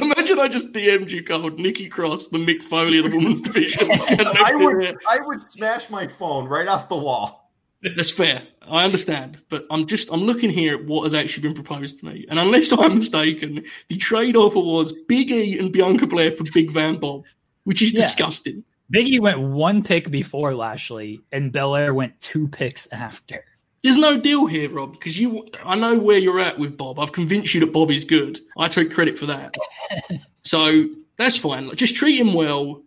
Imagine 0.00 0.38
I 0.38 0.46
just 0.46 0.72
DM'd 0.72 1.10
you 1.10 1.24
called 1.24 1.58
Nikki 1.58 1.88
Cross, 1.88 2.28
the 2.28 2.38
Mick 2.38 2.62
Foley 2.62 3.00
of 3.00 3.10
the 3.10 3.16
women's 3.16 3.40
division. 3.50 3.88
I 3.90 4.52
would 4.54 4.96
I 5.08 5.18
would 5.18 5.42
smash 5.42 5.90
my 5.90 6.06
phone 6.06 6.46
right 6.46 6.68
off 6.68 6.88
the 6.88 6.96
wall. 6.96 7.52
That's 7.82 8.12
fair. 8.12 8.44
I 8.60 8.84
understand, 8.84 9.38
but 9.50 9.66
I'm 9.72 9.88
just 9.88 10.08
I'm 10.12 10.22
looking 10.22 10.50
here 10.50 10.76
at 10.76 10.84
what 10.84 11.02
has 11.02 11.14
actually 11.14 11.48
been 11.48 11.54
proposed 11.54 11.98
to 11.98 12.06
me, 12.06 12.26
and 12.30 12.38
unless 12.38 12.70
I'm 12.70 12.98
mistaken, 12.98 13.64
the 13.88 13.96
trade 13.96 14.36
offer 14.36 14.60
was 14.60 14.92
Big 15.08 15.32
E 15.32 15.58
and 15.58 15.72
Bianca 15.72 16.06
Belair 16.06 16.30
for 16.36 16.44
Big 16.54 16.70
Van 16.70 17.00
Bob, 17.00 17.24
which 17.64 17.82
is 17.82 17.92
Yeah. 17.92 18.02
disgusting. 18.02 18.64
Biggie 18.92 19.20
went 19.20 19.40
one 19.40 19.82
pick 19.82 20.10
before 20.10 20.54
Lashley, 20.54 21.20
and 21.32 21.50
Belair 21.52 21.94
went 21.94 22.18
two 22.20 22.48
picks 22.48 22.86
after. 22.92 23.44
There's 23.82 23.96
no 23.96 24.18
deal 24.20 24.46
here, 24.46 24.70
Rob, 24.70 24.92
because 24.92 25.18
you. 25.18 25.46
I 25.64 25.74
know 25.74 25.98
where 25.98 26.18
you're 26.18 26.38
at 26.40 26.58
with 26.58 26.76
Bob. 26.76 26.98
I've 27.00 27.12
convinced 27.12 27.52
you 27.54 27.60
that 27.60 27.72
Bob 27.72 27.90
is 27.90 28.04
good. 28.04 28.38
I 28.58 28.68
take 28.68 28.92
credit 28.92 29.18
for 29.18 29.26
that. 29.26 29.56
so 30.42 30.84
that's 31.16 31.36
fine. 31.36 31.66
Like, 31.66 31.78
Just 31.78 31.96
treat 31.96 32.16
him 32.20 32.32
well, 32.34 32.82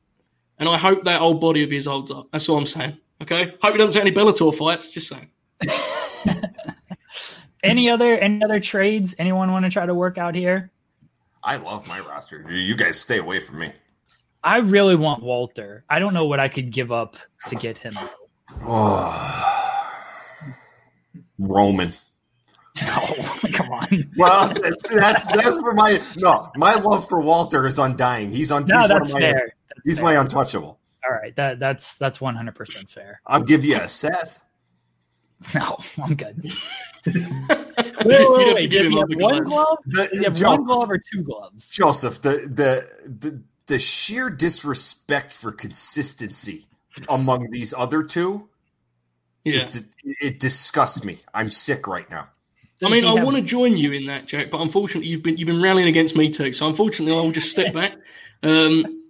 and 0.59 0.69
I 0.69 0.77
hope 0.77 1.03
that 1.03 1.21
old 1.21 1.41
body 1.41 1.63
of 1.63 1.71
his 1.71 1.85
holds 1.85 2.11
up. 2.11 2.27
That's 2.31 2.47
all 2.47 2.57
I'm 2.57 2.67
saying. 2.67 2.97
Okay. 3.21 3.53
Hope 3.61 3.71
he 3.73 3.77
doesn't 3.77 3.93
take 3.93 4.01
any 4.01 4.11
Bellator 4.11 4.55
fights. 4.55 4.89
Just 4.89 5.07
saying. 5.09 5.29
Any 7.63 7.89
other 7.89 8.15
any 8.17 8.43
other 8.43 8.59
trades 8.59 9.15
anyone 9.17 9.51
want 9.51 9.65
to 9.65 9.71
try 9.71 9.87
to 9.87 9.93
work 9.95 10.19
out 10.19 10.35
here? 10.35 10.69
I 11.43 11.57
love 11.57 11.87
my 11.87 11.99
roster. 11.99 12.45
You 12.51 12.75
guys 12.75 12.99
stay 12.99 13.17
away 13.17 13.39
from 13.39 13.57
me. 13.57 13.71
I 14.45 14.57
really 14.59 14.95
want 14.95 15.23
Walter. 15.23 15.83
I 15.89 15.97
don't 15.99 16.13
know 16.13 16.25
what 16.25 16.39
I 16.39 16.47
could 16.49 16.71
give 16.71 16.91
up 16.91 17.17
to 17.49 17.55
get 17.55 17.77
him. 17.79 17.97
Oh. 18.63 19.81
Roman. 21.39 21.91
No, 22.81 22.85
come 23.53 23.69
on. 23.71 24.11
Well, 24.17 24.53
that's, 24.53 24.89
that's 24.89 25.27
that's 25.27 25.57
for 25.59 25.73
my 25.73 26.01
no. 26.17 26.51
My 26.57 26.75
love 26.75 27.07
for 27.09 27.19
Walter 27.19 27.65
is 27.67 27.79
undying. 27.79 28.31
He's 28.31 28.51
on. 28.51 28.65
No, 28.65 28.79
he's 28.81 28.87
that's 28.89 29.13
my, 29.13 29.19
fair. 29.19 29.53
That's 29.69 29.81
He's 29.85 29.97
fair. 29.97 30.05
my 30.05 30.15
untouchable. 30.21 30.79
All 31.09 31.11
right, 31.15 31.35
that 31.37 31.57
that's 31.59 31.97
that's 31.97 32.19
one 32.21 32.35
hundred 32.35 32.55
percent 32.55 32.89
fair. 32.89 33.21
I'll 33.25 33.41
give 33.43 33.63
you 33.65 33.77
a 33.77 33.87
Seth. 33.87 34.41
No, 35.53 35.77
I'm 36.01 36.15
good. 36.15 36.41
You'd 36.43 36.55
Wait, 38.05 38.29
wait, 38.29 38.53
wait. 38.55 38.69
give 38.69 38.83
Does 38.83 38.85
him 38.85 38.91
he 38.91 38.97
have 38.99 39.03
other 39.09 39.17
one 39.17 39.43
gloves. 39.43 39.49
glove? 39.49 39.77
The- 39.85 40.07
Does 40.09 40.19
he 40.19 40.23
have 40.25 40.35
Joe- 40.35 40.49
one 40.51 40.63
glove 40.65 40.91
or 40.91 40.97
two 40.97 41.23
gloves? 41.23 41.69
Joseph, 41.69 42.21
the 42.21 42.29
the 42.29 42.87
the 43.09 43.41
the 43.67 43.79
sheer 43.79 44.29
disrespect 44.29 45.33
for 45.33 45.51
consistency 45.51 46.67
among 47.09 47.49
these 47.51 47.73
other 47.73 48.03
two 48.03 48.47
Yeah. 49.43 49.55
is 49.55 49.81
it 50.21 50.39
disgusts 50.39 51.03
me. 51.03 51.19
I'm 51.33 51.49
sick 51.49 51.87
right 51.87 52.09
now. 52.09 52.29
I 52.83 52.89
mean, 52.89 53.05
I 53.05 53.13
want 53.23 53.37
to 53.37 53.41
join 53.41 53.77
you 53.77 53.91
in 53.93 54.07
that, 54.07 54.25
Jack, 54.27 54.51
but 54.51 54.61
unfortunately, 54.61 55.09
you've 55.09 55.23
been 55.23 55.37
you've 55.37 55.47
been 55.47 55.61
rallying 55.61 55.87
against 55.87 56.15
me 56.15 56.29
too. 56.29 56.53
So 56.53 56.67
unfortunately, 56.67 57.17
I 57.17 57.21
will 57.21 57.31
just 57.31 57.51
step 57.51 57.73
back. 57.73 57.93
Um, 58.43 59.01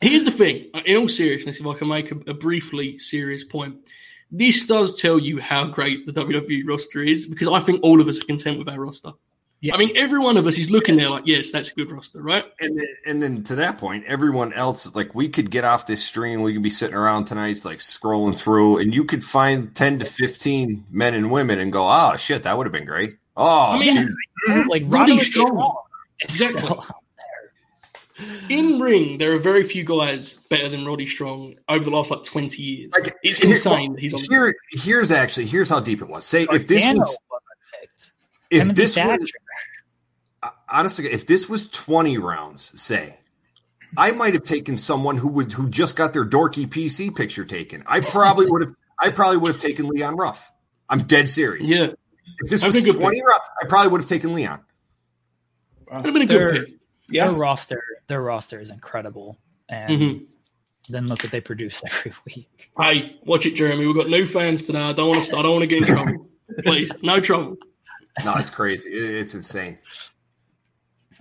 Here's 0.00 0.24
the 0.24 0.30
thing. 0.30 0.66
In 0.84 0.96
all 0.98 1.08
seriousness, 1.08 1.60
if 1.60 1.66
I 1.66 1.74
can 1.74 1.88
make 1.88 2.10
a, 2.10 2.16
a 2.26 2.34
briefly 2.34 2.98
serious 2.98 3.42
point, 3.42 3.76
this 4.30 4.66
does 4.66 5.00
tell 5.00 5.18
you 5.18 5.40
how 5.40 5.66
great 5.66 6.04
the 6.04 6.12
WWE 6.12 6.68
roster 6.68 7.02
is 7.02 7.24
because 7.24 7.48
I 7.48 7.60
think 7.60 7.80
all 7.82 8.00
of 8.02 8.08
us 8.08 8.20
are 8.20 8.24
content 8.24 8.58
with 8.58 8.68
our 8.68 8.78
roster. 8.78 9.12
I 9.72 9.76
mean, 9.76 9.96
every 9.96 10.18
one 10.18 10.36
of 10.36 10.46
us 10.46 10.58
is 10.58 10.70
looking 10.70 10.96
there 10.96 11.08
like, 11.08 11.26
yes, 11.26 11.50
that's 11.50 11.70
a 11.70 11.74
good 11.74 11.90
roster, 11.90 12.20
right? 12.20 12.44
And 12.60 12.78
then, 12.78 12.86
and 13.06 13.22
then 13.22 13.42
to 13.44 13.54
that 13.56 13.78
point, 13.78 14.04
everyone 14.06 14.52
else, 14.52 14.94
like 14.94 15.14
we 15.14 15.28
could 15.28 15.50
get 15.50 15.64
off 15.64 15.86
this 15.86 16.04
stream, 16.04 16.42
we 16.42 16.52
could 16.52 16.62
be 16.62 16.70
sitting 16.70 16.96
around 16.96 17.26
tonight, 17.26 17.64
like 17.64 17.78
scrolling 17.78 18.38
through, 18.38 18.78
and 18.78 18.94
you 18.94 19.04
could 19.04 19.24
find 19.24 19.74
10 19.74 20.00
to 20.00 20.04
15 20.04 20.86
men 20.90 21.14
and 21.14 21.30
women 21.30 21.58
and 21.58 21.72
go, 21.72 21.88
oh, 21.88 22.16
shit, 22.16 22.42
that 22.42 22.56
would 22.56 22.66
have 22.66 22.72
been 22.72 22.84
great. 22.84 23.14
Oh, 23.36 23.72
I 23.72 23.78
mean, 23.78 23.96
shoot. 23.96 24.14
Mm-hmm. 24.48 24.68
like 24.68 24.82
Roddy 24.86 25.12
Roddy 25.12 25.24
Strong. 25.24 25.48
Strong. 25.48 25.76
Exactly. 26.20 26.60
still 26.60 26.80
out 26.80 26.86
there. 28.18 28.36
In 28.48 28.80
ring, 28.80 29.18
there 29.18 29.32
are 29.34 29.38
very 29.38 29.64
few 29.64 29.84
guys 29.84 30.34
better 30.48 30.68
than 30.68 30.84
Roddy 30.86 31.06
Strong 31.06 31.56
over 31.68 31.84
the 31.84 31.90
last 31.90 32.10
like 32.10 32.22
20 32.22 32.62
years. 32.62 32.92
Like, 32.92 33.16
it's 33.22 33.38
here- 33.38 33.50
insane 33.50 33.94
that 33.94 34.00
he's 34.00 34.14
on. 34.14 34.20
Here, 34.28 34.54
here's 34.70 35.10
actually 35.10 35.46
here's 35.46 35.68
how 35.70 35.80
deep 35.80 36.02
it 36.02 36.08
was. 36.08 36.24
Say 36.24 36.46
if 36.50 36.66
this 36.66 36.82
Gargano 36.82 37.00
was 37.00 37.18
wasn't 37.30 38.12
if 38.50 38.60
Timothy 38.62 38.82
this 38.82 38.96
was 38.96 39.04
Thatcher. 39.04 39.38
Honestly 40.74 41.10
if 41.10 41.26
this 41.26 41.48
was 41.48 41.68
20 41.68 42.18
rounds, 42.18 42.78
say 42.80 43.18
I 43.96 44.10
might 44.10 44.34
have 44.34 44.42
taken 44.42 44.76
someone 44.76 45.16
who 45.16 45.28
would 45.28 45.52
who 45.52 45.68
just 45.70 45.96
got 45.96 46.12
their 46.12 46.24
dorky 46.26 46.66
PC 46.66 47.14
picture 47.14 47.44
taken. 47.44 47.82
I 47.86 48.00
probably 48.00 48.46
would 48.46 48.60
have 48.62 48.72
I 49.00 49.10
probably 49.10 49.38
would 49.38 49.52
have 49.52 49.60
taken 49.60 49.88
Leon 49.88 50.16
Ruff. 50.16 50.50
I'm 50.90 51.04
dead 51.04 51.30
serious. 51.30 51.68
Yeah, 51.68 51.84
If 52.40 52.50
this 52.50 52.60
That's 52.60 52.74
was 52.74 52.94
20 52.96 53.22
rounds, 53.22 53.42
I 53.62 53.66
probably 53.66 53.90
would 53.92 54.00
have 54.02 54.08
taken 54.08 54.34
Leon. 54.34 54.60
would 55.90 56.04
have 56.04 56.12
been 56.14 56.22
a 56.22 56.26
They're- 56.26 56.52
good 56.52 56.66
pick. 56.66 56.74
Yeah. 57.10 57.26
Their 57.28 57.36
roster, 57.36 57.82
their 58.06 58.22
roster 58.22 58.60
is 58.60 58.70
incredible, 58.70 59.38
and 59.68 59.90
Mhm. 60.02 60.26
then 60.88 61.06
look 61.06 61.22
what 61.22 61.30
they 61.32 61.40
produce 61.40 61.82
every 61.86 62.12
week. 62.26 62.70
Hey, 62.80 63.16
watch 63.24 63.44
it, 63.46 63.54
Jeremy. 63.54 63.86
We've 63.86 63.94
got 63.94 64.08
new 64.08 64.24
fans 64.26 64.62
today. 64.66 64.78
I 64.80 64.92
don't 64.94 65.08
want 65.08 65.24
to. 65.26 65.36
I 65.36 65.42
don't 65.42 65.52
want 65.52 65.62
to 65.62 65.66
get 65.66 65.86
in 65.86 65.94
trouble. 65.94 66.30
Please, 66.64 66.90
no 67.02 67.20
trouble. 67.20 67.56
No, 68.24 68.34
it's 68.36 68.48
crazy. 68.50 68.88
It's 68.90 69.34
insane. 69.34 69.76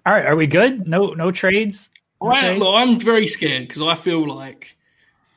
All 0.05 0.13
right, 0.13 0.25
are 0.25 0.35
we 0.35 0.47
good? 0.47 0.87
No, 0.87 1.07
no 1.11 1.31
trades. 1.31 1.89
No 2.21 2.29
I, 2.31 2.41
trades? 2.41 2.59
look, 2.59 2.75
I'm 2.75 2.99
very 2.99 3.27
scared 3.27 3.67
because 3.67 3.81
I 3.83 3.95
feel 3.95 4.27
like, 4.27 4.75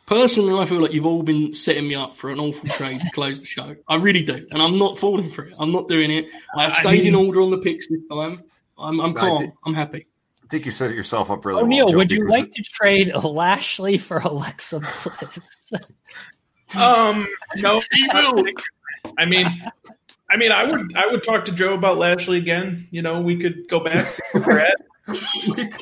personally, 0.07 0.59
I 0.61 0.67
feel 0.67 0.81
like 0.81 0.93
you've 0.93 1.07
all 1.07 1.23
been 1.23 1.53
setting 1.53 1.87
me 1.89 1.95
up 1.95 2.17
for 2.17 2.31
an 2.31 2.41
awful 2.41 2.69
trade 2.71 3.01
to 3.01 3.11
close 3.13 3.41
the 3.41 3.47
show. 3.47 3.77
I 3.89 3.97
really 3.97 4.25
do, 4.25 4.47
and 4.51 4.61
I'm 4.61 4.79
not 4.79 4.99
falling 4.99 5.31
for 5.31 5.45
it. 5.45 5.55
I'm 5.59 5.73
not 5.73 5.89
doing 5.89 6.11
it. 6.11 6.27
I've 6.57 6.73
I 6.73 6.81
stayed 6.81 7.05
in 7.07 7.15
order 7.15 7.41
on 7.41 7.51
the 7.51 7.59
picks 7.59 7.89
this 7.89 8.01
time. 8.11 8.43
I'm, 8.79 9.01
I'm 9.01 9.15
calm. 9.15 9.41
did- 9.41 9.53
I'm 9.65 9.75
happy. 9.75 10.07
I 10.45 10.49
think 10.49 10.65
you 10.65 10.71
set 10.71 10.95
yourself 10.95 11.29
up 11.31 11.45
really 11.45 11.61
O'Neill, 11.63 11.87
well. 11.87 11.93
Joe, 11.93 11.99
would 11.99 12.13
you 12.13 12.21
because 12.25 12.39
like 12.39 12.51
to 12.53 12.63
trade 12.63 13.13
Lashley 13.15 13.99
for 13.99 14.19
Alexa 14.19 14.79
Bliss? 14.79 15.73
Um, 16.75 17.27
no, 17.57 17.83
I 19.19 19.25
mean, 19.25 19.47
I 20.31 20.37
mean, 20.37 20.51
I 20.53 20.65
would, 20.65 20.97
I 20.97 21.07
would 21.07 21.23
talk 21.23 21.45
to 21.47 21.53
Joe 21.53 21.75
about 21.75 21.99
Lashley 21.99 22.39
again. 22.39 22.89
You 22.91 23.03
know, 23.03 23.21
we 23.21 23.39
could 23.39 23.69
go 23.69 23.81
back 23.81 24.13
to 24.15 24.23
where 24.33 24.45
we're 24.45 24.59
at. 24.59 24.77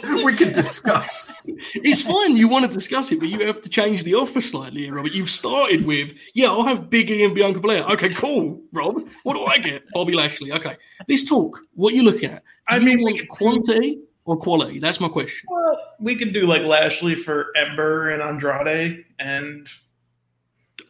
we, 0.04 0.22
we 0.24 0.32
could 0.34 0.52
discuss. 0.52 1.32
It's 1.46 2.02
fine. 2.02 2.36
You 2.36 2.46
want 2.46 2.70
to 2.70 2.76
discuss 2.76 3.10
it, 3.10 3.20
but 3.20 3.28
you 3.30 3.46
have 3.46 3.62
to 3.62 3.68
change 3.70 4.04
the 4.04 4.14
offer 4.16 4.42
slightly, 4.42 4.82
here, 4.82 4.94
Robert. 4.94 5.14
You've 5.14 5.30
started 5.30 5.86
with, 5.86 6.12
yeah, 6.34 6.48
I'll 6.48 6.62
have 6.64 6.90
Big 6.90 7.10
E 7.10 7.24
and 7.24 7.34
Bianca 7.34 7.58
Belair. 7.60 7.84
Okay, 7.92 8.10
cool, 8.10 8.60
Rob. 8.72 9.08
What 9.22 9.32
do 9.34 9.44
I 9.44 9.56
get? 9.56 9.82
Bobby 9.94 10.14
Lashley. 10.14 10.52
Okay, 10.52 10.76
let's 11.08 11.24
talk. 11.24 11.58
What 11.72 11.94
are 11.94 11.96
you 11.96 12.02
looking 12.02 12.30
at? 12.30 12.42
Do 12.68 12.74
I 12.74 12.76
you 12.76 12.84
mean, 12.84 12.98
we 12.98 13.04
want 13.04 13.18
could- 13.20 13.28
quantity 13.30 14.00
or 14.26 14.36
quality? 14.36 14.78
That's 14.78 15.00
my 15.00 15.08
question. 15.08 15.48
Well, 15.50 15.78
we 16.00 16.16
could 16.16 16.34
do 16.34 16.46
like 16.46 16.62
Lashley 16.64 17.14
for 17.14 17.46
Ember 17.56 18.10
and 18.10 18.22
Andrade, 18.22 19.06
and 19.18 19.66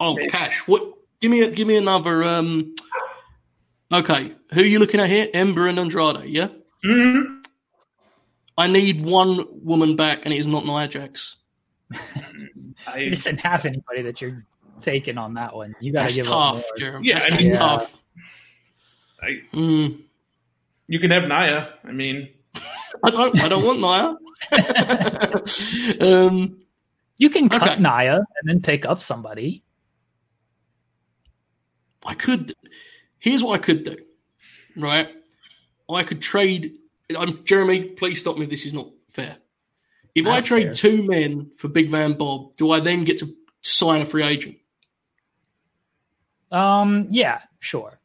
Oh, 0.00 0.14
Maybe. 0.16 0.28
cash. 0.28 0.58
What? 0.66 0.92
Give 1.20 1.30
me 1.30 1.42
a, 1.42 1.50
give 1.50 1.68
me 1.68 1.76
another. 1.76 2.24
Um. 2.24 2.74
Okay, 3.94 4.34
who 4.52 4.60
are 4.60 4.64
you 4.66 4.78
looking 4.80 5.00
at 5.00 5.08
here? 5.08 5.28
Ember 5.32 5.68
and 5.68 5.78
Andrade. 5.78 6.24
Yeah. 6.28 6.48
Mhm. 6.84 7.44
I 8.58 8.66
need 8.66 9.04
one 9.04 9.44
woman 9.64 9.96
back, 9.96 10.20
and 10.24 10.32
it 10.34 10.38
is 10.38 10.46
not 10.46 10.64
Nia 10.66 10.88
Jax. 10.88 11.36
You 11.92 11.98
I, 12.86 13.08
just 13.08 13.24
didn't 13.24 13.40
have 13.42 13.64
anybody 13.66 14.02
that 14.02 14.20
you're 14.20 14.44
taking 14.80 15.16
on 15.18 15.34
that 15.34 15.54
one. 15.54 15.74
You 15.80 15.92
got 15.92 16.00
to 16.00 16.14
That's 16.14 16.16
give 16.16 16.26
up 16.26 16.32
tough, 16.32 16.54
more. 16.56 16.64
Jeremy. 16.78 17.08
Yeah, 17.08 17.18
that's, 17.20 17.26
I 17.26 17.30
that's 17.36 17.44
mean- 17.46 17.54
tough. 17.56 17.90
I, 19.22 19.40
Mm. 19.54 20.02
you 20.88 20.98
can 20.98 21.10
have 21.10 21.22
Nia. 21.24 21.74
I 21.84 21.92
mean, 21.92 22.28
I 23.02 23.10
don't. 23.10 23.40
I 23.42 23.48
don't 23.48 23.64
want 23.64 23.80
Nia. 23.80 24.16
um. 26.00 26.60
You 27.16 27.30
can 27.30 27.48
cut 27.48 27.62
Okay. 27.62 27.80
Nia 27.80 28.16
and 28.16 28.48
then 28.48 28.60
pick 28.60 28.84
up 28.84 29.00
somebody. 29.00 29.62
I 32.04 32.14
could. 32.14 32.54
Here's 33.24 33.42
what 33.42 33.58
I 33.58 33.62
could 33.62 33.84
do. 33.84 33.96
Right. 34.76 35.08
I 35.90 36.02
could 36.02 36.20
trade. 36.20 36.74
I'm 37.16 37.42
Jeremy. 37.46 37.84
Please 37.84 38.20
stop 38.20 38.36
me 38.36 38.44
if 38.44 38.50
this 38.50 38.66
is 38.66 38.74
not 38.74 38.90
fair. 39.08 39.38
If 40.14 40.26
I 40.26 40.42
trade 40.42 40.64
fair. 40.64 40.74
two 40.74 41.02
men 41.04 41.50
for 41.56 41.68
Big 41.68 41.88
Van 41.88 42.18
Bob, 42.18 42.54
do 42.58 42.70
I 42.70 42.80
then 42.80 43.04
get 43.04 43.20
to 43.20 43.34
sign 43.62 44.02
a 44.02 44.04
free 44.04 44.24
agent? 44.24 44.56
Um, 46.52 47.06
yeah, 47.08 47.40
sure. 47.60 47.98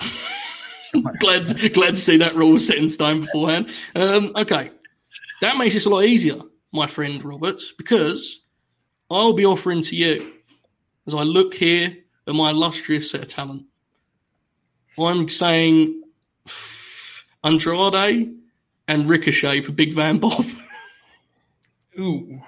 glad 1.20 1.72
glad 1.72 1.94
to 1.94 2.00
see 2.00 2.16
that 2.16 2.34
rule 2.34 2.58
set 2.58 2.78
in 2.78 2.90
stone 2.90 3.20
beforehand. 3.20 3.70
Um, 3.94 4.32
okay, 4.34 4.72
that 5.42 5.56
makes 5.58 5.74
this 5.74 5.86
a 5.86 5.90
lot 5.90 6.02
easier, 6.02 6.40
my 6.72 6.88
friend 6.88 7.24
Roberts, 7.24 7.72
because 7.78 8.40
I'll 9.08 9.32
be 9.32 9.46
offering 9.46 9.82
to 9.82 9.94
you 9.94 10.32
as 11.06 11.14
I 11.14 11.22
look 11.22 11.54
here 11.54 11.96
at 12.26 12.34
my 12.34 12.50
illustrious 12.50 13.12
set 13.12 13.22
of 13.22 13.28
talent. 13.28 13.66
I'm 14.98 15.28
saying 15.28 16.02
Andrade 17.44 18.34
and 18.88 19.06
Ricochet 19.08 19.62
for 19.62 19.72
Big 19.72 19.94
Van 19.94 20.18
Bob. 20.18 20.44
ooh, 21.98 22.02
You 22.02 22.42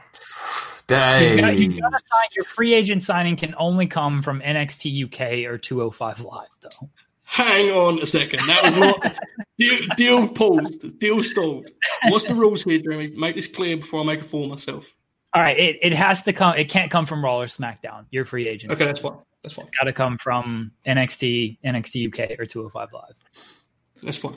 Dang. 0.87 1.39
got, 1.39 1.57
you 1.57 1.69
got 1.69 1.91
to 1.91 1.99
sign 1.99 2.29
your 2.35 2.45
free 2.45 2.75
agent 2.75 3.03
signing 3.03 3.37
can 3.37 3.55
only 3.59 3.87
come 3.87 4.23
from 4.23 4.41
NXT 4.41 5.05
UK 5.05 5.51
or 5.51 5.59
205 5.59 6.21
Live, 6.21 6.49
though. 6.61 6.89
Hang 7.25 7.71
on 7.71 8.01
a 8.01 8.07
second. 8.07 8.41
That 8.47 8.63
was 8.65 8.77
not 8.77 9.15
deal, 9.59 9.79
deal 9.97 10.29
paused. 10.29 10.99
Deal 10.99 11.23
stalled. 11.23 11.69
What's 12.09 12.25
the 12.25 12.35
rules 12.35 12.65
here, 12.65 12.79
Jeremy? 12.79 13.13
Make 13.17 13.37
this 13.37 13.47
clear 13.47 13.77
before 13.77 14.01
I 14.01 14.05
make 14.05 14.21
a 14.23 14.25
fool 14.25 14.45
of 14.45 14.51
myself. 14.51 14.87
All 15.35 15.43
right, 15.43 15.59
it, 15.59 15.79
it 15.83 15.93
has 15.93 16.23
to 16.23 16.33
come. 16.33 16.57
It 16.57 16.71
can't 16.71 16.91
come 16.91 17.05
from 17.05 17.23
Raw 17.23 17.43
or 17.43 17.47
SmackDown. 17.47 18.07
Your 18.11 18.25
free 18.25 18.49
agent. 18.49 18.73
Okay, 18.73 18.87
that's 18.87 19.01
fine. 19.01 19.19
That's 19.43 19.55
fine. 19.55 19.67
got 19.79 19.85
to 19.87 19.93
come 19.93 20.19
from 20.19 20.73
NXT, 20.87 21.59
NXT 21.65 22.09
UK 22.09 22.39
or 22.39 22.45
205 22.47 22.89
Live. 22.93 23.23
That's 24.03 24.17
fine. 24.17 24.37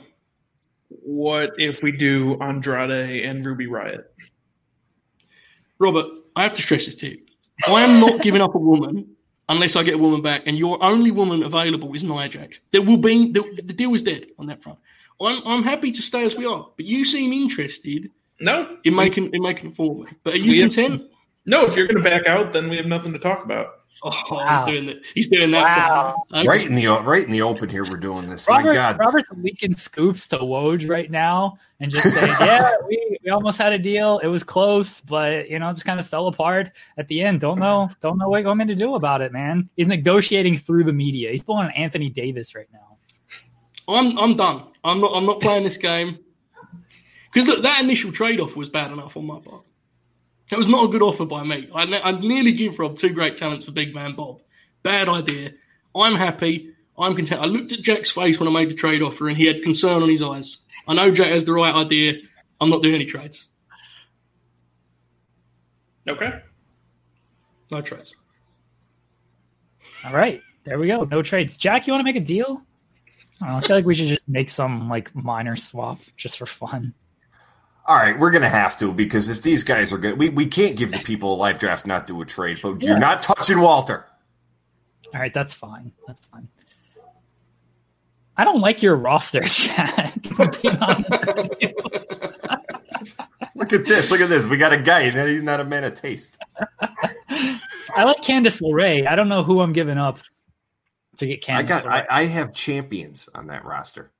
what 0.88 1.50
if 1.58 1.82
we 1.82 1.92
do 1.92 2.36
Andrade 2.40 3.24
and 3.24 3.44
Ruby 3.44 3.66
Riott? 3.66 4.04
Robert, 5.78 6.06
I 6.36 6.42
have 6.44 6.54
to 6.54 6.62
stress 6.62 6.86
this 6.86 6.96
to 6.96 7.10
you. 7.10 7.18
I 7.68 7.82
am 7.82 8.00
not 8.00 8.20
giving 8.22 8.40
up 8.40 8.54
a 8.54 8.58
woman 8.58 9.08
unless 9.48 9.76
I 9.76 9.82
get 9.82 9.94
a 9.94 9.98
woman 9.98 10.22
back, 10.22 10.42
and 10.46 10.56
your 10.56 10.82
only 10.82 11.10
woman 11.10 11.42
available 11.42 11.92
is 11.94 12.04
Nia 12.04 12.28
Jax. 12.28 12.60
There 12.70 12.82
will 12.82 12.96
be 12.96 13.32
the, 13.32 13.42
the 13.56 13.72
deal 13.72 13.94
is 13.94 14.02
dead 14.02 14.26
on 14.38 14.46
that 14.46 14.62
front. 14.62 14.78
I'm 15.20 15.42
I'm 15.44 15.62
happy 15.62 15.92
to 15.92 16.02
stay 16.02 16.22
as 16.24 16.34
we 16.36 16.46
are, 16.46 16.68
but 16.76 16.84
you 16.86 17.04
seem 17.04 17.32
interested 17.32 18.10
No, 18.40 18.76
in 18.84 18.94
making 18.94 19.32
in 19.34 19.42
making 19.42 19.70
a 19.70 19.74
for 19.74 19.94
me. 19.94 20.06
But 20.24 20.34
are 20.34 20.38
you 20.38 20.52
We 20.52 20.60
have- 20.60 20.74
content? 20.74 21.10
no. 21.46 21.64
If 21.64 21.76
you're 21.76 21.86
going 21.86 22.02
to 22.02 22.08
back 22.08 22.26
out, 22.26 22.52
then 22.52 22.68
we 22.68 22.76
have 22.76 22.86
nothing 22.86 23.12
to 23.12 23.18
talk 23.18 23.44
about. 23.44 23.81
Oh, 24.04 24.10
Wow. 24.32 24.66
he's 24.66 24.74
doing 24.74 24.86
that. 24.86 24.96
He's 25.14 25.28
doing 25.28 25.50
that. 25.52 25.62
Wow. 25.62 26.16
Okay. 26.32 26.48
Right 26.48 26.66
in 26.66 26.74
the 26.74 26.86
right 26.88 27.22
in 27.22 27.30
the 27.30 27.42
open 27.42 27.68
here, 27.68 27.84
we're 27.84 27.98
doing 27.98 28.28
this. 28.28 28.48
My 28.48 28.56
Robert's, 28.56 28.74
God, 28.74 28.98
Robert's 28.98 29.30
leaking 29.36 29.74
scoops 29.74 30.26
to 30.28 30.38
Woj 30.38 30.88
right 30.88 31.08
now 31.08 31.56
and 31.78 31.88
just 31.92 32.12
saying, 32.12 32.26
yeah, 32.40 32.72
we, 32.88 33.18
we 33.24 33.30
almost 33.30 33.58
had 33.58 33.72
a 33.72 33.78
deal. 33.78 34.18
It 34.18 34.26
was 34.26 34.42
close, 34.42 35.00
but 35.00 35.48
you 35.48 35.60
know, 35.60 35.68
it 35.68 35.74
just 35.74 35.84
kind 35.84 36.00
of 36.00 36.06
fell 36.08 36.26
apart 36.26 36.72
at 36.96 37.06
the 37.06 37.22
end. 37.22 37.40
Don't 37.40 37.60
know, 37.60 37.90
don't 38.00 38.18
know 38.18 38.28
what 38.28 38.40
you 38.40 38.46
want 38.46 38.58
going 38.58 38.66
to 38.68 38.74
do 38.74 38.96
about 38.96 39.20
it, 39.20 39.32
man. 39.32 39.68
He's 39.76 39.86
negotiating 39.86 40.58
through 40.58 40.82
the 40.82 40.92
media. 40.92 41.30
He's 41.30 41.44
pulling 41.44 41.66
an 41.66 41.72
Anthony 41.72 42.10
Davis 42.10 42.56
right 42.56 42.68
now. 42.72 42.96
I'm 43.86 44.18
I'm 44.18 44.36
done. 44.36 44.64
I'm 44.82 45.00
not 45.00 45.12
I'm 45.14 45.26
not 45.26 45.40
playing 45.40 45.62
this 45.62 45.76
game 45.76 46.18
because 47.32 47.46
look, 47.46 47.62
that 47.62 47.82
initial 47.82 48.10
trade 48.10 48.40
off 48.40 48.56
was 48.56 48.68
bad 48.68 48.90
enough 48.90 49.16
on 49.16 49.26
my 49.26 49.38
part. 49.38 49.62
That 50.52 50.58
was 50.58 50.68
not 50.68 50.84
a 50.84 50.88
good 50.88 51.00
offer 51.00 51.24
by 51.24 51.44
me. 51.44 51.70
I, 51.74 51.86
ne- 51.86 52.02
I 52.02 52.10
nearly 52.10 52.52
give 52.52 52.78
Rob 52.78 52.98
two 52.98 53.08
great 53.08 53.38
talents 53.38 53.64
for 53.64 53.72
Big 53.72 53.94
Man 53.94 54.14
Bob. 54.14 54.42
Bad 54.82 55.08
idea. 55.08 55.52
I'm 55.96 56.14
happy. 56.14 56.74
I'm 56.98 57.16
content. 57.16 57.40
I 57.40 57.46
looked 57.46 57.72
at 57.72 57.80
Jack's 57.80 58.10
face 58.10 58.38
when 58.38 58.46
I 58.50 58.52
made 58.52 58.68
the 58.68 58.74
trade 58.74 59.00
offer, 59.00 59.28
and 59.28 59.36
he 59.38 59.46
had 59.46 59.62
concern 59.62 60.02
on 60.02 60.10
his 60.10 60.22
eyes. 60.22 60.58
I 60.86 60.92
know 60.92 61.10
Jack 61.10 61.28
has 61.28 61.46
the 61.46 61.54
right 61.54 61.74
idea. 61.74 62.16
I'm 62.60 62.68
not 62.68 62.82
doing 62.82 62.96
any 62.96 63.06
trades. 63.06 63.48
Okay. 66.06 66.42
No 67.70 67.80
trades. 67.80 68.14
All 70.04 70.12
right, 70.12 70.42
there 70.64 70.78
we 70.78 70.86
go. 70.86 71.04
No 71.04 71.22
trades. 71.22 71.56
Jack, 71.56 71.86
you 71.86 71.94
want 71.94 72.02
to 72.02 72.12
make 72.12 72.22
a 72.22 72.26
deal? 72.26 72.60
I, 73.40 73.46
don't 73.46 73.54
know, 73.54 73.56
I 73.56 73.60
feel 73.62 73.76
like 73.76 73.86
we 73.86 73.94
should 73.94 74.08
just 74.08 74.28
make 74.28 74.50
some 74.50 74.90
like 74.90 75.14
minor 75.14 75.56
swap 75.56 76.00
just 76.18 76.36
for 76.36 76.44
fun. 76.44 76.92
All 77.84 77.96
right, 77.96 78.16
we're 78.18 78.30
gonna 78.30 78.48
have 78.48 78.76
to 78.78 78.92
because 78.92 79.28
if 79.28 79.42
these 79.42 79.64
guys 79.64 79.92
are 79.92 79.98
good, 79.98 80.16
we, 80.18 80.28
we 80.28 80.46
can't 80.46 80.76
give 80.76 80.92
the 80.92 80.98
people 80.98 81.34
a 81.34 81.36
live 81.36 81.58
draft, 81.58 81.84
not 81.86 82.06
do 82.06 82.20
a 82.22 82.24
trade. 82.24 82.58
But 82.62 82.80
you're 82.80 82.98
not 82.98 83.22
touching 83.22 83.60
Walter. 83.60 84.06
All 85.12 85.20
right, 85.20 85.34
that's 85.34 85.52
fine. 85.52 85.92
That's 86.06 86.20
fine. 86.22 86.48
I 88.36 88.44
don't 88.44 88.60
like 88.60 88.82
your 88.82 88.96
roster, 88.96 89.40
Jack. 89.44 90.14
if 90.24 90.62
being 90.62 90.78
honest 90.78 91.26
with. 91.26 91.50
Look 93.54 93.72
at 93.72 93.84
this. 93.86 94.10
Look 94.10 94.20
at 94.20 94.28
this. 94.30 94.46
We 94.46 94.56
got 94.56 94.72
a 94.72 94.78
guy. 94.78 95.00
and 95.02 95.28
He's 95.28 95.42
not 95.42 95.60
a 95.60 95.64
man 95.64 95.84
of 95.84 95.94
taste. 95.94 96.38
I 97.28 98.04
like 98.04 98.18
Candice 98.22 98.62
LeRae. 98.62 99.06
I 99.06 99.14
don't 99.16 99.28
know 99.28 99.42
who 99.42 99.60
I'm 99.60 99.72
giving 99.72 99.98
up 99.98 100.20
to 101.18 101.26
get 101.26 101.42
Candice. 101.42 101.58
I 101.58 101.62
got. 101.62 101.84
LeRae. 101.84 102.06
I, 102.08 102.20
I 102.20 102.24
have 102.26 102.54
champions 102.54 103.28
on 103.34 103.48
that 103.48 103.64
roster. 103.64 104.12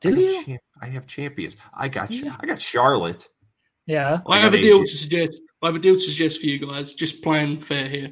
Do 0.00 0.10
I 0.10 0.18
you? 0.18 0.44
champ- 0.44 0.60
I 0.82 0.86
have 0.88 1.06
champions. 1.06 1.56
I 1.72 1.88
got. 1.88 2.10
Yeah. 2.10 2.36
I 2.40 2.46
got 2.46 2.60
Charlotte. 2.60 3.28
yeah. 3.86 4.20
I, 4.26 4.38
I 4.38 4.40
have 4.40 4.52
a 4.54 4.56
deal 4.58 4.80
AJ. 4.80 4.86
to 4.86 4.96
suggest. 4.96 5.40
I 5.62 5.66
have 5.66 5.76
a 5.76 5.78
deal 5.78 5.94
to 5.94 6.00
suggest 6.00 6.40
for 6.40 6.46
you 6.46 6.58
guys. 6.58 6.92
Just 6.94 7.22
playing 7.22 7.60
fair 7.60 7.88
here. 7.88 8.10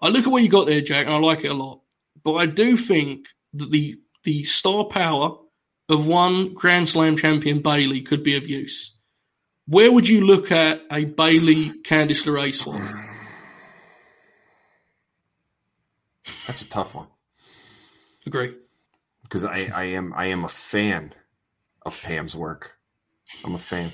I 0.00 0.08
look 0.08 0.24
at 0.26 0.32
what 0.32 0.42
you 0.42 0.48
got 0.48 0.66
there, 0.66 0.80
Jack, 0.80 1.04
and 1.06 1.14
I 1.14 1.18
like 1.18 1.44
it 1.44 1.50
a 1.50 1.54
lot. 1.54 1.82
But 2.24 2.34
I 2.34 2.46
do 2.46 2.76
think 2.78 3.26
that 3.54 3.70
the 3.70 3.96
the 4.24 4.44
star 4.44 4.84
power 4.86 5.36
of 5.90 6.06
one 6.06 6.54
Grand 6.54 6.88
Slam 6.88 7.16
champion 7.18 7.60
Bayley 7.60 8.00
could 8.00 8.22
be 8.22 8.36
of 8.36 8.48
use. 8.48 8.94
Where 9.66 9.92
would 9.92 10.08
you 10.08 10.24
look 10.24 10.50
at 10.50 10.80
a 10.90 11.04
Bayley 11.04 11.70
Candice 11.84 12.24
LeRae 12.24 12.54
swap? 12.54 12.80
That's 16.46 16.62
a 16.62 16.68
tough 16.68 16.94
one 16.94 17.06
Agree. 18.26 18.54
because 19.22 19.44
I, 19.44 19.68
I 19.74 19.84
am. 19.84 20.12
I 20.16 20.26
am 20.26 20.44
a 20.44 20.48
fan 20.48 21.14
of 21.90 22.00
Pam's 22.02 22.36
work. 22.36 22.76
I'm 23.44 23.54
a 23.54 23.58
fan. 23.58 23.92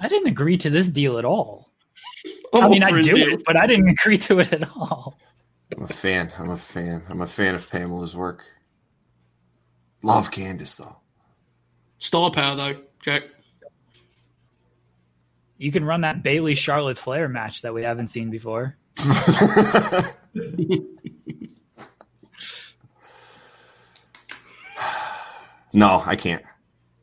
I 0.00 0.08
didn't 0.08 0.28
agree 0.28 0.56
to 0.58 0.70
this 0.70 0.88
deal 0.88 1.18
at 1.18 1.24
all. 1.24 1.72
I'm 2.54 2.64
I 2.64 2.68
mean, 2.68 2.82
I 2.82 3.02
do 3.02 3.16
it, 3.16 3.42
but 3.44 3.56
I 3.56 3.66
didn't 3.66 3.88
agree 3.98 4.18
to 4.18 4.38
it 4.40 4.52
at 4.52 4.68
all. 4.70 5.18
I'm 5.76 5.82
a 5.82 5.88
fan. 5.88 6.32
I'm 6.38 6.50
a 6.50 6.56
fan. 6.56 7.02
I'm 7.08 7.20
a 7.20 7.26
fan 7.26 7.54
of 7.54 7.68
Pamela's 7.68 8.16
work. 8.16 8.44
Love 10.02 10.30
Candice 10.30 10.76
though. 10.76 10.96
Star 11.98 12.30
power 12.30 12.54
though, 12.54 12.80
Jack. 13.02 13.24
You 15.58 15.72
can 15.72 15.84
run 15.84 16.02
that 16.02 16.22
Bayley 16.22 16.54
Charlotte 16.54 16.96
Flair 16.96 17.28
match 17.28 17.62
that 17.62 17.74
we 17.74 17.82
haven't 17.82 18.06
seen 18.08 18.30
before. 18.30 18.76
no, 25.72 26.02
I 26.06 26.14
can't. 26.16 26.44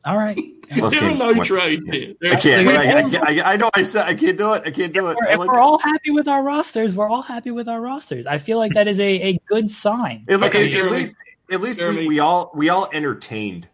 All 0.06 0.16
right. 0.16 0.36
Love 0.76 0.90
There 0.92 1.00
are 1.00 1.10
Candice 1.12 1.18
no 1.18 1.34
much. 1.34 1.46
trades 1.48 1.84
I 1.88 1.90
can't. 1.90 2.16
I, 2.22 2.32
I, 2.32 3.02
can't 3.10 3.22
I, 3.24 3.52
I 3.52 3.56
know. 3.56 3.70
I 3.74 3.82
said 3.82 4.06
I 4.06 4.14
can't 4.14 4.38
do 4.38 4.52
it. 4.54 4.62
I 4.64 4.70
can't 4.70 4.92
do 4.92 5.08
it. 5.08 5.16
I 5.26 5.32
if 5.32 5.38
like 5.38 5.48
we're 5.48 5.58
all 5.60 5.78
happy 5.78 6.10
with 6.10 6.26
our 6.28 6.42
rosters, 6.42 6.94
we're 6.94 7.08
all 7.08 7.22
happy 7.22 7.50
with 7.50 7.68
our 7.68 7.80
rosters. 7.80 8.26
I 8.26 8.38
feel 8.38 8.58
like 8.58 8.74
that 8.74 8.88
is 8.88 8.98
a, 9.00 9.04
a 9.22 9.40
good 9.46 9.70
sign. 9.70 10.24
At, 10.28 10.40
le- 10.40 10.46
Okay, 10.46 10.72
at- 10.74 10.86
at 10.86 10.92
least, 10.92 11.16
at 11.52 11.60
least 11.60 11.78
we, 11.80 11.84
Jeremy. 11.84 12.06
we 12.08 12.18
all 12.20 12.50
we 12.54 12.68
all 12.68 12.88
entertained 12.92 13.68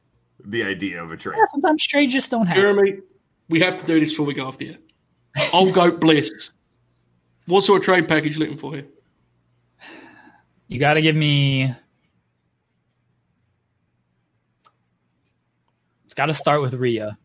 the 0.44 0.64
idea 0.64 1.02
of 1.02 1.12
a 1.12 1.16
trade. 1.16 1.36
Yeah, 1.38 1.44
sometimes 1.52 1.86
trades 1.86 2.12
just 2.12 2.30
don't 2.30 2.46
happen. 2.46 2.62
Jeremy, 2.62 2.98
we 3.48 3.60
have 3.60 3.78
to 3.78 3.86
do 3.86 4.00
this 4.00 4.10
before 4.10 4.26
we 4.26 4.34
go 4.34 4.46
off 4.46 4.58
the 4.58 4.70
air. 4.70 4.78
Old 5.52 5.72
Goat 5.74 6.00
Bliss. 6.00 6.50
What 7.46 7.64
sort 7.64 7.80
of 7.80 7.84
trade 7.84 8.06
package 8.08 8.34
you 8.34 8.40
looking 8.40 8.58
for 8.58 8.72
here? 8.74 8.86
You 10.68 10.78
got 10.78 10.94
to 10.94 11.02
give 11.02 11.16
me. 11.16 11.74
It's 16.12 16.18
got 16.18 16.26
to 16.26 16.34
start 16.34 16.60
with 16.60 16.74
Rhea. 16.74 17.16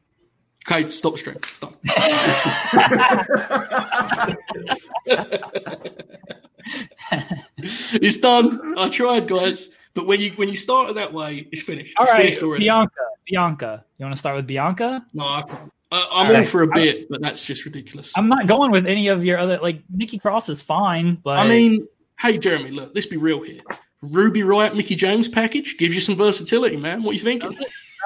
Okay, 0.65 0.89
stop 0.91 1.11
the 1.11 1.17
stream. 1.17 1.35
Stop. 1.57 1.75
it's 7.95 8.15
done. 8.15 8.77
I 8.77 8.87
tried, 8.87 9.27
guys. 9.27 9.67
But 9.93 10.07
when 10.07 10.21
you 10.21 10.31
when 10.37 10.47
you 10.47 10.55
start 10.55 10.91
it 10.91 10.95
that 10.95 11.11
way, 11.11 11.49
it's 11.51 11.63
finished. 11.63 11.95
All 11.97 12.05
it's 12.05 12.13
right, 12.13 12.21
finished 12.21 12.41
already. 12.41 12.63
Bianca. 12.63 12.93
Bianca. 13.29 13.83
You 13.97 14.05
want 14.05 14.15
to 14.15 14.19
start 14.19 14.37
with 14.37 14.47
Bianca? 14.47 15.05
No, 15.13 15.25
I, 15.25 15.43
I, 15.91 16.07
I'm 16.13 16.27
all 16.27 16.31
Okay. 16.37 16.45
for 16.45 16.61
a 16.61 16.67
bit, 16.67 17.09
but 17.09 17.19
that's 17.19 17.43
just 17.43 17.65
ridiculous. 17.65 18.13
I'm 18.15 18.29
not 18.29 18.47
going 18.47 18.71
with 18.71 18.87
any 18.87 19.09
of 19.09 19.25
your 19.25 19.37
other. 19.37 19.57
Like 19.57 19.81
Nikki 19.89 20.17
Cross 20.17 20.47
is 20.47 20.61
fine, 20.61 21.15
but 21.15 21.39
I 21.39 21.49
mean, 21.49 21.89
hey, 22.21 22.37
Jeremy, 22.37 22.71
look, 22.71 22.91
let's 22.95 23.07
be 23.07 23.17
real 23.17 23.43
here. 23.43 23.59
Ruby 24.01 24.43
Riott, 24.43 24.77
Mickie 24.77 24.95
James 24.95 25.27
package 25.27 25.75
gives 25.77 25.93
you 25.93 25.99
some 25.99 26.15
versatility, 26.15 26.77
man. 26.77 27.03
What 27.03 27.11
are 27.11 27.15
you 27.15 27.19
thinking? 27.23 27.57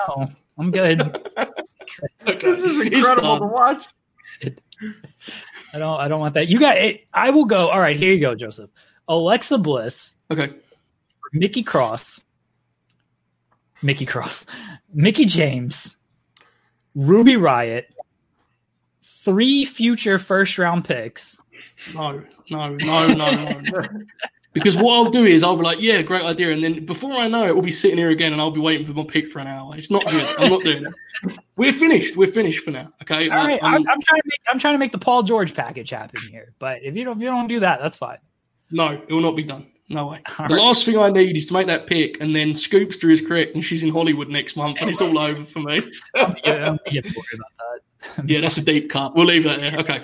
no, 0.08 0.32
I'm 0.58 0.72
good. 0.72 1.18
Okay, 2.26 2.38
This 2.42 2.64
is 2.64 2.78
incredible 2.80 3.40
to 3.40 3.46
watch. 3.48 3.86
I 5.74 5.78
don't. 5.78 6.00
I 6.00 6.08
don't 6.08 6.20
want 6.22 6.36
that. 6.36 6.48
You 6.48 6.58
got 6.60 6.78
it. 6.78 7.06
I 7.14 7.32
will 7.32 7.46
go. 7.46 7.68
All 7.70 7.80
right, 7.80 7.98
here 7.98 8.14
you 8.14 8.20
go, 8.22 8.34
Joseph. 8.34 8.70
Alexa 9.10 9.58
Bliss, 9.58 10.16
Okay, 10.32 10.54
Mickey 11.34 11.64
Cross, 11.64 12.24
Mickey 13.82 14.06
Cross, 14.06 14.46
Mickie 14.94 15.26
James, 15.26 15.98
Ruby 16.96 17.34
Riott, 17.34 17.86
three 19.04 19.66
future 19.66 20.18
first 20.18 20.58
round 20.58 20.86
picks. 20.86 21.42
no, 21.94 22.24
no, 22.50 22.76
no, 22.78 23.08
no, 23.14 23.60
no. 23.60 23.88
Because 24.54 24.76
what 24.76 24.94
I'll 24.94 25.10
do 25.10 25.26
is 25.26 25.44
I'll 25.44 25.56
be 25.56 25.64
like, 25.64 25.80
yeah, 25.82 26.02
great 26.02 26.24
idea, 26.24 26.52
and 26.52 26.62
then 26.62 26.86
before 26.86 27.14
I 27.14 27.28
know 27.30 27.48
it, 27.48 27.54
we'll 27.56 27.64
be 27.64 27.72
sitting 27.72 27.98
here 27.98 28.10
again, 28.10 28.34
and 28.34 28.42
I'll 28.42 28.52
be 28.52 28.60
waiting 28.60 28.86
for 28.86 28.92
my 28.94 29.06
pick 29.06 29.28
for 29.32 29.40
an 29.40 29.48
hour. 29.48 29.76
It's 29.78 29.90
not 29.90 30.06
good. 30.08 30.28
I'm 30.38 30.50
not 30.50 30.64
doing 30.64 30.86
it. 30.86 31.38
We're 31.56 31.72
finished. 31.72 32.18
We're 32.18 32.28
finished 32.32 32.66
for 32.66 32.72
now. 32.72 32.92
Okay. 33.02 33.30
All 33.30 33.38
right, 33.38 33.64
I'm- 33.64 33.76
I'm, 33.76 33.88
I'm 33.90 34.02
trying 34.02 34.20
to 34.22 34.26
make. 34.28 34.40
I'm 34.50 34.60
trying 34.60 34.74
to 34.74 34.78
make 34.80 34.92
the 34.92 34.98
Paul 34.98 35.24
George 35.24 35.54
package 35.54 35.92
happen 35.92 36.20
here. 36.30 36.54
But 36.60 36.84
if 36.84 36.96
you 36.96 37.06
don't, 37.06 37.18
if 37.18 37.22
you 37.24 37.30
don't 37.30 37.48
do 37.48 37.62
that, 37.62 37.80
that's 37.82 37.96
fine. 37.96 38.18
no, 38.72 38.92
it 39.08 39.10
will 39.12 39.22
not 39.22 39.36
be 39.38 39.44
done. 39.44 39.68
No 39.88 40.08
way. 40.08 40.22
All 40.40 40.48
the 40.48 40.56
right. 40.56 40.62
last 40.64 40.86
thing 40.86 40.98
I 40.98 41.10
need 41.10 41.36
is 41.38 41.48
to 41.48 41.54
make 41.54 41.68
that 41.68 41.86
pick, 41.88 42.20
and 42.22 42.36
then 42.36 42.52
Scoopster 42.52 43.12
is 43.12 43.22
correct, 43.22 43.56
and 43.56 43.64
she's 43.64 43.84
in 43.84 43.90
Hollywood 43.92 44.30
next 44.30 44.56
month, 44.58 44.82
and 44.82 44.90
it's 44.90 45.02
all 45.02 45.18
over 45.20 45.46
for 45.46 45.60
me. 45.60 45.82
Yeah, 46.16 46.26
I'm 46.26 46.78
gonna 46.78 46.80
get 46.92 47.04
worried 47.06 47.16
about 47.36 47.52
that. 48.18 48.30
yeah, 48.30 48.40
that's 48.42 48.58
a 48.58 48.62
deep 48.62 48.90
cut. 48.90 49.16
We'll 49.16 49.26
leave 49.26 49.44
that 49.44 49.60
there. 49.60 49.78
Okay. 49.80 50.04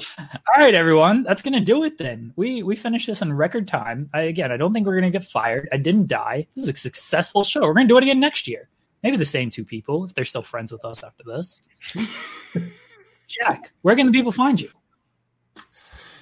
Fine. 0.00 0.28
All 0.32 0.64
right, 0.64 0.74
everyone, 0.74 1.22
that's 1.22 1.42
gonna 1.42 1.60
do 1.60 1.84
it. 1.84 1.98
Then 1.98 2.32
we 2.36 2.62
we 2.62 2.76
finished 2.76 3.06
this 3.06 3.22
in 3.22 3.32
record 3.32 3.68
time. 3.68 4.10
I, 4.12 4.22
again, 4.22 4.52
I 4.52 4.56
don't 4.56 4.72
think 4.72 4.86
we're 4.86 4.96
gonna 4.96 5.10
get 5.10 5.24
fired. 5.24 5.68
I 5.72 5.76
didn't 5.76 6.08
die. 6.08 6.46
This 6.54 6.64
is 6.64 6.68
a 6.68 6.76
successful 6.76 7.44
show. 7.44 7.62
We're 7.62 7.74
gonna 7.74 7.88
do 7.88 7.98
it 7.98 8.02
again 8.04 8.20
next 8.20 8.48
year. 8.48 8.68
Maybe 9.02 9.16
the 9.16 9.24
same 9.24 9.50
two 9.50 9.64
people 9.64 10.04
if 10.04 10.14
they're 10.14 10.24
still 10.24 10.42
friends 10.42 10.70
with 10.70 10.84
us 10.84 11.02
after 11.02 11.24
this. 11.24 11.62
Jack, 13.28 13.72
where 13.82 13.96
can 13.96 14.06
the 14.06 14.12
people 14.12 14.32
find 14.32 14.60
you? 14.60 14.70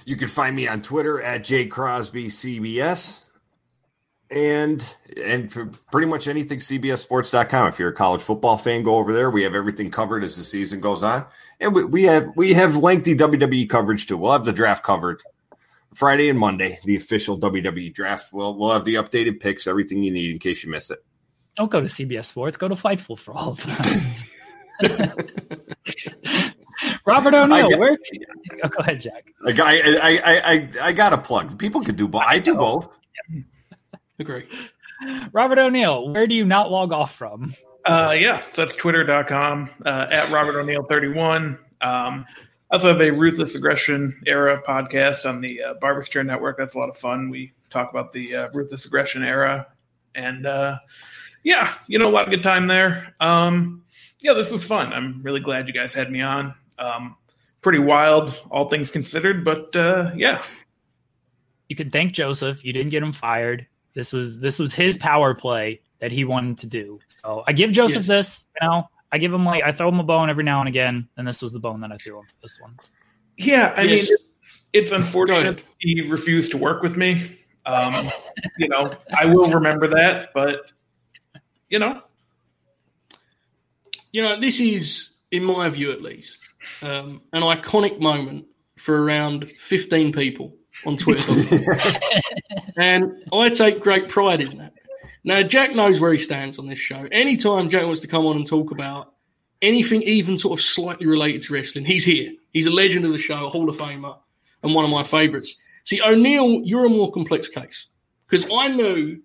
You 0.05 0.16
can 0.16 0.29
find 0.29 0.57
me 0.57 0.66
on 0.66 0.81
Twitter 0.81 1.21
at 1.23 1.43
jcrosbycbs. 1.43 3.30
And 4.31 4.85
and 5.24 5.53
for 5.53 5.66
pretty 5.91 6.07
much 6.07 6.28
anything 6.28 6.61
cbssports.com. 6.61 7.68
If 7.68 7.79
you're 7.80 7.88
a 7.88 7.95
college 7.95 8.22
football 8.22 8.57
fan, 8.59 8.84
go 8.84 8.96
over 8.96 9.13
there. 9.13 9.29
We 9.29 9.42
have 9.42 9.57
everything 9.57 9.91
covered 9.91 10.22
as 10.22 10.37
the 10.37 10.45
season 10.45 10.80
goes 10.80 11.03
on. 11.03 11.26
And 11.59 11.75
we, 11.75 11.84
we 11.84 12.03
have 12.05 12.29
we 12.37 12.53
have 12.53 12.76
lengthy 12.76 13.17
WWE 13.17 13.68
coverage 13.68 14.07
too. 14.07 14.17
We'll 14.17 14.30
have 14.33 14.45
the 14.45 14.53
draft 14.53 14.84
covered 14.84 15.21
Friday 15.92 16.29
and 16.29 16.38
Monday, 16.38 16.79
the 16.84 16.95
official 16.96 17.41
WWE 17.41 17.92
draft. 17.92 18.33
We'll 18.33 18.57
we'll 18.57 18.72
have 18.72 18.84
the 18.84 18.95
updated 18.95 19.41
picks, 19.41 19.67
everything 19.67 20.05
you 20.05 20.13
need 20.13 20.30
in 20.30 20.38
case 20.38 20.63
you 20.63 20.71
miss 20.71 20.91
it. 20.91 21.05
Don't 21.57 21.71
go 21.71 21.80
to 21.80 21.88
CBS 21.88 22.26
Sports. 22.26 22.57
Go 22.57 22.68
to 22.68 22.76
Fightful 22.76 23.18
for 23.18 23.34
all 23.34 23.50
of 23.50 23.67
that. 23.67 24.25
Robert 27.05 27.34
O'Neill, 27.34 27.68
got- 27.71 27.79
where? 27.80 27.99
Oh, 28.63 28.68
go 28.68 28.79
ahead, 28.79 29.00
Jack. 29.00 29.26
Like 29.42 29.59
I 29.59 29.80
I 29.80 30.21
I 30.22 30.53
I, 30.53 30.68
I 30.83 30.92
got 30.92 31.13
a 31.13 31.18
plug. 31.18 31.59
People 31.59 31.83
could 31.83 31.96
do 31.96 32.07
both. 32.09 32.22
I 32.25 32.38
do 32.38 32.55
both. 32.55 32.96
Agree. 34.21 34.47
Robert 35.33 35.59
O'Neill, 35.59 36.11
where 36.11 36.26
do 36.26 36.34
you 36.34 36.45
not 36.45 36.71
log 36.71 36.92
off 36.92 37.14
from? 37.14 37.55
Uh, 37.87 38.14
yeah, 38.17 38.42
so 38.51 38.63
that's 38.63 38.76
twitter.com 38.76 39.71
uh, 39.87 40.07
at 40.11 40.30
Robert 40.30 40.61
O'Neill 40.61 40.84
31. 40.84 41.59
Um, 41.80 42.26
I 42.71 42.75
also 42.75 42.88
have 42.88 43.01
a 43.01 43.11
Ruthless 43.11 43.55
Aggression 43.55 44.21
era 44.26 44.63
podcast 44.63 45.29
on 45.29 45.41
the 45.41 45.63
uh, 45.63 45.75
Barber 45.80 46.03
Chair 46.03 46.22
Network. 46.22 46.59
That's 46.59 46.75
a 46.75 46.79
lot 46.79 46.91
of 46.91 46.97
fun. 46.99 47.30
We 47.30 47.53
talk 47.71 47.91
about 47.91 48.13
the 48.13 48.37
uh, 48.37 48.49
Ruthless 48.53 48.84
Aggression 48.84 49.25
era. 49.25 49.67
And 50.14 50.47
uh, 50.47 50.79
yeah, 51.42 51.75
you 51.87 51.99
know, 51.99 52.09
a 52.09 52.13
lot 52.13 52.25
of 52.25 52.30
good 52.30 52.42
time 52.42 52.67
there. 52.67 53.14
Um, 53.21 53.83
yeah, 54.21 54.34
this 54.34 54.51
was 54.51 54.63
fun. 54.63 54.92
I'm 54.92 55.22
really 55.22 55.41
glad 55.41 55.67
you 55.67 55.72
guys 55.72 55.95
had 55.95 56.13
me 56.13 56.21
on. 56.21 56.55
Um, 56.79 57.17
pretty 57.63 57.79
wild, 57.79 58.38
all 58.51 58.68
things 58.68 58.91
considered, 58.91 59.45
but 59.45 59.75
uh, 59.75 60.11
yeah, 60.14 60.42
You 61.68 61.76
can 61.76 61.91
thank 61.91 62.13
Joseph. 62.13 62.64
You 62.64 62.72
didn't 62.72 62.91
get 62.91 63.03
him 63.03 63.13
fired. 63.13 63.67
This 63.95 64.12
was 64.12 64.38
this 64.38 64.58
was 64.58 64.72
his 64.72 64.96
power 64.96 65.34
play 65.34 65.80
that 66.00 66.12
he 66.12 66.25
wanted 66.25 66.58
to 66.58 66.67
do. 66.67 67.00
So 67.25 67.42
I 67.46 67.53
give 67.53 67.72
Joseph 67.72 68.07
Yes. 68.07 68.07
this. 68.07 68.46
You 68.61 68.68
know, 68.68 68.88
I 69.12 69.18
give 69.18 69.33
him 69.33 69.45
like 69.45 69.62
I 69.64 69.72
throw 69.72 69.88
him 69.88 70.00
a 70.00 70.04
bone 70.04 70.30
every 70.30 70.45
now 70.45 70.61
and 70.61 70.68
again, 70.68 71.08
and 71.17 71.26
this 71.26 71.42
was 71.42 71.53
the 71.53 71.61
bone 71.61 71.80
that 71.80 71.92
I 71.92 71.96
threw 71.99 72.18
him 72.18 72.26
for 72.26 72.34
this 72.42 72.58
one. 72.61 72.79
Yeah, 73.37 73.75
I 73.76 73.83
Yes. 73.83 74.08
mean, 74.08 74.17
it's, 74.18 74.62
it's 74.72 74.92
unfortunate 74.92 75.62
he 75.79 76.03
refused 76.03 76.53
to 76.53 76.58
work 76.58 76.83
with 76.83 76.96
me. 76.96 77.38
Um, 77.67 78.11
you 78.58 78.68
know, 78.68 78.92
I 79.18 79.26
will 79.26 79.49
remember 79.50 79.88
that, 79.88 80.30
but 80.34 80.62
you 81.68 81.79
know, 81.79 82.03
You 84.12 84.22
know, 84.22 84.41
this 84.41 84.58
is 84.58 85.11
in 85.30 85.45
my 85.45 85.68
view 85.68 85.92
at 85.92 86.03
least, 86.03 86.42
um, 86.83 87.22
an 87.33 87.42
iconic 87.42 88.00
moment 88.00 88.46
for 88.79 89.04
around 89.04 89.53
15 89.61 90.12
people 90.12 90.57
on 90.87 90.97
Twitter. 90.97 91.33
and 92.77 93.25
I 93.33 93.49
take 93.51 93.81
great 93.81 94.09
pride 94.09 94.41
in 94.41 94.59
that. 94.59 94.75
Now, 95.25 95.43
Jack 95.43 95.75
knows 95.75 96.01
where 96.01 96.13
he 96.13 96.19
stands 96.19 96.59
on 96.59 96.67
this 96.67 96.79
show. 96.79 97.07
Anytime 97.13 97.69
Jack 97.69 97.85
wants 97.85 98.01
to 98.01 98.09
come 98.09 98.27
on 98.27 98.37
and 98.37 98.47
talk 98.47 98.71
about 98.71 99.13
anything 99.61 100.03
even 100.03 100.39
sort 100.39 100.59
of 100.59 100.65
slightly 100.65 101.07
related 101.07 101.43
to 101.43 101.53
wrestling, 101.53 101.85
he's 101.85 102.05
here. 102.05 102.33
He's 102.53 102.67
a 102.67 102.71
legend 102.71 103.05
of 103.05 103.13
the 103.13 103.19
show, 103.19 103.47
a 103.47 103.51
Hall 103.51 103.69
of 103.69 103.77
Famer, 103.77 104.17
and 104.63 104.75
one 104.75 104.85
of 104.85 104.91
my 104.91 105.03
favourites. 105.03 105.57
See, 105.85 106.01
O'Neill, 106.03 106.63
you're 106.65 106.87
a 106.87 106.91
more 106.91 107.13
complex 107.13 107.49
case 107.49 107.87
because 108.29 108.47
I 108.53 108.69
knew 108.69 109.21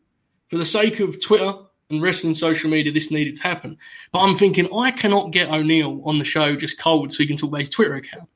for 0.49 0.57
the 0.57 0.65
sake 0.65 0.99
of 0.99 1.21
Twitter 1.23 1.53
and 1.89 2.01
wrestling 2.01 2.33
social 2.33 2.69
media, 2.69 2.91
this 2.91 3.11
needed 3.11 3.35
to 3.35 3.43
happen. 3.43 3.77
But 4.11 4.19
I'm 4.19 4.35
thinking 4.35 4.67
I 4.73 4.91
cannot 4.91 5.31
get 5.31 5.49
O'Neill 5.49 6.01
on 6.05 6.17
the 6.17 6.25
show 6.25 6.55
just 6.55 6.79
cold 6.79 7.11
so 7.11 7.17
he 7.19 7.27
can 7.27 7.37
talk 7.37 7.49
about 7.49 7.61
his 7.61 7.69
Twitter 7.69 7.95
account. 7.95 8.29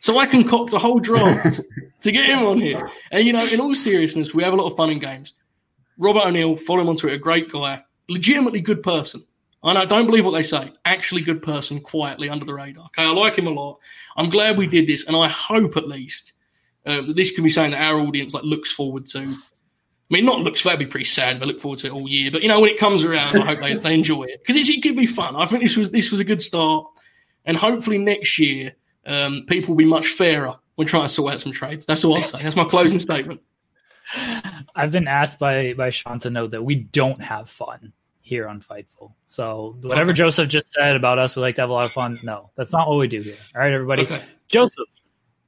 So 0.00 0.18
I 0.18 0.26
concoct 0.26 0.72
a 0.74 0.78
whole 0.78 1.00
draft 1.00 1.60
to 2.00 2.12
get 2.12 2.26
him 2.26 2.40
on 2.40 2.60
here. 2.60 2.90
And 3.10 3.26
you 3.26 3.32
know, 3.32 3.44
in 3.46 3.60
all 3.60 3.74
seriousness, 3.74 4.32
we 4.32 4.42
have 4.42 4.52
a 4.52 4.56
lot 4.56 4.70
of 4.70 4.76
fun 4.76 4.90
in 4.90 4.98
games. 4.98 5.34
Robert 5.96 6.26
O'Neill, 6.26 6.56
follow 6.56 6.80
him 6.80 6.88
on 6.88 6.96
Twitter, 6.96 7.18
great 7.18 7.50
guy, 7.50 7.82
legitimately 8.08 8.60
good 8.60 8.82
person. 8.82 9.24
I 9.62 9.84
don't 9.86 10.06
believe 10.06 10.24
what 10.24 10.32
they 10.32 10.44
say. 10.44 10.72
Actually, 10.84 11.22
good 11.22 11.42
person, 11.42 11.80
quietly 11.80 12.28
under 12.28 12.44
the 12.44 12.54
radar. 12.54 12.86
Okay, 12.86 13.02
I 13.02 13.10
like 13.10 13.36
him 13.36 13.48
a 13.48 13.50
lot. 13.50 13.78
I'm 14.16 14.30
glad 14.30 14.56
we 14.56 14.68
did 14.68 14.86
this, 14.86 15.04
and 15.04 15.16
I 15.16 15.26
hope 15.28 15.76
at 15.76 15.88
least 15.88 16.32
um, 16.86 17.08
that 17.08 17.16
this 17.16 17.32
can 17.32 17.42
be 17.42 17.50
something 17.50 17.72
that 17.72 17.82
our 17.82 17.98
audience 17.98 18.34
like 18.34 18.44
looks 18.44 18.72
forward 18.72 19.06
to. 19.06 19.18
I 19.18 20.14
mean, 20.14 20.24
not 20.24 20.40
looks 20.40 20.62
that'd 20.62 20.78
be 20.78 20.86
pretty 20.86 21.04
sad. 21.04 21.42
I 21.42 21.44
look 21.44 21.60
forward 21.60 21.80
to 21.80 21.88
it 21.88 21.92
all 21.92 22.08
year, 22.08 22.30
but 22.30 22.42
you 22.42 22.48
know, 22.48 22.60
when 22.60 22.70
it 22.70 22.78
comes 22.78 23.02
around, 23.02 23.36
I 23.36 23.46
hope 23.46 23.60
they, 23.60 23.74
they 23.78 23.94
enjoy 23.94 24.24
it 24.24 24.44
because 24.46 24.68
it 24.68 24.82
could 24.82 24.96
be 24.96 25.06
fun. 25.06 25.34
I 25.34 25.44
think 25.46 25.62
this 25.62 25.76
was 25.76 25.90
this 25.90 26.12
was 26.12 26.20
a 26.20 26.24
good 26.24 26.40
start, 26.40 26.86
and 27.44 27.56
hopefully 27.56 27.98
next 27.98 28.38
year 28.38 28.74
um, 29.06 29.44
people 29.48 29.70
will 29.70 29.78
be 29.78 29.84
much 29.84 30.08
fairer 30.08 30.56
when 30.74 30.86
trying 30.86 31.04
to 31.04 31.08
sort 31.08 31.34
out 31.34 31.40
some 31.40 31.52
trades. 31.52 31.86
That's 31.86 32.04
all 32.04 32.16
I'll 32.16 32.22
say. 32.22 32.42
That's 32.42 32.56
my 32.56 32.64
closing 32.64 32.98
statement. 32.98 33.40
I've 34.74 34.92
been 34.92 35.08
asked 35.08 35.38
by 35.38 35.74
by 35.74 35.90
Sean 35.90 36.18
to 36.20 36.30
note 36.30 36.52
that 36.52 36.62
we 36.62 36.76
don't 36.76 37.20
have 37.20 37.50
fun 37.50 37.92
here 38.20 38.46
on 38.46 38.60
Fightful. 38.60 39.14
So 39.26 39.76
whatever 39.80 40.10
okay. 40.10 40.18
Joseph 40.18 40.48
just 40.48 40.72
said 40.72 40.96
about 40.96 41.18
us, 41.18 41.34
we 41.34 41.42
like 41.42 41.56
to 41.56 41.62
have 41.62 41.70
a 41.70 41.72
lot 41.72 41.86
of 41.86 41.92
fun. 41.92 42.20
No, 42.22 42.50
that's 42.56 42.72
not 42.72 42.88
what 42.88 42.98
we 42.98 43.08
do 43.08 43.22
here. 43.22 43.36
All 43.54 43.60
right, 43.60 43.72
everybody. 43.72 44.02
Okay. 44.02 44.22
Joseph, 44.48 44.88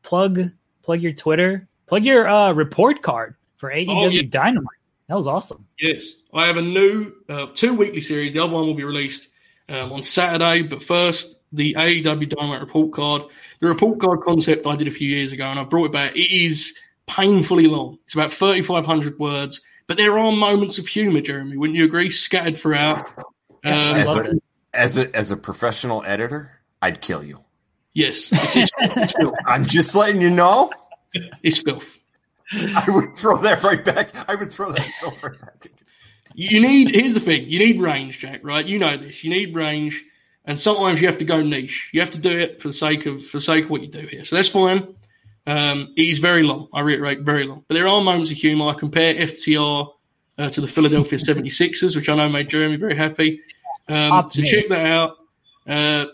plug 0.02 0.50
plug 0.82 1.00
your 1.00 1.12
Twitter, 1.12 1.68
plug 1.86 2.04
your 2.04 2.28
uh, 2.28 2.52
report 2.52 3.02
card 3.02 3.36
for 3.56 3.70
AEW 3.70 3.86
oh, 3.88 4.08
yeah. 4.08 4.22
Dynamite. 4.28 4.66
That 5.08 5.16
was 5.16 5.26
awesome. 5.26 5.66
Yes, 5.78 6.06
I 6.32 6.46
have 6.46 6.56
a 6.56 6.62
new 6.62 7.12
uh, 7.28 7.46
two 7.54 7.74
weekly 7.74 8.00
series. 8.00 8.32
The 8.32 8.40
other 8.40 8.52
one 8.52 8.66
will 8.66 8.74
be 8.74 8.84
released 8.84 9.28
um, 9.68 9.92
on 9.92 10.02
Saturday, 10.02 10.62
but 10.62 10.82
first 10.82 11.39
the 11.52 11.74
AEW 11.74 12.28
Dynamite 12.28 12.60
report 12.60 12.92
card. 12.92 13.22
The 13.60 13.68
report 13.68 14.00
card 14.00 14.20
concept 14.22 14.66
I 14.66 14.76
did 14.76 14.88
a 14.88 14.92
few 14.92 15.08
years 15.08 15.32
ago, 15.32 15.44
and 15.44 15.58
I 15.58 15.64
brought 15.64 15.86
it 15.86 15.92
back. 15.92 16.16
It 16.16 16.32
is 16.32 16.74
painfully 17.06 17.66
long. 17.66 17.98
It's 18.06 18.14
about 18.14 18.32
3,500 18.32 19.18
words, 19.18 19.60
but 19.86 19.96
there 19.96 20.18
are 20.18 20.32
moments 20.32 20.78
of 20.78 20.86
humour, 20.86 21.20
Jeremy. 21.20 21.56
Wouldn't 21.56 21.76
you 21.76 21.84
agree? 21.84 22.10
Scattered 22.10 22.56
throughout. 22.56 23.08
Um, 23.64 23.96
as, 23.96 24.16
a, 24.16 24.40
as, 24.72 24.96
a, 24.96 25.16
as 25.16 25.30
a 25.30 25.36
professional 25.36 26.02
editor, 26.04 26.50
I'd 26.80 27.00
kill 27.00 27.22
you. 27.22 27.44
Yes, 27.92 28.28
it's, 28.30 28.70
it's 28.78 29.32
I'm 29.46 29.66
just 29.66 29.94
letting 29.94 30.20
you 30.20 30.30
know. 30.30 30.72
It's 31.42 31.58
filth. 31.58 31.84
I 32.52 32.84
would 32.88 33.16
throw 33.16 33.36
that 33.38 33.62
right 33.62 33.84
back. 33.84 34.10
I 34.28 34.34
would 34.34 34.52
throw 34.52 34.70
that 34.72 34.90
filth 35.00 35.22
right 35.22 35.40
back. 35.40 35.66
You 36.34 36.60
need. 36.60 36.94
Here's 36.94 37.14
the 37.14 37.20
thing. 37.20 37.48
You 37.48 37.58
need 37.58 37.80
range, 37.80 38.18
Jack. 38.18 38.40
Right? 38.42 38.64
You 38.64 38.78
know 38.78 38.96
this. 38.96 39.24
You 39.24 39.30
need 39.30 39.54
range, 39.54 40.04
and 40.44 40.58
sometimes 40.58 41.00
you 41.00 41.06
have 41.06 41.18
to 41.18 41.24
go 41.24 41.42
niche. 41.42 41.90
You 41.92 42.00
have 42.00 42.10
to 42.12 42.18
do 42.18 42.36
it 42.36 42.60
for 42.60 42.68
the 42.68 42.74
sake 42.74 43.06
of 43.06 43.24
for 43.24 43.38
the 43.38 43.42
sake 43.42 43.64
of 43.64 43.70
what 43.70 43.82
you 43.82 43.88
do 43.88 44.06
here. 44.06 44.24
So 44.24 44.36
that's 44.36 44.48
fine. 44.48 44.94
Um, 45.46 45.94
it 45.96 46.02
is 46.02 46.18
very 46.18 46.42
long. 46.42 46.68
I 46.72 46.80
reiterate, 46.80 47.20
very 47.20 47.44
long. 47.44 47.64
But 47.66 47.74
there 47.74 47.88
are 47.88 48.00
moments 48.00 48.30
of 48.30 48.36
humour. 48.36 48.66
I 48.66 48.74
compare 48.74 49.14
FTR 49.14 49.92
uh, 50.38 50.50
to 50.50 50.60
the 50.60 50.68
Philadelphia 50.68 51.18
76ers, 51.24 51.96
which 51.96 52.08
I 52.08 52.14
know 52.14 52.28
made 52.28 52.48
Jeremy 52.48 52.76
very 52.76 52.96
happy. 52.96 53.40
Um, 53.88 54.30
so 54.30 54.42
check 54.42 54.68
that 54.68 54.86
out. 54.86 55.16
Uh, 55.66 56.06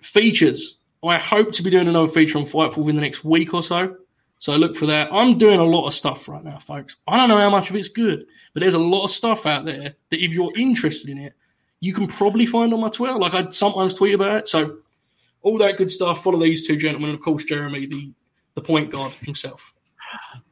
features. 0.00 0.78
I 1.04 1.18
hope 1.18 1.52
to 1.52 1.62
be 1.62 1.70
doing 1.70 1.88
another 1.88 2.08
feature 2.08 2.38
on 2.38 2.46
Fightful 2.46 2.78
within 2.78 2.96
the 2.96 3.02
next 3.02 3.24
week 3.24 3.54
or 3.54 3.62
so. 3.62 3.96
So 4.40 4.52
look 4.52 4.76
for 4.76 4.86
that. 4.86 5.12
I'm 5.12 5.38
doing 5.38 5.58
a 5.58 5.64
lot 5.64 5.86
of 5.86 5.94
stuff 5.94 6.28
right 6.28 6.42
now, 6.42 6.58
folks. 6.58 6.96
I 7.06 7.16
don't 7.16 7.28
know 7.28 7.38
how 7.38 7.50
much 7.50 7.70
of 7.70 7.76
it's 7.76 7.88
good, 7.88 8.24
but 8.54 8.60
there's 8.60 8.74
a 8.74 8.78
lot 8.78 9.04
of 9.04 9.10
stuff 9.10 9.46
out 9.46 9.64
there 9.64 9.94
that 10.10 10.24
if 10.24 10.30
you're 10.30 10.56
interested 10.56 11.10
in 11.10 11.18
it, 11.18 11.34
you 11.80 11.94
can 11.94 12.06
probably 12.06 12.46
find 12.46 12.72
on 12.72 12.80
my 12.80 12.88
Twitter. 12.88 13.18
Like 13.18 13.34
I 13.34 13.50
sometimes 13.50 13.94
tweet 13.94 14.14
about 14.14 14.36
it. 14.36 14.48
So 14.48 14.78
all 15.42 15.58
that 15.58 15.76
good 15.76 15.90
stuff. 15.90 16.22
Follow 16.22 16.40
these 16.40 16.66
two 16.66 16.76
gentlemen, 16.76 17.14
of 17.14 17.20
course 17.20 17.44
Jeremy, 17.44 17.86
the 17.86 18.12
the 18.54 18.60
point 18.60 18.90
guard 18.90 19.12
himself. 19.12 19.72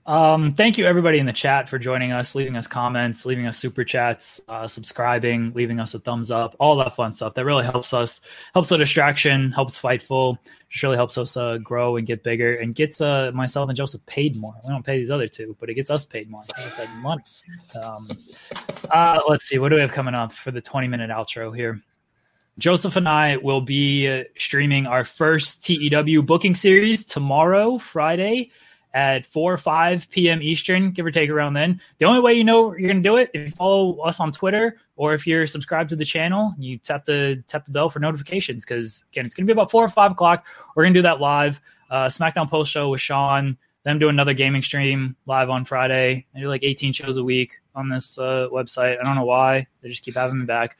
Um, 0.06 0.54
thank 0.54 0.78
you 0.78 0.86
everybody 0.86 1.18
in 1.18 1.26
the 1.26 1.32
chat 1.32 1.68
for 1.68 1.80
joining 1.80 2.12
us, 2.12 2.36
leaving 2.36 2.56
us 2.56 2.68
comments, 2.68 3.26
leaving 3.26 3.48
us 3.48 3.58
super 3.58 3.82
chats, 3.82 4.40
uh, 4.48 4.68
subscribing, 4.68 5.52
leaving 5.54 5.80
us 5.80 5.94
a 5.94 5.98
thumbs 5.98 6.30
up, 6.30 6.54
all 6.60 6.76
that 6.76 6.94
fun 6.94 7.12
stuff. 7.12 7.34
That 7.34 7.44
really 7.44 7.64
helps 7.64 7.92
us, 7.92 8.20
helps 8.54 8.68
the 8.68 8.76
distraction, 8.76 9.50
helps 9.50 9.80
Fightful, 9.80 10.38
just 10.68 10.84
really 10.84 10.96
helps 10.96 11.18
us 11.18 11.36
uh, 11.36 11.58
grow 11.58 11.96
and 11.96 12.06
get 12.06 12.22
bigger, 12.22 12.54
and 12.54 12.72
gets 12.72 13.00
uh, 13.00 13.32
myself 13.34 13.68
and 13.68 13.76
Joseph 13.76 14.06
paid 14.06 14.36
more. 14.36 14.54
We 14.64 14.70
don't 14.70 14.86
pay 14.86 14.96
these 14.96 15.10
other 15.10 15.26
two, 15.26 15.56
but 15.58 15.70
it 15.70 15.74
gets 15.74 15.90
us 15.90 16.04
paid 16.04 16.30
more. 16.30 16.44
Money. 17.00 17.22
Um, 17.74 18.08
uh, 18.88 19.20
let's 19.28 19.48
see, 19.48 19.58
what 19.58 19.70
do 19.70 19.74
we 19.74 19.80
have 19.80 19.92
coming 19.92 20.14
up 20.14 20.32
for 20.32 20.52
the 20.52 20.60
twenty 20.60 20.86
minute 20.86 21.10
outro 21.10 21.54
here? 21.54 21.82
Joseph 22.58 22.94
and 22.94 23.08
I 23.08 23.38
will 23.38 23.60
be 23.60 24.08
uh, 24.08 24.24
streaming 24.38 24.86
our 24.86 25.02
first 25.02 25.64
TEW 25.64 26.22
booking 26.22 26.54
series 26.54 27.04
tomorrow, 27.04 27.78
Friday, 27.78 28.50
at 28.96 29.26
4 29.26 29.52
or 29.52 29.56
5 29.58 30.08
p.m. 30.08 30.40
Eastern, 30.40 30.90
give 30.90 31.04
or 31.04 31.10
take 31.10 31.28
around 31.28 31.52
then. 31.52 31.82
The 31.98 32.06
only 32.06 32.20
way 32.20 32.32
you 32.32 32.44
know 32.44 32.74
you're 32.74 32.88
going 32.88 33.02
to 33.02 33.08
do 33.08 33.16
it 33.16 33.30
if 33.34 33.42
you 33.42 33.50
follow 33.50 33.98
us 33.98 34.20
on 34.20 34.32
Twitter 34.32 34.78
or 34.96 35.12
if 35.12 35.26
you're 35.26 35.46
subscribed 35.46 35.90
to 35.90 35.96
the 35.96 36.04
channel, 36.06 36.54
you 36.58 36.78
tap 36.78 37.04
the 37.04 37.44
tap 37.46 37.66
the 37.66 37.72
bell 37.72 37.90
for 37.90 38.00
notifications 38.00 38.64
because 38.64 39.04
again, 39.12 39.26
it's 39.26 39.34
going 39.34 39.46
to 39.46 39.46
be 39.46 39.52
about 39.52 39.70
4 39.70 39.84
or 39.84 39.88
5 39.90 40.12
o'clock. 40.12 40.46
We're 40.74 40.84
going 40.84 40.94
to 40.94 40.98
do 40.98 41.02
that 41.02 41.20
live. 41.20 41.60
Uh, 41.90 42.06
SmackDown 42.06 42.48
post 42.48 42.72
show 42.72 42.88
with 42.88 43.02
Sean. 43.02 43.58
Them 43.84 43.98
do 43.98 44.08
another 44.08 44.32
gaming 44.32 44.62
stream 44.62 45.14
live 45.26 45.50
on 45.50 45.66
Friday. 45.66 46.24
I 46.34 46.40
do 46.40 46.48
like 46.48 46.64
18 46.64 46.94
shows 46.94 47.18
a 47.18 47.22
week 47.22 47.60
on 47.74 47.90
this 47.90 48.18
uh, 48.18 48.48
website. 48.50 48.98
I 48.98 49.04
don't 49.04 49.14
know 49.14 49.26
why. 49.26 49.66
They 49.82 49.90
just 49.90 50.04
keep 50.04 50.16
having 50.16 50.38
me 50.40 50.46
back. 50.46 50.78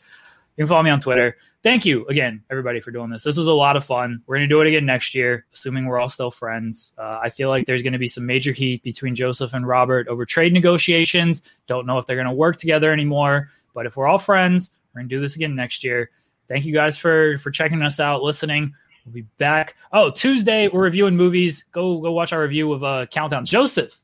You 0.56 0.62
can 0.64 0.68
follow 0.68 0.82
me 0.82 0.90
on 0.90 1.00
Twitter. 1.00 1.36
Thank 1.62 1.84
you 1.84 2.06
again, 2.06 2.42
everybody, 2.48 2.80
for 2.80 2.90
doing 2.90 3.10
this. 3.10 3.22
This 3.22 3.36
was 3.36 3.46
a 3.46 3.52
lot 3.52 3.76
of 3.76 3.84
fun. 3.84 4.22
We're 4.26 4.36
going 4.36 4.48
to 4.48 4.54
do 4.54 4.60
it 4.62 4.68
again 4.68 4.86
next 4.86 5.14
year, 5.14 5.44
assuming 5.52 5.84
we're 5.84 5.98
all 5.98 6.08
still 6.08 6.30
friends. 6.30 6.92
Uh, 6.96 7.18
I 7.22 7.28
feel 7.28 7.50
like 7.50 7.66
there's 7.66 7.82
going 7.82 7.92
to 7.92 7.98
be 7.98 8.08
some 8.08 8.24
major 8.24 8.52
heat 8.52 8.82
between 8.82 9.14
Joseph 9.14 9.52
and 9.52 9.66
Robert 9.66 10.08
over 10.08 10.24
trade 10.24 10.54
negotiations. 10.54 11.42
Don't 11.66 11.86
know 11.86 11.98
if 11.98 12.06
they're 12.06 12.16
going 12.16 12.28
to 12.28 12.32
work 12.32 12.56
together 12.56 12.90
anymore, 12.90 13.50
but 13.74 13.84
if 13.84 13.96
we're 13.96 14.06
all 14.06 14.18
friends, 14.18 14.70
we're 14.94 15.00
going 15.00 15.10
to 15.10 15.14
do 15.14 15.20
this 15.20 15.36
again 15.36 15.54
next 15.54 15.84
year. 15.84 16.10
Thank 16.48 16.64
you 16.64 16.72
guys 16.72 16.96
for 16.96 17.36
for 17.38 17.50
checking 17.50 17.82
us 17.82 18.00
out, 18.00 18.22
listening. 18.22 18.72
We'll 19.04 19.12
be 19.12 19.26
back. 19.38 19.76
Oh, 19.92 20.10
Tuesday 20.10 20.68
we're 20.68 20.84
reviewing 20.84 21.16
movies. 21.16 21.64
Go 21.72 22.00
go 22.00 22.12
watch 22.12 22.32
our 22.32 22.40
review 22.40 22.72
of 22.72 22.82
uh, 22.82 23.06
Countdown. 23.06 23.44
Joseph, 23.44 24.00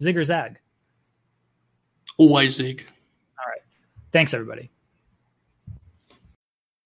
Zig 0.00 0.16
or 0.16 0.24
Zag? 0.24 0.58
Always 2.16 2.54
Zig. 2.54 2.86
All 3.38 3.50
right. 3.50 3.60
Thanks, 4.12 4.32
everybody. 4.32 4.70